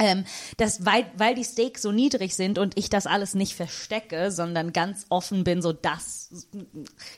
Ähm, 0.00 0.24
das, 0.56 0.84
weil, 0.84 1.06
weil 1.16 1.36
die 1.36 1.44
Stakes 1.44 1.80
so 1.82 1.92
niedrig 1.92 2.34
sind 2.34 2.58
und 2.58 2.76
ich 2.76 2.90
das 2.90 3.06
alles 3.06 3.36
nicht 3.36 3.54
verstecke, 3.54 4.32
sondern 4.32 4.72
ganz 4.72 5.06
offen 5.08 5.44
bin, 5.44 5.62
so 5.62 5.72
das, 5.72 6.48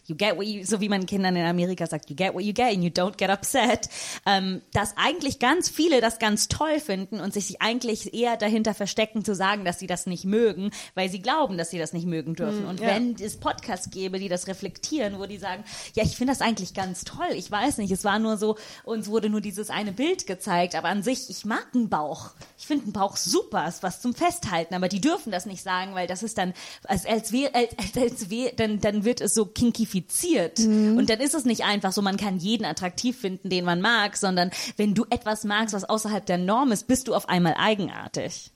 you 0.05 0.15
get 0.15 0.37
what 0.37 0.45
you, 0.45 0.63
so 0.63 0.79
wie 0.83 0.91
man 0.91 1.07
Kindern 1.07 1.37
in 1.37 1.47
Amerika 1.47 1.87
sagt, 1.87 2.11
you 2.11 2.17
get 2.17 2.35
what 2.35 2.43
you 2.43 2.53
get 2.53 2.75
and 2.75 2.85
you 2.85 2.91
don't 2.91 3.17
get 3.17 3.31
upset, 3.31 3.89
ähm, 4.27 4.61
dass 4.75 4.95
eigentlich 4.99 5.39
ganz 5.39 5.71
viele 5.71 6.03
das 6.03 6.19
ganz 6.19 6.49
toll 6.49 6.79
finden 6.79 7.19
und 7.19 7.33
sich 7.33 7.63
eigentlich 7.63 8.13
eher 8.13 8.37
dahinter 8.37 8.75
verstecken 8.75 9.25
zu 9.25 9.35
sagen, 9.35 9.65
dass 9.65 9.79
sie 9.79 9.87
das 9.87 10.05
nicht 10.05 10.27
mögen, 10.27 10.71
weil 10.95 11.09
sie 11.09 11.23
glauben, 11.23 11.57
dass 11.57 11.71
sie 11.71 11.79
das 11.79 11.95
nicht 11.95 12.07
mögen 12.07 12.35
dürfen. 12.35 12.67
und 12.67 12.83
wenn 12.83 13.15
es 13.15 13.39
Podcasts 13.39 13.89
gäbe, 13.89 14.19
die 14.19 14.29
das 14.29 14.49
reflektieren, 14.49 15.19
wo 15.19 15.25
die 15.25 15.39
sagen, 15.39 15.65
ja, 15.95 16.05
ich 16.05 16.15
finde 16.15 16.35
das 16.35 16.43
eigentlich 16.43 16.75
ganz 16.75 17.05
toll, 17.05 17.33
ich 17.35 17.51
weiß 17.51 17.79
nicht, 17.79 17.91
es 17.91 18.05
war 18.05 18.19
nur 18.19 18.37
so, 18.37 18.59
uns 18.85 19.09
wurde 19.09 19.31
nur 19.31 19.41
dieses 19.41 19.71
eine 19.71 19.93
Bild 19.93 20.27
gezeigt, 20.27 20.75
aber 20.75 20.89
an 20.89 21.03
sich, 21.03 21.31
ich 21.31 21.47
mag 21.47 21.69
einen 21.75 21.89
Bauch. 21.89 22.33
Ich 22.59 22.66
finde 22.67 22.85
einen 22.85 22.93
Bauch 22.93 23.17
super, 23.17 23.67
ist 23.67 23.83
was 23.83 24.01
zum 24.01 24.15
Festhalten, 24.15 24.75
aber 24.75 24.89
die 24.89 25.01
dürfen 25.01 25.31
das 25.33 25.47
nicht 25.47 25.63
sagen, 25.63 25.95
weil 25.95 26.07
das 26.07 26.23
ist 26.23 26.37
dann, 26.39 26.53
als, 26.85 27.07
als, 27.07 27.33
wär, 27.33 27.55
als, 27.55 27.71
als, 27.97 28.31
wär, 28.31 28.53
dann, 28.53 28.81
dann 28.81 29.05
wird 29.05 29.21
es 29.21 29.35
so 29.35 29.47
kinkifiziert. 29.47 30.59
Und 30.99 31.09
dann 31.09 31.21
ist 31.21 31.35
es 31.35 31.45
nicht 31.45 31.65
einfach 31.65 31.93
so, 31.93 32.03
man 32.03 32.17
kann 32.17 32.39
jeden 32.39 32.65
attraktiv 32.65 33.19
finden, 33.19 33.49
den 33.49 33.65
man 33.65 33.81
mag, 33.81 34.17
sondern 34.17 34.51
wenn 34.77 34.95
du 34.95 35.07
etwas 35.11 35.45
magst, 35.45 35.75
was 35.75 35.85
außerhalb 35.85 36.27
der 36.27 36.39
Norm 36.39 36.73
ist, 36.73 36.87
bist 36.87 37.09
du 37.09 37.15
auf 37.15 37.29
einmal 37.29 37.55
eigenartig. 37.59 38.51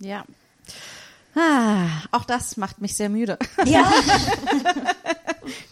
Ja. 0.00 0.24
Ah, 1.34 1.88
auch 2.10 2.24
das 2.24 2.56
macht 2.56 2.80
mich 2.80 2.96
sehr 2.96 3.08
müde. 3.08 3.38
Ja. 3.64 3.92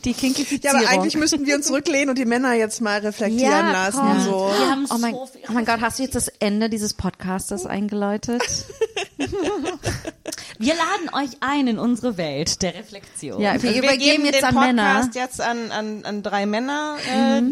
Die 0.05 0.11
Ja, 0.13 0.17
Kinkifizierung. 0.17 0.79
aber 0.81 0.89
eigentlich 0.89 1.17
müssten 1.17 1.47
wir 1.47 1.57
uns 1.57 1.67
zurücklehnen 1.67 2.11
und 2.11 2.19
die 2.19 2.25
Männer 2.25 2.55
jetzt 2.55 2.81
mal 2.81 3.01
reflektieren 3.01 3.53
Ja, 3.53 3.73
lassen. 3.73 3.99
komm. 4.01 4.21
So. 4.23 4.51
Oh 4.95 4.99
mein, 4.99 5.13
so 5.15 5.21
oh 5.49 5.53
mein 5.53 5.65
Gott, 5.65 5.81
hast 5.81 5.99
du 5.99 6.03
jetzt 6.05 6.15
das 6.15 6.29
Ende 6.29 6.69
dieses 6.71 6.95
Podcastes 6.95 7.67
eingeläutet? 7.67 8.43
Wir 10.61 10.75
laden 10.75 11.15
euch 11.15 11.37
ein 11.41 11.69
in 11.69 11.79
unsere 11.79 12.17
Welt 12.17 12.63
der 12.63 12.75
Reflexion. 12.75 13.41
Ja, 13.41 13.55
wir, 13.63 13.75
wir 13.75 13.79
übergeben 13.83 14.23
geben 14.23 14.25
jetzt 14.25 14.39
den 14.41 14.45
an 14.45 14.55
Podcast 14.55 14.67
Männer. 14.75 15.11
jetzt 15.15 15.41
an, 15.41 15.71
an, 15.71 16.05
an 16.05 16.23
drei 16.25 16.47
Männer. 16.47 16.97
Äh, 17.09 17.43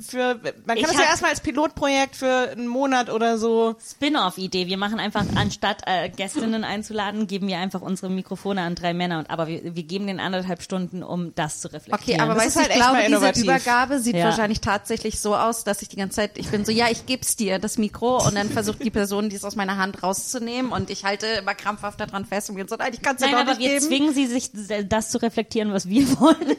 für, 0.00 0.40
man 0.66 0.76
Ich 0.76 0.82
kann 0.84 0.92
das 0.92 1.00
ja 1.02 1.08
erstmal 1.08 1.30
als 1.32 1.40
Pilotprojekt 1.40 2.16
für 2.16 2.50
einen 2.50 2.66
Monat 2.68 3.10
oder 3.10 3.38
so. 3.38 3.76
Spin-off-Idee. 3.84 4.66
Wir 4.66 4.76
machen 4.78 5.00
einfach, 5.00 5.24
anstatt 5.34 5.82
äh, 5.86 6.08
Gästinnen 6.08 6.64
einzuladen, 6.64 7.26
geben 7.26 7.48
wir 7.48 7.58
einfach 7.58 7.80
unsere 7.80 8.10
Mikrofone 8.10 8.62
an 8.62 8.74
drei 8.74 8.94
Männer. 8.94 9.18
Und, 9.18 9.30
aber 9.30 9.46
wir, 9.48 9.74
wir 9.74 9.82
geben 9.82 10.06
den 10.06 10.20
anderthalb 10.20 10.62
Stunden, 10.62 11.02
um 11.02 11.34
das 11.34 11.60
zu 11.60 11.68
Okay, 11.68 11.76
reflektieren. 11.76 12.20
aber 12.20 12.34
Das 12.34 12.44
weißt 12.46 12.56
du, 12.56 12.60
halt 12.60 12.70
ich 12.70 12.76
echt 12.76 12.92
mal 12.92 13.06
glaube, 13.06 13.32
diese. 13.32 13.44
Übergabe 13.44 13.98
sieht 14.00 14.16
Ja. 14.16 14.24
wahrscheinlich 14.26 14.60
tatsächlich 14.60 15.20
so 15.20 15.34
aus, 15.34 15.64
dass 15.64 15.82
ich 15.82 15.88
die 15.88 15.96
ganze 15.96 16.16
Zeit, 16.16 16.38
ich 16.38 16.48
bin 16.48 16.64
so, 16.64 16.72
ja, 16.72 16.86
ich 16.90 17.06
geb's 17.06 17.36
dir, 17.36 17.58
das 17.58 17.78
Mikro, 17.78 18.24
und 18.26 18.34
dann 18.36 18.50
versucht 18.50 18.82
die 18.84 18.90
Person, 18.90 19.28
dies 19.30 19.44
aus 19.44 19.56
meiner 19.56 19.76
Hand 19.78 20.02
rauszunehmen, 20.02 20.72
und 20.72 20.90
ich 20.90 21.04
halte 21.04 21.26
immer 21.26 21.54
krampfhaft 21.54 22.00
daran 22.00 22.24
fest 22.24 22.50
und 22.50 22.56
bin 22.56 22.68
so, 22.68 22.76
nein, 22.76 22.92
ich 22.94 23.02
kann's 23.02 23.20
dir 23.20 23.26
Nein, 23.26 23.34
doch 23.34 23.40
aber 23.42 23.50
nicht 23.58 23.60
wir 23.60 23.68
geben. 23.80 23.86
zwingen 23.86 24.14
sie, 24.14 24.26
sich 24.26 24.50
das 24.88 25.10
zu 25.10 25.18
reflektieren, 25.20 25.72
was 25.72 25.88
wir 25.88 26.06
wollen. 26.20 26.36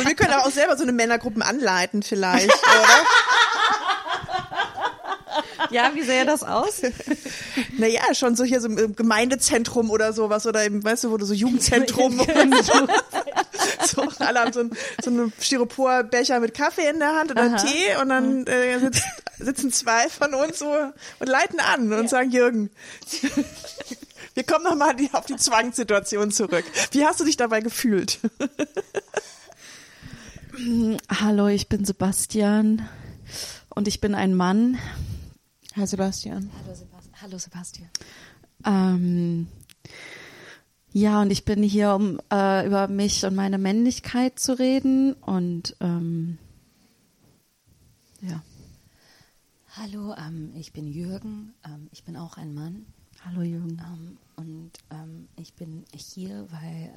Aber 0.00 0.08
wir 0.08 0.16
können 0.16 0.34
auch 0.34 0.50
selber 0.50 0.76
so 0.76 0.82
eine 0.82 0.92
Männergruppen 0.92 1.42
anleiten 1.42 2.02
vielleicht, 2.02 2.48
oder? 2.48 3.06
Ja, 5.70 5.92
wie 5.94 6.02
sähe 6.02 6.24
das 6.24 6.42
aus? 6.42 6.82
Naja, 7.78 8.14
schon 8.14 8.34
so 8.34 8.44
hier 8.44 8.60
so 8.60 8.68
im 8.68 8.96
Gemeindezentrum 8.96 9.90
oder 9.90 10.12
sowas 10.12 10.46
oder 10.46 10.64
im, 10.64 10.82
weißt 10.82 11.04
du, 11.04 11.10
wo 11.10 11.16
du 11.16 11.24
so 11.24 11.34
Jugendzentrum 11.34 12.20
und 12.42 12.64
so, 12.64 12.86
so 13.86 14.08
alle 14.18 14.40
haben 14.40 14.52
so, 14.52 14.60
ein, 14.60 14.70
so 15.02 15.10
einen 15.10 15.32
Styroporbecher 15.40 16.40
mit 16.40 16.54
Kaffee 16.54 16.88
in 16.88 16.98
der 16.98 17.14
Hand 17.14 17.30
oder 17.30 17.56
Tee 17.56 17.96
und 18.00 18.08
dann 18.08 18.46
äh, 18.46 18.78
sitzt, 18.80 19.04
sitzen 19.38 19.72
zwei 19.72 20.08
von 20.08 20.34
uns 20.34 20.58
so 20.58 20.74
und 21.18 21.28
leiten 21.28 21.60
an 21.60 21.92
und 21.92 22.08
sagen, 22.08 22.30
Jürgen, 22.30 22.70
wir 24.34 24.44
kommen 24.44 24.64
nochmal 24.64 24.96
auf 25.12 25.26
die 25.26 25.36
Zwangssituation 25.36 26.30
zurück. 26.30 26.64
Wie 26.92 27.04
hast 27.04 27.20
du 27.20 27.24
dich 27.24 27.36
dabei 27.36 27.60
gefühlt? 27.60 28.18
Hallo, 31.08 31.46
ich 31.46 31.68
bin 31.68 31.84
Sebastian, 31.86 32.86
und 33.70 33.88
ich 33.88 34.00
bin 34.00 34.14
ein 34.14 34.34
Mann. 34.34 34.78
Herr 35.72 35.86
Sebastian. 35.86 36.50
Hallo, 36.52 36.74
Sebastian. 36.74 37.14
Hallo 37.22 37.38
Sebastian. 37.38 37.88
Ähm, 38.66 39.46
ja, 40.92 41.22
und 41.22 41.30
ich 41.30 41.46
bin 41.46 41.62
hier, 41.62 41.94
um 41.94 42.20
äh, 42.30 42.66
über 42.66 42.88
mich 42.88 43.24
und 43.24 43.34
meine 43.36 43.56
Männlichkeit 43.56 44.38
zu 44.38 44.58
reden, 44.58 45.14
und 45.14 45.76
ähm, 45.80 46.36
ja. 48.20 48.42
Hallo, 49.76 50.14
ähm, 50.14 50.52
ich 50.56 50.72
bin 50.72 50.86
Jürgen. 50.88 51.54
Ähm, 51.64 51.88
ich 51.90 52.04
bin 52.04 52.16
auch 52.16 52.36
ein 52.36 52.52
Mann. 52.52 52.84
Hallo 53.24 53.40
Jürgen. 53.40 53.80
Ähm, 53.80 54.18
und 54.36 54.72
ähm, 54.90 55.28
ich 55.36 55.54
bin 55.54 55.84
hier, 55.94 56.46
weil 56.50 56.92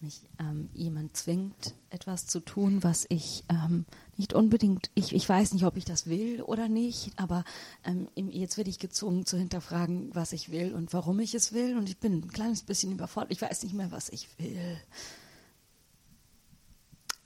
mich 0.00 0.22
ähm, 0.38 0.68
jemand 0.74 1.16
zwingt, 1.16 1.74
etwas 1.90 2.26
zu 2.26 2.40
tun, 2.40 2.82
was 2.84 3.06
ich 3.08 3.44
ähm, 3.48 3.84
nicht 4.16 4.32
unbedingt, 4.32 4.90
ich, 4.94 5.14
ich 5.14 5.28
weiß 5.28 5.52
nicht, 5.54 5.64
ob 5.64 5.76
ich 5.76 5.84
das 5.84 6.06
will 6.06 6.42
oder 6.42 6.68
nicht, 6.68 7.12
aber 7.16 7.44
ähm, 7.84 8.08
jetzt 8.14 8.56
werde 8.56 8.70
ich 8.70 8.78
gezwungen 8.78 9.26
zu 9.26 9.36
hinterfragen, 9.36 10.14
was 10.14 10.32
ich 10.32 10.50
will 10.50 10.74
und 10.74 10.92
warum 10.92 11.18
ich 11.20 11.34
es 11.34 11.52
will. 11.52 11.76
Und 11.76 11.88
ich 11.88 11.98
bin 11.98 12.18
ein 12.18 12.28
kleines 12.28 12.62
bisschen 12.62 12.92
überfordert. 12.92 13.32
Ich 13.32 13.42
weiß 13.42 13.62
nicht 13.64 13.74
mehr, 13.74 13.90
was 13.90 14.08
ich 14.08 14.28
will. 14.38 14.78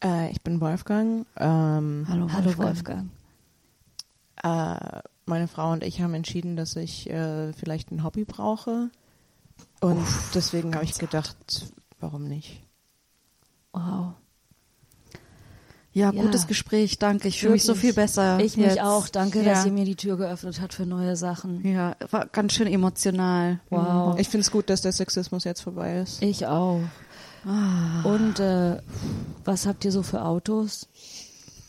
Äh, 0.03 0.31
ich 0.31 0.41
bin 0.43 0.61
Wolfgang. 0.61 1.27
Ähm, 1.37 2.07
Hallo, 2.09 2.29
Hallo 2.33 2.57
Wolfgang. 2.57 3.11
äh, 4.43 5.01
meine 5.27 5.47
Frau 5.49 5.73
und 5.73 5.85
ich 5.85 6.01
haben 6.01 6.15
entschieden, 6.15 6.57
dass 6.57 6.77
ich 6.77 7.09
äh, 7.11 7.53
vielleicht 7.53 7.91
ein 7.91 8.03
Hobby 8.03 8.25
brauche. 8.25 8.91
Und 9.81 10.07
deswegen 10.35 10.75
habe 10.75 10.85
ich 10.85 10.95
gedacht, 10.95 11.37
warum 12.03 12.29
nicht? 12.29 12.61
Wow. 13.73 14.15
Ja, 15.95 16.11
Ja. 16.11 16.23
gutes 16.23 16.47
Gespräch, 16.47 16.99
danke. 16.99 17.29
Ich 17.29 17.41
fühle 17.41 17.53
mich 17.53 17.65
so 17.65 17.75
viel 17.75 17.93
besser. 17.93 18.41
Ich 18.41 18.57
mich 18.57 18.67
jetzt. 18.67 18.81
auch. 18.81 19.09
Danke, 19.09 19.43
ja. 19.43 19.53
dass 19.53 19.67
ihr 19.67 19.73
mir 19.73 19.85
die 19.85 19.95
Tür 19.97 20.17
geöffnet 20.17 20.61
habt 20.61 20.73
für 20.75 20.87
neue 20.87 21.17
Sachen. 21.17 21.67
Ja, 21.71 21.97
war 22.11 22.27
ganz 22.27 22.55
schön 22.55 22.67
emotional. 22.67 23.61
Wow. 23.71 24.19
Ich 24.19 24.29
finde 24.29 24.43
es 24.43 24.51
gut, 24.51 24.71
dass 24.71 24.81
der 24.83 24.93
Sexismus 24.93 25.45
jetzt 25.45 25.61
vorbei 25.61 25.99
ist. 25.99 26.23
Ich 26.23 26.47
auch. 26.47 26.81
Und 27.45 28.39
äh, 28.41 28.79
was 29.45 29.67
habt 29.67 29.85
ihr 29.85 29.93
so 29.93 30.03
für 30.03 30.25
Autos? 30.25 30.89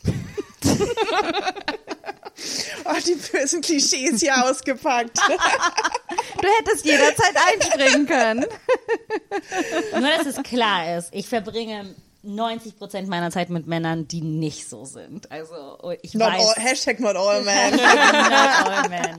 Oh, 2.84 2.96
die 3.06 3.14
bösen 3.14 3.60
Klischees 3.60 4.20
hier 4.20 4.44
ausgepackt. 4.44 5.18
Du 6.40 6.48
hättest 6.58 6.84
jederzeit 6.84 7.34
einspringen 7.48 8.06
können. 8.06 8.44
Nur, 9.92 10.10
dass 10.10 10.26
es 10.26 10.42
klar 10.42 10.98
ist, 10.98 11.08
ich 11.12 11.26
verbringe 11.26 11.94
90 12.24 12.76
Prozent 12.76 13.08
meiner 13.08 13.30
Zeit 13.30 13.50
mit 13.50 13.66
Männern, 13.66 14.08
die 14.08 14.20
nicht 14.20 14.68
so 14.68 14.84
sind. 14.84 15.30
Also 15.30 15.78
ich 16.02 16.14
Not 16.14 16.32
weiß, 16.32 16.46
all, 16.56 16.62
Hashtag 16.62 17.00
not 17.00 17.16
all 17.16 17.42
men. 17.42 17.72
Not 17.76 17.82
all 17.82 18.88
men. 18.88 19.16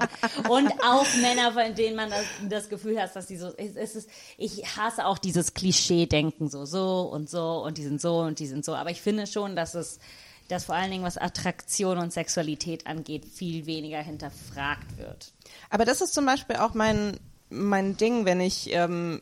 Und 0.50 0.72
auch 0.84 1.06
Männer, 1.22 1.52
von 1.54 1.76
denen 1.76 1.96
man 1.96 2.10
das, 2.10 2.26
das 2.50 2.70
Gefühl 2.70 3.02
hat, 3.02 3.16
dass 3.16 3.28
die 3.28 3.38
so, 3.38 3.54
es, 3.58 3.76
es 3.76 3.96
ist, 3.96 4.10
ich 4.38 4.66
hasse 4.78 5.06
auch 5.06 5.18
dieses 5.18 5.54
Klischee-Denken, 5.54 6.50
so, 6.50 6.66
so 6.66 7.10
und 7.12 7.30
so 7.30 7.64
und 7.64 7.78
die 7.78 7.84
sind 7.84 8.02
so 8.02 8.20
und 8.20 8.40
die 8.40 8.48
sind 8.48 8.66
so. 8.66 8.76
Aber 8.76 8.90
ich 8.90 9.02
finde 9.02 9.28
schon, 9.28 9.56
dass 9.56 9.76
es, 9.76 10.00
dass 10.48 10.66
vor 10.66 10.76
allen 10.76 10.92
Dingen, 10.92 11.04
was 11.04 11.18
Attraktion 11.18 11.98
und 11.98 12.14
Sexualität 12.14 12.88
angeht, 12.88 13.26
viel 13.26 13.66
weniger 13.66 14.00
hinterfragt 14.02 14.98
wird. 14.98 15.34
Aber 15.70 15.86
das 15.86 16.02
ist 16.02 16.14
zum 16.14 16.26
Beispiel 16.26 16.58
auch 16.58 16.74
mein, 16.74 17.20
mein 17.50 17.98
Ding, 17.98 18.26
wenn 18.26 18.40
ich 18.40 18.72
ähm, 18.72 19.22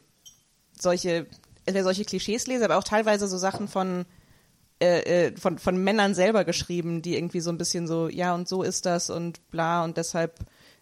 solche, 0.79 1.27
solche 1.67 2.05
Klischees 2.05 2.47
lese, 2.47 2.65
aber 2.65 2.77
auch 2.77 2.83
teilweise 2.83 3.27
so 3.27 3.37
Sachen 3.37 3.67
von, 3.67 4.05
äh, 4.81 5.27
äh, 5.27 5.37
von, 5.37 5.59
von 5.59 5.77
Männern 5.77 6.13
selber 6.13 6.43
geschrieben, 6.43 7.01
die 7.01 7.15
irgendwie 7.15 7.39
so 7.39 7.51
ein 7.51 7.57
bisschen 7.57 7.87
so, 7.87 8.09
ja, 8.09 8.35
und 8.35 8.49
so 8.49 8.63
ist 8.63 8.85
das 8.85 9.09
und 9.09 9.49
bla 9.49 9.83
und 9.83 9.97
deshalb 9.97 10.39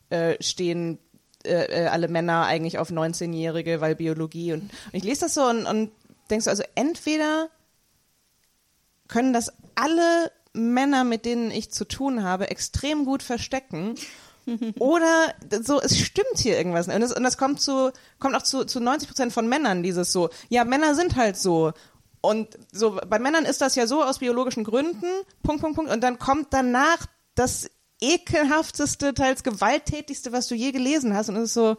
äh, 0.10 0.42
stehen 0.42 0.98
äh, 1.44 1.86
alle 1.86 2.08
Männer 2.08 2.46
eigentlich 2.46 2.78
auf 2.78 2.90
19-Jährige, 2.90 3.82
weil 3.82 3.96
Biologie 3.96 4.54
und, 4.54 4.64
und 4.64 4.94
ich 4.94 5.04
lese 5.04 5.22
das 5.22 5.34
so 5.36 5.44
und, 5.44 5.66
und 5.66 5.92
denkst 6.30 6.46
so, 6.46 6.50
also 6.50 6.64
entweder 6.76 7.50
können 9.12 9.34
das 9.34 9.54
alle 9.76 10.32
Männer, 10.54 11.04
mit 11.04 11.26
denen 11.26 11.52
ich 11.52 11.72
zu 11.72 11.86
tun 11.86 12.24
habe, 12.24 12.50
extrem 12.50 13.06
gut 13.06 13.22
verstecken. 13.22 13.96
Oder 14.80 15.36
so, 15.62 15.80
es 15.80 16.00
stimmt 16.00 16.38
hier 16.38 16.58
irgendwas. 16.58 16.88
Und 16.88 17.00
das, 17.00 17.14
und 17.14 17.24
das 17.24 17.38
kommt 17.38 17.62
zu, 17.62 17.92
kommt 18.20 18.36
auch 18.36 18.42
zu, 18.42 18.66
zu 18.66 18.80
90 18.80 19.08
Prozent 19.08 19.34
von 19.34 19.48
Männern, 19.48 19.84
dieses 19.84 20.12
so, 20.12 20.30
ja, 20.50 20.66
Männer 20.66 20.96
sind 20.96 21.16
halt 21.16 21.38
so. 21.38 21.74
Und 22.22 22.58
so, 22.72 23.00
bei 23.08 23.20
Männern 23.20 23.46
ist 23.46 23.62
das 23.62 23.76
ja 23.76 23.86
so 23.86 24.04
aus 24.04 24.20
biologischen 24.20 24.64
Gründen, 24.64 25.08
Punkt, 25.44 25.62
Punkt, 25.62 25.76
Punkt. 25.76 25.92
Und 25.92 26.02
dann 26.02 26.18
kommt 26.18 26.48
danach 26.52 27.06
das 27.36 27.70
ekelhafteste, 28.00 29.14
teils 29.14 29.44
gewalttätigste, 29.44 30.32
was 30.32 30.48
du 30.48 30.56
je 30.56 30.72
gelesen 30.72 31.16
hast. 31.16 31.30
Und 31.30 31.36
es 31.38 31.50
ist 31.50 31.54
so, 31.54 31.78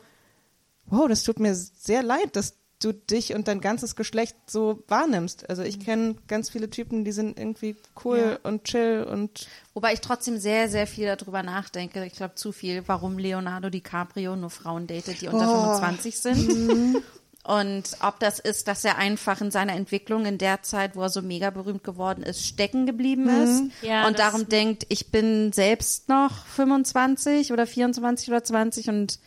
wow, 0.86 1.08
das 1.08 1.22
tut 1.24 1.40
mir 1.40 1.54
sehr 1.54 2.02
leid, 2.02 2.36
dass 2.36 2.54
du 2.84 2.92
dich 2.92 3.34
und 3.34 3.48
dein 3.48 3.60
ganzes 3.60 3.96
Geschlecht 3.96 4.36
so 4.46 4.82
wahrnimmst. 4.88 5.48
Also 5.48 5.62
ich 5.62 5.80
kenne 5.80 6.16
ganz 6.28 6.50
viele 6.50 6.70
Typen, 6.70 7.04
die 7.04 7.12
sind 7.12 7.38
irgendwie 7.38 7.76
cool 8.04 8.38
und 8.42 8.64
chill 8.64 9.06
und 9.08 9.46
Wobei 9.74 9.94
ich 9.94 10.00
trotzdem 10.00 10.38
sehr, 10.38 10.68
sehr 10.68 10.86
viel 10.86 11.06
darüber 11.06 11.42
nachdenke. 11.42 12.04
Ich 12.04 12.12
glaube 12.12 12.34
zu 12.34 12.52
viel, 12.52 12.82
warum 12.86 13.18
Leonardo 13.18 13.70
DiCaprio 13.70 14.36
nur 14.36 14.50
Frauen 14.50 14.86
datet, 14.86 15.22
die 15.22 15.28
unter 15.28 15.48
25 15.48 16.18
sind. 16.18 17.02
Und 17.44 17.96
ob 18.00 18.20
das 18.20 18.38
ist, 18.38 18.68
dass 18.68 18.84
er 18.84 18.98
einfach 18.98 19.40
in 19.40 19.50
seiner 19.50 19.72
Entwicklung 19.72 20.26
in 20.26 20.38
der 20.38 20.62
Zeit, 20.62 20.94
wo 20.94 21.02
er 21.02 21.08
so 21.08 21.22
mega 21.22 21.50
berühmt 21.50 21.82
geworden 21.82 22.22
ist, 22.22 22.46
stecken 22.46 22.86
geblieben 22.86 23.28
ist 23.28 23.64
Ja, 23.82 24.06
und 24.06 24.20
darum 24.20 24.48
denkt, 24.48 24.86
ich 24.90 25.10
bin 25.10 25.52
selbst 25.52 26.08
noch 26.08 26.46
25 26.46 27.52
oder 27.52 27.66
24 27.66 28.28
oder 28.28 28.44
20 28.44 28.88
und 28.90 29.18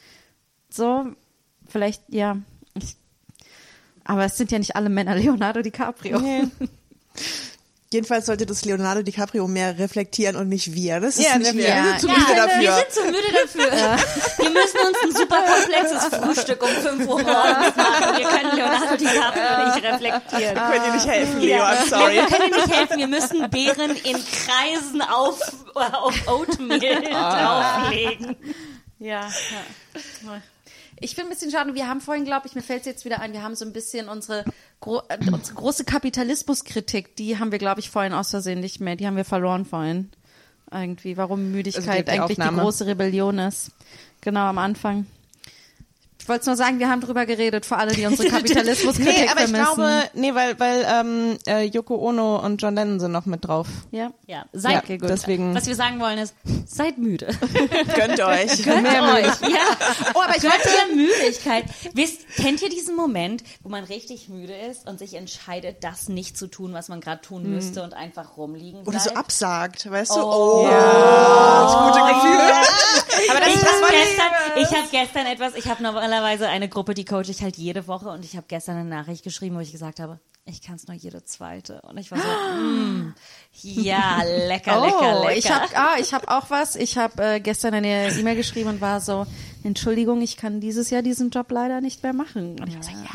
so, 0.69 1.05
vielleicht, 1.67 2.03
ja. 2.07 2.37
Aber 4.05 4.23
es 4.25 4.37
sind 4.37 4.51
ja 4.51 4.59
nicht 4.59 4.75
alle 4.75 4.89
Männer 4.89 5.15
Leonardo 5.15 5.61
DiCaprio. 5.61 6.21
Jedenfalls 7.93 8.25
sollte 8.25 8.45
das 8.45 8.65
Leonardo 8.65 9.03
DiCaprio 9.03 9.47
mehr 9.47 9.77
reflektieren 9.79 10.35
und 10.35 10.49
nicht 10.49 10.73
wir. 10.73 10.99
Das 10.99 11.17
ist 11.17 11.25
Ja, 11.29 11.37
nicht 11.37 11.53
wir- 11.53 11.63
wir. 11.63 11.69
ja, 11.69 11.83
Wir 11.85 11.91
sind 11.91 12.01
zu 12.01 12.07
ja, 12.07 12.13
müde 12.13 12.27
Wir 12.27 12.35
dafür. 12.35 12.75
sind 12.75 12.91
zu 12.91 13.03
müde 13.05 13.31
dafür. 13.31 13.97
Wir 14.43 14.49
müssen 14.49 14.79
uns 14.87 14.97
ein 15.03 15.11
super 15.15 15.37
komplexes 15.43 16.19
Frühstück 16.19 16.61
um 16.63 16.69
5 16.69 17.07
Uhr 17.07 17.23
morgens 17.23 17.75
machen. 17.77 18.17
Wir 18.17 18.27
können 18.27 18.55
Leonardo 18.57 18.97
DiCaprio 18.99 19.65
nicht 19.75 19.83
reflektieren. 19.85 20.55
Können 20.55 20.83
dir 20.83 20.93
nicht 20.93 21.07
helfen, 21.07 21.39
Leo, 21.39 21.63
I'm 21.63 21.79
Wir 21.83 21.87
sorry. 21.87 22.15
können 22.27 22.51
dir 22.51 22.57
nicht 22.57 22.75
helfen. 22.75 22.97
Wir 22.97 23.07
müssen 23.07 23.49
Beeren 23.49 23.91
in 24.03 24.17
Kreisen 24.25 25.01
auf, 25.01 25.39
auf 25.75 26.27
Oatmeal 26.27 27.01
drauflegen. 27.01 28.35
Ja, 28.99 29.21
ja. 29.21 30.41
Ich 30.99 31.15
finde 31.15 31.29
ein 31.29 31.33
bisschen 31.33 31.51
schade, 31.51 31.75
wir 31.75 31.87
haben 31.87 31.99
vorhin, 32.01 32.23
glaube 32.25 32.47
ich, 32.47 32.55
mir 32.55 32.61
fällt 32.61 32.81
es 32.81 32.85
jetzt 32.85 33.05
wieder 33.05 33.19
ein, 33.19 33.33
wir 33.33 33.43
haben 33.43 33.55
so 33.55 33.65
ein 33.65 33.73
bisschen 33.73 34.07
unsere, 34.07 34.45
gro 34.79 35.01
äh, 35.09 35.17
unsere 35.31 35.55
große 35.55 35.83
Kapitalismuskritik, 35.83 37.15
die 37.15 37.37
haben 37.37 37.51
wir, 37.51 37.59
glaube 37.59 37.79
ich, 37.81 37.89
vorhin 37.89 38.13
aus 38.13 38.29
Versehen 38.29 38.59
nicht 38.61 38.79
mehr, 38.79 38.95
die 38.95 39.05
haben 39.05 39.17
wir 39.17 39.25
verloren 39.25 39.65
vorhin. 39.65 40.09
Irgendwie, 40.71 41.17
warum 41.17 41.51
Müdigkeit 41.51 41.87
Also 41.87 41.91
die- 42.03 42.09
eigentlich 42.11 42.21
Aufnahme. 42.39 42.57
die 42.57 42.63
große 42.63 42.85
Rebellion 42.87 43.37
ist. 43.39 43.71
Genau 44.21 44.41
am 44.45 44.57
Anfang. 44.57 45.05
Ich 46.25 46.29
wollte 46.29 46.47
nur 46.47 46.55
sagen, 46.55 46.79
wir 46.79 46.89
haben 46.89 47.01
drüber 47.01 47.27
geredet, 47.27 47.67
für 47.67 47.77
alle, 47.77 47.93
die 47.93 48.03
unsere 48.07 48.27
Kapitalismuskritik 48.29 49.13
Nee, 49.25 49.29
aber 49.29 49.43
ich 49.43 49.51
vermissen. 49.51 49.75
glaube, 49.75 50.03
nee, 50.15 50.33
weil, 50.33 50.59
weil 50.59 50.83
ähm, 50.89 51.37
äh, 51.45 51.65
Yoko 51.65 51.97
Ono 51.97 52.37
und 52.43 52.59
John 52.59 52.73
Lennon 52.73 52.99
sind 52.99 53.11
noch 53.11 53.27
mit 53.27 53.45
drauf. 53.47 53.67
ja. 53.91 54.09
Ja, 54.27 54.43
seid, 54.53 54.71
Ja, 54.73 54.79
okay, 54.79 54.97
gut. 54.97 55.07
deswegen. 55.07 55.53
was 55.53 55.67
wir 55.67 55.75
sagen 55.75 55.99
wollen 55.99 56.17
ist, 56.17 56.33
seid 56.65 56.97
müde. 56.97 57.27
Gönnt 57.95 58.19
euch. 58.19 58.63
Gönnt 58.63 58.87
euch. 58.87 59.25
Ja. 59.51 59.59
Oh, 60.15 60.21
aber 60.21 60.35
ich 60.35 60.41
Gönnt 60.41 60.55
wollte, 60.55 60.69
ihr 60.89 60.95
Müdigkeit. 60.95 61.65
Wisst, 61.93 62.27
kennt 62.35 62.59
ihr 62.63 62.69
diesen 62.69 62.95
Moment, 62.95 63.43
wo 63.61 63.69
man 63.69 63.83
richtig 63.83 64.27
müde 64.29 64.55
ist 64.55 64.89
und 64.89 64.97
sich 64.97 65.13
entscheidet, 65.13 65.83
das 65.83 66.09
nicht 66.09 66.39
zu 66.39 66.47
tun, 66.47 66.73
was 66.73 66.87
man 66.89 67.01
gerade 67.01 67.21
tun 67.21 67.43
müsste 67.43 67.83
und 67.83 67.93
einfach 67.93 68.35
rumliegen 68.35 68.81
Oder 68.81 68.93
bleibt? 68.93 69.03
so 69.03 69.11
absagt, 69.11 69.91
weißt 69.91 70.15
du? 70.15 70.19
Oh. 70.21 70.65
Oh, 70.65 70.67
das 70.67 71.73
gute 71.75 72.13
Gefühl. 72.13 73.29
aber 73.29 73.39
das, 73.41 73.49
Ich 73.49 73.59
das 73.61 73.71
habe 73.71 73.81
war 73.81 73.89
gestern, 73.91 74.31
ich 74.55 74.75
hab 74.81 74.91
gestern 74.91 75.25
etwas, 75.27 75.53
ich 75.55 75.67
habe 75.69 75.83
normalerweise 76.15 76.47
eine 76.47 76.69
Gruppe, 76.69 76.93
die 76.93 77.05
coache 77.05 77.29
ich 77.29 77.41
halt 77.41 77.57
jede 77.57 77.87
Woche 77.87 78.09
und 78.09 78.23
ich 78.23 78.35
habe 78.35 78.45
gestern 78.47 78.77
eine 78.77 78.89
Nachricht 78.89 79.23
geschrieben, 79.23 79.55
wo 79.55 79.59
ich 79.59 79.71
gesagt 79.71 79.99
habe, 79.99 80.19
ich 80.45 80.61
kann 80.61 80.75
es 80.75 80.87
nur 80.87 80.95
jede 80.95 81.23
zweite. 81.25 81.81
Und 81.81 81.97
ich 81.97 82.11
war 82.11 82.19
so, 82.19 82.61
mm, 82.61 83.15
ja, 83.63 84.21
lecker, 84.23 84.79
lecker, 84.79 84.81
lecker. 84.81 85.21
Oh, 85.25 85.29
ich 85.29 85.51
habe 85.51 85.65
ah, 85.75 85.95
ich 85.99 86.13
habe 86.13 86.27
auch 86.29 86.49
was. 86.51 86.75
Ich 86.75 86.97
habe 86.97 87.23
äh, 87.23 87.39
gestern 87.39 87.73
eine 87.73 88.11
E-Mail 88.11 88.35
geschrieben 88.35 88.69
und 88.69 88.81
war 88.81 89.01
so, 89.01 89.25
Entschuldigung, 89.63 90.21
ich 90.21 90.37
kann 90.37 90.61
dieses 90.61 90.91
Jahr 90.91 91.01
diesen 91.01 91.31
Job 91.31 91.49
leider 91.49 91.81
nicht 91.81 92.03
mehr 92.03 92.13
machen. 92.13 92.59
Und 92.59 92.67
ich 92.67 92.75
war 92.75 92.83
so, 92.83 92.91
ja. 92.91 93.09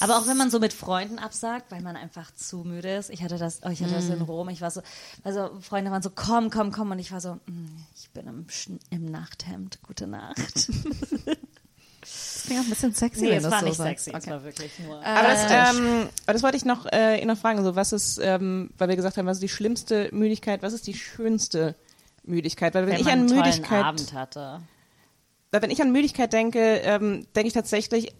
Aber 0.00 0.18
auch 0.18 0.26
wenn 0.26 0.38
man 0.38 0.50
so 0.50 0.58
mit 0.58 0.72
Freunden 0.72 1.18
absagt, 1.18 1.70
weil 1.70 1.82
man 1.82 1.96
einfach 1.96 2.34
zu 2.34 2.58
müde 2.64 2.96
ist. 2.96 3.10
Ich 3.10 3.22
hatte 3.22 3.36
das, 3.36 3.60
oh, 3.64 3.68
ich 3.68 3.82
hatte 3.82 3.94
das 3.94 4.08
in 4.08 4.18
Mm. 4.18 4.22
Rom. 4.22 4.48
Ich 4.48 4.62
war 4.62 4.70
so, 4.70 4.80
also 5.22 5.50
Freunde 5.60 5.90
waren 5.90 6.02
so, 6.02 6.10
komm, 6.14 6.50
komm, 6.50 6.72
komm. 6.72 6.90
Und 6.90 6.98
ich 6.98 7.12
war 7.12 7.20
so, 7.20 7.34
mm, 7.34 7.76
ich 7.94 8.10
bin 8.10 8.26
im, 8.26 8.46
im 8.90 9.04
Nachthemd. 9.04 9.80
Gute 9.82 10.06
Nacht. 10.06 10.70
Das 12.44 12.46
klingt 12.46 12.60
auch 12.60 12.64
ein 12.66 12.70
bisschen 12.70 12.92
sexy, 12.94 13.22
Nee, 13.24 13.30
wenn 13.30 13.36
es 13.38 13.42
du 13.44 13.50
war 13.50 13.60
so 13.60 13.66
nicht 13.66 13.76
sagst. 13.76 14.04
sexy. 14.04 14.10
Es 14.10 14.24
Okay. 14.24 14.30
war 14.30 14.44
wirklich 14.44 14.78
nur. 14.80 14.96
Aber 15.04 15.28
das, 15.28 15.76
ähm, 15.76 16.08
aber 16.26 16.32
das 16.34 16.42
wollte 16.42 16.56
ich 16.56 16.64
noch, 16.64 16.86
äh, 16.92 17.20
ihn 17.20 17.28
noch 17.28 17.38
fragen. 17.38 17.64
So, 17.64 17.74
was 17.74 17.92
ist, 17.92 18.18
ähm, 18.22 18.70
weil 18.76 18.88
wir 18.88 18.96
gesagt 18.96 19.16
haben, 19.16 19.26
was 19.26 19.38
ist 19.38 19.42
die 19.42 19.48
schlimmste 19.48 20.08
Müdigkeit, 20.12 20.62
was 20.62 20.72
ist 20.74 20.86
die 20.86 20.94
schönste 20.94 21.74
Müdigkeit? 22.24 22.74
Weil 22.74 22.86
wenn, 22.86 22.92
wenn 22.94 23.00
ich 23.00 23.06
man 23.06 23.20
an 23.20 23.26
Müdigkeit, 23.26 23.84
Abend 23.84 24.12
hatte. 24.12 24.60
weil 25.52 25.62
wenn 25.62 25.70
ich 25.70 25.80
an 25.80 25.92
Müdigkeit 25.92 26.32
denke, 26.32 26.58
ähm, 26.84 27.26
denke 27.34 27.48
ich 27.48 27.54
tatsächlich, 27.54 28.14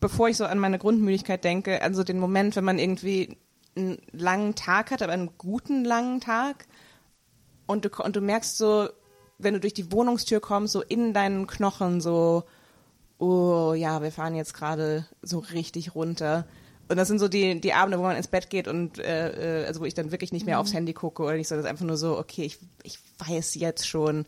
bevor 0.00 0.28
ich 0.28 0.36
so 0.36 0.44
an 0.44 0.58
meine 0.58 0.78
Grundmüdigkeit 0.78 1.42
denke, 1.42 1.80
an 1.82 1.94
so 1.94 2.04
den 2.04 2.18
Moment, 2.18 2.56
wenn 2.56 2.64
man 2.64 2.78
irgendwie 2.78 3.38
einen 3.76 3.98
langen 4.12 4.54
Tag 4.54 4.90
hat, 4.90 5.02
aber 5.02 5.12
einen 5.12 5.30
guten 5.38 5.84
langen 5.84 6.20
Tag 6.20 6.66
und 7.66 7.84
du, 7.84 7.90
und 8.02 8.16
du 8.16 8.20
merkst 8.20 8.58
so, 8.58 8.88
wenn 9.38 9.54
du 9.54 9.60
durch 9.60 9.74
die 9.74 9.92
Wohnungstür 9.92 10.40
kommst, 10.40 10.72
so 10.72 10.82
in 10.82 11.12
deinen 11.12 11.46
Knochen 11.46 12.00
so, 12.00 12.44
oh 13.18 13.74
ja, 13.74 14.02
wir 14.02 14.12
fahren 14.12 14.34
jetzt 14.34 14.54
gerade 14.54 15.06
so 15.22 15.38
richtig 15.38 15.94
runter. 15.94 16.46
Und 16.88 16.96
das 16.96 17.08
sind 17.08 17.18
so 17.18 17.28
die, 17.28 17.60
die 17.60 17.72
Abende, 17.72 17.98
wo 17.98 18.02
man 18.02 18.16
ins 18.16 18.28
Bett 18.28 18.48
geht 18.48 18.68
und 18.68 18.98
äh, 18.98 19.62
äh, 19.62 19.66
also 19.66 19.80
wo 19.80 19.84
ich 19.84 19.94
dann 19.94 20.12
wirklich 20.12 20.32
nicht 20.32 20.46
mehr 20.46 20.60
aufs 20.60 20.72
Handy 20.72 20.92
gucke 20.92 21.22
oder 21.22 21.34
nicht 21.34 21.48
so, 21.48 21.56
das 21.56 21.64
ist 21.64 21.70
einfach 21.70 21.84
nur 21.84 21.96
so, 21.96 22.16
okay, 22.16 22.44
ich, 22.44 22.58
ich 22.84 22.98
weiß 23.26 23.56
jetzt 23.56 23.88
schon, 23.88 24.24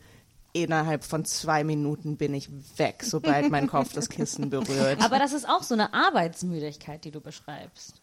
innerhalb 0.51 1.03
von 1.03 1.25
zwei 1.25 1.63
Minuten 1.63 2.17
bin 2.17 2.33
ich 2.33 2.49
weg, 2.77 3.03
sobald 3.03 3.49
mein 3.49 3.67
Kopf 3.67 3.93
das 3.93 4.09
Kissen 4.09 4.49
berührt. 4.49 5.01
Aber 5.01 5.19
das 5.19 5.31
ist 5.31 5.47
auch 5.47 5.63
so 5.63 5.73
eine 5.73 5.93
Arbeitsmüdigkeit, 5.93 7.05
die 7.05 7.11
du 7.11 7.21
beschreibst. 7.21 8.01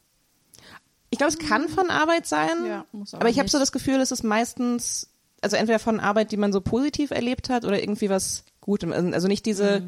Ich 1.11 1.19
glaube, 1.19 1.33
es 1.33 1.39
kann 1.39 1.69
von 1.69 1.91
Arbeit 1.91 2.27
sein, 2.27 2.67
Ja, 2.67 2.85
muss 2.93 3.15
aber 3.15 3.23
aber 3.23 3.31
ich 3.31 3.39
habe 3.39 3.49
so 3.49 3.59
das 3.59 3.73
Gefühl, 3.73 4.01
es 4.01 4.11
ist 4.11 4.23
meistens, 4.23 5.11
also 5.41 5.57
entweder 5.57 5.79
von 5.79 6.01
Arbeit, 6.01 6.33
die 6.33 6.37
man 6.37 6.53
so 6.53 6.61
positiv 6.61 7.11
erlebt 7.11 7.49
hat 7.49 7.65
oder 7.65 7.81
irgendwie 7.81 8.11
was 8.11 8.45
Gutem. 8.61 8.93
Also 8.93 9.29
nicht 9.29 9.47
diese, 9.47 9.83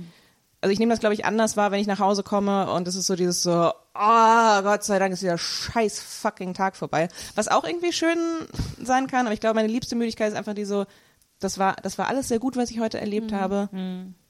also 0.61 0.73
ich 0.73 0.79
nehme 0.79 0.91
das, 0.93 1.01
glaube 1.01 1.15
ich, 1.15 1.25
anders 1.25 1.57
wahr, 1.57 1.71
wenn 1.71 1.81
ich 1.81 1.87
nach 1.87 2.01
Hause 2.01 2.23
komme 2.23 2.71
und 2.73 2.89
es 2.89 2.95
ist 2.97 3.07
so 3.07 3.15
dieses 3.17 3.43
so, 3.43 3.71
oh 3.95 4.63
Gott 4.63 4.83
sei 4.85 4.99
Dank 4.99 5.13
ist 5.13 5.23
dieser 5.23 5.39
scheiß 5.39 6.01
fucking 6.01 6.55
Tag 6.55 6.77
vorbei. 6.77 7.09
Was 7.35 7.49
auch 7.49 7.65
irgendwie 7.65 7.93
schön 7.93 8.19
sein 8.83 9.07
kann, 9.07 9.27
aber 9.27 9.35
ich 9.35 9.41
glaube, 9.41 9.55
meine 9.55 9.69
liebste 9.69 9.95
Müdigkeit 9.97 10.31
ist 10.33 10.37
einfach 10.37 10.55
die 10.55 10.65
so, 10.65 10.87
das 11.39 11.59
war, 11.59 11.77
das 11.77 11.99
war 11.99 12.09
alles 12.09 12.29
sehr 12.29 12.41
gut, 12.41 12.57
was 12.57 12.71
ich 12.71 12.81
heute 12.81 12.99
erlebt 13.01 13.33
habe 13.33 13.69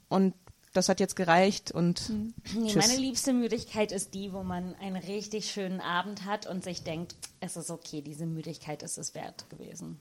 und 0.09 0.33
das 0.73 0.87
hat 0.87 0.99
jetzt 0.99 1.15
gereicht 1.15 1.71
und 1.71 2.09
Nee, 2.53 2.67
Tschüss. 2.67 2.87
meine 2.87 2.99
liebste 2.99 3.33
Müdigkeit 3.33 3.91
ist 3.91 4.13
die, 4.13 4.31
wo 4.33 4.43
man 4.43 4.75
einen 4.75 4.97
richtig 4.97 5.49
schönen 5.49 5.81
Abend 5.81 6.25
hat 6.25 6.45
und 6.45 6.63
sich 6.63 6.83
denkt, 6.83 7.15
es 7.39 7.57
ist 7.57 7.71
okay, 7.71 8.01
diese 8.01 8.27
Müdigkeit 8.27 8.83
ist 8.83 8.99
es 8.99 9.15
wert 9.15 9.49
gewesen. 9.49 9.99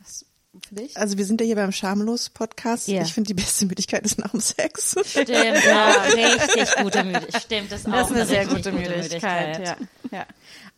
Was, 0.00 0.24
für 0.68 0.74
dich? 0.74 0.96
Also 0.96 1.18
wir 1.18 1.24
sind 1.24 1.40
ja 1.40 1.46
hier 1.46 1.56
beim 1.56 1.72
Schamlos-Podcast. 1.72 2.88
Ja. 2.88 3.02
Ich 3.02 3.12
finde, 3.14 3.28
die 3.28 3.34
beste 3.34 3.66
Müdigkeit 3.66 4.04
ist 4.04 4.18
nach 4.18 4.30
dem 4.30 4.40
Sex. 4.40 4.94
Stimmt, 5.04 5.28
ja, 5.28 5.92
richtig 6.14 6.76
gute 6.82 7.04
Müdigkeit. 7.04 7.42
Stimmt, 7.42 7.72
das 7.72 7.80
ist 7.80 7.86
auch 7.88 7.92
Das 7.92 8.10
ist 8.10 8.16
eine 8.16 8.26
sehr 8.26 8.40
richtig 8.40 8.56
gute 8.56 8.72
Müdigkeit, 8.72 9.58
ja. 9.60 9.76
ja. 10.10 10.26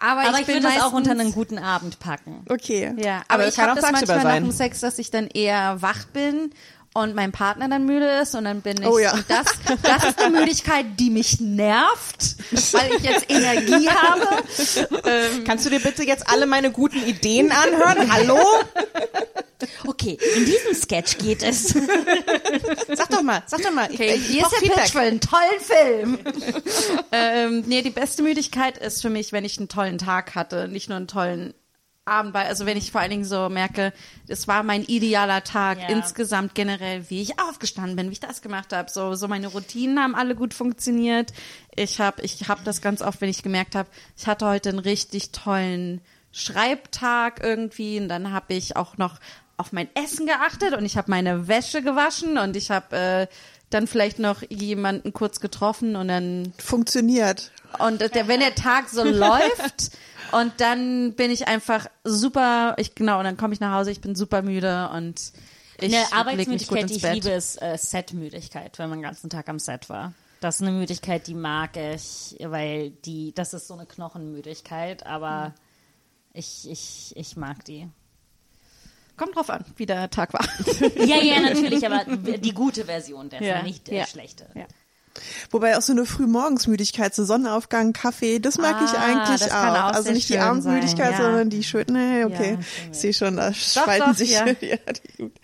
Aber, 0.01 0.29
Aber 0.29 0.41
ich, 0.41 0.47
bin 0.47 0.63
würde 0.63 0.75
das 0.75 0.83
auch 0.83 0.93
unter 0.93 1.11
einen 1.11 1.33
guten 1.33 1.59
Abend 1.59 1.99
packen. 1.99 2.45
Okay. 2.49 2.95
Ja, 2.99 3.23
Aber 3.27 3.43
aber 3.43 3.49
ich 3.49 3.57
kann 3.57 3.71
habe 3.71 3.81
auch 3.81 3.83
das 3.83 3.93
manchmal 3.93 4.17
nach 4.19 4.23
sein. 4.23 4.45
dem 4.45 4.53
Sex, 4.53 4.81
dass 4.81 4.99
ich 4.99 5.11
dann 5.11 5.27
eher 5.27 5.83
wach 5.83 6.05
bin 6.07 6.51
und 7.03 7.15
mein 7.15 7.33
Partner 7.33 7.69
dann 7.69 7.85
müde 7.87 8.07
ist 8.23 8.35
und 8.35 8.45
dann 8.45 8.61
bin 8.63 8.81
ich 8.81 8.87
Oh 8.87 8.99
ja. 8.99 9.13
und 9.15 9.25
das 9.29 9.47
das 9.83 10.05
ist 10.05 10.21
die 10.21 10.31
Müdigkeit, 10.31 10.87
die 10.99 11.11
mich 11.11 11.41
nervt, 11.41 12.37
weil 12.73 12.91
ich 12.97 13.03
jetzt 13.03 13.31
Energie 13.31 13.89
habe. 13.89 14.27
Ähm, 15.05 15.45
Kannst 15.45 15.65
du 15.67 15.71
dir 15.71 15.81
bitte 15.81 16.03
jetzt 16.05 16.29
alle 16.31 16.47
meine 16.47 16.71
guten 16.71 17.03
Ideen 17.05 17.51
anhören? 17.53 18.13
Hallo? 18.13 18.39
Okay, 19.87 20.17
in 20.37 20.45
diesem 20.45 20.73
Sketch 20.75 21.19
geht 21.19 21.43
es. 21.43 21.75
Sag 22.95 23.11
doch 23.11 23.23
mal, 23.23 23.43
sag 23.47 23.61
doch 23.63 23.73
mal. 23.73 23.89
Okay, 23.93 24.15
ich, 24.15 24.21
ich 24.23 24.27
hier 24.29 24.43
ist 24.43 24.53
der 24.53 24.59
Feedback. 24.61 24.83
Pitch 24.85 24.93
für 24.93 25.01
einen 25.01 25.21
tollen 25.21 25.61
Film. 25.61 26.19
ähm, 27.11 27.65
nee, 27.67 27.83
die 27.83 27.91
beste 27.91 28.23
Müdigkeit 28.23 28.79
ist 28.79 29.03
für 29.03 29.11
mich, 29.11 29.33
wenn 29.33 29.45
ich 29.45 29.59
einen 29.59 29.69
tollen 29.69 29.99
Tag 29.99 30.35
hatte, 30.37 30.69
nicht 30.69 30.89
nur 30.89 30.97
einen 30.97 31.09
tollen 31.09 31.55
Abend, 32.09 32.35
weil, 32.35 32.47
also 32.47 32.67
wenn 32.67 32.77
ich 32.77 32.91
vor 32.93 33.01
allen 33.01 33.11
Dingen 33.11 33.25
so 33.25 33.49
merke, 33.49 33.93
es 34.27 34.49
war 34.49 34.63
mein 34.63 34.83
idealer 34.85 35.45
Tag 35.45 35.79
Ja. 35.81 35.89
insgesamt 35.89 36.55
generell, 36.55 37.09
wie 37.11 37.23
ich 37.23 37.39
aufgestanden 37.41 37.97
bin, 37.97 38.09
wie 38.09 38.13
ich 38.15 38.21
das 38.21 38.43
gemacht 38.43 38.73
habe, 38.73 38.91
so 38.91 39.15
so 39.15 39.29
meine 39.29 39.49
Routinen 39.49 40.01
haben 40.01 40.15
alle 40.15 40.35
gut 40.35 40.55
funktioniert. 40.55 41.33
Ich 41.75 42.01
habe 42.01 42.23
ich 42.23 42.49
habe 42.49 42.63
das 42.65 42.81
ganz 42.81 43.03
oft, 43.03 43.21
wenn 43.21 43.29
ich 43.29 43.43
gemerkt 43.43 43.75
habe, 43.75 43.89
ich 44.17 44.27
hatte 44.27 44.47
heute 44.47 44.71
einen 44.71 44.79
richtig 44.81 45.31
tollen 45.33 46.01
Schreibtag 46.33 47.41
irgendwie 47.43 48.01
und 48.01 48.09
dann 48.09 48.33
habe 48.33 48.55
ich 48.55 48.77
auch 48.77 48.97
noch 48.97 49.19
auf 49.57 49.73
mein 49.73 49.89
Essen 49.95 50.27
geachtet 50.27 50.73
und 50.75 50.85
ich 50.85 50.97
habe 50.97 51.11
meine 51.11 51.49
Wäsche 51.49 51.83
gewaschen 51.83 52.39
und 52.39 52.57
ich 52.57 52.71
habe 52.71 52.97
äh, 52.97 53.27
dann 53.71 53.87
vielleicht 53.87 54.19
noch 54.19 54.43
jemanden 54.49 55.13
kurz 55.13 55.41
getroffen 55.41 55.95
und 55.97 56.09
dann 56.09 56.53
Funktioniert. 56.59 57.51
Und 57.79 58.01
der, 58.01 58.29
wenn 58.29 58.41
der 58.41 58.55
Tag 58.55 58.89
so 58.89 59.05
läuft 59.05 59.91
und 60.33 60.53
dann 60.59 61.15
bin 61.15 61.31
ich 61.31 61.49
einfach 61.49 61.87
super, 62.05 62.75
ich 62.79 62.95
genau, 62.95 63.19
und 63.19 63.25
dann 63.25 63.37
komme 63.37 63.55
ich 63.55 63.61
nach 63.61 63.75
Hause, 63.79 63.91
ich 63.91 64.01
bin 64.01 64.15
super 64.15 64.43
müde 64.43 64.91
und 64.93 65.33
ich 65.81 65.95
eine 65.95 66.13
Arbeitsmüdigkeit, 66.13 66.91
die 66.91 66.97
ich 66.97 67.03
Bett. 67.03 67.15
liebe, 67.15 67.31
ist 67.31 67.61
äh, 67.63 67.77
Set-Müdigkeit, 67.79 68.79
wenn 68.79 68.91
man 68.91 68.99
den 68.99 69.05
ganzen 69.05 69.31
Tag 69.31 69.49
am 69.49 69.59
Set 69.59 69.89
war. 69.89 70.13
Das 70.41 70.57
ist 70.57 70.63
eine 70.63 70.73
Müdigkeit, 70.73 71.27
die 71.27 71.35
mag 71.35 71.77
ich, 71.77 72.37
weil 72.41 72.91
die, 72.91 73.33
das 73.35 73.55
ist 73.55 73.69
so 73.69 73.75
eine 73.75 73.87
Knochenmüdigkeit, 73.87 75.05
aber 75.07 75.55
ich, 76.33 76.69
ich, 76.71 77.13
ich 77.17 77.37
mag 77.37 77.65
die. 77.65 77.89
Kommt 79.17 79.35
drauf 79.35 79.51
an, 79.51 79.65
wie 79.77 79.87
der 79.87 80.11
Tag 80.11 80.33
war. 80.33 80.47
Ja, 81.05 81.17
ja, 81.17 81.41
natürlich, 81.41 81.85
aber 81.91 82.05
die 82.17 82.53
gute 82.53 82.85
Version 82.85 83.29
dessen, 83.29 83.45
Ja, 83.45 83.63
nicht 83.63 83.89
die 83.89 83.97
ja. 83.97 84.07
schlechte. 84.07 84.49
Ja. 84.55 84.67
Wobei 85.51 85.77
auch 85.77 85.83
so 85.83 85.93
eine 85.93 86.07
Frühmorgensmüdigkeit, 86.07 87.15
so 87.15 87.25
Sonnenaufgang, 87.25 87.93
Kaffee, 87.93 88.39
das 88.39 88.59
mag 88.59 88.77
ich 88.85 88.91
Ah, 88.91 89.05
eigentlich 89.05 89.41
das 89.41 89.51
auch. 89.51 89.55
kann 89.55 89.77
auch 89.77 89.93
also 89.95 90.13
nicht 90.13 90.29
die 90.29 90.39
Abendmüdigkeit, 90.39 91.13
ja. 91.13 91.17
sondern 91.23 91.51
die 91.51 91.63
schön, 91.65 91.87
nee, 91.91 92.25
okay. 92.25 92.53
Ja, 92.53 92.89
ich 92.93 92.99
sehe 92.99 93.13
schon, 93.13 93.37
da 93.37 93.53
spalten 93.53 94.11
doch, 94.11 94.17
sich 94.17 94.31
ja. 94.31 94.47
ja. 94.61 94.77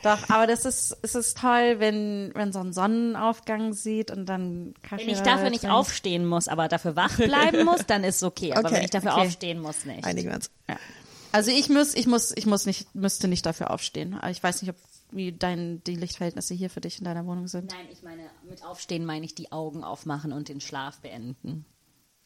Doch, 0.02 0.28
aber 0.28 0.46
das 0.46 0.64
ist, 0.64 0.96
es 1.02 1.14
ist 1.14 1.38
toll, 1.38 1.76
wenn, 1.78 2.30
wenn 2.34 2.52
so 2.52 2.60
ein 2.60 2.72
Sonnenaufgang 2.72 3.72
sieht 3.72 4.10
und 4.10 4.26
dann 4.26 4.74
Kaffee 4.82 5.06
Wenn 5.06 5.14
ich 5.14 5.20
dafür 5.20 5.50
nicht 5.50 5.60
trinkt. 5.62 5.74
aufstehen 5.76 6.26
muss, 6.26 6.48
aber 6.48 6.68
dafür 6.68 6.96
wach 6.96 7.16
bleiben 7.16 7.64
muss, 7.64 7.86
dann 7.86 8.04
ist 8.04 8.22
okay. 8.22 8.52
Aber 8.52 8.66
Okay, 8.68 8.76
wenn 8.76 8.84
ich 8.84 8.90
dafür 8.90 9.12
okay. 9.14 9.26
aufstehen 9.26 9.60
muss, 9.60 9.84
nicht. 9.84 10.04
Einigen 10.04 10.28
wir 10.28 10.36
uns. 10.36 10.50
Ja. 10.68 10.76
Also 11.32 11.50
ich 11.50 11.68
muss, 11.68 11.94
ich 11.94 12.06
muss, 12.06 12.32
ich 12.36 12.46
muss 12.46 12.64
nicht, 12.66 12.94
müsste 12.94 13.26
nicht 13.26 13.44
dafür 13.44 13.70
aufstehen. 13.72 14.18
Ich 14.30 14.40
weiß 14.42 14.62
nicht, 14.62 14.70
ob 14.70 14.76
wie 15.14 15.32
dein, 15.32 15.82
die 15.84 15.96
Lichtverhältnisse 15.96 16.54
hier 16.54 16.70
für 16.70 16.80
dich 16.80 16.98
in 16.98 17.04
deiner 17.04 17.26
Wohnung 17.26 17.46
sind. 17.46 17.70
Nein, 17.70 17.86
ich 17.90 18.02
meine, 18.02 18.28
mit 18.48 18.64
Aufstehen 18.64 19.04
meine 19.04 19.24
ich 19.24 19.34
die 19.34 19.52
Augen 19.52 19.84
aufmachen 19.84 20.32
und 20.32 20.48
den 20.48 20.60
Schlaf 20.60 21.00
beenden. 21.00 21.64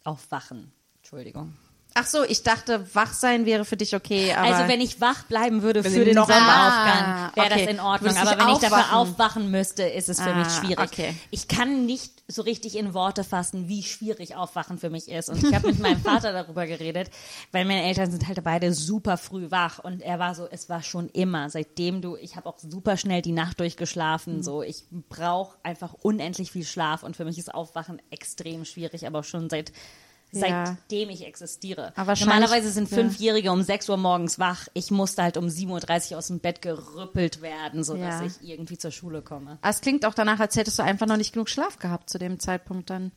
Aufwachen. 0.04 0.72
Entschuldigung. 0.96 1.56
Ach 1.94 2.06
so, 2.06 2.22
ich 2.22 2.44
dachte, 2.44 2.86
wach 2.94 3.12
sein 3.12 3.44
wäre 3.44 3.64
für 3.64 3.76
dich 3.76 3.96
okay, 3.96 4.32
aber 4.32 4.54
also 4.54 4.68
wenn 4.68 4.80
ich 4.80 5.00
wach 5.00 5.24
bleiben 5.24 5.62
würde 5.62 5.82
für 5.82 6.04
den 6.04 6.14
Sonnenaufgang, 6.14 6.28
Ah, 6.38 7.32
wäre 7.34 7.46
okay. 7.46 7.64
das 7.66 7.74
in 7.74 7.80
Ordnung. 7.80 8.16
Aber 8.16 8.30
wenn 8.38 8.48
ich 8.54 8.58
dafür 8.58 8.78
aufwachen. 8.78 8.94
aufwachen 8.94 9.50
müsste, 9.50 9.82
ist 9.82 10.08
es 10.08 10.20
für 10.20 10.32
mich 10.32 10.46
Ah, 10.46 10.50
schwierig. 10.60 10.78
okay. 10.78 11.16
Ich 11.32 11.48
kann 11.48 11.86
nicht 11.86 12.12
so 12.28 12.42
richtig 12.42 12.76
in 12.76 12.94
Worte 12.94 13.24
fassen, 13.24 13.66
wie 13.68 13.82
schwierig 13.82 14.36
Aufwachen 14.36 14.78
für 14.78 14.90
mich 14.90 15.08
ist. 15.08 15.28
Und 15.28 15.42
ich 15.42 15.52
habe 15.52 15.68
mit 15.68 15.80
meinem 15.80 16.00
Vater 16.04 16.32
darüber 16.32 16.66
geredet, 16.66 17.10
weil 17.50 17.64
meine 17.64 17.82
Eltern 17.82 18.10
sind 18.12 18.28
halt 18.28 18.44
beide 18.44 18.72
super 18.74 19.16
früh 19.16 19.50
wach. 19.50 19.80
Und 19.80 20.00
er 20.00 20.20
war 20.20 20.36
so, 20.36 20.46
es 20.48 20.68
war 20.68 20.82
schon 20.84 21.08
immer, 21.08 21.50
seitdem 21.50 22.00
du, 22.00 22.16
ich 22.16 22.36
habe 22.36 22.48
auch 22.48 22.58
super 22.60 22.96
schnell 22.96 23.22
die 23.22 23.32
Nacht 23.32 23.58
durchgeschlafen. 23.58 24.36
Mhm. 24.36 24.42
So, 24.44 24.62
ich 24.62 24.84
brauche 25.08 25.56
einfach 25.64 25.94
unendlich 25.94 26.52
viel 26.52 26.64
Schlaf. 26.64 27.02
Und 27.02 27.16
für 27.16 27.24
mich 27.24 27.38
ist 27.38 27.52
Aufwachen 27.52 28.00
extrem 28.10 28.64
schwierig, 28.64 29.04
aber 29.06 29.24
schon 29.24 29.50
seit 29.50 29.72
Ja. 30.32 30.66
seitdem 30.66 31.08
ich 31.10 31.24
existiere. 31.26 31.92
Aber 31.96 32.14
Normalerweise 32.14 32.70
sind 32.70 32.90
ja. 32.90 32.96
Fünfjährige 32.98 33.50
um 33.50 33.62
6 33.62 33.88
Uhr 33.88 33.96
morgens 33.96 34.38
wach. 34.38 34.68
Ich 34.74 34.90
musste 34.90 35.22
halt 35.22 35.36
um 35.38 35.46
7.30 35.46 36.12
Uhr 36.12 36.18
aus 36.18 36.26
dem 36.26 36.38
Bett 36.40 36.60
gerüppelt 36.60 37.40
werden, 37.40 37.82
sodass 37.82 38.20
Ja. 38.20 38.26
ich 38.26 38.48
irgendwie 38.48 38.76
zur 38.76 38.90
Schule 38.90 39.22
komme. 39.22 39.58
Ah, 39.62 39.70
es 39.70 39.80
klingt 39.80 40.04
auch 40.04 40.14
danach, 40.14 40.38
als 40.40 40.56
hättest 40.56 40.78
du 40.78 40.82
einfach 40.82 41.06
noch 41.06 41.16
nicht 41.16 41.32
genug 41.32 41.48
Schlaf 41.48 41.78
gehabt 41.78 42.10
zu 42.10 42.18
dem 42.18 42.38
Zeitpunkt 42.40 42.90
dann. 42.90 43.12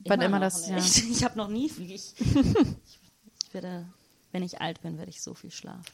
Wann 0.00 0.20
immer, 0.20 0.38
noch 0.38 0.46
das, 0.46 0.68
ja. 0.68 0.74
nicht. 0.76 0.96
Ich 1.10 1.24
habe 1.24 1.36
noch 1.38 1.48
nie 1.48 1.68
viel. 1.68 1.90
Ich, 1.90 2.14
ich 2.20 3.54
werde, 3.54 3.86
wenn 4.32 4.42
ich 4.42 4.60
alt 4.60 4.82
bin, 4.82 4.98
werde 4.98 5.10
ich 5.10 5.22
so 5.22 5.34
viel 5.34 5.50
schlafen. 5.50 5.84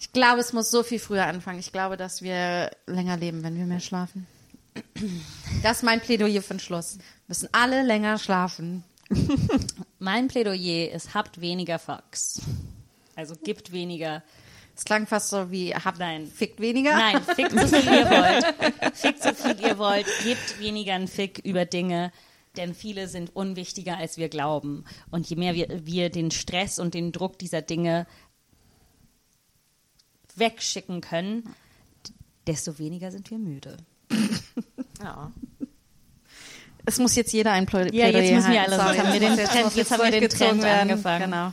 Ich 0.00 0.12
glaube, 0.12 0.40
es 0.40 0.52
muss 0.52 0.70
so 0.70 0.82
viel 0.82 0.98
früher 0.98 1.26
anfangen. 1.26 1.60
Ich 1.60 1.70
glaube, 1.70 1.96
dass 1.96 2.22
wir 2.22 2.70
länger 2.86 3.16
leben, 3.16 3.44
wenn 3.44 3.56
wir 3.56 3.66
mehr 3.66 3.78
schlafen. 3.80 4.26
Das 5.62 5.78
ist 5.78 5.82
mein 5.82 6.00
Plädoyer 6.00 6.42
für 6.42 6.54
den 6.54 6.60
Schluss. 6.60 6.98
Müssen 7.28 7.48
alle 7.52 7.84
länger 7.84 8.18
schlafen. 8.18 8.82
Mein 9.98 10.28
Plädoyer 10.28 10.90
ist, 10.92 11.14
habt 11.14 11.40
weniger 11.40 11.78
Fucks. 11.78 12.40
Also 13.14 13.34
gibt 13.36 13.72
weniger. 13.72 14.22
Es 14.74 14.84
klang 14.84 15.06
fast 15.06 15.30
so 15.30 15.50
wie, 15.50 15.74
habt 15.74 15.98
Nein. 15.98 16.26
fickt 16.26 16.60
weniger. 16.60 16.92
Nein, 16.92 17.22
fickt 17.22 17.52
so 17.52 17.66
viel 17.66 17.92
ihr 17.92 18.10
wollt. 18.10 18.94
Fickt 18.96 19.22
so 19.22 19.34
viel 19.34 19.60
ihr 19.60 19.78
wollt. 19.78 20.06
Gebt 20.22 20.60
weniger 20.60 20.94
einen 20.94 21.08
Fick 21.08 21.38
über 21.44 21.66
Dinge, 21.66 22.10
denn 22.56 22.74
viele 22.74 23.06
sind 23.08 23.36
unwichtiger, 23.36 23.98
als 23.98 24.16
wir 24.16 24.28
glauben. 24.28 24.84
Und 25.10 25.28
je 25.28 25.36
mehr 25.36 25.54
wir, 25.54 25.84
wir 25.84 26.08
den 26.08 26.30
Stress 26.30 26.78
und 26.78 26.94
den 26.94 27.12
Druck 27.12 27.38
dieser 27.38 27.60
Dinge 27.60 28.06
wegschicken 30.36 31.02
können, 31.02 31.54
desto 32.46 32.78
weniger 32.78 33.10
sind 33.10 33.30
wir 33.30 33.38
müde. 33.38 33.76
Ja. 35.02 35.32
Es 36.84 36.98
muss 36.98 37.14
jetzt 37.14 37.32
jeder 37.32 37.52
ein 37.52 37.66
Plä- 37.66 37.92
Ja, 37.94 38.06
Plädoyer 38.06 38.22
jetzt 38.22 38.32
müssen 38.34 38.52
wir 38.52 38.60
alle 38.62 38.76
Jetzt 38.76 38.80
haben 38.98 39.12
wir 39.12 39.20
den 39.20 39.30
muss 39.30 39.42
Trend- 39.50 39.76
jetzt 39.76 39.90
haben 39.90 40.02
wir 40.02 40.10
den 40.20 40.28
Trend 40.28 40.62
werden. 40.62 40.90
angefangen. 40.90 41.22
Genau. 41.30 41.52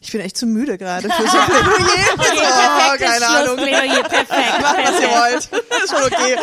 Ich 0.00 0.12
bin 0.12 0.20
echt 0.22 0.36
zu 0.36 0.46
müde 0.46 0.78
gerade 0.78 1.08
für 1.10 1.22
so 1.22 1.38
Plädoyer. 1.46 2.16
oh, 2.18 2.96
keine 2.98 3.26
Ahnung. 3.26 3.58
Schlussplädoyer, 3.58 4.02
perfekt. 4.08 4.62
Macht, 4.62 4.76
was 4.78 5.00
ihr 5.00 5.10
wollt. 5.10 5.50
Ist 5.84 5.90
schon 5.90 6.02
okay. 6.04 6.36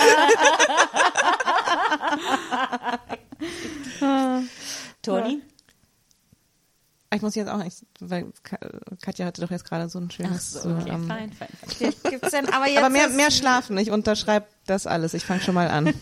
Toni? 5.01 5.41
Ich 7.13 7.21
muss 7.21 7.35
jetzt 7.35 7.47
auch 7.49 7.63
nicht, 7.63 7.85
weil 8.01 8.25
Ka- 8.43 8.59
Katja 9.01 9.25
hatte 9.25 9.39
doch 9.41 9.49
jetzt 9.51 9.63
gerade 9.63 9.87
so 9.87 9.97
ein 9.97 10.11
schönes. 10.11 10.51
So, 10.51 10.69
okay, 10.69 10.89
ähm, 10.89 11.07
fein, 11.07 11.31
fein, 11.31 11.47
fein. 11.65 11.93
Gibt's 12.11 12.31
denn, 12.31 12.49
aber 12.49 12.67
jetzt 12.67 12.79
aber 12.79 12.89
mehr, 12.89 13.07
mehr 13.09 13.31
schlafen. 13.31 13.77
Ich 13.77 13.91
unterschreibe 13.91 14.45
das 14.65 14.87
alles. 14.87 15.13
Ich 15.13 15.25
fange 15.25 15.39
schon 15.41 15.55
mal 15.55 15.69
an. 15.69 15.93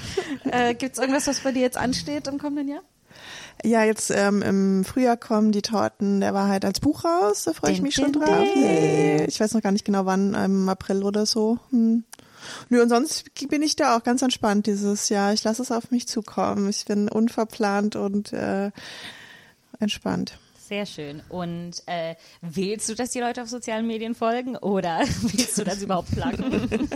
äh, 0.50 0.74
gibt's 0.74 0.98
irgendwas, 0.98 1.26
was 1.26 1.40
bei 1.40 1.52
dir 1.52 1.60
jetzt 1.60 1.76
ansteht 1.76 2.26
im 2.28 2.38
kommenden 2.38 2.68
Jahr? 2.68 2.82
Ja, 3.62 3.84
jetzt 3.84 4.10
ähm, 4.10 4.40
im 4.42 4.84
Frühjahr 4.84 5.16
kommen 5.18 5.52
die 5.52 5.62
Torten 5.62 6.20
der 6.20 6.32
Wahrheit 6.34 6.64
als 6.64 6.80
Buch 6.80 7.04
raus. 7.04 7.44
Da 7.44 7.52
freue 7.52 7.72
ich 7.72 7.82
mich 7.82 7.94
schon 7.94 8.12
drauf. 8.12 8.46
Yay. 8.56 9.26
Ich 9.26 9.38
weiß 9.40 9.52
noch 9.52 9.62
gar 9.62 9.70
nicht 9.72 9.84
genau 9.84 10.06
wann, 10.06 10.34
im 10.34 10.68
April 10.68 11.02
oder 11.04 11.26
so. 11.26 11.58
Hm. 11.70 12.04
Nö, 12.68 12.82
und 12.82 12.88
sonst 12.88 13.24
bin 13.48 13.62
ich 13.62 13.76
da 13.76 13.96
auch 13.96 14.02
ganz 14.02 14.22
entspannt 14.22 14.66
dieses 14.66 15.08
Jahr. 15.10 15.32
Ich 15.34 15.44
lasse 15.44 15.62
es 15.62 15.70
auf 15.70 15.90
mich 15.90 16.08
zukommen. 16.08 16.68
Ich 16.68 16.84
bin 16.86 17.08
unverplant 17.08 17.96
und 17.96 18.32
äh, 18.32 18.70
entspannt. 19.78 20.38
Sehr 20.66 20.86
schön. 20.86 21.22
Und 21.28 21.82
äh, 21.86 22.14
willst 22.40 22.88
du, 22.88 22.94
dass 22.94 23.10
die 23.10 23.20
Leute 23.20 23.42
auf 23.42 23.48
sozialen 23.48 23.86
Medien 23.86 24.14
folgen 24.14 24.56
oder 24.56 25.00
willst 25.22 25.58
du 25.58 25.64
das 25.64 25.82
überhaupt 25.82 26.10
plagen? 26.12 26.78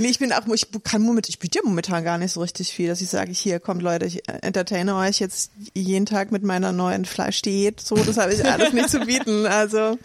Nee, 0.00 0.08
ich 0.08 0.18
bin 0.18 0.32
auch, 0.32 0.46
ich 0.52 0.66
kann 0.84 1.02
moment, 1.02 1.28
ich 1.28 1.38
biete 1.38 1.58
ja 1.58 1.62
momentan 1.64 2.04
gar 2.04 2.18
nicht 2.18 2.32
so 2.32 2.40
richtig 2.40 2.68
viel, 2.72 2.88
dass 2.88 3.00
ich 3.00 3.08
sage, 3.08 3.32
hier 3.32 3.58
kommt 3.58 3.82
Leute, 3.82 4.06
ich 4.06 4.28
entertaine 4.28 4.94
euch 4.96 5.18
jetzt 5.18 5.50
jeden 5.74 6.06
Tag 6.06 6.30
mit 6.30 6.42
meiner 6.44 6.70
neuen 6.72 7.04
Fleischdiät. 7.04 7.80
So, 7.80 7.96
das 7.96 8.16
habe 8.16 8.32
ich 8.32 8.44
alles 8.44 8.72
nicht 8.72 8.90
zu 8.90 9.00
bieten. 9.00 9.46
Also, 9.46 9.98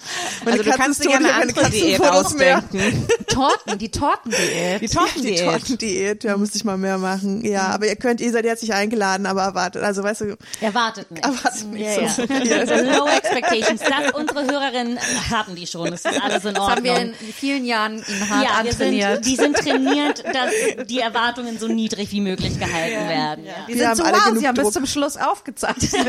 meine 0.44 0.60
Also 0.60 0.64
du 0.64 0.70
Katze 0.70 0.78
kannst 0.78 1.04
dir 1.04 1.16
eine 1.16 1.34
andere 1.34 1.70
Diät 1.70 2.02
ausdenken. 2.02 3.08
Torten, 3.28 3.78
die 3.78 3.90
Tortendiät. 3.90 4.82
Die 4.82 4.88
Die 4.88 4.94
Tortendiät. 4.94 5.40
Tortendiät, 5.46 6.24
ja, 6.24 6.38
müsste 6.38 6.58
ich 6.58 6.64
mal 6.64 6.78
mehr 6.78 6.98
machen. 6.98 7.44
Ja, 7.46 7.68
aber 7.68 7.88
ihr 7.88 7.96
könnt, 7.96 8.20
ihr 8.22 8.32
seid 8.32 8.46
herzlich 8.46 8.74
eingeladen, 8.74 9.26
aber 9.28 9.44
erwartet, 9.44 9.84
also 9.84 10.04
weißt 10.04 10.22
du, 10.22 10.38
Erwartet 10.62 11.10
nicht. 11.12 11.24
erwartet 11.24 11.68
nicht 11.68 11.86
Ja, 11.86 12.10
so 12.10 12.22
ja. 12.24 12.53
Low 12.98 13.08
expectations. 13.08 13.82
Das, 13.82 14.12
unsere 14.14 14.46
Hörerinnen 14.46 15.00
haben 15.32 15.56
die 15.56 15.68
schon. 15.68 15.92
Das 15.92 16.06
ist 16.06 16.22
alles 16.22 16.46
in 16.46 16.54
Das 16.54 16.68
haben 16.68 16.84
wir 16.84 16.92
Ordnung. 16.94 17.14
in 17.20 17.34
vielen 17.34 17.66
Jahren 17.66 17.98
ihn 17.98 18.30
hart 18.30 18.44
Ja, 18.44 18.50
antrainiert. 18.60 19.24
sind, 19.24 19.26
die 19.26 19.36
sind 19.36 19.56
trainiert, 19.58 20.24
dass 20.26 20.86
die 20.88 21.00
Erwartungen 21.00 21.58
so 21.60 21.68
niedrig 21.68 22.12
wie 22.12 22.22
möglich 22.22 22.60
gehalten 22.60 23.08
werden. 23.10 23.46
Ja. 23.46 23.54
die 23.68 23.74
Wir 23.74 23.78
sind 23.80 23.88
haben 23.88 23.96
so 23.98 24.04
alle 24.04 24.18
wow, 24.18 24.26
genug 24.26 24.40
sie 24.40 24.48
haben 24.48 24.56
bis 24.56 24.64
Druck. 24.64 24.74
zum 24.74 24.86
Schluss 24.86 25.18
aufgezeichnet. 25.18 25.94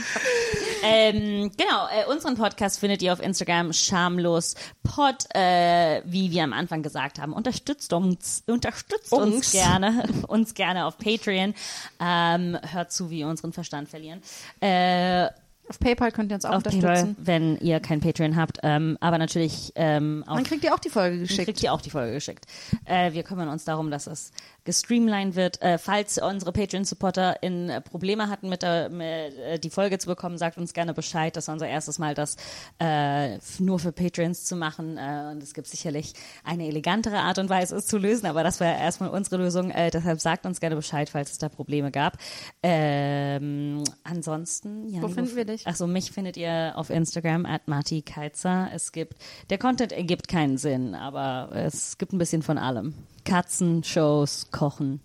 Ähm, 0.82 1.50
genau, 1.56 1.86
äh, 1.90 2.06
unseren 2.10 2.36
Podcast 2.36 2.80
findet 2.80 3.02
ihr 3.02 3.12
auf 3.12 3.20
Instagram 3.20 3.72
schamlos 3.72 4.54
pod, 4.82 5.14
äh, 5.34 6.02
wie 6.04 6.30
wir 6.30 6.44
am 6.44 6.52
Anfang 6.52 6.82
gesagt 6.82 7.18
haben. 7.18 7.32
Unterstützt 7.32 7.92
uns, 7.92 8.42
unterstützt 8.46 9.12
uns, 9.12 9.34
Uns. 9.36 9.52
gerne, 9.52 10.04
uns 10.28 10.54
gerne 10.54 10.86
auf 10.86 10.98
Patreon. 10.98 11.54
Ähm, 12.00 12.58
hört 12.72 12.92
zu, 12.92 13.10
wie 13.10 13.18
wir 13.18 13.28
unseren 13.28 13.52
Verstand 13.52 13.88
verlieren. 13.88 14.22
Äh, 14.60 15.26
Auf 15.68 15.78
PayPal 15.78 16.10
könnt 16.12 16.32
ihr 16.32 16.34
uns 16.34 16.44
auch 16.44 16.54
auf 16.54 16.62
PayPal, 16.64 16.78
unterstützen. 16.90 17.16
wenn 17.18 17.58
ihr 17.58 17.78
kein 17.80 18.00
Patreon 18.00 18.36
habt. 18.36 18.58
Ähm, 18.62 18.96
aber 19.00 19.18
natürlich 19.18 19.72
ähm, 19.76 20.24
auf 20.26 20.34
Dann 20.36 20.44
kriegt 20.44 20.64
ihr 20.64 20.74
auch 20.74 20.78
die 20.80 20.90
Folge 20.90 21.16
Dann 21.18 21.26
geschickt. 21.26 21.44
kriegt 21.46 21.62
ihr 21.62 21.72
auch 21.72 21.80
die 21.80 21.90
Folge 21.90 22.12
geschickt. 22.14 22.46
Äh, 22.86 23.12
wir 23.12 23.22
kümmern 23.22 23.48
uns 23.48 23.64
darum, 23.64 23.90
dass 23.90 24.06
es 24.06 24.32
gestreamlined 24.70 25.34
wird. 25.34 25.60
Äh, 25.62 25.78
falls 25.78 26.16
unsere 26.18 26.52
Patreon-Supporter 26.52 27.42
in 27.42 27.68
äh, 27.68 27.80
Probleme 27.80 28.28
hatten, 28.28 28.48
mit, 28.48 28.62
der, 28.62 28.88
mit 28.88 29.36
äh, 29.36 29.58
die 29.58 29.68
Folge 29.68 29.98
zu 29.98 30.06
bekommen, 30.06 30.38
sagt 30.38 30.58
uns 30.58 30.74
gerne 30.74 30.94
Bescheid. 30.94 31.34
Das 31.34 31.48
war 31.48 31.54
unser 31.54 31.66
erstes 31.66 31.98
Mal, 31.98 32.14
das 32.14 32.36
äh, 32.78 33.38
nur 33.58 33.80
für 33.80 33.90
Patreons 33.90 34.44
zu 34.44 34.54
machen. 34.54 34.96
Äh, 34.96 35.32
und 35.32 35.42
es 35.42 35.54
gibt 35.54 35.66
sicherlich 35.66 36.12
eine 36.44 36.68
elegantere 36.68 37.18
Art 37.18 37.38
und 37.38 37.48
Weise, 37.48 37.74
es 37.74 37.88
zu 37.88 37.98
lösen, 37.98 38.26
aber 38.26 38.44
das 38.44 38.60
war 38.60 38.68
erstmal 38.68 39.10
unsere 39.10 39.38
Lösung. 39.38 39.72
Äh, 39.72 39.90
deshalb 39.90 40.20
sagt 40.20 40.46
uns 40.46 40.60
gerne 40.60 40.76
Bescheid, 40.76 41.10
falls 41.10 41.32
es 41.32 41.38
da 41.38 41.48
Probleme 41.48 41.90
gab. 41.90 42.16
Ähm, 42.62 43.82
ansonsten, 44.04 44.88
ja. 44.88 45.02
Wo 45.02 45.08
finden 45.08 45.34
wir 45.34 45.46
dich? 45.46 45.66
Achso, 45.66 45.88
mich 45.88 46.12
findet 46.12 46.36
ihr 46.36 46.74
auf 46.76 46.90
Instagram 46.90 47.44
at 47.44 47.66
Marti 47.66 48.02
Keizer. 48.02 48.70
Es 48.72 48.92
gibt, 48.92 49.14
der 49.50 49.58
Content 49.58 49.90
ergibt 49.90 50.28
keinen 50.28 50.58
Sinn, 50.58 50.94
aber 50.94 51.50
es 51.56 51.98
gibt 51.98 52.12
ein 52.12 52.18
bisschen 52.18 52.42
von 52.42 52.56
allem. 52.56 52.94
Katzen, 53.24 53.84
Shows, 53.84 54.50
Kochen, 54.50 55.00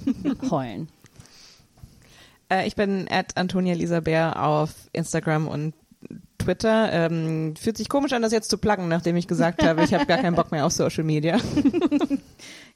Heulen. 0.50 0.88
Äh, 2.50 2.66
ich 2.66 2.76
bin 2.76 3.06
at 3.10 3.36
Antonia 3.36 3.74
Lisa 3.74 4.00
Bär 4.00 4.42
auf 4.44 4.72
Instagram 4.92 5.48
und 5.48 5.74
Twitter. 6.38 6.92
Ähm, 6.92 7.54
fühlt 7.56 7.76
sich 7.76 7.88
komisch 7.88 8.12
an, 8.12 8.22
das 8.22 8.32
jetzt 8.32 8.50
zu 8.50 8.58
pluggen, 8.58 8.88
nachdem 8.88 9.16
ich 9.16 9.28
gesagt 9.28 9.62
habe, 9.66 9.84
ich 9.84 9.94
habe 9.94 10.06
gar 10.06 10.18
keinen 10.18 10.34
Bock 10.34 10.50
mehr 10.50 10.66
auf 10.66 10.72
Social 10.72 11.04
Media. 11.04 11.38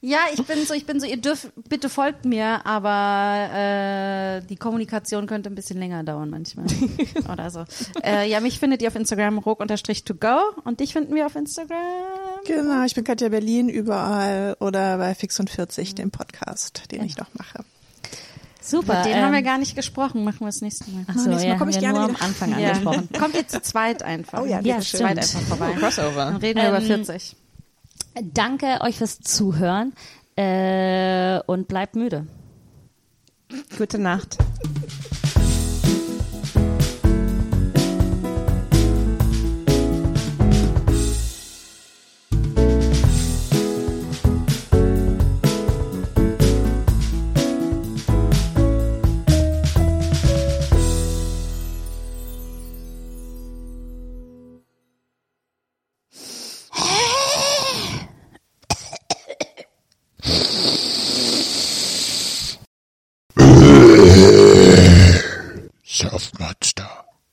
Ja, 0.01 0.19
ich 0.33 0.43
bin 0.45 0.65
so, 0.65 0.73
ich 0.73 0.85
bin 0.85 0.99
so, 0.99 1.05
ihr 1.07 1.17
dürft, 1.17 1.49
bitte 1.67 1.89
folgt 1.89 2.25
mir, 2.25 2.65
aber 2.65 3.49
äh, 3.53 4.41
die 4.47 4.55
Kommunikation 4.55 5.25
könnte 5.25 5.49
ein 5.49 5.55
bisschen 5.55 5.79
länger 5.79 6.03
dauern 6.03 6.29
manchmal. 6.29 6.65
Oder 7.31 7.49
so. 7.49 7.65
Äh, 8.03 8.29
ja, 8.29 8.39
mich 8.39 8.59
findet 8.59 8.81
ihr 8.81 8.89
auf 8.89 8.95
Instagram 8.95 9.39
ruck-to-go 9.39 10.39
und 10.63 10.79
dich 10.79 10.93
finden 10.93 11.15
wir 11.15 11.25
auf 11.25 11.35
Instagram. 11.35 11.77
Genau, 12.45 12.83
ich 12.85 12.93
bin 12.93 13.03
Katja 13.03 13.29
Berlin 13.29 13.69
überall 13.69 14.55
oder 14.59 14.97
bei 14.97 15.15
Fix 15.15 15.39
und 15.39 15.49
40, 15.49 15.95
dem 15.95 16.11
Podcast, 16.11 16.91
den 16.91 17.03
ich 17.03 17.17
noch 17.17 17.33
mache. 17.33 17.63
Super. 18.61 18.97
Mit 18.97 19.05
denen 19.05 19.17
ähm, 19.19 19.25
haben 19.25 19.33
wir 19.33 19.41
gar 19.43 19.57
nicht 19.59 19.75
gesprochen, 19.75 20.23
machen 20.23 20.39
wir 20.39 20.47
das 20.47 20.61
nächste 20.61 20.89
Mal. 20.91 21.05
Achso, 21.07 21.29
nächstes 21.29 21.43
Mal 21.43 21.49
ja, 21.49 21.57
komm 21.57 21.69
ich 21.69 21.75
haben 21.77 21.81
wir 21.83 21.89
gerne 21.91 21.99
nur 21.99 22.09
wieder. 22.09 22.19
am 22.21 22.27
Anfang 22.27 22.59
Ja. 22.59 22.67
angesprochen. 22.69 23.09
Kommt 23.19 23.35
ihr 23.35 23.47
zu 23.47 23.61
zweit 23.61 24.01
einfach. 24.03 24.41
Oh 24.41 24.45
ja, 24.45 24.59
Ja, 24.61 24.79
zu 24.79 24.97
zweit 24.97 25.23
stimmt. 25.23 25.41
einfach 25.43 25.57
vorbei. 25.57 25.73
Crossover. 25.79 26.25
Dann 26.25 26.35
reden 26.37 26.61
wir 26.61 26.69
über 26.69 26.79
Ähm, 26.79 26.85
40. 27.05 27.35
Danke 28.23 28.79
euch 28.81 28.97
fürs 28.97 29.19
Zuhören 29.19 29.93
äh, 30.37 31.39
und 31.45 31.67
bleibt 31.67 31.95
müde. 31.95 32.27
Gute 33.77 33.99
Nacht. 33.99 34.37